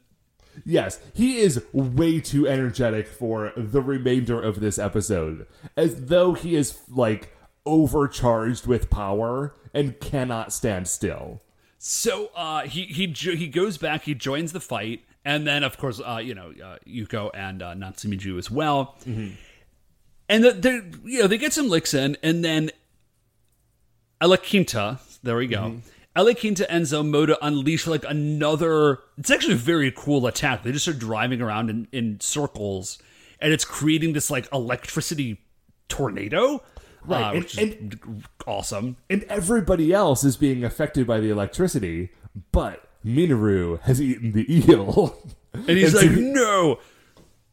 Yes, 0.65 0.99
he 1.13 1.37
is 1.39 1.63
way 1.71 2.19
too 2.19 2.47
energetic 2.47 3.07
for 3.07 3.53
the 3.55 3.81
remainder 3.81 4.41
of 4.41 4.59
this 4.59 4.77
episode. 4.77 5.47
As 5.77 6.05
though 6.05 6.33
he 6.33 6.55
is 6.55 6.77
like 6.89 7.33
overcharged 7.65 8.67
with 8.67 8.89
power 8.89 9.55
and 9.73 9.99
cannot 9.99 10.51
stand 10.53 10.87
still. 10.87 11.41
So 11.83 12.29
uh, 12.35 12.67
he 12.67 12.83
he 12.83 13.07
he 13.07 13.47
goes 13.47 13.79
back. 13.79 14.03
He 14.03 14.13
joins 14.13 14.51
the 14.51 14.59
fight, 14.59 15.03
and 15.25 15.47
then 15.47 15.63
of 15.63 15.79
course, 15.79 15.99
uh, 15.99 16.21
you 16.23 16.35
know, 16.35 16.53
uh, 16.63 16.77
Yuko 16.87 17.31
and 17.33 17.63
uh, 17.63 17.73
Natsumiju 17.73 18.37
as 18.37 18.51
well. 18.51 18.95
And 20.29 20.43
the, 20.43 20.51
they 20.51 20.81
you 21.03 21.21
know 21.21 21.27
they 21.27 21.39
get 21.39 21.53
some 21.53 21.69
licks 21.69 21.95
in, 21.95 22.17
and 22.21 22.45
then 22.45 22.69
Alakinta, 24.21 24.99
there 25.23 25.35
we 25.35 25.47
go. 25.47 25.77
Alakinta 26.15 26.67
and 26.69 26.85
Zelmoda 26.85 27.35
unleash 27.41 27.87
like 27.87 28.05
another. 28.07 28.99
It's 29.17 29.31
actually 29.31 29.55
a 29.55 29.57
very 29.57 29.91
cool 29.91 30.27
attack. 30.27 30.61
They 30.61 30.71
just 30.71 30.85
start 30.85 30.99
driving 30.99 31.41
around 31.41 31.71
in, 31.71 31.87
in 31.91 32.19
circles, 32.19 32.99
and 33.39 33.51
it's 33.51 33.65
creating 33.65 34.13
this 34.13 34.29
like 34.29 34.47
electricity 34.53 35.41
tornado, 35.89 36.61
Right, 37.05 37.21
uh, 37.23 37.31
and- 37.33 37.43
which 37.43 37.57
is 37.57 37.69
awesome. 38.47 38.97
And 39.09 39.23
everybody 39.23 39.91
else 39.93 40.23
is 40.23 40.37
being 40.37 40.63
affected 40.63 41.07
by 41.07 41.19
the 41.19 41.29
electricity, 41.29 42.09
but 42.51 42.87
Minoru 43.05 43.79
has 43.81 44.01
eaten 44.01 44.31
the 44.33 44.45
eel. 44.53 45.17
And 45.53 45.77
he's 45.77 45.91
so 45.91 45.97
like, 45.99 46.11
no. 46.11 46.79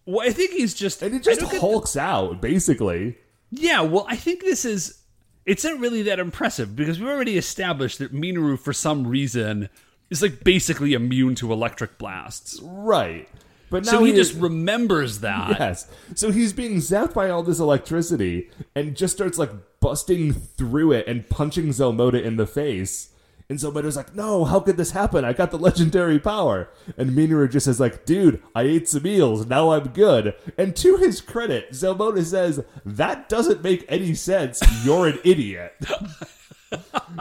Well, 0.06 0.24
I 0.24 0.30
think 0.30 0.52
he's 0.52 0.72
just. 0.72 1.02
and 1.02 1.12
he 1.14 1.18
just 1.18 1.42
hulks 1.56 1.96
out, 1.96 2.40
basically. 2.40 3.18
yeah, 3.50 3.80
well, 3.80 4.06
I 4.08 4.14
think 4.14 4.42
this 4.42 4.64
is. 4.64 5.02
It's 5.44 5.64
not 5.64 5.80
really 5.80 6.02
that 6.02 6.20
impressive 6.20 6.76
because 6.76 7.00
we've 7.00 7.08
already 7.08 7.36
established 7.36 7.98
that 7.98 8.14
Minoru, 8.14 8.56
for 8.56 8.72
some 8.72 9.04
reason, 9.04 9.68
is 10.10 10.22
like 10.22 10.44
basically 10.44 10.92
immune 10.92 11.34
to 11.36 11.52
electric 11.52 11.98
blasts. 11.98 12.60
Right. 12.62 13.28
But 13.70 13.84
now 13.84 13.92
So 13.92 14.04
he 14.04 14.12
is- 14.12 14.30
just 14.30 14.40
remembers 14.40 15.20
that. 15.20 15.56
Yes. 15.58 15.86
So 16.14 16.30
he's 16.30 16.52
being 16.52 16.76
zapped 16.76 17.14
by 17.14 17.28
all 17.30 17.42
this 17.42 17.58
electricity 17.58 18.50
and 18.74 18.96
just 18.96 19.14
starts 19.14 19.38
like 19.38 19.50
busting 19.80 20.32
through 20.32 20.92
it 20.92 21.06
and 21.06 21.28
punching 21.28 21.68
Zelmoda 21.68 22.22
in 22.22 22.36
the 22.36 22.46
face. 22.46 23.10
And 23.50 23.58
Zelmoda's 23.58 23.96
like, 23.96 24.14
no, 24.14 24.44
how 24.44 24.60
could 24.60 24.76
this 24.76 24.90
happen? 24.90 25.24
I 25.24 25.32
got 25.32 25.50
the 25.50 25.58
legendary 25.58 26.18
power. 26.18 26.68
And 26.98 27.12
Minoru 27.12 27.50
just 27.50 27.64
says 27.64 27.80
like, 27.80 28.04
dude, 28.04 28.42
I 28.54 28.62
ate 28.62 28.88
some 28.90 29.06
eels. 29.06 29.46
Now 29.46 29.70
I'm 29.72 29.88
good. 29.88 30.34
And 30.58 30.76
to 30.76 30.96
his 30.98 31.22
credit, 31.22 31.70
Zelmoda 31.70 32.22
says, 32.24 32.62
that 32.84 33.28
doesn't 33.30 33.62
make 33.62 33.86
any 33.88 34.12
sense. 34.14 34.60
You're 34.84 35.08
an 35.08 35.18
idiot. 35.24 35.72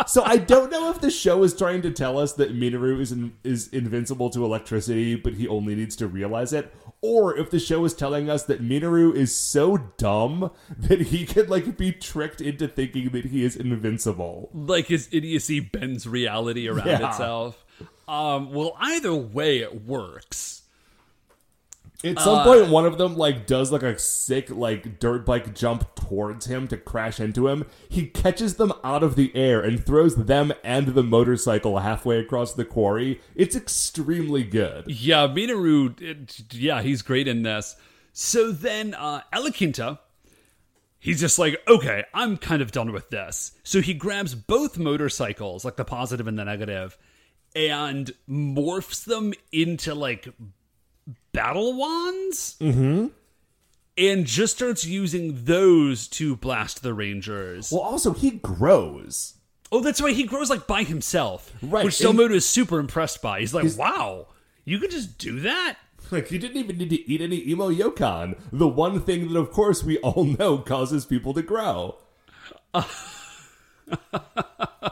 so 0.08 0.24
I 0.24 0.38
don't 0.38 0.72
know 0.72 0.90
if 0.92 1.00
the 1.02 1.12
show 1.12 1.44
is 1.44 1.56
trying 1.56 1.82
to 1.84 1.92
tell 1.92 2.18
us 2.18 2.34
that 2.34 2.54
Minoru 2.54 3.00
is 3.00 3.12
in, 3.12 3.34
is 3.44 3.68
invincible 3.70 4.30
to 4.32 4.44
electricity, 4.44 5.16
but 5.16 5.34
he 5.34 5.48
only 5.48 5.76
needs 5.76 5.96
to 5.98 6.08
realize 6.08 6.54
it, 6.54 6.74
or 7.02 7.38
if 7.38 7.50
the 7.50 7.60
show 7.60 7.86
is 7.86 7.94
telling 7.94 8.30
us 8.30 8.44
that 8.44 8.62
Minoru 8.62 9.16
is 9.16 9.34
so 9.36 9.78
dumb 9.98 10.52
that 10.78 11.02
he 11.02 11.26
could 11.26 11.50
like 11.50 11.78
be 11.78 11.92
tricked 11.92 12.42
into 12.42 12.68
thinking 12.68 13.10
that 13.10 13.26
he 13.26 13.44
is 13.44 13.56
invincible. 13.56 14.50
Like 14.54 14.88
his 14.88 15.08
idiocy 15.12 15.60
bends 15.60 16.08
reality 16.08 16.68
around 16.68 16.88
Yeah. 16.88 17.10
itself. 17.10 17.64
Um, 18.08 18.52
well, 18.54 18.76
either 18.80 19.14
way, 19.14 19.60
it 19.60 19.84
works. 19.86 20.57
At 22.04 22.20
Uh, 22.20 22.24
some 22.24 22.44
point, 22.44 22.70
one 22.70 22.86
of 22.86 23.00
them 23.00 23.18
like 23.18 23.48
does 23.48 23.72
like 23.72 23.82
a 23.82 23.98
sick 23.98 24.50
like 24.52 25.00
dirt 25.00 25.26
bike 25.26 25.56
jump 25.56 25.96
towards 25.96 26.46
him 26.46 26.68
to 26.68 26.78
crash 26.78 27.20
into 27.20 27.48
him. 27.48 27.66
He 27.90 28.06
catches 28.06 28.56
them 28.56 28.72
out 28.84 29.02
of 29.02 29.16
the 29.16 29.36
air 29.36 29.62
and 29.62 29.84
throws 29.84 30.16
them 30.16 30.54
and 30.64 30.90
the 30.90 31.02
motorcycle 31.02 31.80
halfway 31.80 32.20
across 32.20 32.54
the 32.54 32.66
quarry. 32.66 33.20
It's 33.36 33.56
extremely 33.56 34.44
good. 34.44 34.86
Yeah, 34.88 35.28
Minoru, 35.28 36.00
it- 36.00 36.54
yeah, 36.54 36.84
he's 36.84 37.02
great 37.02 37.28
in 37.28 37.42
this. 37.42 37.76
So 38.14 38.52
then, 38.52 38.94
uh, 38.94 39.22
Alakinta, 39.34 39.98
he's 41.00 41.20
just 41.20 41.40
like, 41.40 41.60
okay, 41.68 42.04
I'm 42.14 42.38
kind 42.38 42.62
of 42.62 42.72
done 42.72 42.92
with 42.92 43.10
this. 43.10 43.54
So 43.64 43.82
he 43.82 43.96
grabs 43.96 44.36
both 44.36 44.78
motorcycles, 44.78 45.66
like 45.66 45.78
the 45.78 45.86
positive 45.86 46.28
and 46.28 46.38
the 46.38 46.46
negative, 46.46 46.96
and 47.56 48.12
morphs 48.30 49.04
them 49.04 49.34
into 49.52 49.96
like 49.96 50.28
battle 51.32 51.78
wands. 51.78 52.56
Mm-hmm. 52.60 53.08
And 54.00 54.26
just 54.28 54.56
starts 54.56 54.86
using 54.86 55.46
those 55.46 56.08
to 56.10 56.36
blast 56.36 56.84
the 56.84 56.94
Rangers. 56.94 57.72
Well, 57.72 57.82
also 57.82 58.14
he 58.14 58.30
grows. 58.32 59.34
oh, 59.72 59.82
that's 59.82 60.00
right. 60.02 60.16
He 60.16 60.24
grows 60.24 60.52
like 60.52 60.68
by 60.68 60.84
himself. 60.84 61.52
Right, 61.64 61.84
Which 61.84 62.00
and- 62.02 62.32
is 62.32 62.46
super 62.48 62.78
impressed 62.80 63.24
by. 63.24 63.40
He's 63.40 63.56
like, 63.56 63.76
wow, 63.76 64.28
you 64.66 64.78
can 64.78 64.92
just 64.92 65.18
do 65.18 65.40
that? 65.40 65.78
Like 66.12 66.30
you 66.32 66.38
didn't 66.38 66.58
even 66.58 66.78
need 66.78 66.92
to 66.92 67.10
eat 67.10 67.22
any 67.22 67.44
imoyokan. 67.48 68.38
The 68.52 68.68
one 68.68 69.02
thing 69.02 69.34
that, 69.34 69.40
of 69.40 69.52
course, 69.52 69.84
we 69.84 69.98
all 69.98 70.24
know 70.40 70.60
causes 70.60 71.06
people 71.06 71.34
to 71.34 71.42
grow. 71.42 71.98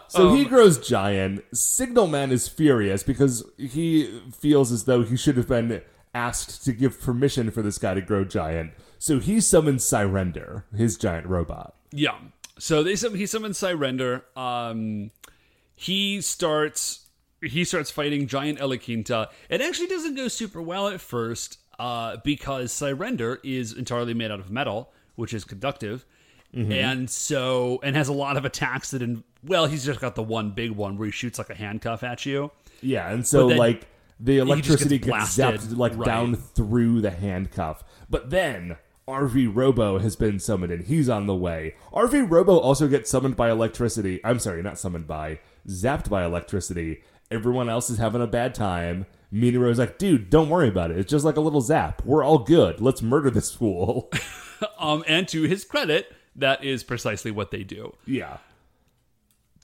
so 0.08 0.34
he 0.34 0.46
grows 0.46 0.80
giant. 0.86 1.44
Signal 1.56 2.08
Man 2.08 2.32
is 2.32 2.48
furious 2.48 3.04
because 3.04 3.44
he 3.58 4.20
feels 4.36 4.72
as 4.72 4.86
though 4.86 5.04
he 5.04 5.16
should 5.16 5.38
have 5.38 5.48
been 5.48 5.82
asked 6.16 6.64
to 6.64 6.72
give 6.74 7.00
permission 7.00 7.52
for 7.52 7.62
this 7.62 7.78
guy 7.78 7.94
to 7.94 8.02
grow 8.02 8.24
giant. 8.24 8.72
So 8.98 9.20
he 9.20 9.42
summons 9.42 9.84
Sirender, 9.84 10.64
his 10.76 10.98
giant 10.98 11.28
robot. 11.28 11.76
Yeah. 11.92 12.16
So 12.58 12.82
they 12.82 12.96
he 12.96 13.26
summons 13.26 13.60
Sirender. 13.60 14.24
Um, 14.36 15.12
he 15.76 16.22
starts 16.22 17.02
he 17.42 17.64
starts 17.66 17.92
fighting 17.92 18.28
giant 18.28 18.60
Elikinta. 18.60 19.28
It 19.50 19.62
actually 19.62 19.88
doesn't 19.88 20.16
go 20.16 20.30
super 20.30 20.62
well 20.62 20.88
at 20.88 21.02
first 21.02 21.60
uh, 21.78 22.18
because 22.24 22.72
Sirender 22.72 23.38
is 23.44 23.74
entirely 23.74 24.14
made 24.14 24.32
out 24.32 24.40
of 24.40 24.50
metal, 24.50 24.92
which 25.16 25.34
is 25.34 25.44
conductive, 25.44 26.06
and 26.54 27.10
so 27.10 27.82
and 27.84 27.96
has 27.98 28.08
a 28.08 28.14
lot 28.14 28.38
of 28.38 28.46
attacks 28.46 28.92
that. 28.92 29.02
In, 29.02 29.24
well, 29.44 29.66
he's 29.68 29.86
just 29.86 30.00
got 30.00 30.16
the 30.16 30.24
one 30.24 30.52
big 30.52 30.72
one 30.72 30.98
where 30.98 31.06
he 31.08 31.12
shoots 31.12 31.38
like 31.38 31.50
a 31.50 31.56
handcuff 31.56 32.02
at 32.02 32.26
you. 32.26 32.52
Yeah, 32.82 33.12
and 33.12 33.28
so 33.28 33.50
then- 33.50 33.58
like 33.58 33.86
the 34.20 34.38
electricity 34.38 34.98
gets 34.98 35.36
gets, 35.36 35.66
zapped 35.66 35.78
like 35.78 35.96
right. 35.98 36.06
down 36.06 36.36
through 36.36 37.02
the 37.02 37.12
handcuff. 37.12 37.84
But 38.10 38.30
then 38.30 38.78
RV 39.08 39.56
Robo 39.56 40.00
has 40.00 40.16
been 40.16 40.40
summoned 40.40 40.72
and 40.72 40.86
he's 40.86 41.10
on 41.10 41.28
the 41.28 41.36
way. 41.36 41.76
RV 41.94 42.30
Robo 42.30 42.58
also 42.58 42.88
gets 42.88 43.10
summoned 43.10 43.36
by 43.36 43.50
electricity. 43.50 44.20
I'm 44.24 44.40
sorry, 44.40 44.64
not 44.64 44.80
summoned 44.80 45.08
by, 45.08 45.40
zapped 45.68 46.10
by 46.10 46.24
electricity. 46.24 47.02
Everyone 47.30 47.70
else 47.70 47.90
is 47.90 47.98
having 47.98 48.22
a 48.22 48.28
bad 48.28 48.56
time. 48.56 49.06
Minoru's 49.34 49.80
like, 49.80 49.98
dude, 49.98 50.30
don't 50.30 50.50
worry 50.50 50.70
about 50.70 50.92
it. 50.92 50.98
It's 50.98 51.12
just 51.12 51.26
like 51.26 51.36
a 51.36 51.42
little 51.42 51.62
zap. 51.62 52.04
We're 52.06 52.24
all 52.24 52.40
good. 52.40 52.80
Let's 52.80 53.02
murder 53.02 53.30
this 53.30 53.54
fool. 53.54 54.12
Um, 54.80 55.04
and 55.08 55.28
to 55.30 55.44
his 55.44 55.66
credit, 55.66 56.14
that 56.36 56.64
is 56.64 56.84
precisely 56.84 57.32
what 57.32 57.52
they 57.52 57.64
do. 57.64 57.94
yeah. 58.06 58.38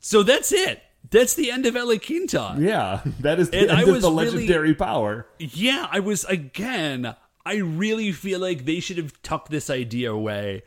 So 0.01 0.23
that's 0.23 0.51
it. 0.51 0.81
That's 1.09 1.33
the 1.33 1.51
end 1.51 1.65
of 1.65 1.75
La 1.75 1.97
Quinta. 1.97 2.55
Yeah. 2.59 3.01
That 3.19 3.39
is 3.39 3.49
the 3.49 3.57
And 3.59 3.69
end 3.71 3.79
I 3.79 3.81
of 3.81 4.01
the 4.01 4.09
really- 4.11 4.31
legendary 4.31 4.73
power. 4.75 5.27
Yeah, 5.39 5.87
I 5.91 5.99
was 5.99 6.23
again. 6.25 7.15
I 7.45 7.55
really 7.55 8.11
feel 8.11 8.39
like 8.39 8.65
they 8.65 8.79
should 8.79 8.97
have 8.97 9.19
tucked 9.23 9.49
this 9.49 9.69
idea 9.69 10.11
away, 10.13 10.61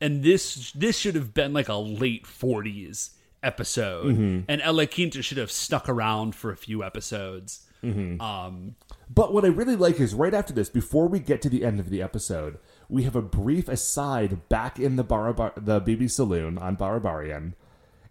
and 0.00 0.22
this 0.22 0.70
this 0.72 0.96
should 0.96 1.16
have 1.16 1.34
been 1.34 1.52
like 1.52 1.68
a 1.68 1.74
late 1.74 2.26
forties 2.26 3.10
episode, 3.42 4.06
Mm-hmm. 4.14 4.40
and 4.48 4.62
Ella 4.62 4.86
Quinta 4.86 5.22
should 5.22 5.38
have 5.38 5.50
stuck 5.50 5.88
around 5.88 6.34
for 6.34 6.52
a 6.52 6.56
few 6.56 6.84
episodes. 6.84 7.66
Mm-hmm. 7.82 8.20
Um, 8.20 8.76
But 9.12 9.32
what 9.32 9.44
I 9.44 9.48
really 9.48 9.74
like 9.76 9.98
is 9.98 10.14
right 10.14 10.34
after 10.34 10.52
this, 10.52 10.68
before 10.68 11.08
we 11.08 11.18
get 11.18 11.40
to 11.42 11.48
the 11.48 11.64
end 11.64 11.80
of 11.80 11.88
the 11.90 12.02
episode, 12.02 12.58
we 12.90 13.02
have 13.04 13.16
a 13.16 13.22
brief 13.22 13.68
aside 13.68 14.46
back 14.50 14.78
in 14.78 14.96
the 14.96 15.04
Barabar- 15.04 15.54
the 15.56 15.80
BB 15.80 16.10
Saloon 16.10 16.58
on 16.58 16.76
Barabarian, 16.76 17.54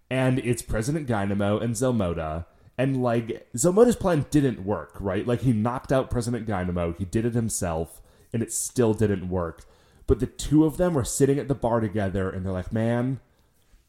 and 0.10 0.40
it's 0.40 0.61
President 0.61 1.07
Dynamo 1.07 1.60
and 1.60 1.76
Zelmoda. 1.76 2.45
And 2.77 3.03
like 3.03 3.48
Zelmoda's 3.56 3.98
plan 3.98 4.26
didn't 4.31 4.65
work, 4.65 4.95
right? 4.99 5.27
Like 5.27 5.41
he 5.41 5.52
knocked 5.52 5.91
out 5.91 6.10
President 6.10 6.45
Dynamo, 6.45 6.94
he 6.94 7.06
did 7.06 7.26
it 7.26 7.34
himself, 7.34 8.02
and 8.31 8.41
it 8.41 8.53
still 8.53 8.94
didn't 8.94 9.30
work. 9.30 9.65
But 10.07 10.19
the 10.19 10.27
two 10.27 10.65
of 10.65 10.77
them 10.77 10.94
were 10.94 11.03
sitting 11.03 11.38
at 11.38 11.48
the 11.48 11.56
bar 11.56 11.81
together, 11.81 12.30
and 12.30 12.45
they're 12.45 12.53
like, 12.53 12.72
"Man, 12.73 13.19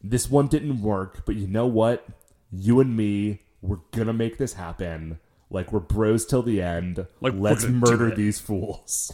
this 0.03 0.29
one 0.29 0.47
didn't 0.47 0.81
work, 0.81 1.25
but 1.25 1.35
you 1.35 1.47
know 1.47 1.65
what? 1.65 2.05
You 2.51 2.79
and 2.79 2.95
me, 2.95 3.43
we're 3.61 3.79
gonna 3.91 4.13
make 4.13 4.37
this 4.37 4.53
happen. 4.53 5.19
Like 5.49 5.71
we're 5.71 5.79
bros 5.79 6.25
till 6.25 6.43
the 6.43 6.61
end. 6.61 7.05
Like, 7.21 7.33
let's 7.35 7.65
murder 7.65 8.13
these 8.13 8.39
fools. 8.39 9.13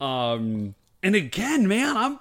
um, 0.00 0.74
and 1.02 1.14
again, 1.14 1.68
man, 1.68 1.96
I'm 1.96 2.18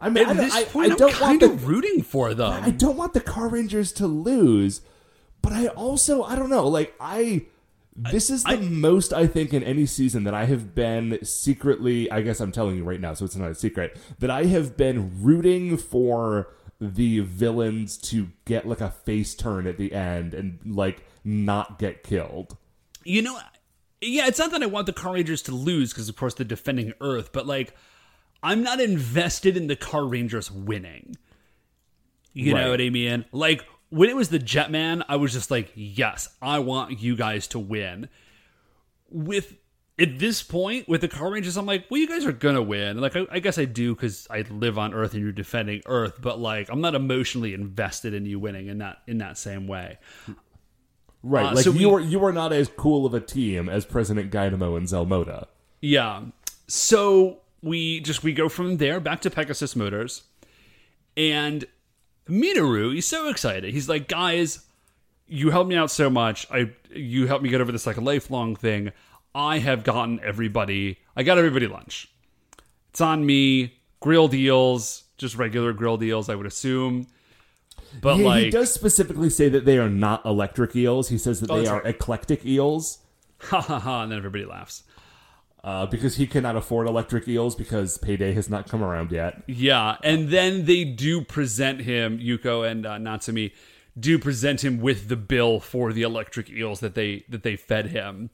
I 0.00 0.08
mean, 0.10 0.26
I, 0.26 0.30
at 0.30 0.36
don't- 0.36 0.48
this 0.48 0.64
point 0.72 0.90
I 0.90 0.92
I'm 0.94 0.98
don't 0.98 1.12
kind 1.12 1.22
want 1.22 1.40
the, 1.40 1.46
of 1.46 1.66
rooting 1.68 2.02
for 2.02 2.34
them. 2.34 2.62
I 2.64 2.70
don't 2.70 2.96
want 2.96 3.14
the 3.14 3.20
Car 3.20 3.48
Rangers 3.48 3.92
to 3.92 4.06
lose, 4.06 4.82
but 5.42 5.52
I 5.52 5.68
also 5.68 6.22
I 6.22 6.36
don't 6.36 6.50
know. 6.50 6.68
Like 6.68 6.94
I, 7.00 7.46
this 7.94 8.28
is 8.28 8.44
the 8.44 8.50
I- 8.50 8.56
most 8.56 9.12
I 9.14 9.26
think 9.26 9.54
in 9.54 9.62
any 9.62 9.86
season 9.86 10.24
that 10.24 10.34
I 10.34 10.44
have 10.44 10.74
been 10.74 11.18
secretly. 11.24 12.10
I 12.10 12.20
guess 12.20 12.40
I'm 12.40 12.52
telling 12.52 12.76
you 12.76 12.84
right 12.84 13.00
now, 13.00 13.14
so 13.14 13.24
it's 13.24 13.36
not 13.36 13.50
a 13.50 13.54
secret 13.54 13.98
that 14.18 14.30
I 14.30 14.44
have 14.44 14.76
been 14.76 15.22
rooting 15.22 15.76
for 15.78 16.48
the 16.78 17.20
villains 17.20 17.96
to 17.96 18.28
get 18.44 18.68
like 18.68 18.82
a 18.82 18.90
face 18.90 19.34
turn 19.34 19.66
at 19.66 19.78
the 19.78 19.92
end 19.94 20.34
and 20.34 20.58
like 20.66 21.02
not 21.24 21.78
get 21.78 22.02
killed. 22.02 22.58
you 23.02 23.22
know, 23.22 23.38
yeah, 24.02 24.26
it's 24.26 24.38
not 24.38 24.50
that 24.50 24.62
I 24.62 24.66
want 24.66 24.84
the 24.84 24.92
Car 24.92 25.14
Rangers 25.14 25.40
to 25.42 25.52
lose 25.52 25.92
because, 25.94 26.10
of 26.10 26.16
course, 26.16 26.34
they're 26.34 26.44
defending 26.44 26.92
Earth, 27.00 27.30
but 27.32 27.46
like, 27.46 27.74
I'm 28.46 28.62
not 28.62 28.80
invested 28.80 29.56
in 29.56 29.66
the 29.66 29.76
Car 29.76 30.04
Rangers 30.06 30.50
winning. 30.50 31.16
You 32.32 32.54
know 32.54 32.70
what 32.70 32.80
I 32.80 32.90
mean? 32.90 33.24
Like, 33.32 33.64
when 33.88 34.08
it 34.10 34.16
was 34.16 34.28
the 34.28 34.38
Jetman, 34.38 35.04
I 35.08 35.16
was 35.16 35.32
just 35.32 35.50
like, 35.50 35.72
yes, 35.74 36.28
I 36.42 36.58
want 36.58 37.00
you 37.00 37.16
guys 37.16 37.48
to 37.48 37.58
win. 37.58 38.08
With 39.10 39.54
at 39.98 40.18
this 40.18 40.42
point, 40.42 40.86
with 40.88 41.00
the 41.00 41.08
Car 41.08 41.30
Rangers, 41.32 41.56
I'm 41.56 41.64
like, 41.64 41.86
well, 41.90 41.98
you 41.98 42.06
guys 42.06 42.26
are 42.26 42.32
gonna 42.32 42.62
win. 42.62 43.00
Like, 43.00 43.16
I, 43.16 43.26
I 43.30 43.38
guess 43.38 43.56
I 43.58 43.64
do 43.64 43.94
because 43.94 44.26
I 44.30 44.42
live 44.50 44.76
on 44.78 44.92
Earth 44.92 45.14
and 45.14 45.22
you're 45.22 45.32
defending 45.32 45.80
Earth, 45.86 46.20
but 46.20 46.38
like, 46.38 46.68
I'm 46.70 46.80
not 46.82 46.94
emotionally 46.94 47.54
invested 47.54 48.12
in 48.12 48.26
you 48.26 48.38
winning 48.38 48.66
in 48.68 48.78
that 48.78 48.98
in 49.06 49.18
that 49.18 49.38
same 49.38 49.66
way. 49.66 49.98
Right, 51.22 51.46
Uh, 51.46 51.54
like 51.54 51.64
so 51.64 51.70
you 51.72 51.88
we- 51.88 51.94
are 51.94 52.00
you 52.00 52.24
are 52.24 52.32
not 52.32 52.52
as 52.52 52.68
cool 52.68 53.06
of 53.06 53.14
a 53.14 53.20
team 53.20 53.68
as 53.68 53.86
President 53.86 54.30
Dynamo 54.30 54.76
and 54.76 54.86
Zelmoda. 54.86 55.46
Yeah. 55.80 56.22
So 56.66 57.38
we 57.62 58.00
just 58.00 58.22
we 58.22 58.32
go 58.32 58.48
from 58.48 58.76
there 58.78 59.00
back 59.00 59.20
to 59.22 59.30
Pegasus 59.30 59.74
Motors, 59.76 60.22
and 61.16 61.64
Minoru 62.28 62.94
he's 62.94 63.06
so 63.06 63.28
excited. 63.28 63.72
He's 63.72 63.88
like, 63.88 64.08
guys, 64.08 64.60
you 65.26 65.50
helped 65.50 65.68
me 65.70 65.76
out 65.76 65.90
so 65.90 66.10
much. 66.10 66.46
I 66.50 66.70
you 66.90 67.26
helped 67.26 67.42
me 67.42 67.50
get 67.50 67.60
over 67.60 67.72
this 67.72 67.86
like 67.86 67.96
a 67.96 68.00
lifelong 68.02 68.56
thing. 68.56 68.92
I 69.34 69.58
have 69.58 69.84
gotten 69.84 70.20
everybody. 70.22 70.98
I 71.14 71.22
got 71.22 71.38
everybody 71.38 71.66
lunch. 71.66 72.08
It's 72.90 73.00
on 73.00 73.24
me. 73.26 73.74
Grill 74.00 74.28
deals, 74.28 75.04
just 75.18 75.36
regular 75.36 75.72
grill 75.72 75.96
deals, 75.96 76.28
I 76.28 76.34
would 76.34 76.46
assume. 76.46 77.06
But 78.00 78.16
he, 78.16 78.24
like, 78.24 78.44
he 78.44 78.50
does 78.50 78.72
specifically 78.72 79.30
say 79.30 79.48
that 79.48 79.64
they 79.64 79.78
are 79.78 79.88
not 79.88 80.24
electric 80.24 80.74
eels. 80.76 81.08
He 81.08 81.18
says 81.18 81.40
that 81.40 81.50
Oh, 81.50 81.60
they 81.60 81.66
are 81.66 81.76
right. 81.80 81.86
eclectic 81.94 82.44
eels 82.44 82.98
ha 83.38 83.60
ha 83.60 83.78
ha, 83.78 84.02
and 84.02 84.12
then 84.12 84.18
everybody 84.18 84.44
laughs. 84.44 84.82
Uh, 85.64 85.86
because 85.86 86.16
he 86.16 86.26
cannot 86.26 86.56
afford 86.56 86.86
electric 86.86 87.26
eels 87.28 87.54
because 87.54 87.98
payday 87.98 88.32
has 88.32 88.48
not 88.48 88.68
come 88.68 88.82
around 88.82 89.10
yet. 89.10 89.42
Yeah, 89.46 89.96
and 90.02 90.28
then 90.28 90.64
they 90.64 90.84
do 90.84 91.22
present 91.22 91.82
him, 91.82 92.18
Yuko 92.18 92.68
and 92.68 92.86
uh, 92.86 92.98
Natsumi, 92.98 93.52
do 93.98 94.18
present 94.18 94.64
him 94.64 94.80
with 94.80 95.08
the 95.08 95.16
bill 95.16 95.58
for 95.60 95.92
the 95.92 96.02
electric 96.02 96.50
eels 96.50 96.80
that 96.80 96.94
they 96.94 97.24
that 97.28 97.42
they 97.42 97.56
fed 97.56 97.86
him, 97.86 98.30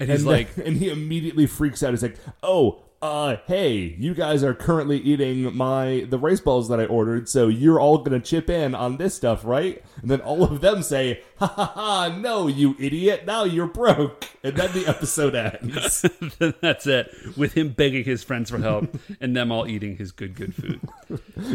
and 0.00 0.10
he's 0.10 0.20
and 0.20 0.30
like, 0.30 0.56
and 0.64 0.76
he 0.76 0.90
immediately 0.90 1.46
freaks 1.46 1.82
out. 1.82 1.90
He's 1.90 2.02
like, 2.02 2.18
"Oh, 2.42 2.82
uh, 3.02 3.36
hey, 3.48 3.96
you 3.98 4.14
guys 4.14 4.44
are 4.44 4.54
currently 4.54 4.96
eating 4.98 5.54
my 5.56 6.06
the 6.08 6.18
rice 6.18 6.40
balls 6.40 6.68
that 6.68 6.78
I 6.78 6.84
ordered, 6.86 7.28
so 7.28 7.48
you're 7.48 7.80
all 7.80 7.98
gonna 7.98 8.20
chip 8.20 8.48
in 8.48 8.76
on 8.76 8.96
this 8.96 9.14
stuff, 9.14 9.44
right?" 9.44 9.82
And 10.00 10.08
then 10.08 10.20
all 10.20 10.44
of 10.44 10.60
them 10.60 10.84
say, 10.84 11.20
"Ha 11.38 11.46
ha 11.46 11.72
ha! 11.74 12.16
No, 12.16 12.46
you 12.46 12.76
idiot! 12.78 13.26
Now 13.26 13.42
you're 13.42 13.66
broke." 13.66 14.28
And 14.44 14.56
then 14.56 14.72
the 14.72 14.86
episode 14.88 15.34
ends. 15.34 16.06
"That's 16.60 16.86
it," 16.86 17.12
with 17.36 17.54
him 17.54 17.70
begging 17.70 18.04
his 18.04 18.22
friends 18.22 18.50
for 18.50 18.58
help 18.58 18.96
and 19.20 19.36
them 19.36 19.50
all 19.50 19.66
eating 19.66 19.96
his 19.96 20.12
good 20.12 20.36
good 20.36 20.54
food. 20.54 20.80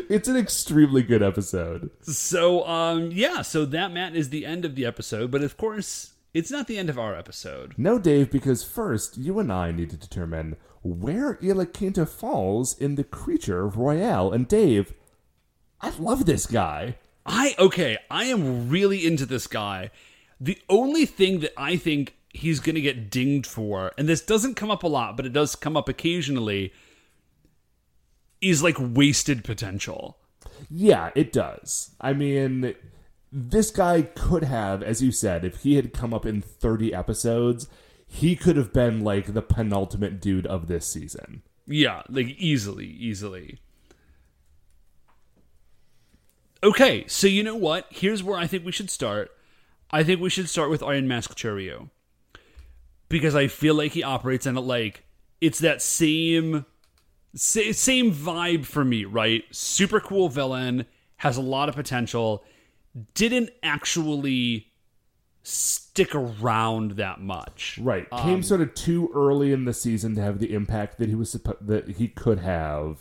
it's 0.10 0.28
an 0.28 0.36
extremely 0.36 1.02
good 1.02 1.24
episode. 1.24 1.90
So, 2.02 2.68
um, 2.68 3.12
yeah, 3.14 3.42
so 3.42 3.64
that 3.66 3.94
Matt 3.94 4.18
is 4.18 4.30
the 4.30 4.46
end 4.46 4.66
of 4.66 4.76
the 4.76 4.86
episode, 4.86 5.32
but 5.32 5.42
of 5.42 5.56
course, 5.56 6.12
it's 6.38 6.52
not 6.52 6.68
the 6.68 6.78
end 6.78 6.88
of 6.88 7.00
our 7.00 7.16
episode. 7.16 7.74
No, 7.78 7.98
Dave, 7.98 8.30
because 8.30 8.64
first 8.64 9.18
you 9.18 9.40
and 9.40 9.52
I 9.52 9.72
need 9.72 9.90
to 9.90 9.98
determine 9.98 10.56
where 10.84 11.40
Ila 11.42 11.66
Quinta 11.66 12.06
falls 12.06 12.78
in 12.78 12.94
the 12.94 13.04
creature 13.04 13.68
royale. 13.68 14.32
And 14.32 14.48
Dave, 14.48 14.94
I 15.82 15.90
love 15.98 16.28
this 16.28 16.46
guy. 16.46 16.98
I 17.26 17.56
okay, 17.58 17.98
I 18.12 18.26
am 18.26 18.70
really 18.70 19.06
into 19.06 19.26
this 19.26 19.48
guy. 19.48 19.90
The 20.40 20.62
only 20.70 21.08
thing 21.08 21.40
that 21.40 21.54
I 21.58 21.76
think 21.76 22.16
he's 22.30 22.60
going 22.60 22.76
to 22.76 22.82
get 22.82 23.10
dinged 23.10 23.48
for, 23.48 23.92
and 23.98 24.08
this 24.08 24.22
doesn't 24.22 24.54
come 24.54 24.70
up 24.70 24.84
a 24.84 24.88
lot, 24.88 25.18
but 25.18 25.26
it 25.26 25.34
does 25.34 25.56
come 25.56 25.76
up 25.76 25.90
occasionally, 25.90 26.72
is 28.42 28.62
like 28.62 28.78
wasted 28.80 29.44
potential. 29.44 30.18
Yeah, 30.70 31.10
it 31.16 31.34
does. 31.34 31.96
I 32.00 32.14
mean, 32.14 32.76
this 33.32 33.72
guy 33.72 34.04
could 34.04 34.44
have, 34.44 34.82
as 34.82 35.02
you 35.02 35.12
said, 35.12 35.44
if 35.44 35.64
he 35.64 35.76
had 35.76 35.94
come 35.94 36.14
up 36.14 36.26
in 36.26 36.42
30 36.42 36.94
episodes, 36.94 37.68
he 38.08 38.36
could 38.36 38.56
have 38.56 38.72
been 38.72 39.04
like 39.04 39.34
the 39.34 39.42
penultimate 39.42 40.22
dude 40.22 40.48
of 40.48 40.68
this 40.68 40.88
season. 40.88 41.42
Yeah, 41.66 42.04
like 42.10 42.28
easily, 42.38 42.86
easily. 42.86 43.60
Okay, 46.64 47.06
so 47.08 47.28
you 47.28 47.44
know 47.44 47.56
what? 47.56 47.86
Here's 47.90 48.24
where 48.24 48.40
I 48.40 48.48
think 48.48 48.66
we 48.66 48.72
should 48.72 48.90
start. 48.90 49.32
I 49.92 50.04
think 50.04 50.22
we 50.22 50.30
should 50.30 50.50
start 50.50 50.70
with 50.70 50.82
Iron 50.82 51.08
Mask 51.08 51.36
Choryu. 51.38 51.90
Because 53.10 53.36
I 53.36 53.48
feel 53.48 53.76
like 53.76 53.92
he 53.94 54.04
operates 54.04 54.46
in 54.46 54.58
it 54.58 54.62
like 54.62 55.04
it's 55.40 55.60
that 55.60 55.82
same 55.82 56.66
same 57.36 58.12
vibe 58.12 58.66
for 58.66 58.84
me, 58.84 59.06
right? 59.06 59.44
Super 59.52 60.00
cool 60.00 60.30
villain, 60.30 60.86
has 61.18 61.38
a 61.38 61.42
lot 61.42 61.70
of 61.70 61.76
potential, 61.76 62.44
didn't 63.14 63.52
actually 63.64 64.72
stick 65.44 66.14
around 66.14 66.92
that 66.92 67.22
much. 67.22 67.80
Right. 67.82 68.10
Came 68.10 68.36
um, 68.36 68.44
sort 68.44 68.62
of 68.62 68.74
too 68.74 69.10
early 69.16 69.54
in 69.54 69.66
the 69.66 69.74
season 69.74 70.16
to 70.16 70.22
have 70.22 70.40
the 70.40 70.54
impact 70.54 70.98
that 70.98 71.10
he 71.10 71.16
was 71.16 71.34
suppo- 71.34 71.58
that 71.62 71.90
he 71.98 72.08
could 72.08 72.40
have. 72.40 73.00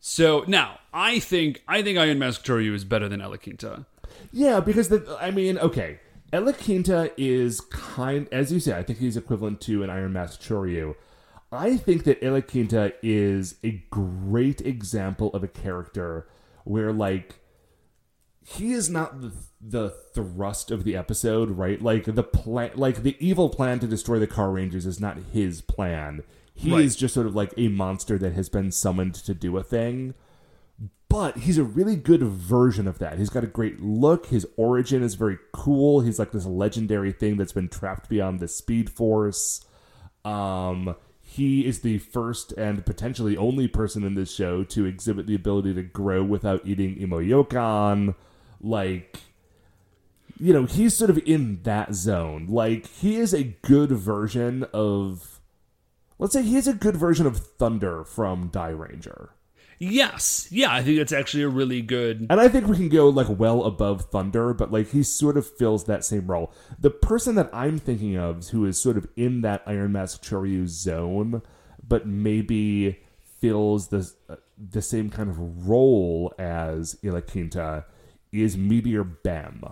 So 0.00 0.44
now 0.46 0.80
I 0.92 1.18
think 1.18 1.62
I 1.66 1.82
think 1.82 1.98
Iron 1.98 2.18
Mask 2.18 2.44
Choryu 2.44 2.74
is 2.74 2.84
better 2.84 3.08
than 3.08 3.20
Ella 3.20 3.38
Quinta. 3.38 3.86
Yeah, 4.32 4.60
because 4.60 4.88
the 4.88 5.16
I 5.20 5.30
mean, 5.30 5.58
okay, 5.58 5.98
Ella 6.34 6.52
Quinta 6.52 7.12
is 7.16 7.60
kind, 7.60 8.28
as 8.32 8.52
you 8.52 8.58
say, 8.58 8.76
I 8.76 8.82
think 8.82 8.98
he's 8.98 9.16
equivalent 9.16 9.60
to 9.62 9.84
an 9.84 9.90
Iron 9.90 10.12
Mask 10.12 10.40
Choryu. 10.40 10.96
I 11.52 11.76
think 11.76 12.02
that 12.04 12.22
Ella 12.24 12.42
Quinta 12.42 12.92
is 13.02 13.54
a 13.62 13.84
great 13.90 14.60
example 14.60 15.30
of 15.32 15.44
a 15.44 15.48
character 15.48 16.26
where, 16.64 16.92
like, 16.92 17.36
he 18.46 18.72
is 18.72 18.90
not 18.90 19.20
the, 19.22 19.32
the 19.60 19.90
thrust 20.14 20.70
of 20.70 20.84
the 20.84 20.96
episode, 20.96 21.50
right? 21.50 21.80
Like 21.80 22.04
the 22.04 22.22
plan, 22.22 22.72
like 22.74 23.02
the 23.02 23.16
evil 23.18 23.48
plan 23.48 23.78
to 23.80 23.86
destroy 23.86 24.18
the 24.18 24.26
Car 24.26 24.50
Rangers 24.50 24.84
is 24.86 25.00
not 25.00 25.16
his 25.32 25.62
plan. 25.62 26.22
He 26.54 26.70
Right. 26.72 26.84
is 26.84 26.94
just 26.94 27.14
sort 27.14 27.26
of 27.26 27.34
like 27.34 27.52
a 27.56 27.68
monster 27.68 28.18
that 28.18 28.34
has 28.34 28.48
been 28.48 28.70
summoned 28.70 29.14
to 29.14 29.34
do 29.34 29.56
a 29.56 29.62
thing. 29.62 30.14
But 31.08 31.38
he's 31.38 31.58
a 31.58 31.64
really 31.64 31.96
good 31.96 32.22
version 32.22 32.86
of 32.88 32.98
that. 32.98 33.18
He's 33.18 33.30
got 33.30 33.44
a 33.44 33.48
great 33.48 33.80
look. 33.80 34.26
His 34.26 34.46
origin 34.56 35.02
is 35.02 35.14
very 35.14 35.38
cool. 35.52 36.00
He's 36.00 36.18
like 36.18 36.32
this 36.32 36.44
legendary 36.46 37.12
thing 37.12 37.36
that's 37.36 37.52
been 37.52 37.68
trapped 37.68 38.08
beyond 38.08 38.40
the 38.40 38.48
Speed 38.48 38.90
Force. 38.90 39.64
Um, 40.24 40.96
he 41.20 41.66
is 41.66 41.80
the 41.80 41.98
first 41.98 42.52
and 42.52 42.84
potentially 42.84 43.36
only 43.36 43.68
person 43.68 44.02
in 44.04 44.14
this 44.14 44.34
show 44.34 44.64
to 44.64 44.86
exhibit 44.86 45.26
the 45.26 45.34
ability 45.34 45.74
to 45.74 45.82
grow 45.82 46.22
without 46.24 46.66
eating 46.66 46.96
imoyokan. 46.96 48.14
Like, 48.64 49.18
you 50.38 50.52
know, 50.52 50.64
he's 50.64 50.96
sort 50.96 51.10
of 51.10 51.18
in 51.26 51.62
that 51.62 51.94
zone. 51.94 52.46
Like, 52.48 52.86
he 52.86 53.16
is 53.16 53.34
a 53.34 53.44
good 53.62 53.90
version 53.92 54.66
of. 54.72 55.40
Let's 56.18 56.32
say 56.32 56.42
he 56.42 56.56
is 56.56 56.68
a 56.68 56.74
good 56.74 56.96
version 56.96 57.26
of 57.26 57.36
Thunder 57.36 58.04
from 58.04 58.48
Dairanger. 58.48 59.30
Yes. 59.78 60.46
Yeah, 60.50 60.72
I 60.72 60.82
think 60.82 60.98
that's 60.98 61.12
actually 61.12 61.42
a 61.42 61.48
really 61.48 61.82
good. 61.82 62.26
And 62.30 62.40
I 62.40 62.48
think 62.48 62.66
we 62.66 62.76
can 62.76 62.88
go 62.88 63.08
like 63.08 63.26
well 63.28 63.64
above 63.64 64.06
Thunder, 64.10 64.54
but 64.54 64.72
like 64.72 64.90
he 64.90 65.02
sort 65.02 65.36
of 65.36 65.46
fills 65.46 65.84
that 65.84 66.04
same 66.04 66.26
role. 66.26 66.52
The 66.78 66.90
person 66.90 67.34
that 67.34 67.50
I'm 67.52 67.78
thinking 67.78 68.16
of 68.16 68.48
who 68.48 68.64
is 68.64 68.80
sort 68.80 68.96
of 68.96 69.08
in 69.16 69.40
that 69.42 69.62
Iron 69.66 69.92
Mask 69.92 70.22
Choryu 70.22 70.68
zone, 70.68 71.42
but 71.86 72.06
maybe 72.06 73.00
fills 73.40 73.88
the 73.88 74.10
uh, 74.28 74.36
the 74.56 74.82
same 74.82 75.10
kind 75.10 75.28
of 75.28 75.68
role 75.68 76.32
as 76.38 76.96
Ilaquinta 77.02 77.84
is 78.34 78.56
Meteor 78.56 79.04
Bem. 79.04 79.62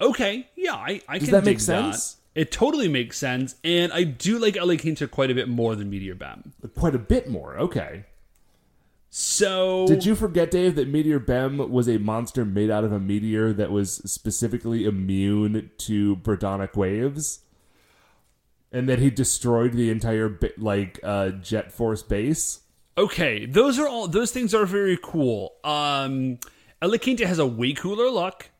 Okay. 0.00 0.48
Yeah, 0.56 0.74
I, 0.74 1.00
I 1.08 1.18
can 1.18 1.30
that 1.30 1.44
make 1.44 1.60
sense? 1.60 2.14
That. 2.14 2.40
It 2.40 2.52
totally 2.52 2.88
makes 2.88 3.18
sense. 3.18 3.56
And 3.64 3.92
I 3.92 4.04
do 4.04 4.38
like 4.38 4.56
LA 4.56 4.76
Quinta 4.76 5.08
quite 5.08 5.30
a 5.30 5.34
bit 5.34 5.48
more 5.48 5.74
than 5.74 5.90
Meteor 5.90 6.14
Bem. 6.14 6.52
Quite 6.76 6.94
a 6.94 6.98
bit 6.98 7.28
more. 7.28 7.58
Okay. 7.58 8.04
So. 9.10 9.86
Did 9.88 10.04
you 10.04 10.14
forget, 10.14 10.50
Dave, 10.50 10.76
that 10.76 10.88
Meteor 10.88 11.18
Bem 11.18 11.70
was 11.70 11.88
a 11.88 11.98
monster 11.98 12.44
made 12.44 12.70
out 12.70 12.84
of 12.84 12.92
a 12.92 13.00
meteor 13.00 13.52
that 13.54 13.72
was 13.72 13.96
specifically 14.10 14.84
immune 14.84 15.70
to 15.78 16.16
Birdonic 16.16 16.76
waves? 16.76 17.40
And 18.70 18.88
that 18.88 18.98
he 18.98 19.10
destroyed 19.10 19.72
the 19.72 19.90
entire 19.90 20.38
like 20.58 21.00
uh, 21.02 21.30
Jet 21.30 21.72
Force 21.72 22.02
base? 22.02 22.60
Okay, 22.98 23.46
those 23.46 23.78
are 23.78 23.88
all. 23.88 24.08
Those 24.08 24.30
things 24.30 24.54
are 24.54 24.66
very 24.66 24.98
cool. 25.00 25.54
Um, 25.64 26.38
LA 26.82 26.98
Quinta 26.98 27.26
has 27.26 27.38
a 27.38 27.46
way 27.46 27.72
cooler 27.72 28.08
look. 28.10 28.50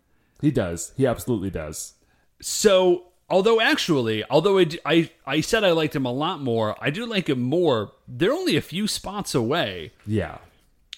He 0.40 0.50
does. 0.50 0.92
He 0.96 1.06
absolutely 1.06 1.50
does. 1.50 1.94
So, 2.40 3.04
although 3.30 3.60
actually, 3.60 4.24
although 4.30 4.58
I 4.84 5.10
I 5.26 5.40
said 5.40 5.64
I 5.64 5.72
liked 5.72 5.94
him 5.96 6.06
a 6.06 6.12
lot 6.12 6.40
more, 6.40 6.76
I 6.80 6.90
do 6.90 7.06
like 7.06 7.28
him 7.28 7.40
more. 7.42 7.92
They're 8.06 8.32
only 8.32 8.56
a 8.56 8.60
few 8.60 8.86
spots 8.86 9.34
away. 9.34 9.92
Yeah. 10.06 10.38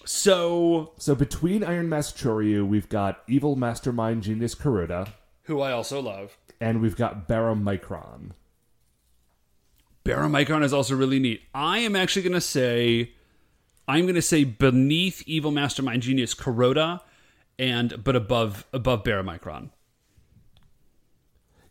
So, 0.05 0.93
So 0.97 1.15
between 1.15 1.63
Iron 1.63 1.89
Mask 1.89 2.17
Choryu, 2.17 2.67
we've 2.67 2.89
got 2.89 3.23
Evil 3.29 3.55
Mastermind 3.55 4.23
Genius 4.23 4.55
Kuroda, 4.55 5.09
who 5.43 5.61
I 5.61 5.73
also 5.73 6.01
love. 6.01 6.37
and 6.61 6.81
we've 6.81 6.97
got 6.97 7.29
Baramicron. 7.29 8.31
Baramicron 10.05 10.65
is 10.65 10.73
also 10.73 10.97
really 10.97 11.19
neat. 11.19 11.43
I 11.55 11.79
am 11.81 11.95
actually 11.95 12.23
going 12.23 12.33
to 12.33 12.41
say, 12.41 13.13
I'm 13.87 14.03
going 14.05 14.15
to 14.15 14.23
say 14.23 14.45
beneath 14.45 15.23
Evil 15.27 15.51
Mastermind 15.51 16.03
Genius 16.03 16.35
Kuroda, 16.35 17.01
and 17.61 18.03
but 18.03 18.17
above 18.17 18.67
above 18.73 19.05
Baramicron. 19.05 19.71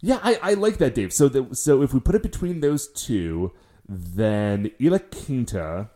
Yeah, 0.01 0.19
I, 0.23 0.39
I 0.41 0.53
like 0.53 0.77
that, 0.77 0.95
Dave. 0.95 1.11
So 1.11 1.27
the, 1.27 1.53
so 1.53 1.81
if 1.81 1.93
we 1.93 1.99
put 1.99 2.15
it 2.15 2.23
between 2.23 2.61
those 2.61 2.87
two, 2.87 3.51
then 3.87 4.71
Ila 4.79 4.99
Quinta 4.99 5.89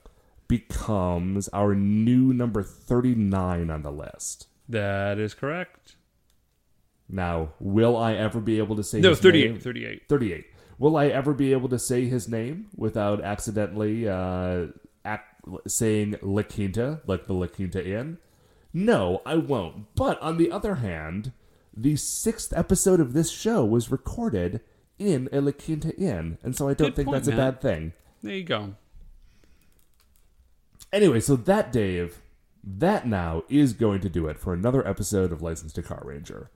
becomes 0.49 1.48
our 1.49 1.74
new 1.74 2.34
number 2.34 2.64
39 2.64 3.70
on 3.70 3.82
the 3.82 3.91
list. 3.91 4.48
That 4.68 5.20
is 5.20 5.34
correct. 5.34 5.95
Now, 7.07 7.53
will 7.60 7.95
I 7.95 8.14
ever 8.15 8.41
be 8.41 8.57
able 8.57 8.76
to 8.76 8.84
say 8.84 8.99
No, 8.99 9.11
his 9.11 9.20
38. 9.22 9.52
name? 9.52 9.60
38. 9.61 10.02
38. 10.10 10.45
Will 10.80 10.98
I 10.98 11.07
ever 11.07 11.34
be 11.34 11.53
able 11.53 11.70
to 11.70 11.80
say 11.80 12.06
his 12.06 12.28
name 12.28 12.68
without 12.76 13.22
accidentally 13.24 14.10
uh, 14.10 14.68
ac- 15.06 15.22
saying 15.68 16.15
La 16.22 16.41
Quinta, 16.44 17.02
like 17.07 17.28
the 17.28 17.34
La 17.34 17.48
Quinta 17.48 17.86
Inn? 17.86 18.18
No, 18.73 19.21
I 19.25 19.35
won't. 19.35 19.93
But 19.95 20.19
on 20.21 20.37
the 20.37 20.51
other 20.51 20.75
hand, 20.75 21.31
the 21.75 21.95
sixth 21.95 22.51
episode 22.55 22.99
of 22.99 23.13
this 23.13 23.29
show 23.31 23.63
was 23.63 23.91
recorded 23.91 24.61
in 24.97 25.29
a 25.31 25.41
La 25.41 25.51
Quinta 25.51 25.95
Inn, 25.95 26.37
and 26.43 26.55
so 26.55 26.67
I 26.67 26.73
don't 26.73 26.87
Good 26.89 26.95
think 26.95 27.05
point, 27.07 27.15
that's 27.17 27.27
a 27.27 27.31
Matt. 27.35 27.61
bad 27.61 27.61
thing. 27.61 27.93
There 28.21 28.35
you 28.35 28.43
go. 28.43 28.75
Anyway, 30.91 31.19
so 31.19 31.35
that, 31.35 31.71
Dave, 31.71 32.21
that 32.63 33.07
now 33.07 33.43
is 33.49 33.73
going 33.73 33.99
to 34.01 34.09
do 34.09 34.27
it 34.27 34.39
for 34.39 34.53
another 34.53 34.87
episode 34.87 35.31
of 35.31 35.41
License 35.41 35.73
to 35.73 35.81
Car 35.81 36.01
Ranger. 36.05 36.49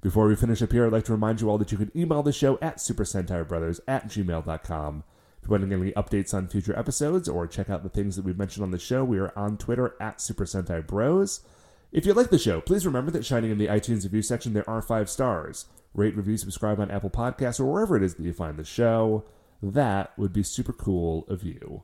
Before 0.00 0.26
we 0.28 0.36
finish 0.36 0.62
up 0.62 0.72
here, 0.72 0.86
I'd 0.86 0.92
like 0.92 1.04
to 1.04 1.12
remind 1.12 1.40
you 1.40 1.50
all 1.50 1.58
that 1.58 1.72
you 1.72 1.78
can 1.78 1.90
email 1.94 2.22
the 2.22 2.32
show 2.32 2.58
at 2.62 2.78
supersentaibrothers 2.78 3.80
at 3.86 4.08
gmail.com. 4.08 5.04
If 5.42 5.48
you 5.48 5.50
want 5.50 5.62
to 5.62 5.68
get 5.68 5.80
any 5.80 5.92
updates 5.92 6.32
on 6.32 6.48
future 6.48 6.78
episodes 6.78 7.28
or 7.28 7.46
check 7.46 7.68
out 7.68 7.82
the 7.82 7.88
things 7.88 8.16
that 8.16 8.24
we've 8.24 8.38
mentioned 8.38 8.62
on 8.62 8.70
the 8.70 8.78
show, 8.78 9.04
we 9.04 9.18
are 9.18 9.32
on 9.36 9.58
Twitter 9.58 9.94
at 10.00 10.20
Super 10.20 10.44
Sentai 10.44 10.86
Bros. 10.86 11.40
If 11.92 12.06
you 12.06 12.14
like 12.14 12.30
the 12.30 12.38
show, 12.38 12.60
please 12.60 12.86
remember 12.86 13.10
that 13.10 13.24
shining 13.24 13.50
in 13.50 13.58
the 13.58 13.66
iTunes 13.66 14.04
review 14.04 14.22
section, 14.22 14.52
there 14.52 14.68
are 14.70 14.80
five 14.80 15.10
stars. 15.10 15.66
Rate, 15.92 16.16
review, 16.16 16.36
subscribe 16.36 16.78
on 16.78 16.88
Apple 16.90 17.10
Podcasts 17.10 17.58
or 17.58 17.64
wherever 17.66 17.96
it 17.96 18.02
is 18.04 18.14
that 18.14 18.22
you 18.22 18.32
find 18.32 18.56
the 18.56 18.62
show. 18.64 19.24
That 19.60 20.16
would 20.16 20.32
be 20.32 20.44
super 20.44 20.72
cool 20.72 21.26
of 21.28 21.42
you. 21.42 21.82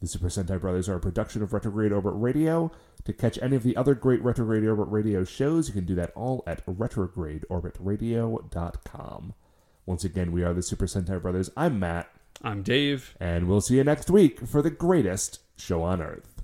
The 0.00 0.06
Super 0.06 0.28
Sentai 0.28 0.60
Brothers 0.60 0.88
are 0.88 0.94
a 0.94 1.00
production 1.00 1.42
of 1.42 1.52
Retrograde 1.52 1.90
Orbit 1.92 2.12
Radio. 2.14 2.70
To 3.04 3.12
catch 3.12 3.36
any 3.42 3.56
of 3.56 3.64
the 3.64 3.76
other 3.76 3.94
great 3.94 4.22
Retrograde 4.22 4.64
Orbit 4.64 4.86
Radio 4.90 5.24
shows, 5.24 5.66
you 5.66 5.74
can 5.74 5.86
do 5.86 5.96
that 5.96 6.12
all 6.14 6.44
at 6.46 6.64
retrogradeorbitradio.com. 6.66 9.34
Once 9.86 10.04
again, 10.04 10.30
we 10.30 10.44
are 10.44 10.54
the 10.54 10.62
Super 10.62 10.86
Sentai 10.86 11.20
Brothers. 11.20 11.50
I'm 11.56 11.80
Matt, 11.80 12.08
I'm 12.42 12.62
Dave. 12.62 13.16
and 13.18 13.48
we'll 13.48 13.60
see 13.62 13.76
you 13.76 13.82
next 13.84 14.08
week 14.10 14.46
for 14.46 14.60
the 14.62 14.70
greatest 14.70 15.40
show 15.56 15.82
on 15.82 16.00
Earth. 16.02 16.37